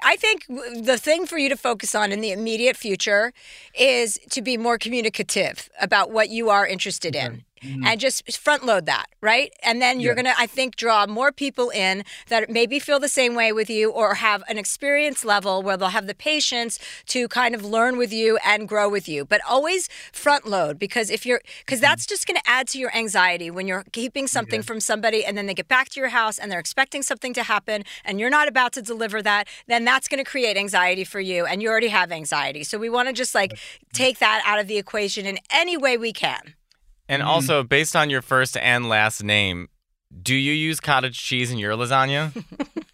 I 0.04 0.16
think 0.16 0.47
the 0.47 0.97
thing 0.97 1.28
for 1.28 1.38
you 1.38 1.47
to 1.49 1.56
focus 1.56 1.93
on 1.93 2.12
in 2.12 2.22
the 2.22 2.32
immediate 2.32 2.76
future 2.76 3.34
is 3.78 4.20
to 4.32 4.41
be 4.41 4.58
more 4.58 4.80
communicative 4.80 5.70
about 5.80 6.10
what 6.10 6.30
you 6.30 6.49
are 6.49 6.66
interested 6.66 7.16
in. 7.16 7.32
Mm-hmm. 7.32 7.39
Mm-hmm. 7.64 7.86
And 7.86 7.99
just 7.99 8.38
front 8.38 8.66
load 8.66 8.88
that, 8.88 9.07
right? 9.22 9.53
And 9.62 9.82
then 9.82 9.99
you're 9.99 10.16
Yeah. 10.16 10.24
going 10.24 10.36
to, 10.36 10.41
I 10.41 10.47
think, 10.47 10.76
draw 10.76 11.05
more 11.05 11.32
people 11.32 11.70
in 11.70 12.03
that 12.28 12.49
maybe 12.49 12.80
feel 12.80 12.99
the 12.99 13.07
same 13.07 13.36
way 13.36 13.51
with 13.51 13.70
you 13.70 13.91
or 13.91 14.16
have 14.16 14.43
an 14.49 14.57
experience 14.57 15.24
level 15.24 15.62
where 15.62 15.78
they'll 15.78 15.89
have 15.89 16.07
the 16.07 16.16
patience 16.16 16.80
to 17.07 17.28
kind 17.28 17.53
of 17.53 17.64
learn 17.64 17.97
with 17.97 18.12
you 18.12 18.38
and 18.43 18.68
grow 18.68 18.89
with 18.89 19.07
you. 19.07 19.26
But 19.26 19.41
always 19.47 19.89
front 20.12 20.47
load 20.47 20.80
because 20.80 21.12
if 21.12 21.26
you're, 21.26 21.41
because 21.64 21.78
mm-hmm. 21.78 21.91
that's 21.91 22.05
just 22.07 22.26
going 22.26 22.38
to 22.38 22.49
add 22.49 22.68
to 22.70 22.80
your 22.80 22.95
anxiety 22.95 23.51
when 23.51 23.68
you're 23.68 23.86
keeping 23.91 24.28
something 24.28 24.62
from 24.64 24.80
somebody 24.80 25.24
and 25.24 25.38
then 25.38 25.45
they 25.45 25.53
get 25.53 25.68
back 25.68 25.89
to 25.89 25.99
your 25.99 26.09
house 26.09 26.39
and 26.39 26.51
they're 26.51 26.59
expecting 26.59 27.03
something 27.03 27.34
to 27.34 27.43
happen 27.43 27.84
and 28.03 28.20
you're 28.20 28.30
not 28.30 28.47
about 28.47 28.74
to 28.74 28.82
deliver 28.82 29.22
that, 29.22 29.47
then 29.68 29.86
that's 29.86 30.07
going 30.07 30.24
to 30.24 30.30
create 30.30 30.57
anxiety 30.57 31.03
for 31.03 31.20
you 31.20 31.45
and 31.45 31.62
you 31.62 31.70
already 31.70 31.89
have 31.89 32.12
anxiety. 32.12 32.64
So 32.64 32.80
we 32.80 32.89
want 32.89 33.07
to 33.07 33.14
just 33.14 33.36
like 33.36 33.59
take 33.93 34.18
that 34.20 34.41
out 34.45 34.57
of 34.57 34.68
the 34.68 34.78
equation 34.78 35.26
in 35.28 35.38
any 35.51 35.78
way 35.78 35.95
we 35.97 36.12
can. 36.12 36.55
And 37.12 37.22
also, 37.22 37.64
based 37.64 37.95
on 37.95 38.09
your 38.09 38.22
first 38.22 38.55
and 38.57 38.88
last 38.88 39.22
name, 39.24 39.68
do 40.24 40.34
you 40.34 40.53
use 40.53 40.80
cottage 40.80 41.18
cheese 41.22 41.51
in 41.51 41.57
your 41.57 41.74
lasagna? 41.74 42.32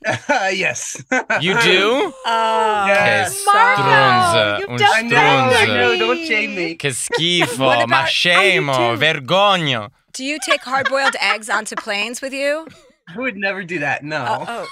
yes. 0.56 1.04
You 1.40 1.60
do? 1.62 2.14
Oh, 2.26 2.86
Yeah. 2.88 3.30
Che 3.30 3.36
Marco, 3.46 3.82
strunza, 3.84 4.60
you've 4.60 4.70
un 4.70 4.78
done 4.78 4.90
I 4.94 5.02
know, 5.04 5.18
I 5.18 5.66
strunza. 5.66 5.68
know. 5.68 5.98
Don't 6.00 6.26
shame 6.26 6.56
me. 6.56 6.76
Che 6.76 6.90
schifo, 6.94 7.60
What 7.66 7.88
ma 7.90 8.04
scemo, 8.06 8.98
vergogno. 8.98 9.90
Do 10.14 10.24
you 10.24 10.40
take 10.44 10.62
hard 10.64 10.90
boiled 10.90 11.16
eggs 11.22 11.48
onto 11.50 11.76
planes 11.76 12.22
with 12.22 12.34
you? 12.34 12.66
I 13.08 13.18
would 13.20 13.38
never 13.38 13.64
do 13.64 13.80
that. 13.80 14.04
No. 14.04 14.24
Uh, 14.24 14.46
oh. 14.48 14.68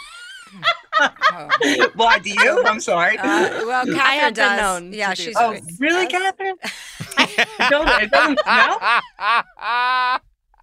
Why 1.95 2.19
do 2.19 2.29
you? 2.29 2.63
I'm 2.65 2.79
sorry. 2.79 3.17
Uh, 3.17 3.23
well, 3.65 3.85
Catherine 3.85 3.99
I 3.99 4.13
have 4.13 4.33
been 4.33 4.43
does. 4.43 4.59
known 4.59 4.93
yeah, 4.93 5.13
to 5.13 5.21
she's. 5.21 5.35
oh, 5.37 5.57
really, 5.79 6.07
Catherine? 6.07 6.55
it 7.17 7.47
doesn't, 7.69 8.03
it 8.03 8.11
doesn't 8.11 8.39
smell? 8.39 8.77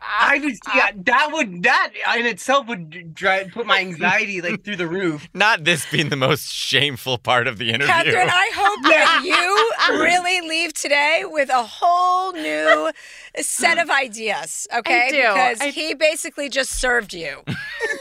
I 0.05 0.41
was, 0.43 0.59
yeah, 0.75 0.91
that 0.95 1.31
would, 1.33 1.63
that 1.63 1.93
in 2.17 2.27
itself 2.27 2.67
would 2.67 3.15
drive, 3.15 3.53
put 3.53 3.67
my 3.67 3.79
anxiety 3.79 4.41
like 4.41 4.65
through 4.65 4.77
the 4.77 4.89
roof. 4.89 5.29
Not 5.35 5.65
this 5.65 5.89
being 5.91 6.09
the 6.09 6.17
most 6.17 6.53
shameful 6.53 7.19
part 7.19 7.47
of 7.47 7.59
the 7.59 7.71
interview. 7.71 7.87
Catherine, 7.87 8.29
I 8.29 8.51
hope 8.55 8.83
that 8.85 9.23
you 9.25 10.01
really 10.01 10.47
leave 10.49 10.75
today 10.75 11.23
with 11.25 11.51
a 11.51 11.63
whole 11.63 12.33
new 12.33 12.91
set 13.41 13.79
of 13.79 13.91
ideas, 13.91 14.67
okay? 14.75 15.09
do. 15.11 15.17
Because 15.17 15.61
I- 15.61 15.71
he 15.71 15.95
basically 15.95 16.49
just 16.49 16.73
served 16.73 17.15
you. 17.15 17.43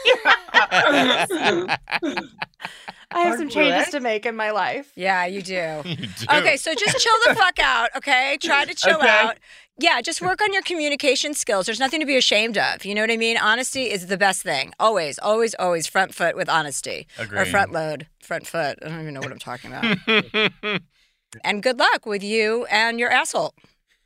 I 3.14 3.20
have 3.24 3.36
some 3.38 3.48
changes 3.50 3.90
to 3.90 4.00
make 4.00 4.24
in 4.24 4.34
my 4.36 4.50
life. 4.52 4.90
Yeah, 4.96 5.26
you 5.26 5.42
do. 5.42 5.82
You 5.84 5.96
do. 5.96 6.26
Okay, 6.30 6.56
so 6.56 6.74
just 6.74 6.98
chill 6.98 7.12
the 7.28 7.34
fuck 7.34 7.58
out, 7.58 7.90
okay? 7.96 8.38
Try 8.40 8.64
to 8.64 8.74
chill 8.74 8.96
Okay. 8.96 9.08
out. 9.08 9.36
Yeah, 9.78 10.00
just 10.00 10.20
work 10.22 10.40
on 10.42 10.52
your 10.52 10.62
communication 10.62 11.34
skills. 11.34 11.66
There's 11.66 11.80
nothing 11.80 12.00
to 12.00 12.06
be 12.06 12.16
ashamed 12.16 12.56
of. 12.58 12.84
You 12.84 12.94
know 12.94 13.00
what 13.02 13.10
I 13.10 13.16
mean? 13.16 13.36
Honesty 13.36 13.90
is 13.90 14.06
the 14.06 14.16
best 14.16 14.42
thing. 14.42 14.72
Always, 14.78 15.18
always, 15.18 15.54
always 15.58 15.86
front 15.86 16.14
foot 16.14 16.36
with 16.36 16.48
honesty. 16.48 17.06
Or 17.18 17.44
front 17.46 17.72
load. 17.72 18.06
Front 18.20 18.46
foot. 18.46 18.78
I 18.84 18.88
don't 18.88 19.00
even 19.02 19.14
know 19.14 19.20
what 19.20 19.32
I'm 19.32 19.38
talking 19.38 19.72
about. 19.72 20.80
and 21.44 21.62
good 21.62 21.78
luck 21.78 22.06
with 22.06 22.22
you 22.22 22.64
and 22.66 22.98
your 23.00 23.10
asshole. 23.10 23.54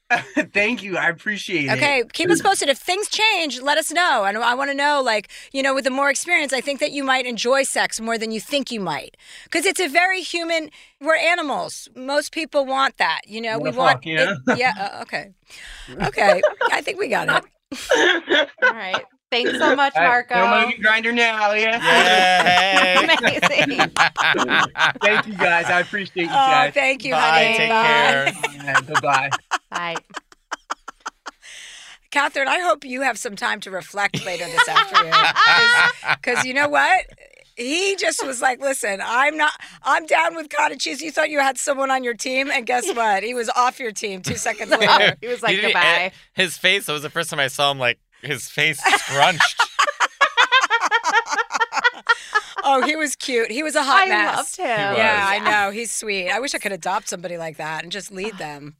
Thank 0.53 0.83
you. 0.83 0.97
I 0.97 1.09
appreciate 1.09 1.65
it. 1.67 1.73
Okay, 1.73 2.05
keep 2.13 2.31
us 2.31 2.41
posted. 2.41 2.69
If 2.69 2.79
things 2.79 3.09
change, 3.09 3.61
let 3.61 3.77
us 3.77 3.91
know. 3.93 4.25
And 4.25 4.39
I 4.39 4.55
want 4.55 4.71
to 4.71 4.75
know, 4.77 5.03
like, 5.03 5.29
you 5.53 5.63
know, 5.63 5.75
with 5.75 5.85
the 5.85 5.91
more 5.91 6.11
experience, 6.11 6.53
I 6.53 6.61
think 6.61 6.79
that 6.81 6.93
you 6.93 7.03
might 7.03 7.27
enjoy 7.27 7.65
sex 7.65 8.01
more 8.01 8.17
than 8.17 8.31
you 8.31 8.41
think 8.41 8.71
you 8.71 8.81
might. 8.81 9.17
Because 9.45 9.67
it's 9.67 9.81
a 9.81 9.89
very 9.89 10.21
human, 10.21 10.71
we're 11.01 11.17
animals. 11.17 11.89
Most 11.97 12.31
people 12.33 12.65
want 12.67 12.99
that. 12.99 13.23
You 13.27 13.41
know, 13.41 13.59
we 13.59 13.71
Wanna 13.71 13.77
want. 13.79 13.93
fuck, 13.97 14.07
yeah. 14.07 14.35
it- 14.49 14.59
yeah, 14.59 14.75
uh, 14.79 15.03
okay. 15.03 15.31
Okay, 15.91 16.41
I 16.71 16.81
think 16.83 16.99
we 17.01 17.09
got 17.09 17.29
it. 17.29 18.49
All 18.63 18.71
right. 18.73 19.05
Thanks 19.31 19.59
so 19.59 19.75
much, 19.75 19.93
Marco. 19.97 20.35
I'm 20.35 20.67
on 20.67 20.73
Grindr 20.75 21.13
now. 21.13 21.53
Yeah. 21.53 22.97
Yay. 22.97 23.17
Amazing. 23.19 23.91
Thank 25.03 25.27
you 25.27 25.35
guys. 25.35 25.67
I 25.67 25.81
appreciate 25.81 26.25
you 26.25 26.29
Oh, 26.31 26.71
thank 26.73 27.05
you, 27.05 27.13
Bye. 27.13 27.21
honey. 27.21 27.57
Take 27.57 27.71
Bye. 27.71 28.63
care. 28.63 28.83
Bye 28.95 29.01
bye. 29.01 29.31
Bye. 29.71 29.97
Catherine, 32.11 32.49
I 32.49 32.61
hope 32.61 32.85
you 32.85 33.03
have 33.03 33.19
some 33.19 33.37
time 33.37 33.61
to 33.61 33.71
reflect 33.71 34.25
later 34.25 34.45
this 34.47 34.69
afternoon. 34.69 35.13
Because 36.23 36.45
you 36.45 36.55
know 36.55 36.69
what? 36.69 37.05
He 37.57 37.97
just 37.97 38.25
was 38.25 38.41
like, 38.41 38.61
listen, 38.61 39.01
I'm 39.05 39.37
not, 39.37 39.53
I'm 39.83 40.07
down 40.07 40.35
with 40.37 40.51
cottage 40.51 40.83
cheese. 40.83 41.01
You 41.01 41.11
thought 41.11 41.31
you 41.31 41.41
had 41.41 41.57
someone 41.59 41.91
on 41.91 42.05
your 42.05 42.13
team, 42.15 42.51
and 42.51 42.67
guess 42.67 42.87
what? 42.95 43.23
He 43.23 43.33
was 43.35 43.49
off 43.57 43.81
your 43.81 43.93
team 43.93 44.21
two 44.23 44.37
seconds 44.37 44.71
later. 44.79 45.17
He 45.21 45.27
was 45.27 45.43
like, 45.43 45.57
didn't- 45.57 45.73
goodbye. 45.73 46.13
His 46.35 46.57
face, 46.59 46.85
that 46.87 46.93
was 46.93 47.03
the 47.03 47.11
first 47.11 47.29
time 47.31 47.41
I 47.41 47.49
saw 47.49 47.71
him, 47.71 47.79
like, 47.79 47.99
his 48.27 48.49
face 48.49 48.79
scrunched. 48.83 49.63
Oh, 52.69 52.83
he 52.83 52.97
was 52.97 53.15
cute. 53.15 53.49
He 53.53 53.63
was 53.63 53.77
a 53.77 53.83
hot 53.85 54.07
I 54.07 54.09
mess. 54.09 54.37
loved 54.37 54.57
him. 54.57 54.89
was. 54.91 54.99
Yeah, 54.99 55.25
I 55.29 55.39
know. 55.39 55.71
He's 55.71 55.93
sweet. 55.93 56.31
I 56.31 56.41
wish 56.41 56.53
I 56.53 56.59
could 56.59 56.73
adopt 56.73 57.09
somebody 57.09 57.39
like 57.39 57.59
that 57.59 57.85
and 57.85 57.93
just 57.93 58.11
lead 58.11 58.37
them. 58.39 58.75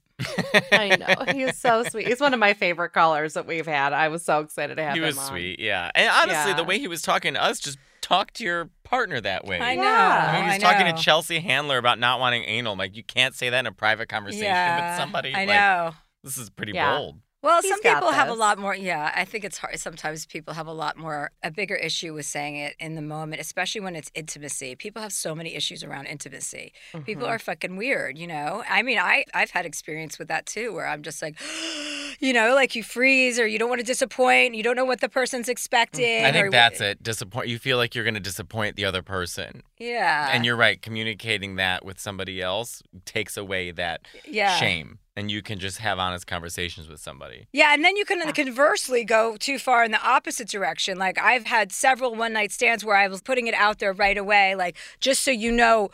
I 0.73 0.97
know. 0.97 1.31
He's 1.33 1.57
so 1.57 1.83
sweet. 1.85 2.05
He's 2.05 2.19
one 2.19 2.33
of 2.33 2.39
my 2.39 2.53
favorite 2.53 2.89
callers 2.89 3.35
that 3.35 3.47
we've 3.47 3.65
had. 3.65 3.93
I 3.93 4.09
was 4.09 4.25
so 4.25 4.41
excited 4.41 4.75
to 4.75 4.83
have 4.83 4.89
him. 4.91 4.95
he 4.95 4.99
him 4.99 5.05
was 5.05 5.17
on. 5.17 5.27
sweet, 5.27 5.59
yeah. 5.61 5.89
And 5.95 6.09
honestly, 6.09 6.53
the 6.53 6.65
way 6.65 6.79
he 6.79 6.89
was 6.89 7.01
talking 7.01 7.35
to 7.35 7.41
us, 7.41 7.59
just 7.61 7.77
talk 8.01 8.31
to 8.33 8.43
your 8.43 8.69
partner 8.83 9.21
that 9.21 9.45
way. 9.45 9.57
I 9.61 9.75
know. 9.75 9.83
Yeah. 9.83 10.31
I 10.31 10.33
mean, 10.35 10.43
he 10.43 10.47
was 10.49 10.55
I 10.55 10.57
talking 10.73 10.85
know. 10.87 10.95
to 10.97 11.01
Chelsea 11.01 11.39
Handler 11.39 11.77
about 11.77 11.97
not 11.97 12.19
wanting 12.19 12.43
anal. 12.43 12.73
I'm 12.73 12.79
like, 12.79 12.97
you 12.97 13.03
can't 13.05 13.35
say 13.35 13.49
that 13.51 13.59
in 13.59 13.67
a 13.67 13.71
private 13.71 14.09
conversation 14.09 14.45
yeah, 14.47 14.89
with 14.91 14.99
somebody. 14.99 15.33
I 15.33 15.45
Like, 15.45 15.47
know. 15.47 15.91
This 16.25 16.37
is 16.37 16.49
pretty 16.49 16.73
Yeah. 16.73 16.97
bold. 16.97 17.19
Well, 17.47 17.61
He's 17.61 17.71
some 17.71 17.81
people 17.81 18.11
have 18.11 18.27
a 18.27 18.33
lot 18.33 18.59
more. 18.59 18.75
Yeah, 18.75 19.09
I 19.15 19.23
think 19.23 19.45
it's 19.45 19.57
hard. 19.57 19.79
Sometimes 19.79 20.25
people 20.25 20.53
have 20.53 20.67
a 20.67 20.73
lot 20.73 20.97
more, 20.97 21.31
a 21.41 21.49
bigger 21.49 21.75
issue 21.75 22.13
with 22.13 22.25
saying 22.25 22.57
it 22.57 22.75
in 22.77 22.95
the 22.95 23.01
moment, 23.01 23.39
especially 23.39 23.79
when 23.79 23.95
it's 23.95 24.11
intimacy. 24.13 24.75
People 24.75 25.01
have 25.01 25.13
so 25.13 25.33
many 25.33 25.55
issues 25.55 25.81
around 25.81 26.07
intimacy. 26.07 26.73
People 27.05 27.25
Mhm. 27.25 27.29
are 27.29 27.39
fucking 27.39 27.77
weird, 27.77 28.17
you 28.17 28.27
know? 28.27 28.65
I 28.67 28.83
mean, 28.83 28.97
I, 28.99 29.23
I've 29.33 29.51
had 29.51 29.65
experience 29.65 30.19
with 30.19 30.27
that 30.27 30.45
too, 30.45 30.73
where 30.73 30.87
I'm 30.87 31.03
just 31.03 31.21
like, 31.21 31.39
you 32.19 32.33
know, 32.33 32.55
like 32.55 32.75
you 32.75 32.83
freeze 32.83 33.39
or 33.39 33.45
you 33.47 33.59
don't 33.59 33.69
want 33.69 33.79
to 33.79 33.85
disappoint. 33.85 34.55
You 34.55 34.63
don't 34.63 34.75
know 34.75 34.85
what 34.85 35.01
the 35.01 35.09
person's 35.09 35.47
mm, 35.47 35.51
expecting. 35.51 36.25
I 36.25 36.31
think 36.31 36.47
wh- 36.47 36.51
that's 36.51 36.81
it. 36.81 37.03
Disappoint. 37.03 37.47
You 37.47 37.59
feel 37.59 37.77
like 37.77 37.95
you're 37.95 38.03
going 38.03 38.13
to 38.13 38.19
disappoint 38.19 38.75
the 38.75 38.85
other 38.85 39.01
person, 39.01 39.63
Yeah. 39.77 40.29
and 40.31 40.45
you're 40.45 40.55
right. 40.55 40.81
Communicating 40.81 41.55
that 41.57 41.85
with 41.85 41.99
somebody 41.99 42.41
else 42.41 42.81
takes 43.05 43.37
away 43.37 43.71
that 43.71 44.01
yeah. 44.25 44.55
shame, 44.57 44.99
and 45.15 45.29
you 45.29 45.41
can 45.41 45.59
just 45.59 45.77
have 45.79 45.99
honest 45.99 46.27
conversations 46.27 46.87
with 46.89 46.99
somebody. 46.99 47.47
Yeah, 47.51 47.73
and 47.73 47.83
then 47.83 47.95
you 47.95 48.05
can 48.05 48.31
conversely 48.33 49.03
go 49.03 49.37
too 49.37 49.59
far 49.59 49.83
in 49.83 49.91
the 49.91 50.01
opposite 50.01 50.47
direction. 50.49 50.97
Like 50.97 51.17
I've 51.19 51.45
had 51.45 51.71
several 51.71 52.15
one 52.15 52.33
night 52.33 52.51
stands 52.51 52.83
where 52.83 52.95
I 52.97 53.07
was 53.07 53.21
putting 53.21 53.47
it 53.47 53.53
out 53.53 53.79
there 53.79 53.93
right 53.93 54.17
away, 54.17 54.55
like 54.55 54.77
just 54.99 55.23
so 55.23 55.31
you 55.31 55.51
know. 55.51 55.89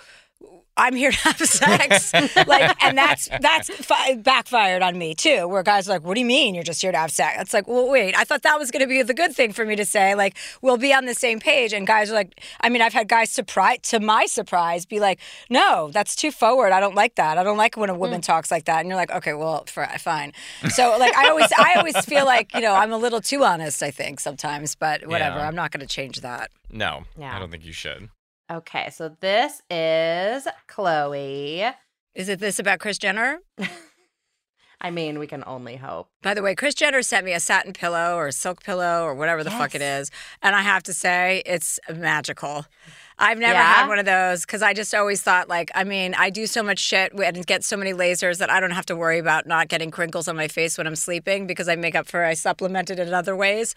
I'm 0.75 0.95
here 0.95 1.11
to 1.11 1.17
have 1.17 1.37
sex, 1.37 2.13
like, 2.47 2.83
and 2.83 2.97
that's 2.97 3.29
that's 3.41 3.69
fi- 3.69 4.15
backfired 4.15 4.81
on 4.81 4.97
me 4.97 5.13
too. 5.13 5.47
Where 5.47 5.61
guys 5.61 5.87
are 5.87 5.91
like, 5.91 6.03
"What 6.03 6.15
do 6.15 6.19
you 6.19 6.25
mean 6.25 6.55
you're 6.55 6.63
just 6.63 6.81
here 6.81 6.91
to 6.91 6.97
have 6.97 7.11
sex?" 7.11 7.37
It's 7.39 7.53
like, 7.53 7.67
well, 7.67 7.89
wait, 7.89 8.15
I 8.15 8.23
thought 8.23 8.41
that 8.41 8.57
was 8.57 8.71
going 8.71 8.81
to 8.81 8.87
be 8.87 9.01
the 9.03 9.13
good 9.13 9.33
thing 9.33 9.53
for 9.53 9.65
me 9.65 9.75
to 9.75 9.85
say. 9.85 10.15
Like, 10.15 10.35
we'll 10.61 10.77
be 10.77 10.93
on 10.93 11.05
the 11.05 11.13
same 11.13 11.39
page, 11.39 11.73
and 11.73 11.85
guys 11.85 12.09
are 12.09 12.15
like, 12.15 12.41
I 12.61 12.69
mean, 12.69 12.81
I've 12.81 12.93
had 12.93 13.07
guys 13.07 13.29
surprise 13.29 13.79
to 13.83 13.99
my 13.99 14.25
surprise 14.25 14.85
be 14.85 14.99
like, 14.99 15.19
"No, 15.49 15.91
that's 15.91 16.15
too 16.15 16.31
forward. 16.31 16.71
I 16.71 16.79
don't 16.79 16.95
like 16.95 17.15
that. 17.15 17.37
I 17.37 17.43
don't 17.43 17.57
like 17.57 17.77
when 17.77 17.89
a 17.89 17.95
woman 17.95 18.17
hmm. 18.17 18.21
talks 18.21 18.49
like 18.49 18.65
that." 18.65 18.79
And 18.79 18.89
you're 18.89 18.97
like, 18.97 19.11
"Okay, 19.11 19.33
well, 19.33 19.65
for, 19.67 19.85
fine." 19.99 20.33
So, 20.69 20.97
like, 20.97 21.15
I 21.15 21.29
always, 21.29 21.51
I 21.57 21.75
always 21.77 21.97
feel 22.05 22.25
like 22.25 22.53
you 22.55 22.61
know, 22.61 22.73
I'm 22.73 22.91
a 22.91 22.97
little 22.97 23.21
too 23.21 23.43
honest. 23.43 23.83
I 23.83 23.91
think 23.91 24.19
sometimes, 24.19 24.75
but 24.75 25.05
whatever. 25.05 25.37
Yeah. 25.37 25.47
I'm 25.47 25.55
not 25.55 25.71
going 25.71 25.81
to 25.81 25.87
change 25.87 26.21
that. 26.21 26.51
No, 26.71 27.03
Yeah. 27.17 27.35
I 27.35 27.39
don't 27.39 27.51
think 27.51 27.65
you 27.65 27.73
should. 27.73 28.09
Okay, 28.51 28.89
so 28.91 29.15
this 29.21 29.61
is 29.69 30.47
Chloe. 30.67 31.63
Is 32.13 32.29
it 32.29 32.39
this 32.39 32.59
about 32.59 32.79
Kris 32.79 32.97
Jenner? 32.97 33.39
I 34.85 34.91
mean, 34.91 35.17
we 35.17 35.27
can 35.27 35.45
only 35.47 35.77
hope. 35.77 36.09
By 36.21 36.33
the 36.33 36.41
way, 36.41 36.55
Kris 36.55 36.75
Jenner 36.75 37.01
sent 37.01 37.25
me 37.25 37.31
a 37.31 37.39
satin 37.39 37.71
pillow 37.71 38.17
or 38.17 38.27
a 38.27 38.31
silk 38.33 38.61
pillow 38.63 39.03
or 39.03 39.15
whatever 39.15 39.41
the 39.41 39.49
fuck 39.49 39.73
it 39.75 39.81
is. 39.81 40.11
And 40.41 40.53
I 40.57 40.61
have 40.61 40.83
to 40.83 40.93
say, 40.93 41.41
it's 41.45 41.79
magical. 41.89 42.65
I've 43.17 43.37
never 43.37 43.53
Yeah? 43.53 43.63
had 43.75 43.87
one 43.87 43.97
of 43.99 44.05
those 44.05 44.41
because 44.41 44.61
I 44.61 44.73
just 44.73 44.93
always 44.93 45.21
thought, 45.21 45.47
like, 45.47 45.71
I 45.73 45.85
mean, 45.85 46.15
I 46.15 46.29
do 46.29 46.45
so 46.47 46.61
much 46.63 46.79
shit 46.79 47.13
and 47.13 47.45
get 47.45 47.63
so 47.63 47.77
many 47.77 47.93
lasers 47.93 48.39
that 48.39 48.49
I 48.49 48.59
don't 48.59 48.71
have 48.71 48.85
to 48.87 48.95
worry 48.95 49.19
about 49.19 49.47
not 49.47 49.69
getting 49.69 49.89
crinkles 49.89 50.27
on 50.27 50.35
my 50.35 50.49
face 50.49 50.77
when 50.77 50.85
I'm 50.85 50.97
sleeping 50.97 51.47
because 51.47 51.69
I 51.69 51.77
make 51.77 51.95
up 51.95 52.07
for 52.07 52.25
I 52.25 52.33
supplemented 52.33 52.99
it 52.99 53.07
in 53.07 53.13
other 53.13 53.37
ways. 53.37 53.75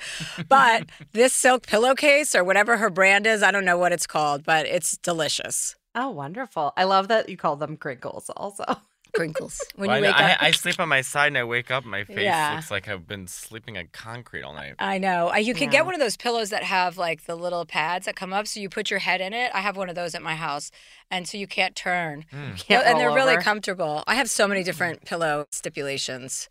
But 0.48 0.86
this 1.12 1.32
silk 1.32 1.66
pillowcase 1.68 2.34
or 2.34 2.42
whatever 2.42 2.78
her 2.78 2.90
brand 2.90 3.28
is, 3.28 3.44
I 3.44 3.52
don't 3.52 3.64
know 3.64 3.78
what 3.78 3.92
it's 3.92 4.08
called, 4.08 4.42
but 4.42 4.66
it's 4.66 4.96
delicious. 4.98 5.76
Oh, 5.94 6.10
wonderful. 6.10 6.72
I 6.76 6.82
love 6.84 7.06
that 7.08 7.28
you 7.28 7.36
call 7.36 7.54
them 7.54 7.76
crinkles 7.76 8.28
also. 8.36 8.64
Crinkles. 9.16 9.58
When 9.76 9.88
Well, 9.88 9.98
you 10.00 10.04
I, 10.06 10.08
wake 10.08 10.20
I, 10.20 10.32
up. 10.32 10.42
I 10.42 10.50
sleep 10.52 10.78
on 10.80 10.88
my 10.88 11.00
side 11.00 11.28
and 11.28 11.38
I 11.38 11.44
wake 11.44 11.70
up, 11.70 11.84
my 11.84 12.04
face 12.04 12.20
Yeah. 12.20 12.54
looks 12.54 12.70
like 12.70 12.88
I've 12.88 13.06
been 13.06 13.26
sleeping 13.26 13.76
on 13.78 13.88
concrete 13.92 14.42
all 14.42 14.54
night. 14.54 14.74
I 14.78 14.98
know. 14.98 15.30
Uh, 15.32 15.36
You 15.36 15.54
can 15.54 15.64
Yeah. 15.64 15.78
get 15.78 15.84
one 15.86 15.94
of 15.94 16.00
those 16.00 16.16
pillows 16.16 16.50
that 16.50 16.62
have 16.64 16.96
like 16.98 17.24
the 17.26 17.36
little 17.36 17.64
pads 17.64 18.06
that 18.06 18.16
come 18.16 18.32
up, 18.32 18.46
so 18.46 18.60
you 18.60 18.68
put 18.68 18.90
your 18.90 19.00
head 19.00 19.20
in 19.20 19.32
it. 19.32 19.50
I 19.54 19.60
have 19.60 19.76
one 19.76 19.88
of 19.88 19.94
those 19.94 20.14
at 20.14 20.22
my 20.22 20.34
house, 20.36 20.70
and 21.10 21.28
so 21.28 21.36
you 21.38 21.46
can't 21.46 21.74
turn. 21.76 22.24
Can't 22.56 22.86
and 22.86 22.98
they're 22.98 23.10
really 23.12 23.36
comfortable. 23.38 24.04
I 24.06 24.14
have 24.16 24.28
so 24.30 24.46
many 24.48 24.62
different 24.62 25.04
pillow 25.04 25.46
stipulations. 25.50 26.48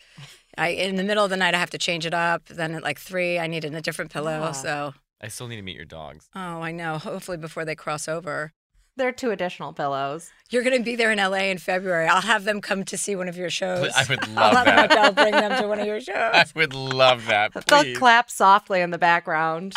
I 0.58 0.70
in 0.70 0.96
the 0.96 1.04
middle 1.04 1.24
of 1.24 1.30
the 1.30 1.38
night 1.38 1.54
I 1.54 1.58
have 1.58 1.70
to 1.72 1.78
change 1.78 2.06
it 2.06 2.14
up. 2.14 2.46
Then 2.46 2.76
at 2.76 2.84
like 2.84 3.00
three 3.00 3.38
I 3.40 3.48
need 3.48 3.66
a 3.66 3.82
different 3.82 4.12
pillow. 4.12 4.52
So 4.54 4.94
I 5.22 5.28
still 5.30 5.48
need 5.48 5.56
to 5.58 5.62
meet 5.62 5.76
your 5.76 5.86
dogs. 5.86 6.30
oh, 6.36 6.62
I 6.62 6.72
know. 6.72 6.98
Hopefully 6.98 7.38
before 7.38 7.66
they 7.66 7.76
cross 7.76 8.08
over. 8.08 8.54
There 8.98 9.10
are 9.10 9.12
two 9.12 9.32
additional 9.32 9.74
pillows. 9.74 10.32
You're 10.50 10.64
going 10.64 10.78
to 10.78 10.84
be 10.84 10.96
there 10.96 11.12
in 11.12 11.18
LA 11.18 11.50
in 11.50 11.58
February. 11.58 12.08
I'll 12.08 12.22
have 12.22 12.46
them 12.46 12.62
come 12.62 12.86
to 12.86 12.98
see 12.98 13.14
one 13.14 13.28
of 13.28 13.36
your 13.36 13.50
shows. 13.50 13.92
I 13.94 14.06
would 14.08 14.24
I'll 14.38 14.54
love 14.54 14.66
that. 14.66 14.92
I'll 14.94 15.12
bring 15.12 15.34
them 15.34 15.62
to 15.62 15.68
one 15.68 15.80
of 15.80 15.86
your 15.86 16.00
shows. 16.02 16.16
I 16.16 16.46
would 16.56 16.74
love 16.74 17.26
that. 17.26 17.52
They'll 17.68 17.96
clap 17.96 18.30
softly 18.30 18.80
in 18.80 18.92
the 18.92 18.98
background. 18.98 19.74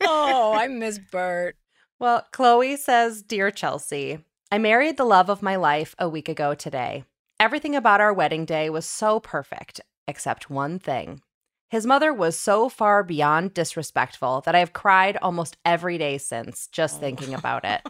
oh, 0.00 0.54
I 0.56 0.68
miss 0.68 0.98
Bert. 0.98 1.56
Well, 1.98 2.26
Chloe 2.32 2.76
says, 2.76 3.22
Dear 3.22 3.50
Chelsea, 3.50 4.20
I 4.50 4.56
married 4.56 4.96
the 4.96 5.04
love 5.04 5.28
of 5.28 5.42
my 5.42 5.56
life 5.56 5.94
a 5.98 6.08
week 6.08 6.30
ago 6.30 6.54
today. 6.54 7.04
Everything 7.38 7.76
about 7.76 8.00
our 8.00 8.12
wedding 8.12 8.46
day 8.46 8.70
was 8.70 8.86
so 8.86 9.20
perfect, 9.20 9.82
except 10.08 10.48
one 10.48 10.78
thing. 10.78 11.20
His 11.68 11.84
mother 11.84 12.12
was 12.12 12.38
so 12.38 12.70
far 12.70 13.04
beyond 13.04 13.52
disrespectful 13.52 14.40
that 14.46 14.54
I 14.54 14.60
have 14.60 14.72
cried 14.72 15.18
almost 15.20 15.58
every 15.64 15.98
day 15.98 16.16
since 16.16 16.68
just 16.68 16.96
oh. 16.96 17.00
thinking 17.00 17.34
about 17.34 17.66
it. 17.66 17.82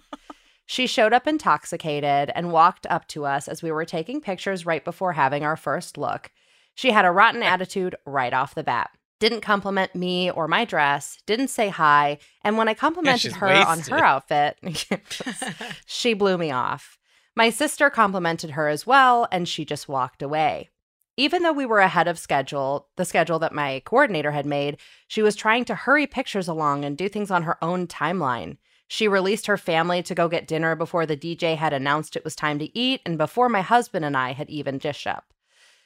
She 0.70 0.86
showed 0.86 1.12
up 1.12 1.26
intoxicated 1.26 2.30
and 2.32 2.52
walked 2.52 2.86
up 2.86 3.08
to 3.08 3.26
us 3.26 3.48
as 3.48 3.60
we 3.60 3.72
were 3.72 3.84
taking 3.84 4.20
pictures 4.20 4.64
right 4.64 4.84
before 4.84 5.14
having 5.14 5.42
our 5.42 5.56
first 5.56 5.98
look. 5.98 6.30
She 6.76 6.92
had 6.92 7.04
a 7.04 7.10
rotten 7.10 7.42
attitude 7.54 7.96
right 8.06 8.32
off 8.32 8.54
the 8.54 8.62
bat. 8.62 8.90
Didn't 9.18 9.40
compliment 9.40 9.96
me 9.96 10.30
or 10.30 10.46
my 10.46 10.64
dress, 10.64 11.18
didn't 11.26 11.48
say 11.48 11.70
hi, 11.70 12.18
and 12.44 12.56
when 12.56 12.68
I 12.68 12.74
complimented 12.74 13.20
she's 13.20 13.34
her 13.34 13.48
on 13.48 13.80
her 13.80 13.98
outfit, 13.98 14.60
she 15.86 16.14
blew 16.14 16.38
me 16.38 16.52
off. 16.52 17.00
My 17.34 17.50
sister 17.50 17.90
complimented 17.90 18.50
her 18.50 18.68
as 18.68 18.86
well, 18.86 19.26
and 19.32 19.48
she 19.48 19.64
just 19.64 19.88
walked 19.88 20.22
away. 20.22 20.70
Even 21.16 21.42
though 21.42 21.52
we 21.52 21.66
were 21.66 21.80
ahead 21.80 22.06
of 22.06 22.16
schedule, 22.16 22.86
the 22.94 23.04
schedule 23.04 23.40
that 23.40 23.52
my 23.52 23.82
coordinator 23.84 24.30
had 24.30 24.46
made, 24.46 24.76
she 25.08 25.20
was 25.20 25.34
trying 25.34 25.64
to 25.64 25.74
hurry 25.74 26.06
pictures 26.06 26.46
along 26.46 26.84
and 26.84 26.96
do 26.96 27.08
things 27.08 27.32
on 27.32 27.42
her 27.42 27.58
own 27.60 27.88
timeline. 27.88 28.58
She 28.92 29.06
released 29.06 29.46
her 29.46 29.56
family 29.56 30.02
to 30.02 30.16
go 30.16 30.26
get 30.26 30.48
dinner 30.48 30.74
before 30.74 31.06
the 31.06 31.16
DJ 31.16 31.56
had 31.56 31.72
announced 31.72 32.16
it 32.16 32.24
was 32.24 32.34
time 32.34 32.58
to 32.58 32.76
eat 32.76 33.00
and 33.06 33.16
before 33.16 33.48
my 33.48 33.60
husband 33.60 34.04
and 34.04 34.16
I 34.16 34.32
had 34.32 34.50
even 34.50 34.78
dished 34.78 35.06
up. 35.06 35.32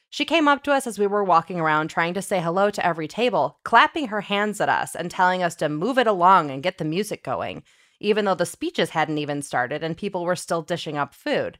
She 0.09 0.24
came 0.24 0.48
up 0.48 0.64
to 0.64 0.72
us 0.72 0.86
as 0.86 0.98
we 0.98 1.07
were 1.07 1.22
walking 1.22 1.61
around 1.61 1.88
trying 1.88 2.14
to 2.14 2.22
say 2.22 2.40
hello 2.40 2.70
to 2.70 2.86
every 2.86 3.07
table, 3.07 3.59
clapping 3.62 4.07
her 4.07 4.22
hands 4.22 4.59
at 4.59 4.70
us 4.70 4.96
and 4.96 5.11
telling 5.11 5.42
us 5.42 5.55
to 5.57 5.68
move 5.68 5.98
it 5.98 6.07
along 6.07 6.50
and 6.50 6.62
get 6.62 6.78
the 6.78 6.84
music 6.86 7.22
going, 7.22 7.62
even 8.00 8.24
though 8.24 8.34
the 8.34 8.46
speeches 8.46 8.90
hadn't 8.90 9.18
even 9.18 9.42
started 9.42 9.84
and 9.84 9.98
people 9.98 10.24
were 10.24 10.34
still 10.34 10.62
dishing 10.62 10.96
up 10.96 11.12
food. 11.12 11.59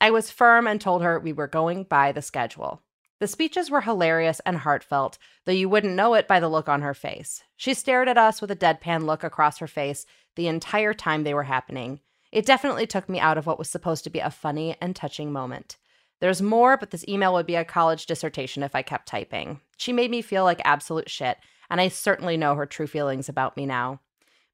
I 0.00 0.10
was 0.10 0.30
firm 0.30 0.66
and 0.66 0.80
told 0.80 1.02
her 1.02 1.20
we 1.20 1.34
were 1.34 1.48
going 1.48 1.84
by 1.84 2.12
the 2.12 2.22
schedule. 2.22 2.82
The 3.20 3.26
speeches 3.26 3.70
were 3.70 3.80
hilarious 3.80 4.40
and 4.46 4.58
heartfelt, 4.58 5.18
though 5.44 5.52
you 5.52 5.68
wouldn't 5.68 5.94
know 5.94 6.14
it 6.14 6.28
by 6.28 6.38
the 6.38 6.48
look 6.48 6.68
on 6.68 6.82
her 6.82 6.94
face. 6.94 7.42
She 7.56 7.74
stared 7.74 8.08
at 8.08 8.18
us 8.18 8.40
with 8.40 8.50
a 8.50 8.56
deadpan 8.56 9.04
look 9.04 9.24
across 9.24 9.58
her 9.58 9.66
face 9.66 10.06
the 10.36 10.46
entire 10.46 10.94
time 10.94 11.24
they 11.24 11.34
were 11.34 11.44
happening. 11.44 12.00
It 12.30 12.46
definitely 12.46 12.86
took 12.86 13.08
me 13.08 13.18
out 13.18 13.36
of 13.36 13.46
what 13.46 13.58
was 13.58 13.68
supposed 13.68 14.04
to 14.04 14.10
be 14.10 14.20
a 14.20 14.30
funny 14.30 14.76
and 14.80 14.94
touching 14.94 15.32
moment. 15.32 15.76
There's 16.20 16.42
more, 16.42 16.76
but 16.76 16.90
this 16.90 17.06
email 17.08 17.32
would 17.34 17.46
be 17.46 17.54
a 17.56 17.64
college 17.64 18.06
dissertation 18.06 18.62
if 18.62 18.74
I 18.74 18.82
kept 18.82 19.08
typing. 19.08 19.60
She 19.76 19.92
made 19.92 20.10
me 20.10 20.22
feel 20.22 20.44
like 20.44 20.60
absolute 20.64 21.10
shit, 21.10 21.38
and 21.70 21.80
I 21.80 21.88
certainly 21.88 22.36
know 22.36 22.54
her 22.54 22.66
true 22.66 22.86
feelings 22.86 23.28
about 23.28 23.56
me 23.56 23.66
now. 23.66 24.00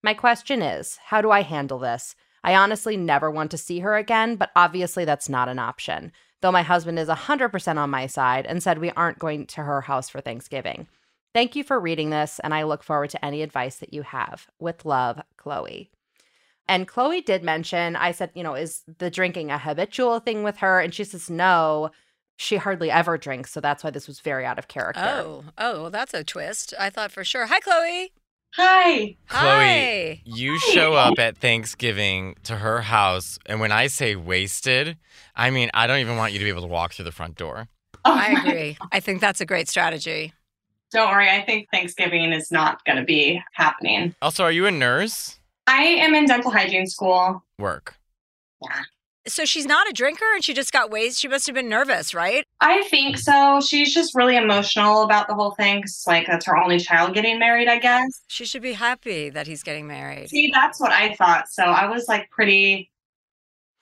My 0.02 0.14
question 0.14 0.62
is 0.62 0.98
how 1.04 1.20
do 1.20 1.30
I 1.30 1.42
handle 1.42 1.78
this? 1.78 2.16
I 2.42 2.54
honestly 2.54 2.96
never 2.96 3.30
want 3.30 3.50
to 3.52 3.58
see 3.58 3.80
her 3.80 3.96
again, 3.96 4.36
but 4.36 4.50
obviously 4.54 5.06
that's 5.06 5.30
not 5.30 5.48
an 5.48 5.58
option, 5.58 6.12
though 6.44 6.52
my 6.52 6.60
husband 6.60 6.98
is 6.98 7.08
100% 7.08 7.78
on 7.78 7.88
my 7.88 8.06
side 8.06 8.44
and 8.44 8.62
said 8.62 8.76
we 8.76 8.90
aren't 8.90 9.18
going 9.18 9.46
to 9.46 9.62
her 9.62 9.80
house 9.80 10.10
for 10.10 10.20
Thanksgiving. 10.20 10.86
Thank 11.32 11.56
you 11.56 11.64
for 11.64 11.80
reading 11.80 12.10
this, 12.10 12.38
and 12.44 12.52
I 12.52 12.64
look 12.64 12.82
forward 12.82 13.08
to 13.10 13.24
any 13.24 13.40
advice 13.40 13.76
that 13.76 13.94
you 13.94 14.02
have. 14.02 14.46
With 14.58 14.84
love, 14.84 15.22
Chloe. 15.38 15.90
And 16.68 16.86
Chloe 16.86 17.22
did 17.22 17.42
mention, 17.42 17.96
I 17.96 18.12
said, 18.12 18.30
you 18.34 18.42
know, 18.42 18.54
is 18.54 18.82
the 18.98 19.10
drinking 19.10 19.50
a 19.50 19.56
habitual 19.56 20.20
thing 20.20 20.42
with 20.42 20.58
her? 20.58 20.80
And 20.80 20.92
she 20.92 21.04
says, 21.04 21.30
no, 21.30 21.88
she 22.36 22.56
hardly 22.56 22.90
ever 22.90 23.16
drinks. 23.16 23.50
So 23.50 23.62
that's 23.62 23.82
why 23.82 23.88
this 23.88 24.06
was 24.06 24.20
very 24.20 24.44
out 24.44 24.58
of 24.58 24.68
character. 24.68 25.00
Oh, 25.02 25.44
oh, 25.56 25.88
that's 25.88 26.12
a 26.12 26.24
twist. 26.24 26.74
I 26.78 26.90
thought 26.90 27.10
for 27.10 27.24
sure. 27.24 27.46
Hi, 27.46 27.58
Chloe. 27.60 28.12
Hi. 28.56 28.94
Chloe, 28.94 29.16
Hi. 29.26 30.22
you 30.24 30.58
show 30.60 30.92
up 30.94 31.18
at 31.18 31.36
Thanksgiving 31.36 32.36
to 32.44 32.56
her 32.56 32.82
house, 32.82 33.38
and 33.46 33.58
when 33.58 33.72
I 33.72 33.88
say 33.88 34.14
wasted, 34.14 34.96
I 35.34 35.50
mean 35.50 35.70
I 35.74 35.86
don't 35.88 35.98
even 35.98 36.16
want 36.16 36.32
you 36.32 36.38
to 36.38 36.44
be 36.44 36.50
able 36.50 36.62
to 36.62 36.68
walk 36.68 36.92
through 36.92 37.06
the 37.06 37.12
front 37.12 37.36
door. 37.36 37.66
Oh 38.04 38.12
I 38.12 38.32
my- 38.32 38.40
agree. 38.40 38.78
I 38.92 39.00
think 39.00 39.20
that's 39.20 39.40
a 39.40 39.46
great 39.46 39.68
strategy. 39.68 40.32
Don't 40.92 41.10
worry. 41.10 41.28
I 41.28 41.42
think 41.44 41.68
Thanksgiving 41.72 42.32
is 42.32 42.52
not 42.52 42.84
going 42.84 42.98
to 42.98 43.04
be 43.04 43.42
happening. 43.54 44.14
Also, 44.22 44.44
are 44.44 44.52
you 44.52 44.66
a 44.66 44.70
nurse? 44.70 45.40
I 45.66 45.82
am 45.82 46.14
in 46.14 46.26
dental 46.26 46.52
hygiene 46.52 46.86
school. 46.86 47.42
Work. 47.58 47.96
So 49.26 49.44
she's 49.44 49.64
not 49.66 49.88
a 49.88 49.92
drinker 49.92 50.24
and 50.34 50.44
she 50.44 50.52
just 50.52 50.72
got 50.72 50.90
wasted. 50.90 51.16
She 51.18 51.28
must 51.28 51.46
have 51.46 51.54
been 51.54 51.68
nervous, 51.68 52.12
right? 52.14 52.44
I 52.60 52.82
think 52.84 53.16
so. 53.18 53.60
She's 53.60 53.94
just 53.94 54.14
really 54.14 54.36
emotional 54.36 55.02
about 55.02 55.28
the 55.28 55.34
whole 55.34 55.52
thing 55.52 55.80
'cause, 55.82 56.04
like, 56.06 56.26
that's 56.26 56.44
her 56.46 56.56
only 56.56 56.78
child 56.78 57.14
getting 57.14 57.38
married, 57.38 57.68
I 57.68 57.78
guess. 57.78 58.22
She 58.28 58.44
should 58.44 58.62
be 58.62 58.74
happy 58.74 59.30
that 59.30 59.46
he's 59.46 59.62
getting 59.62 59.86
married. 59.86 60.28
See, 60.28 60.50
that's 60.52 60.78
what 60.78 60.92
I 60.92 61.14
thought. 61.14 61.48
So 61.48 61.62
I 61.64 61.86
was 61.86 62.06
like 62.06 62.28
pretty, 62.30 62.90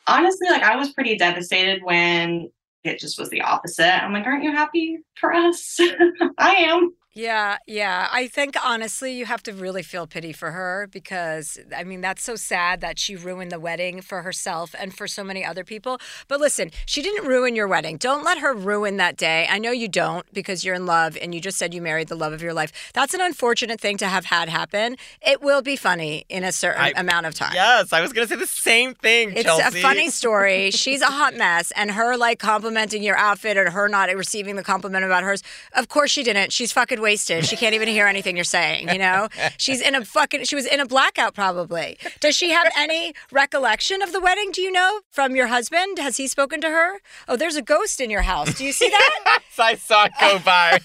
honestly, 0.06 0.48
like, 0.51 0.62
I 0.62 0.77
was 0.77 0.93
pretty 0.93 1.16
devastated 1.16 1.82
when 1.82 2.51
it 2.85 2.98
just 2.98 3.19
was 3.19 3.31
the 3.31 3.43
opposite. 3.43 4.02
I'm 4.02 4.12
like, 4.12 4.27
aren't 4.27 4.44
you 4.44 4.52
happy 4.52 4.98
for 5.16 5.32
us? 5.32 5.78
I 6.39 6.55
am. 6.55 6.94
Yeah, 7.14 7.59
yeah. 7.66 8.09
I 8.10 8.26
think 8.26 8.56
honestly, 8.64 9.12
you 9.12 9.26
have 9.26 9.43
to 9.43 9.52
really 9.52 9.82
feel 9.82 10.06
pity 10.06 10.32
for 10.32 10.52
her 10.52 10.89
because, 10.90 11.59
I 11.76 11.84
mean, 11.84 12.01
that's 12.01 12.22
so 12.24 12.36
sad 12.36 12.80
that 12.80 12.98
she 12.98 13.16
ruined 13.16 13.52
the 13.52 13.60
wedding 13.60 14.01
for 14.01 14.22
herself 14.22 14.74
and 14.78 14.94
for 14.97 15.06
so 15.06 15.22
many 15.22 15.44
other 15.44 15.62
people. 15.62 15.98
But 16.26 16.40
listen, 16.40 16.70
she 16.86 17.02
didn't 17.02 17.26
ruin 17.28 17.55
your 17.55 17.68
wedding. 17.68 17.98
Don't 17.98 18.24
let 18.24 18.39
her 18.39 18.55
ruin 18.55 18.97
that 18.97 19.18
day. 19.18 19.47
I 19.51 19.59
know 19.59 19.72
you 19.72 19.89
don't 19.89 20.24
because 20.32 20.64
you're 20.64 20.74
in 20.74 20.86
love 20.86 21.18
and 21.20 21.34
you 21.34 21.40
just 21.43 21.59
said 21.59 21.74
you 21.74 21.82
married 21.82 22.09
the 22.09 22.14
love 22.14 22.32
of 22.32 22.40
your 22.40 22.55
life. 22.55 22.72
That's 22.94 23.12
an 23.12 23.20
unfortunate 23.20 23.78
thing 23.78 23.98
to 23.98 24.06
have 24.06 24.24
had 24.24 24.48
happen. 24.48 24.97
It 25.20 25.43
will 25.43 25.60
be 25.60 25.76
funny 25.76 26.24
in 26.30 26.44
a 26.44 26.52
certain 26.52 26.80
I- 26.80 26.93
amount 26.97 27.26
of 27.26 27.34
time. 27.34 27.52
Yes, 27.52 27.93
I 27.93 28.01
was 28.01 28.14
gonna 28.14 28.26
say 28.26 28.36
the 28.36 28.47
same 28.47 28.94
thing. 28.94 29.32
It's 29.34 29.43
Chelsea. 29.44 29.80
a 29.80 29.82
funny 29.82 30.09
story. 30.20 30.70
She's 30.70 31.02
a 31.02 31.06
hot 31.06 31.34
mess, 31.36 31.72
and 31.76 31.90
her 31.90 32.16
like 32.16 32.39
complimenting 32.39 33.02
your 33.02 33.18
outfit 33.18 33.59
and 33.59 33.68
her 33.68 33.86
not 33.86 34.09
receiving 34.16 34.56
the 34.56 34.62
compliment 34.62 35.05
about 35.05 35.24
hers. 35.24 35.43
Of 35.74 35.89
course 35.89 36.10
she 36.10 36.22
didn't. 36.22 36.52
She's 36.55 36.72
fucking 36.72 37.02
wasted. 37.03 37.45
She 37.45 37.57
can't 37.57 37.74
even 37.74 37.89
hear 37.89 38.07
anything 38.07 38.37
you're 38.37 38.45
saying. 38.45 38.89
You 38.89 38.99
know, 38.99 39.29
she's 39.59 39.81
in 39.83 39.95
a 39.95 40.05
fucking. 40.05 40.45
She 40.45 40.55
was 40.55 40.65
in 40.65 40.81
a 40.81 40.87
blackout 40.87 41.35
probably. 41.35 41.99
Does 42.20 42.35
she 42.37 42.51
have 42.51 42.70
any 42.79 43.12
recollection 43.31 44.01
of 44.01 44.12
the 44.12 44.20
wedding? 44.20 44.51
Do 44.53 44.62
you 44.62 44.73
know 44.73 45.01
from 45.11 45.37
your 45.37 45.49
husband? 45.49 45.99
Has 45.99 46.16
he 46.16 46.27
spoken 46.27 46.61
to 46.62 46.69
her? 46.69 47.01
Oh, 47.29 47.37
there's 47.37 47.57
a 47.57 47.62
ghost 47.62 48.01
in 48.01 48.09
your 48.09 48.23
house. 48.23 48.55
Do 48.55 48.65
you 48.65 48.73
see 48.73 48.89
that? 48.89 49.41
I 49.59 49.74
saw 49.74 50.05
it 50.07 50.12
go 50.20 50.39
by. 50.39 50.79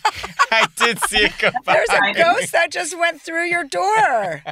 I 0.51 0.67
did 0.75 0.99
see 1.03 1.19
it 1.25 1.33
go 1.39 1.51
by. 1.63 1.73
There's 1.73 1.89
a 1.89 2.13
ghost 2.13 2.51
that 2.51 2.71
just 2.71 2.97
went 2.99 3.21
through 3.21 3.45
your 3.45 3.63
door. 3.63 4.43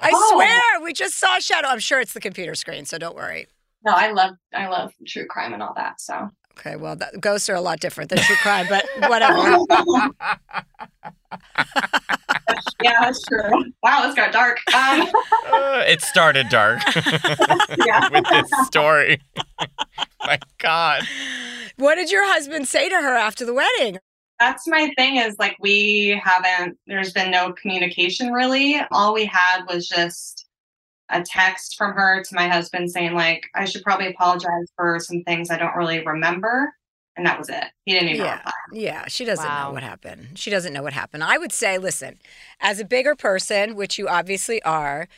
I 0.00 0.10
Oh. 0.12 0.30
swear, 0.34 0.84
we 0.84 0.92
just 0.92 1.18
saw 1.18 1.36
a 1.38 1.40
shadow. 1.40 1.68
I'm 1.68 1.78
sure 1.78 2.00
it's 2.00 2.12
the 2.12 2.20
computer 2.20 2.54
screen, 2.54 2.84
so 2.84 2.98
don't 2.98 3.14
worry. 3.16 3.46
No, 3.84 3.92
I 3.92 4.12
love 4.12 4.34
I 4.54 4.68
love 4.68 4.92
true 5.06 5.26
crime 5.26 5.52
and 5.52 5.62
all 5.62 5.72
that. 5.76 6.00
So 6.00 6.28
Okay, 6.58 6.76
well, 6.76 6.96
that, 6.96 7.20
ghosts 7.20 7.48
are 7.48 7.54
a 7.54 7.60
lot 7.60 7.80
different 7.80 8.10
than 8.10 8.18
true 8.20 8.36
crime, 8.36 8.66
but 8.68 8.84
whatever. 9.08 9.38
yeah, 12.82 13.00
that's 13.00 13.22
true. 13.22 13.64
Wow, 13.82 14.06
this 14.06 14.14
got 14.14 14.32
dark. 14.32 14.58
Um, 14.74 15.08
Uh, 15.46 15.82
it 15.86 16.02
started 16.02 16.48
dark 16.48 16.80
yeah. 17.86 18.08
with 18.12 18.24
this 18.28 18.50
story. 18.66 19.20
My 20.24 20.38
God. 20.58 21.02
what 21.76 21.96
did 21.96 22.10
your 22.10 22.26
husband 22.26 22.68
say 22.68 22.88
to 22.88 22.96
her 22.96 23.14
after 23.14 23.44
the 23.44 23.54
wedding? 23.54 23.98
That's 24.38 24.66
my 24.66 24.92
thing 24.96 25.16
is 25.16 25.36
like 25.38 25.56
we 25.60 26.20
haven't 26.22 26.76
there's 26.86 27.12
been 27.12 27.30
no 27.30 27.52
communication 27.52 28.32
really. 28.32 28.80
All 28.90 29.14
we 29.14 29.24
had 29.24 29.62
was 29.68 29.88
just 29.88 30.46
a 31.12 31.22
text 31.22 31.76
from 31.76 31.92
her 31.94 32.22
to 32.22 32.34
my 32.34 32.48
husband 32.48 32.90
saying 32.90 33.14
like 33.14 33.44
I 33.54 33.64
should 33.64 33.82
probably 33.82 34.08
apologize 34.08 34.68
for 34.76 34.98
some 35.00 35.22
things 35.24 35.50
I 35.50 35.58
don't 35.58 35.76
really 35.76 36.04
remember. 36.04 36.72
And 37.16 37.26
that 37.26 37.38
was 37.38 37.48
it. 37.50 37.64
He 37.84 37.92
didn't 37.92 38.08
even 38.10 38.20
Yeah. 38.20 38.30
reply. 38.30 38.52
Yeah, 38.70 39.04
she 39.08 39.24
doesn't 39.24 39.44
Wow. 39.44 39.54
know 39.54 39.70
what 39.70 39.82
happened. 39.82 40.38
She 40.38 40.50
doesn't 40.50 40.72
know 40.72 40.82
what 40.82 40.92
happened. 40.94 41.22
I 41.24 41.36
would 41.38 41.52
say, 41.52 41.78
listen, 41.78 42.18
as 42.60 42.80
a 42.80 42.84
bigger 42.86 43.14
person, 43.14 43.74
which 43.76 43.98
you 43.98 44.08
obviously 44.08 44.62
are, 44.62 45.08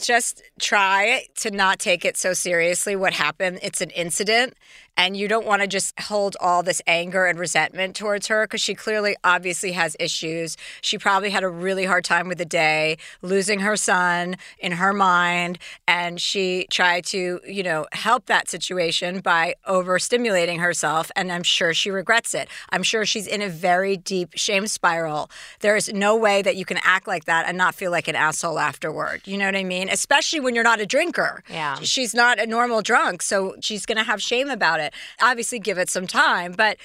just 0.00 0.42
try 0.60 1.26
to 1.38 1.50
not 1.50 1.78
take 1.80 2.04
it 2.04 2.16
so 2.16 2.32
seriously 2.32 2.96
what 2.96 3.12
happened. 3.14 3.58
It's 3.62 3.80
an 3.80 3.90
incident, 3.90 4.54
and 5.00 5.16
you 5.16 5.26
don't 5.28 5.46
want 5.46 5.62
to 5.62 5.66
just 5.66 5.98
hold 5.98 6.36
all 6.40 6.62
this 6.62 6.82
anger 6.86 7.24
and 7.24 7.38
resentment 7.38 7.96
towards 7.96 8.26
her 8.26 8.44
because 8.44 8.60
she 8.60 8.74
clearly, 8.74 9.16
obviously, 9.24 9.72
has 9.72 9.96
issues. 9.98 10.58
She 10.82 10.98
probably 10.98 11.30
had 11.30 11.42
a 11.42 11.48
really 11.48 11.86
hard 11.86 12.04
time 12.04 12.28
with 12.28 12.36
the 12.36 12.44
day, 12.44 12.98
losing 13.22 13.60
her 13.60 13.78
son 13.78 14.36
in 14.58 14.72
her 14.72 14.92
mind, 14.92 15.58
and 15.88 16.20
she 16.20 16.66
tried 16.70 17.06
to, 17.06 17.40
you 17.48 17.62
know, 17.62 17.86
help 17.92 18.26
that 18.26 18.50
situation 18.50 19.20
by 19.20 19.54
overstimulating 19.66 20.60
herself, 20.60 21.10
and 21.16 21.32
I'm 21.32 21.44
sure 21.44 21.72
she 21.72 21.90
regrets 21.90 22.34
it. 22.34 22.50
I'm 22.68 22.82
sure 22.82 23.06
she's 23.06 23.26
in 23.26 23.40
a 23.40 23.48
very 23.48 23.96
deep 23.96 24.32
shame 24.34 24.66
spiral. 24.66 25.30
There 25.60 25.76
is 25.76 25.90
no 25.90 26.14
way 26.14 26.42
that 26.42 26.56
you 26.56 26.66
can 26.66 26.78
act 26.82 27.08
like 27.08 27.24
that 27.24 27.48
and 27.48 27.56
not 27.56 27.74
feel 27.74 27.90
like 27.90 28.06
an 28.06 28.16
asshole 28.16 28.58
afterward. 28.58 29.22
You 29.24 29.38
know 29.38 29.46
what 29.46 29.56
I 29.56 29.64
mean? 29.64 29.88
Especially 29.88 30.40
when 30.40 30.54
you're 30.54 30.62
not 30.62 30.78
a 30.78 30.84
drinker. 30.84 31.42
Yeah. 31.48 31.76
She's 31.76 32.14
not 32.14 32.38
a 32.38 32.44
normal 32.44 32.82
drunk, 32.82 33.22
so 33.22 33.56
she's 33.62 33.86
going 33.86 33.96
to 33.96 34.04
have 34.04 34.20
shame 34.20 34.50
about 34.50 34.78
it. 34.80 34.89
Obviously, 35.20 35.58
give 35.58 35.78
it 35.78 35.88
some 35.88 36.06
time, 36.06 36.52
but 36.52 36.76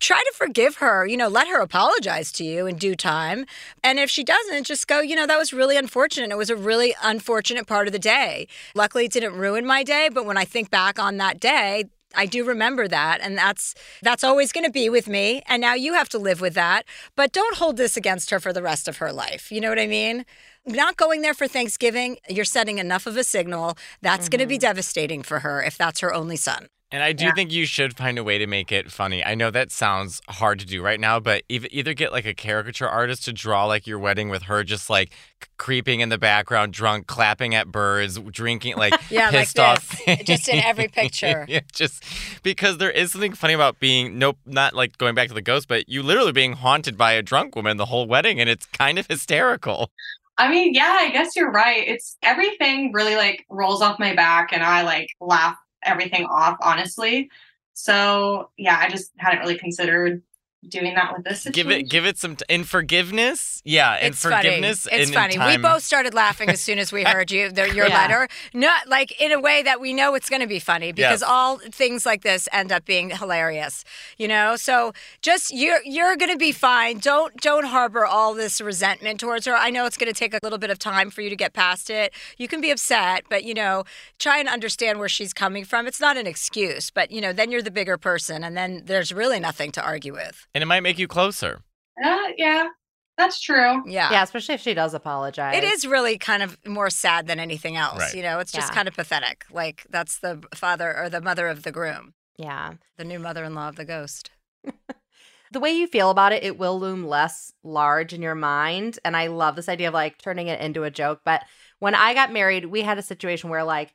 try 0.00 0.22
to 0.22 0.32
forgive 0.34 0.76
her. 0.76 1.06
You 1.06 1.16
know, 1.16 1.28
let 1.28 1.48
her 1.48 1.60
apologize 1.60 2.32
to 2.32 2.44
you 2.44 2.66
in 2.66 2.76
due 2.76 2.94
time. 2.94 3.46
And 3.82 3.98
if 3.98 4.10
she 4.10 4.24
doesn't, 4.24 4.66
just 4.66 4.86
go, 4.86 5.00
you 5.00 5.16
know, 5.16 5.26
that 5.26 5.38
was 5.38 5.52
really 5.52 5.76
unfortunate. 5.76 6.30
It 6.30 6.38
was 6.38 6.50
a 6.50 6.56
really 6.56 6.94
unfortunate 7.02 7.66
part 7.66 7.86
of 7.86 7.92
the 7.92 7.98
day. 7.98 8.48
Luckily, 8.74 9.06
it 9.06 9.12
didn't 9.12 9.34
ruin 9.34 9.66
my 9.66 9.82
day, 9.82 10.08
but 10.12 10.26
when 10.26 10.36
I 10.36 10.44
think 10.44 10.70
back 10.70 10.98
on 10.98 11.16
that 11.18 11.40
day, 11.40 11.84
I 12.16 12.26
do 12.26 12.44
remember 12.44 12.88
that 12.88 13.20
and 13.20 13.36
that's 13.36 13.74
that's 14.02 14.24
always 14.24 14.52
going 14.52 14.64
to 14.64 14.70
be 14.70 14.88
with 14.88 15.08
me 15.08 15.42
and 15.46 15.60
now 15.60 15.74
you 15.74 15.94
have 15.94 16.08
to 16.10 16.18
live 16.18 16.40
with 16.40 16.54
that 16.54 16.84
but 17.16 17.32
don't 17.32 17.56
hold 17.56 17.76
this 17.76 17.96
against 17.96 18.30
her 18.30 18.40
for 18.40 18.52
the 18.52 18.62
rest 18.62 18.88
of 18.88 18.98
her 18.98 19.12
life 19.12 19.50
you 19.50 19.60
know 19.60 19.68
what 19.68 19.78
I 19.78 19.86
mean 19.86 20.24
not 20.66 20.96
going 20.96 21.22
there 21.22 21.34
for 21.34 21.48
Thanksgiving 21.48 22.18
you're 22.28 22.44
setting 22.44 22.78
enough 22.78 23.06
of 23.06 23.16
a 23.16 23.24
signal 23.24 23.76
that's 24.00 24.28
going 24.28 24.40
to 24.40 24.46
be 24.46 24.56
mm-hmm. 24.56 24.60
devastating 24.60 25.22
for 25.22 25.40
her 25.40 25.62
if 25.62 25.76
that's 25.76 26.00
her 26.00 26.14
only 26.14 26.36
son 26.36 26.68
And 26.94 27.02
I 27.02 27.12
do 27.12 27.32
think 27.32 27.50
you 27.50 27.66
should 27.66 27.96
find 27.96 28.18
a 28.18 28.22
way 28.22 28.38
to 28.38 28.46
make 28.46 28.70
it 28.70 28.88
funny. 28.88 29.24
I 29.24 29.34
know 29.34 29.50
that 29.50 29.72
sounds 29.72 30.20
hard 30.28 30.60
to 30.60 30.64
do 30.66 30.80
right 30.80 31.00
now, 31.00 31.18
but 31.18 31.42
eith- 31.50 31.66
either 31.72 31.92
get 31.92 32.12
like 32.12 32.24
a 32.24 32.32
caricature 32.34 32.88
artist 32.88 33.24
to 33.24 33.32
draw 33.32 33.64
like 33.66 33.84
your 33.84 33.98
wedding 33.98 34.28
with 34.28 34.44
her 34.44 34.62
just 34.62 34.88
like 34.88 35.10
c- 35.42 35.48
creeping 35.58 35.98
in 35.98 36.08
the 36.08 36.18
background, 36.18 36.72
drunk, 36.72 37.08
clapping 37.08 37.52
at 37.52 37.66
birds, 37.72 38.16
drinking 38.30 38.76
like 38.78 38.94
Yeah, 39.10 39.24
like 39.24 39.32
pissed 39.32 39.58
off. 39.58 40.04
this, 40.06 40.20
uh, 40.20 40.22
just 40.22 40.48
in 40.48 40.62
every 40.62 40.86
picture. 41.02 41.44
yeah, 41.48 41.60
just 41.72 42.04
because 42.44 42.78
there 42.78 42.92
is 42.92 43.10
something 43.10 43.32
funny 43.32 43.54
about 43.54 43.80
being 43.80 44.16
nope, 44.16 44.38
not 44.46 44.72
like 44.74 44.96
going 44.96 45.16
back 45.16 45.26
to 45.26 45.34
the 45.34 45.42
ghost, 45.42 45.66
but 45.66 45.88
you 45.88 46.00
literally 46.00 46.30
being 46.30 46.52
haunted 46.52 46.96
by 46.96 47.14
a 47.14 47.22
drunk 47.22 47.56
woman 47.56 47.76
the 47.76 47.86
whole 47.86 48.06
wedding, 48.06 48.38
and 48.38 48.48
it's 48.48 48.66
kind 48.66 49.00
of 49.00 49.06
hysterical. 49.10 49.90
I 50.38 50.48
mean, 50.48 50.74
yeah, 50.74 50.96
I 51.00 51.10
guess 51.10 51.34
you're 51.34 51.50
right. 51.50 51.86
It's 51.88 52.16
everything 52.22 52.92
really 52.92 53.16
like 53.16 53.44
rolls 53.50 53.82
off 53.82 53.98
my 53.98 54.14
back 54.14 54.52
and 54.52 54.62
I 54.62 54.82
like 54.82 55.08
laugh 55.20 55.56
everything 55.84 56.24
off, 56.26 56.56
honestly. 56.62 57.30
So 57.74 58.50
yeah, 58.56 58.78
I 58.78 58.88
just 58.88 59.12
hadn't 59.16 59.40
really 59.40 59.58
considered 59.58 60.22
doing 60.68 60.94
that 60.94 61.14
with 61.16 61.24
this 61.24 61.44
Give 61.52 61.70
it, 61.70 61.88
give 61.90 62.04
it 62.06 62.18
some 62.18 62.36
t- 62.36 62.44
in 62.48 62.64
forgiveness. 62.64 63.60
Yeah, 63.64 63.98
in 63.98 64.08
it's 64.12 64.20
forgiveness. 64.22 64.84
funny. 64.84 65.00
It's 65.02 65.08
and 65.10 65.16
in 65.16 65.22
funny. 65.22 65.34
time- 65.36 65.50
We 65.50 65.62
both 65.62 65.82
started 65.82 66.14
laughing 66.14 66.48
as 66.50 66.60
soon 66.60 66.78
as 66.78 66.92
we 66.92 67.02
heard 67.14 67.30
you 67.30 67.50
the, 67.50 67.72
your 67.74 67.86
Yeah. 67.88 67.98
letter. 67.98 68.28
Not 68.52 68.88
like 68.88 69.20
in 69.20 69.32
a 69.32 69.40
way 69.40 69.62
that 69.62 69.80
we 69.80 69.92
know 69.92 70.14
it's 70.14 70.28
going 70.30 70.40
to 70.42 70.46
be 70.48 70.58
funny 70.58 70.92
because 70.92 71.20
Yes. 71.20 71.28
all 71.28 71.58
things 71.58 72.04
like 72.06 72.22
this 72.22 72.48
end 72.52 72.72
up 72.72 72.84
being 72.84 73.10
hilarious. 73.10 73.84
You 74.18 74.28
know, 74.28 74.56
so 74.56 74.92
just 75.22 75.52
you're 75.52 75.80
you're 75.84 76.16
going 76.16 76.30
to 76.30 76.36
be 76.38 76.52
fine. 76.52 76.98
Don't 76.98 77.36
don't 77.40 77.64
harbor 77.66 78.04
all 78.06 78.34
this 78.34 78.60
resentment 78.60 79.20
towards 79.20 79.46
her. 79.46 79.54
I 79.54 79.70
know 79.70 79.86
it's 79.86 79.96
going 79.96 80.12
to 80.12 80.18
take 80.18 80.34
a 80.34 80.38
little 80.42 80.58
bit 80.58 80.70
of 80.70 80.78
time 80.78 81.10
for 81.10 81.20
you 81.22 81.30
to 81.30 81.36
get 81.36 81.52
past 81.52 81.90
it. 81.90 82.12
You 82.38 82.48
can 82.48 82.60
be 82.60 82.70
upset, 82.70 83.24
but 83.28 83.44
you 83.44 83.54
know, 83.54 83.84
try 84.18 84.38
and 84.38 84.48
understand 84.48 84.98
where 84.98 85.08
she's 85.08 85.32
coming 85.32 85.64
from. 85.64 85.86
It's 85.86 86.00
not 86.00 86.16
an 86.16 86.26
excuse, 86.26 86.90
but 86.90 87.10
you 87.10 87.20
know, 87.20 87.32
then 87.32 87.50
you're 87.50 87.62
the 87.62 87.70
bigger 87.70 87.96
person, 87.98 88.44
and 88.44 88.56
then 88.56 88.82
there's 88.84 89.12
really 89.12 89.40
nothing 89.40 89.72
to 89.72 89.82
argue 89.82 90.12
with. 90.12 90.46
And 90.54 90.62
it 90.62 90.66
might 90.66 90.82
make 90.82 90.98
you 90.98 91.08
closer. 91.08 91.62
Uh, 92.02 92.18
yeah, 92.36 92.68
that's 93.16 93.40
true. 93.40 93.82
Yeah. 93.86 94.10
Yeah, 94.10 94.22
especially 94.22 94.54
if 94.56 94.60
she 94.60 94.74
does 94.74 94.94
apologize. 94.94 95.56
It 95.56 95.64
is 95.64 95.86
really 95.86 96.18
kind 96.18 96.42
of 96.42 96.58
more 96.66 96.90
sad 96.90 97.26
than 97.26 97.38
anything 97.38 97.76
else. 97.76 97.98
Right. 97.98 98.14
You 98.14 98.22
know, 98.22 98.38
it's 98.38 98.52
just 98.52 98.70
Yeah. 98.70 98.74
kind 98.74 98.88
of 98.88 98.94
pathetic. 98.94 99.44
Like 99.50 99.86
that's 99.90 100.18
the 100.18 100.42
father 100.54 100.96
or 100.96 101.08
the 101.08 101.20
mother 101.20 101.48
of 101.48 101.62
the 101.62 101.70
groom, 101.72 102.14
Yeah. 102.36 102.74
the 102.96 103.04
new 103.04 103.18
mother-in-law 103.18 103.68
of 103.68 103.76
the 103.76 103.84
ghost. 103.84 104.30
the 105.52 105.60
way 105.60 105.70
you 105.70 105.86
feel 105.86 106.10
about 106.10 106.32
it, 106.32 106.42
it 106.42 106.58
will 106.58 106.78
loom 106.80 107.06
less 107.06 107.52
large 107.62 108.12
in 108.12 108.22
your 108.22 108.34
mind. 108.34 108.98
And 109.04 109.16
I 109.16 109.28
love 109.28 109.54
this 109.56 109.68
idea 109.68 109.88
of 109.88 109.94
like 109.94 110.18
turning 110.18 110.48
it 110.48 110.60
into 110.60 110.82
a 110.84 110.90
joke. 110.90 111.20
But 111.24 111.42
when 111.78 111.94
I 111.94 112.14
got 112.14 112.32
married, 112.32 112.66
we 112.66 112.82
had 112.82 112.98
a 112.98 113.02
situation 113.02 113.50
where 113.50 113.62
like 113.64 113.92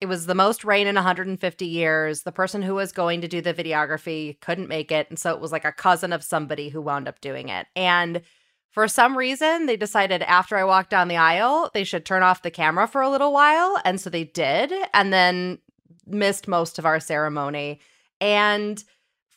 it 0.00 0.06
was 0.06 0.26
the 0.26 0.34
most 0.34 0.64
rain 0.64 0.86
in 0.86 0.94
150 0.94 1.66
years. 1.66 2.22
The 2.22 2.32
person 2.32 2.62
who 2.62 2.74
was 2.74 2.92
going 2.92 3.20
to 3.20 3.28
do 3.28 3.40
the 3.40 3.52
videography 3.52 4.40
couldn't 4.40 4.68
make 4.68 4.90
it. 4.90 5.08
And 5.10 5.18
so 5.18 5.34
it 5.34 5.40
was 5.40 5.52
like 5.52 5.64
a 5.64 5.72
cousin 5.72 6.12
of 6.12 6.24
somebody 6.24 6.70
who 6.70 6.80
wound 6.80 7.06
up 7.06 7.20
doing 7.20 7.50
it. 7.50 7.66
And 7.76 8.22
for 8.70 8.88
some 8.88 9.16
reason, 9.16 9.66
they 9.66 9.76
decided 9.76 10.22
after 10.22 10.56
I 10.56 10.64
walked 10.64 10.90
down 10.90 11.08
the 11.08 11.16
aisle, 11.16 11.70
they 11.74 11.84
should 11.84 12.06
turn 12.06 12.22
off 12.22 12.42
the 12.42 12.50
camera 12.50 12.88
for 12.88 13.02
a 13.02 13.10
little 13.10 13.32
while. 13.32 13.76
And 13.84 14.00
so 14.00 14.08
they 14.08 14.24
did. 14.24 14.72
And 14.94 15.12
then 15.12 15.58
missed 16.06 16.48
most 16.48 16.78
of 16.78 16.86
our 16.86 16.98
ceremony. 16.98 17.80
And 18.22 18.82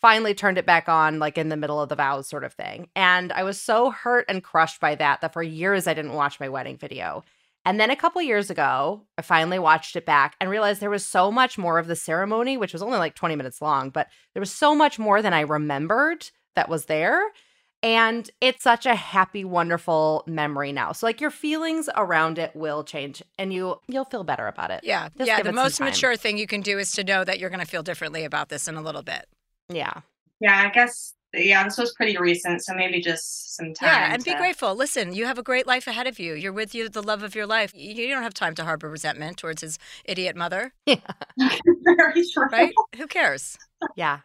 finally 0.03 0.33
turned 0.33 0.57
it 0.57 0.65
back 0.65 0.89
on 0.89 1.17
like 1.17 1.37
in 1.37 1.47
the 1.47 1.55
middle 1.55 1.81
of 1.81 1.87
the 1.87 1.95
vows 1.95 2.27
sort 2.27 2.43
of 2.43 2.53
thing. 2.53 2.89
And 2.95 3.31
I 3.31 3.43
was 3.43 3.59
so 3.59 3.89
hurt 3.89 4.25
and 4.27 4.43
crushed 4.43 4.81
by 4.81 4.95
that 4.95 5.21
that 5.21 5.31
for 5.31 5.41
years 5.41 5.87
I 5.87 5.93
didn't 5.93 6.13
watch 6.13 6.41
my 6.41 6.49
wedding 6.49 6.77
video. 6.77 7.23
And 7.65 7.79
then 7.79 7.89
a 7.89 7.95
couple 7.95 8.21
years 8.21 8.49
ago, 8.49 9.03
I 9.17 9.21
finally 9.21 9.59
watched 9.59 9.95
it 9.95 10.05
back 10.05 10.35
and 10.39 10.49
realized 10.49 10.81
there 10.81 10.89
was 10.89 11.05
so 11.05 11.31
much 11.31 11.57
more 11.57 11.79
of 11.79 11.87
the 11.87 11.95
ceremony, 11.95 12.57
which 12.57 12.73
was 12.73 12.81
only 12.81 12.97
like 12.97 13.15
20 13.15 13.35
minutes 13.35 13.61
long, 13.61 13.89
but 13.89 14.07
there 14.33 14.41
was 14.41 14.51
so 14.51 14.75
much 14.75 14.99
more 14.99 15.21
than 15.21 15.33
I 15.33 15.41
remembered 15.41 16.29
that 16.55 16.67
was 16.67 16.85
there. 16.85 17.21
And 17.81 18.29
it's 18.39 18.63
such 18.63 18.85
a 18.85 18.95
happy, 18.95 19.43
wonderful 19.43 20.23
memory 20.25 20.71
now. 20.71 20.93
So 20.93 21.05
like 21.05 21.19
your 21.19 21.31
feelings 21.31 21.89
around 21.95 22.37
it 22.39 22.55
will 22.55 22.83
change 22.85 23.21
and 23.37 23.51
you 23.53 23.75
you'll 23.87 24.05
feel 24.05 24.23
better 24.23 24.47
about 24.47 24.71
it. 24.71 24.81
Yeah, 24.83 25.09
Just 25.17 25.27
yeah. 25.27 25.41
The 25.41 25.51
most 25.51 25.81
mature 25.81 26.15
thing 26.15 26.37
you 26.37 26.47
can 26.47 26.61
do 26.61 26.79
is 26.79 26.93
to 26.93 27.03
know 27.03 27.25
that 27.25 27.39
you're 27.39 27.49
going 27.49 27.59
to 27.59 27.65
feel 27.65 27.83
differently 27.83 28.23
about 28.23 28.47
this 28.47 28.69
in 28.69 28.75
a 28.75 28.81
little 28.81 29.03
bit. 29.03 29.25
Yeah. 29.67 30.01
Yeah, 30.39 30.63
I 30.65 30.69
guess. 30.69 31.13
Yeah, 31.33 31.63
this 31.63 31.77
was 31.77 31.93
pretty 31.93 32.17
recent, 32.17 32.63
so 32.63 32.73
maybe 32.75 33.01
just 33.01 33.55
some 33.55 33.73
time. 33.73 33.87
Yeah, 33.89 34.13
and 34.13 34.23
be 34.23 34.35
grateful. 34.35 34.75
Listen, 34.75 35.13
you 35.13 35.25
have 35.25 35.37
a 35.37 35.43
great 35.43 35.65
life 35.65 35.87
ahead 35.87 36.05
of 36.05 36.19
you. 36.19 36.33
You're 36.35 36.53
with 36.53 36.75
you, 36.75 36.89
the 36.89 37.01
love 37.01 37.23
of 37.23 37.33
your 37.35 37.47
life. 37.47 37.73
You 37.75 37.93
you 37.93 38.13
don't 38.13 38.23
have 38.23 38.33
time 38.33 38.53
to 38.55 38.63
harbor 38.63 38.89
resentment 38.89 39.37
towards 39.37 39.61
his 39.61 39.79
idiot 40.05 40.35
mother, 40.35 40.73
Yeah. 40.85 40.97
Very 41.83 42.23
true. 42.31 42.47
right? 42.51 42.73
Who 42.97 43.07
cares? 43.07 43.57
Yeah. 43.95 44.19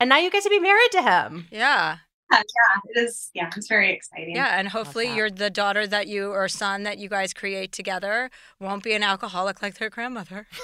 And 0.00 0.08
now 0.08 0.16
you 0.18 0.30
get 0.30 0.42
to 0.44 0.50
be 0.50 0.58
married 0.60 0.90
to 0.92 1.02
him. 1.02 1.48
Yeah. 1.50 1.98
Uh, 2.30 2.36
yeah, 2.36 2.80
it 2.84 3.04
is. 3.06 3.30
Yeah, 3.32 3.50
it's 3.56 3.68
very 3.68 3.90
exciting. 3.90 4.36
Yeah, 4.36 4.58
and 4.58 4.68
hopefully 4.68 5.06
that. 5.06 5.16
you're 5.16 5.30
the 5.30 5.48
daughter 5.48 5.86
that 5.86 6.08
you 6.08 6.30
or 6.30 6.46
son 6.48 6.82
that 6.82 6.98
you 6.98 7.08
guys 7.08 7.32
create 7.32 7.72
together 7.72 8.30
won't 8.60 8.82
be 8.82 8.92
an 8.92 9.02
alcoholic 9.02 9.62
like 9.62 9.78
their 9.78 9.90
grandmother. 9.90 10.46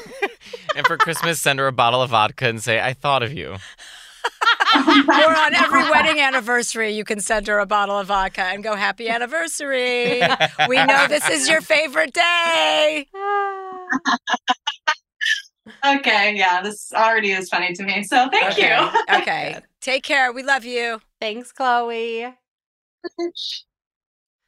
And 0.77 0.87
for 0.87 0.97
Christmas, 0.99 1.41
send 1.41 1.59
her 1.61 1.69
a 1.69 1.73
bottle 1.73 2.03
of 2.03 2.11
vodka 2.11 2.49
and 2.49 2.63
say, 2.63 2.81
I 2.81 2.93
thought 2.95 3.23
of 3.23 3.33
you. 3.33 3.57
Or 4.77 5.37
on 5.37 5.55
every 5.55 5.83
wedding 5.91 6.21
anniversary, 6.21 6.91
you 6.93 7.05
can 7.05 7.21
send 7.21 7.47
her 7.47 7.59
a 7.59 7.67
bottle 7.67 7.99
of 7.99 8.09
vodka 8.09 8.43
and 8.43 8.63
go, 8.65 8.75
Happy 8.75 9.09
anniversary. 9.09 10.21
We 10.69 10.77
know 10.85 11.07
this 11.09 11.29
is 11.29 11.49
your 11.49 11.61
favorite 11.61 12.13
day. 12.13 13.07
Okay. 15.87 16.35
Yeah, 16.37 16.61
this 16.63 16.93
already 16.95 17.33
is 17.33 17.49
funny 17.49 17.73
to 17.75 17.83
me. 17.83 18.03
So 18.03 18.29
thank 18.31 18.53
okay. 18.53 18.77
you. 18.79 19.17
okay. 19.17 19.61
Take 19.81 20.03
care. 20.03 20.33
We 20.33 20.43
love 20.43 20.65
you. 20.65 21.01
Thanks, 21.21 21.53
Chloe. 21.53 22.25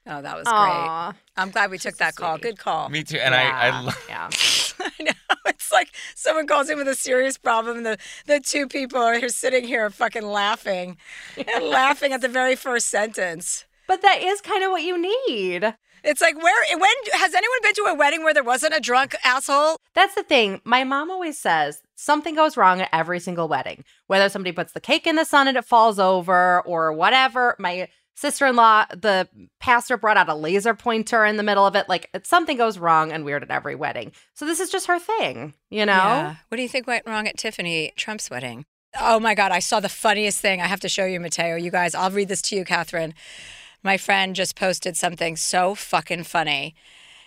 Oh, 0.09 0.23
that 0.23 0.37
was 0.37 0.45
great. 0.45 1.15
I'm 1.37 1.51
glad 1.51 1.71
we 1.71 1.79
took 1.79 1.95
so 1.95 2.05
that 2.05 2.15
call. 2.17 2.39
Good 2.39 2.59
call. 2.59 2.89
Me 2.89 3.03
too. 3.03 3.19
And 3.19 3.35
I, 3.35 3.43
I 3.43 3.67
Yeah. 3.69 3.81
lo- 3.81 3.93
yeah. 4.09 4.31
I 4.81 5.03
know. 5.03 5.13
It's 5.47 5.73
like 5.73 5.95
someone 6.15 6.47
calls 6.47 6.69
in 6.69 6.79
with 6.79 6.89
a 6.89 6.95
serious 6.95 7.39
problem. 7.39 7.79
And 7.79 7.87
the, 7.87 7.99
the 8.27 8.41
two 8.41 8.67
people 8.67 9.01
are 9.01 9.19
here 9.19 9.29
sitting 9.29 9.65
here 9.65 9.89
fucking 9.91 10.27
laughing 10.27 10.97
and 11.55 11.65
laughing 11.65 12.13
at 12.13 12.21
the 12.21 12.29
very 12.29 12.57
first 12.57 12.89
sentence. 12.89 13.65
But 13.87 14.03
that 14.03 14.23
is 14.23 14.41
kind 14.41 14.65
of 14.65 14.71
what 14.71 14.83
you 14.83 15.01
need. 15.01 15.75
It's 16.05 16.21
like, 16.21 16.37
where, 16.41 16.79
when, 16.79 16.91
has 17.15 17.35
anyone 17.35 17.59
been 17.63 17.75
to 17.75 17.83
a 17.89 17.95
wedding 17.95 18.23
where 18.23 18.35
there 18.35 18.45
wasn't 18.45 18.77
a 18.77 18.81
drunk 18.81 19.17
asshole? 19.25 19.77
That's 19.95 20.15
the 20.15 20.23
thing. 20.23 20.61
My 20.65 20.85
mom 20.85 21.11
always 21.11 21.37
says 21.37 21.83
something 21.97 22.35
goes 22.35 22.57
wrong 22.57 22.81
at 22.81 22.89
every 22.93 23.19
single 23.19 23.49
wedding, 23.49 23.83
whether 24.07 24.29
somebody 24.29 24.53
puts 24.53 24.73
the 24.73 24.81
cake 24.81 25.07
in 25.07 25.17
the 25.17 25.25
sun 25.25 25.49
and 25.49 25.57
it 25.57 25.65
falls 25.65 25.99
over 25.99 26.61
or 26.61 26.93
whatever. 26.93 27.57
My 27.59 27.89
sister 28.17 28.47
in 28.47 28.57
law, 28.57 28.87
the 28.91 29.29
pastor 29.61 29.97
brought 29.97 30.17
out 30.17 30.29
a 30.29 30.35
laser 30.35 30.75
pointer 30.75 31.25
in 31.25 31.37
the 31.37 31.43
middle 31.43 31.65
of 31.65 31.77
it. 31.77 31.89
Like 31.89 32.11
something 32.25 32.57
goes 32.57 32.79
wrong 32.79 33.13
and 33.13 33.25
weird 33.25 33.45
at 33.45 33.51
every 33.51 33.77
wedding. 33.77 34.11
So 34.35 34.45
this 34.45 34.59
is 34.59 34.71
just 34.71 34.89
her 34.89 34.99
thing, 34.99 35.55
you 35.71 35.87
know? 35.87 35.93
Yeah. 35.93 36.35
What 36.49 36.57
do 36.57 36.63
you 36.63 36.69
think 36.69 36.87
went 36.87 37.07
wrong 37.07 37.29
at 37.29 37.37
Tiffany 37.37 37.93
Trump's 37.97 38.31
wedding? 38.31 38.65
Oh 38.99 39.21
my 39.21 39.35
God, 39.35 39.53
I 39.53 39.59
saw 39.59 39.79
the 39.79 39.89
funniest 39.91 40.41
thing. 40.41 40.61
I 40.61 40.67
have 40.67 40.81
to 40.81 40.89
show 40.89 41.05
you, 41.05 41.21
Matteo. 41.21 41.57
You 41.57 41.71
guys, 41.71 41.95
I'll 41.95 42.11
read 42.11 42.29
this 42.29 42.43
to 42.43 42.57
you, 42.57 42.65
Catherine. 42.65 43.15
My 43.83 43.99
friend 43.99 44.35
just 44.35 44.57
posted 44.57 44.97
something 44.97 45.37
so 45.37 45.75
fucking 45.75 46.25
funny. 46.25 46.75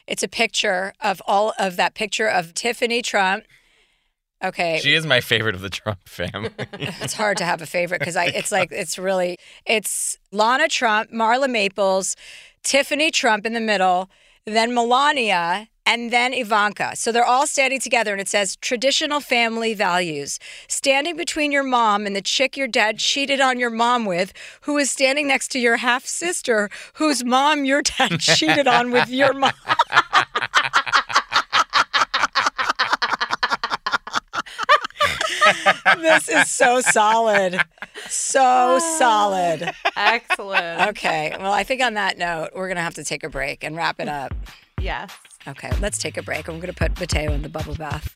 It's 0.08 0.24
a 0.24 0.28
picture 0.28 0.94
of 1.00 1.22
all 1.28 1.54
of 1.60 1.76
that 1.76 1.94
picture 1.94 2.28
of 2.28 2.56
Tiffany 2.56 3.04
Trump. 3.04 3.46
Okay. 4.44 4.80
she 4.82 4.94
is 4.94 5.06
my 5.06 5.20
favorite 5.20 5.56
of 5.56 5.62
the 5.62 5.70
Trump 5.70 6.00
family. 6.08 6.52
it's 6.74 7.14
hard 7.14 7.38
to 7.38 7.46
have 7.46 7.62
a 7.62 7.66
favorite 7.66 8.00
because 8.00 8.16
I 8.16 8.26
it's 8.26 8.52
like 8.58 8.72
it's 8.72 8.98
really 8.98 9.38
it's 9.66 10.18
Lara 10.32 10.68
Trump, 10.68 11.12
Marla 11.12 11.50
Maples, 11.50 12.16
Tiffany 12.64 13.12
Trump 13.12 13.46
in 13.46 13.54
the 13.54 13.60
middle, 13.60 14.10
then 14.46 14.74
Melania, 14.74 15.68
and 15.90 16.12
then 16.12 16.34
Ivanka. 16.34 16.96
So 16.96 17.12
they're 17.12 17.26
all 17.26 17.48
standing 17.48 17.80
together 17.80 18.12
and 18.12 18.22
it 18.22 18.28
says 18.28 18.56
traditional 18.58 19.20
family 19.20 19.74
values. 19.74 20.38
Standing 20.68 21.18
between 21.18 21.52
your 21.52 21.64
mom 21.64 22.06
and 22.06 22.16
the 22.16 22.22
chick 22.22 22.56
your 22.56 22.68
dad 22.68 23.00
cheated 23.00 23.42
on 23.42 23.60
your 23.60 23.72
mom 23.72 24.06
with, 24.06 24.32
who 24.62 24.78
is 24.78 24.92
standing 24.92 25.28
next 25.28 25.48
to 25.50 25.60
your 25.60 25.78
half 25.78 26.06
sister, 26.06 26.70
whose 26.94 27.24
mom 27.26 27.66
your 27.66 27.82
dad 27.82 28.20
cheated 28.20 28.68
on 28.68 28.92
with 28.92 29.10
your 29.10 29.34
mom. 29.34 29.52
This 35.98 36.30
is 36.30 36.50
so 36.50 36.82
solid. 36.82 37.60
So 38.08 38.80
solid. 38.98 39.72
Excellent. 39.96 40.90
Okay. 40.90 41.36
Well, 41.40 41.54
I 41.54 41.64
think 41.64 41.82
on 41.82 41.96
that 41.96 42.18
note, 42.18 42.52
we're 42.56 42.68
going 42.68 42.78
to 42.78 42.84
have 42.84 42.96
to 42.96 43.04
take 43.04 43.24
a 43.24 43.30
break 43.30 43.64
and 43.64 43.76
wrap 43.76 44.00
it 44.00 44.08
up. 44.08 44.34
Yes. 44.80 45.12
Okay. 45.48 45.72
Let's 45.80 45.98
take 45.98 46.18
a 46.18 46.24
break. 46.24 46.48
I'm 46.48 46.60
going 46.60 46.74
to 46.74 46.78
put 46.78 47.00
Matteo 47.00 47.34
in 47.34 47.42
the 47.42 47.50
bubble 47.50 47.76
bath. 47.76 48.16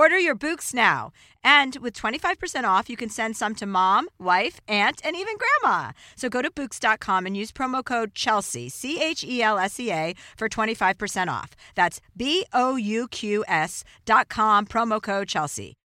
Order 0.00 0.18
your 0.18 0.34
Bouqs 0.34 0.72
now. 0.72 1.12
And 1.44 1.76
with 1.76 1.92
25% 1.92 2.64
off, 2.64 2.88
you 2.88 2.96
can 2.96 3.10
send 3.10 3.36
some 3.36 3.54
to 3.56 3.66
mom, 3.66 4.08
wife, 4.18 4.58
aunt, 4.66 5.02
and 5.04 5.14
even 5.14 5.34
grandma. 5.36 5.92
So 6.16 6.30
go 6.30 6.40
to 6.40 6.50
Bouqs.com 6.50 7.26
and 7.26 7.36
use 7.36 7.52
promo 7.52 7.84
code 7.84 8.14
Chelsea, 8.14 8.70
C 8.70 8.98
H 9.02 9.22
E 9.24 9.42
L 9.42 9.58
S 9.58 9.78
E 9.78 9.92
A, 9.92 10.14
for 10.38 10.48
25% 10.48 11.28
off. 11.28 11.50
That's 11.74 12.00
B 12.16 12.46
O 12.54 12.76
U 12.76 13.08
Q 13.08 13.44
S 13.46 13.84
dot 14.06 14.30
com, 14.30 14.64
promo 14.64 15.02
code 15.02 15.28
Chelsea. 15.28 15.79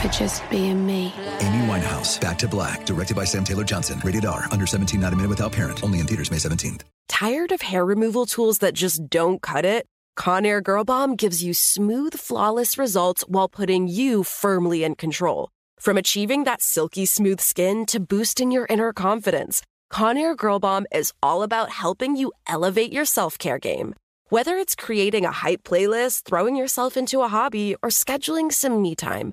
for 0.00 0.08
just 0.08 0.48
being 0.50 0.86
me. 0.86 1.12
Amy 1.40 1.66
Winehouse, 1.66 2.20
Back 2.20 2.38
to 2.38 2.48
Black, 2.48 2.86
directed 2.86 3.16
by 3.16 3.24
Sam 3.24 3.44
Taylor 3.44 3.64
Johnson. 3.64 4.00
Rated 4.02 4.24
R, 4.24 4.46
under 4.50 4.66
17, 4.66 4.98
not 4.98 5.12
a 5.12 5.16
minute 5.16 5.28
without 5.28 5.52
parent. 5.52 5.84
Only 5.84 6.00
in 6.00 6.06
theaters 6.06 6.30
May 6.30 6.38
17th. 6.38 6.82
Tired 7.08 7.52
of 7.52 7.60
hair 7.60 7.84
removal 7.84 8.24
tools 8.26 8.58
that 8.58 8.74
just 8.74 9.08
don't 9.08 9.42
cut 9.42 9.64
it? 9.64 9.86
Conair 10.18 10.62
Girl 10.62 10.84
Bomb 10.84 11.16
gives 11.16 11.42
you 11.42 11.54
smooth, 11.54 12.14
flawless 12.14 12.76
results 12.78 13.24
while 13.28 13.48
putting 13.48 13.88
you 13.88 14.24
firmly 14.24 14.84
in 14.84 14.94
control. 14.94 15.50
From 15.78 15.96
achieving 15.96 16.44
that 16.44 16.62
silky 16.62 17.06
smooth 17.06 17.40
skin 17.40 17.86
to 17.86 18.00
boosting 18.00 18.50
your 18.50 18.66
inner 18.68 18.92
confidence, 18.92 19.62
Conair 19.92 20.36
Girl 20.36 20.58
Bomb 20.58 20.86
is 20.92 21.12
all 21.22 21.42
about 21.42 21.70
helping 21.70 22.16
you 22.16 22.32
elevate 22.46 22.92
your 22.92 23.04
self 23.04 23.38
care 23.38 23.58
game. 23.58 23.94
Whether 24.28 24.56
it's 24.56 24.76
creating 24.76 25.24
a 25.24 25.32
hype 25.32 25.64
playlist, 25.64 26.24
throwing 26.24 26.54
yourself 26.54 26.96
into 26.96 27.22
a 27.22 27.28
hobby, 27.28 27.74
or 27.82 27.88
scheduling 27.88 28.52
some 28.52 28.80
me 28.80 28.94
time, 28.94 29.32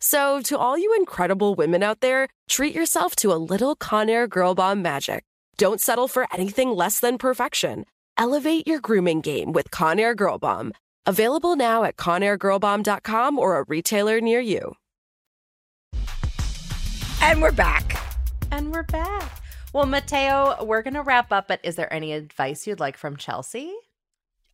So, 0.00 0.40
to 0.42 0.56
all 0.56 0.78
you 0.78 0.94
incredible 0.96 1.56
women 1.56 1.82
out 1.82 2.00
there, 2.00 2.28
treat 2.48 2.74
yourself 2.74 3.16
to 3.16 3.32
a 3.32 3.42
little 3.52 3.74
Conair 3.74 4.28
Girl 4.28 4.54
Bomb 4.54 4.80
magic. 4.80 5.24
Don't 5.56 5.80
settle 5.80 6.06
for 6.06 6.28
anything 6.32 6.70
less 6.70 7.00
than 7.00 7.18
perfection. 7.18 7.84
Elevate 8.16 8.66
your 8.66 8.80
grooming 8.80 9.20
game 9.20 9.52
with 9.52 9.72
Conair 9.72 10.14
Girl 10.14 10.38
Bomb. 10.38 10.72
Available 11.04 11.56
now 11.56 11.82
at 11.82 11.96
ConairGirlBomb.com 11.96 13.38
or 13.38 13.58
a 13.58 13.64
retailer 13.64 14.20
near 14.20 14.40
you. 14.40 14.74
And 17.20 17.42
we're 17.42 17.50
back. 17.50 18.00
And 18.52 18.70
we're 18.72 18.84
back. 18.84 19.42
Well, 19.72 19.86
Matteo, 19.86 20.64
we're 20.64 20.82
going 20.82 20.94
to 20.94 21.02
wrap 21.02 21.32
up, 21.32 21.48
but 21.48 21.60
is 21.64 21.74
there 21.74 21.92
any 21.92 22.12
advice 22.12 22.66
you'd 22.66 22.78
like 22.78 22.96
from 22.96 23.16
Chelsea? 23.16 23.74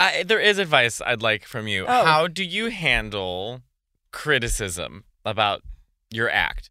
I, 0.01 0.23
there 0.23 0.41
is 0.41 0.59
advice 0.59 1.03
I'd 1.03 1.23
like 1.23 1.45
from 1.45 1.69
you. 1.69 1.85
Oh. 1.87 2.05
How 2.05 2.29
do 2.29 2.43
you 2.43 2.71
handle 2.71 3.61
criticism 4.11 5.05
about 5.25 5.63
your 6.11 6.31
act? 6.31 6.71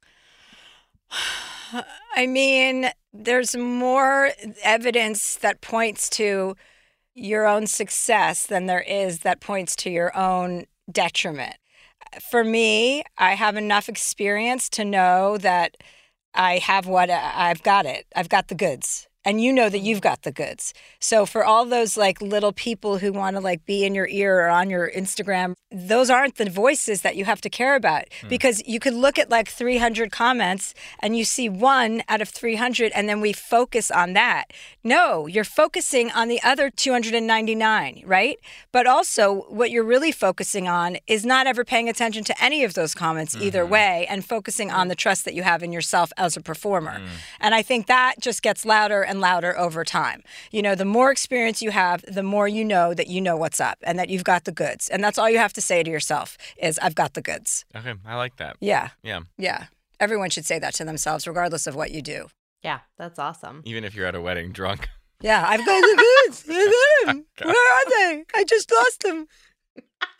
I 2.15 2.27
mean, 2.27 2.91
there's 3.11 3.55
more 3.55 4.31
evidence 4.63 5.35
that 5.37 5.61
points 5.61 6.09
to 6.11 6.55
your 7.15 7.47
own 7.47 7.67
success 7.67 8.45
than 8.45 8.65
there 8.65 8.81
is 8.81 9.19
that 9.19 9.39
points 9.39 9.75
to 9.77 9.89
your 9.89 10.15
own 10.15 10.65
detriment. 10.91 11.55
For 12.29 12.43
me, 12.43 13.03
I 13.17 13.35
have 13.35 13.55
enough 13.55 13.89
experience 13.89 14.69
to 14.69 14.85
know 14.85 15.37
that 15.39 15.77
I 16.33 16.57
have 16.59 16.87
what 16.87 17.09
I've 17.09 17.63
got 17.63 17.85
it. 17.85 18.05
I've 18.15 18.29
got 18.29 18.47
the 18.47 18.55
goods. 18.55 19.07
And 19.25 19.41
you 19.41 19.53
know 19.53 19.69
that 19.69 19.79
you've 19.79 20.01
got 20.01 20.23
the 20.23 20.31
goods. 20.31 20.73
So 20.99 21.25
for 21.25 21.45
all 21.45 21.65
those 21.65 21.97
like 21.97 22.21
little 22.21 22.51
people 22.51 22.97
who 22.97 23.13
want 23.13 23.35
to 23.35 23.41
like 23.41 23.65
be 23.65 23.85
in 23.85 23.95
your 23.95 24.07
ear 24.07 24.45
or 24.45 24.49
on 24.49 24.69
your 24.69 24.89
Instagram, 24.91 25.55
those 25.71 26.09
aren't 26.09 26.35
the 26.35 26.49
voices 26.49 27.01
that 27.01 27.15
you 27.15 27.25
have 27.25 27.41
to 27.41 27.49
care 27.49 27.75
about 27.75 28.05
hmm. 28.21 28.27
because 28.27 28.61
you 28.67 28.79
could 28.79 28.93
look 28.93 29.17
at 29.17 29.29
like 29.29 29.49
300 29.49 30.11
comments 30.11 30.73
and 30.99 31.17
you 31.17 31.23
see 31.23 31.49
one 31.49 32.03
out 32.09 32.21
of 32.21 32.29
300 32.29 32.91
and 32.93 33.07
then 33.07 33.21
we 33.21 33.33
focus 33.33 33.89
on 33.89 34.13
that. 34.13 34.45
No, 34.83 35.27
you're 35.27 35.43
focusing 35.43 36.11
on 36.11 36.27
the 36.27 36.41
other 36.43 36.69
299, 36.69 38.03
right? 38.05 38.37
But 38.71 38.87
also 38.87 39.45
what 39.49 39.71
you're 39.71 39.83
really 39.83 40.11
focusing 40.11 40.67
on 40.67 40.97
is 41.07 41.25
not 41.25 41.47
ever 41.47 41.63
paying 41.63 41.89
attention 41.89 42.23
to 42.25 42.43
any 42.43 42.63
of 42.63 42.73
those 42.73 42.93
comments 42.93 43.35
either 43.35 43.63
mm-hmm. 43.63 43.73
way 43.73 44.07
and 44.09 44.25
focusing 44.25 44.69
on 44.71 44.87
the 44.87 44.95
trust 44.95 45.25
that 45.25 45.33
you 45.33 45.43
have 45.43 45.63
in 45.63 45.71
yourself 45.71 46.11
as 46.17 46.35
a 46.35 46.41
performer. 46.41 46.99
Mm. 46.99 47.07
And 47.39 47.55
I 47.55 47.61
think 47.61 47.87
that 47.87 48.15
just 48.19 48.41
gets 48.41 48.65
louder 48.65 49.01
and 49.13 49.21
louder 49.21 49.57
over 49.57 49.85
time. 49.85 50.23
You 50.51 50.61
know, 50.61 50.75
the 50.75 50.83
more 50.85 51.11
experience 51.11 51.61
you 51.61 51.71
have, 51.71 52.03
the 52.07 52.23
more 52.23 52.47
you 52.47 52.65
know 52.65 52.93
that 52.93 53.07
you 53.07 53.21
know 53.21 53.37
what's 53.37 53.61
up 53.61 53.77
and 53.83 53.97
that 53.99 54.09
you've 54.09 54.23
got 54.25 54.43
the 54.43 54.51
goods. 54.51 54.89
And 54.89 55.03
that's 55.03 55.17
all 55.17 55.29
you 55.29 55.37
have 55.37 55.53
to 55.53 55.61
say 55.61 55.83
to 55.83 55.89
yourself 55.89 56.37
is 56.57 56.77
I've 56.79 56.95
got 56.95 57.13
the 57.13 57.21
goods. 57.21 57.63
Okay, 57.75 57.93
I 58.05 58.15
like 58.15 58.35
that. 58.37 58.57
Yeah. 58.59 58.89
Yeah. 59.03 59.21
Yeah. 59.37 59.65
Everyone 59.99 60.29
should 60.31 60.45
say 60.45 60.57
that 60.59 60.73
to 60.75 60.83
themselves 60.83 61.27
regardless 61.27 61.67
of 61.67 61.75
what 61.75 61.91
you 61.91 62.01
do. 62.01 62.27
Yeah, 62.63 62.79
that's 62.97 63.19
awesome. 63.19 63.61
Even 63.65 63.83
if 63.83 63.93
you're 63.95 64.07
at 64.07 64.15
a 64.15 64.21
wedding 64.21 64.51
drunk. 64.51 64.89
Yeah, 65.21 65.45
I've 65.47 65.65
got 65.65 65.79
the 65.79 66.03
goods. 66.25 66.43
I 66.49 67.05
got 67.05 67.15
'em. 67.15 67.25
Where 67.43 67.73
are 67.73 67.89
they? 67.89 68.23
I 68.35 68.43
just 68.43 68.71
lost 68.71 69.01
them. 69.03 69.27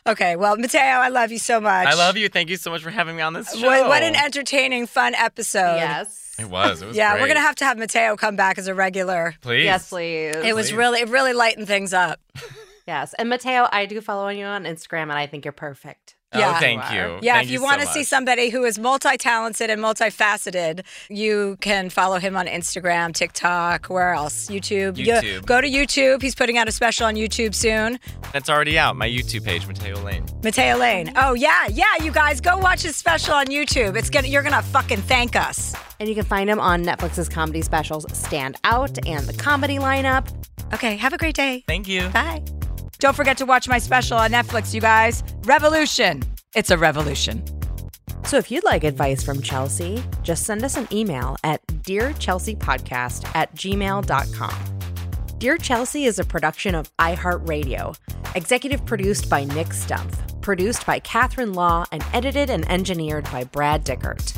Okay, 0.06 0.36
well, 0.36 0.58
Matteo, 0.58 0.80
I 0.82 1.08
love 1.10 1.32
you 1.32 1.40
so 1.40 1.60
much. 1.62 1.88
I 1.88 1.94
love 1.94 2.18
you. 2.18 2.28
Thank 2.30 2.50
you 2.50 2.58
so 2.58 2.70
much 2.72 2.82
for 2.84 2.90
having 2.90 3.16
me 3.16 3.22
on 3.22 3.34
this 3.34 3.54
show. 3.58 3.66
What, 3.66 3.88
what 3.88 4.04
an 4.04 4.16
entertaining, 4.16 4.86
fun 4.88 5.16
episode. 5.16 5.78
Yes. 5.78 6.23
It 6.40 6.50
was. 6.50 6.82
It 6.82 6.88
was 6.88 6.98
yeah, 6.98 7.20
we're 7.20 7.28
gonna 7.28 7.40
have 7.40 7.56
to 7.58 7.66
have 7.66 7.78
Matteo 7.78 8.16
come 8.16 8.36
back 8.36 8.58
as 8.58 8.68
a 8.68 8.74
regular. 8.74 9.36
Please. 9.42 9.66
Yes, 9.66 9.90
please. 9.90 10.36
It 10.36 10.56
was 10.56 10.70
Please. 10.70 10.74
really, 10.74 11.00
it 11.02 11.10
really 11.10 11.34
lightened 11.34 11.68
things 11.68 11.94
up. 11.94 12.20
Yes. 12.86 13.14
And 13.18 13.30
Matteo, 13.30 13.68
I 13.72 13.86
do 13.86 14.02
follow 14.02 14.28
you 14.28 14.44
on 14.44 14.66
Instagram 14.66 15.04
and 15.04 15.14
I 15.14 15.26
think 15.26 15.46
you're 15.46 15.52
perfect. 15.54 16.16
Oh, 16.34 16.40
yeah. 16.40 16.54
Oh, 16.56 16.60
thank 16.60 16.82
you. 16.92 17.20
Yeah, 17.22 17.36
Thank 17.36 17.46
if 17.46 17.52
you, 17.52 17.60
so 17.60 17.64
want 17.64 17.80
to 17.82 17.88
see 17.88 18.04
somebody 18.04 18.50
who 18.50 18.64
is 18.66 18.80
multi-talented 18.80 19.70
and 19.70 19.80
multifaceted, 19.80 20.82
you 21.08 21.58
can 21.62 21.90
follow 21.92 22.18
him 22.18 22.36
on 22.36 22.48
Instagram, 22.48 23.14
TikTok, 23.14 23.86
where 23.86 24.14
else? 24.14 24.48
YouTube. 24.50 24.98
You- 24.98 25.06
YouTube. 25.06 25.46
go 25.46 25.62
to 25.62 25.70
YouTube. 25.70 26.22
He's 26.24 26.34
putting 26.36 26.58
out 26.58 26.68
a 26.68 26.72
special 26.72 27.06
on 27.06 27.16
YouTube 27.16 27.54
soon. 27.54 28.00
It's 28.34 28.50
already 28.50 28.80
out. 28.80 28.96
My 28.96 29.08
YouTube 29.08 29.46
page, 29.46 29.68
Matteo 29.68 30.02
Lane. 30.04 30.26
Matteo 30.44 30.76
Lane. 30.78 31.14
Oh 31.16 31.36
yeah, 31.36 31.68
yeah, 31.68 31.86
you 32.02 32.12
guys 32.12 32.42
go 32.42 32.58
watch 32.58 32.82
his 32.82 32.96
special 32.96 33.36
on 33.36 33.46
YouTube. 33.46 33.96
It's 33.96 34.10
gonna 34.10 34.28
you're 34.28 34.44
gonna 34.44 34.64
fucking 34.64 35.02
thank 35.04 35.36
us. 35.36 35.76
And 36.04 36.10
you 36.10 36.16
can 36.16 36.26
find 36.26 36.50
him 36.50 36.60
on 36.60 36.84
Netflix's 36.84 37.30
comedy 37.30 37.62
specials 37.62 38.06
Stand 38.12 38.58
Out 38.66 39.08
and 39.08 39.26
the 39.26 39.32
comedy 39.32 39.78
lineup. 39.78 40.28
Okay, 40.74 40.98
have 40.98 41.14
a 41.14 41.18
great 41.18 41.34
day. 41.34 41.64
Thank 41.66 41.88
you. 41.88 42.10
Bye. 42.10 42.44
Don't 43.00 43.16
forget 43.16 43.38
to 43.38 43.46
watch 43.46 43.70
my 43.70 43.78
special 43.78 44.18
on 44.18 44.32
Netflix, 44.32 44.74
you 44.74 44.82
guys. 44.82 45.24
Revolution. 45.46 46.22
It's 46.58 46.72
a 46.72 46.78
revolution. 46.78 47.46
So 48.26 48.36
if 48.36 48.52
you'd 48.52 48.66
like 48.66 48.84
advice 48.84 49.24
from 49.24 49.42
Chelsea, 49.42 50.04
just 50.24 50.44
send 50.44 50.66
us 50.66 50.76
an 50.76 50.90
email 50.92 51.38
at 51.42 51.66
dearchelseapodcast 51.68 53.34
at 53.34 53.56
gmail.com. 53.56 54.80
Dear 55.38 55.58
Chelsea 55.58 56.04
is 56.04 56.20
a 56.20 56.26
production 56.26 56.76
of 56.76 56.94
iHeartRadio, 56.98 57.98
executive 58.36 58.86
produced 58.86 59.30
by 59.30 59.46
Nick 59.46 59.68
Stumpf, 59.68 60.42
produced 60.42 60.86
by 60.86 61.00
Catherine 61.00 61.54
Law, 61.54 61.86
and 61.94 62.04
edited 62.12 62.50
and 62.50 62.70
engineered 62.70 63.24
by 63.32 63.46
Brad 63.46 63.86
Dickert. 63.86 64.38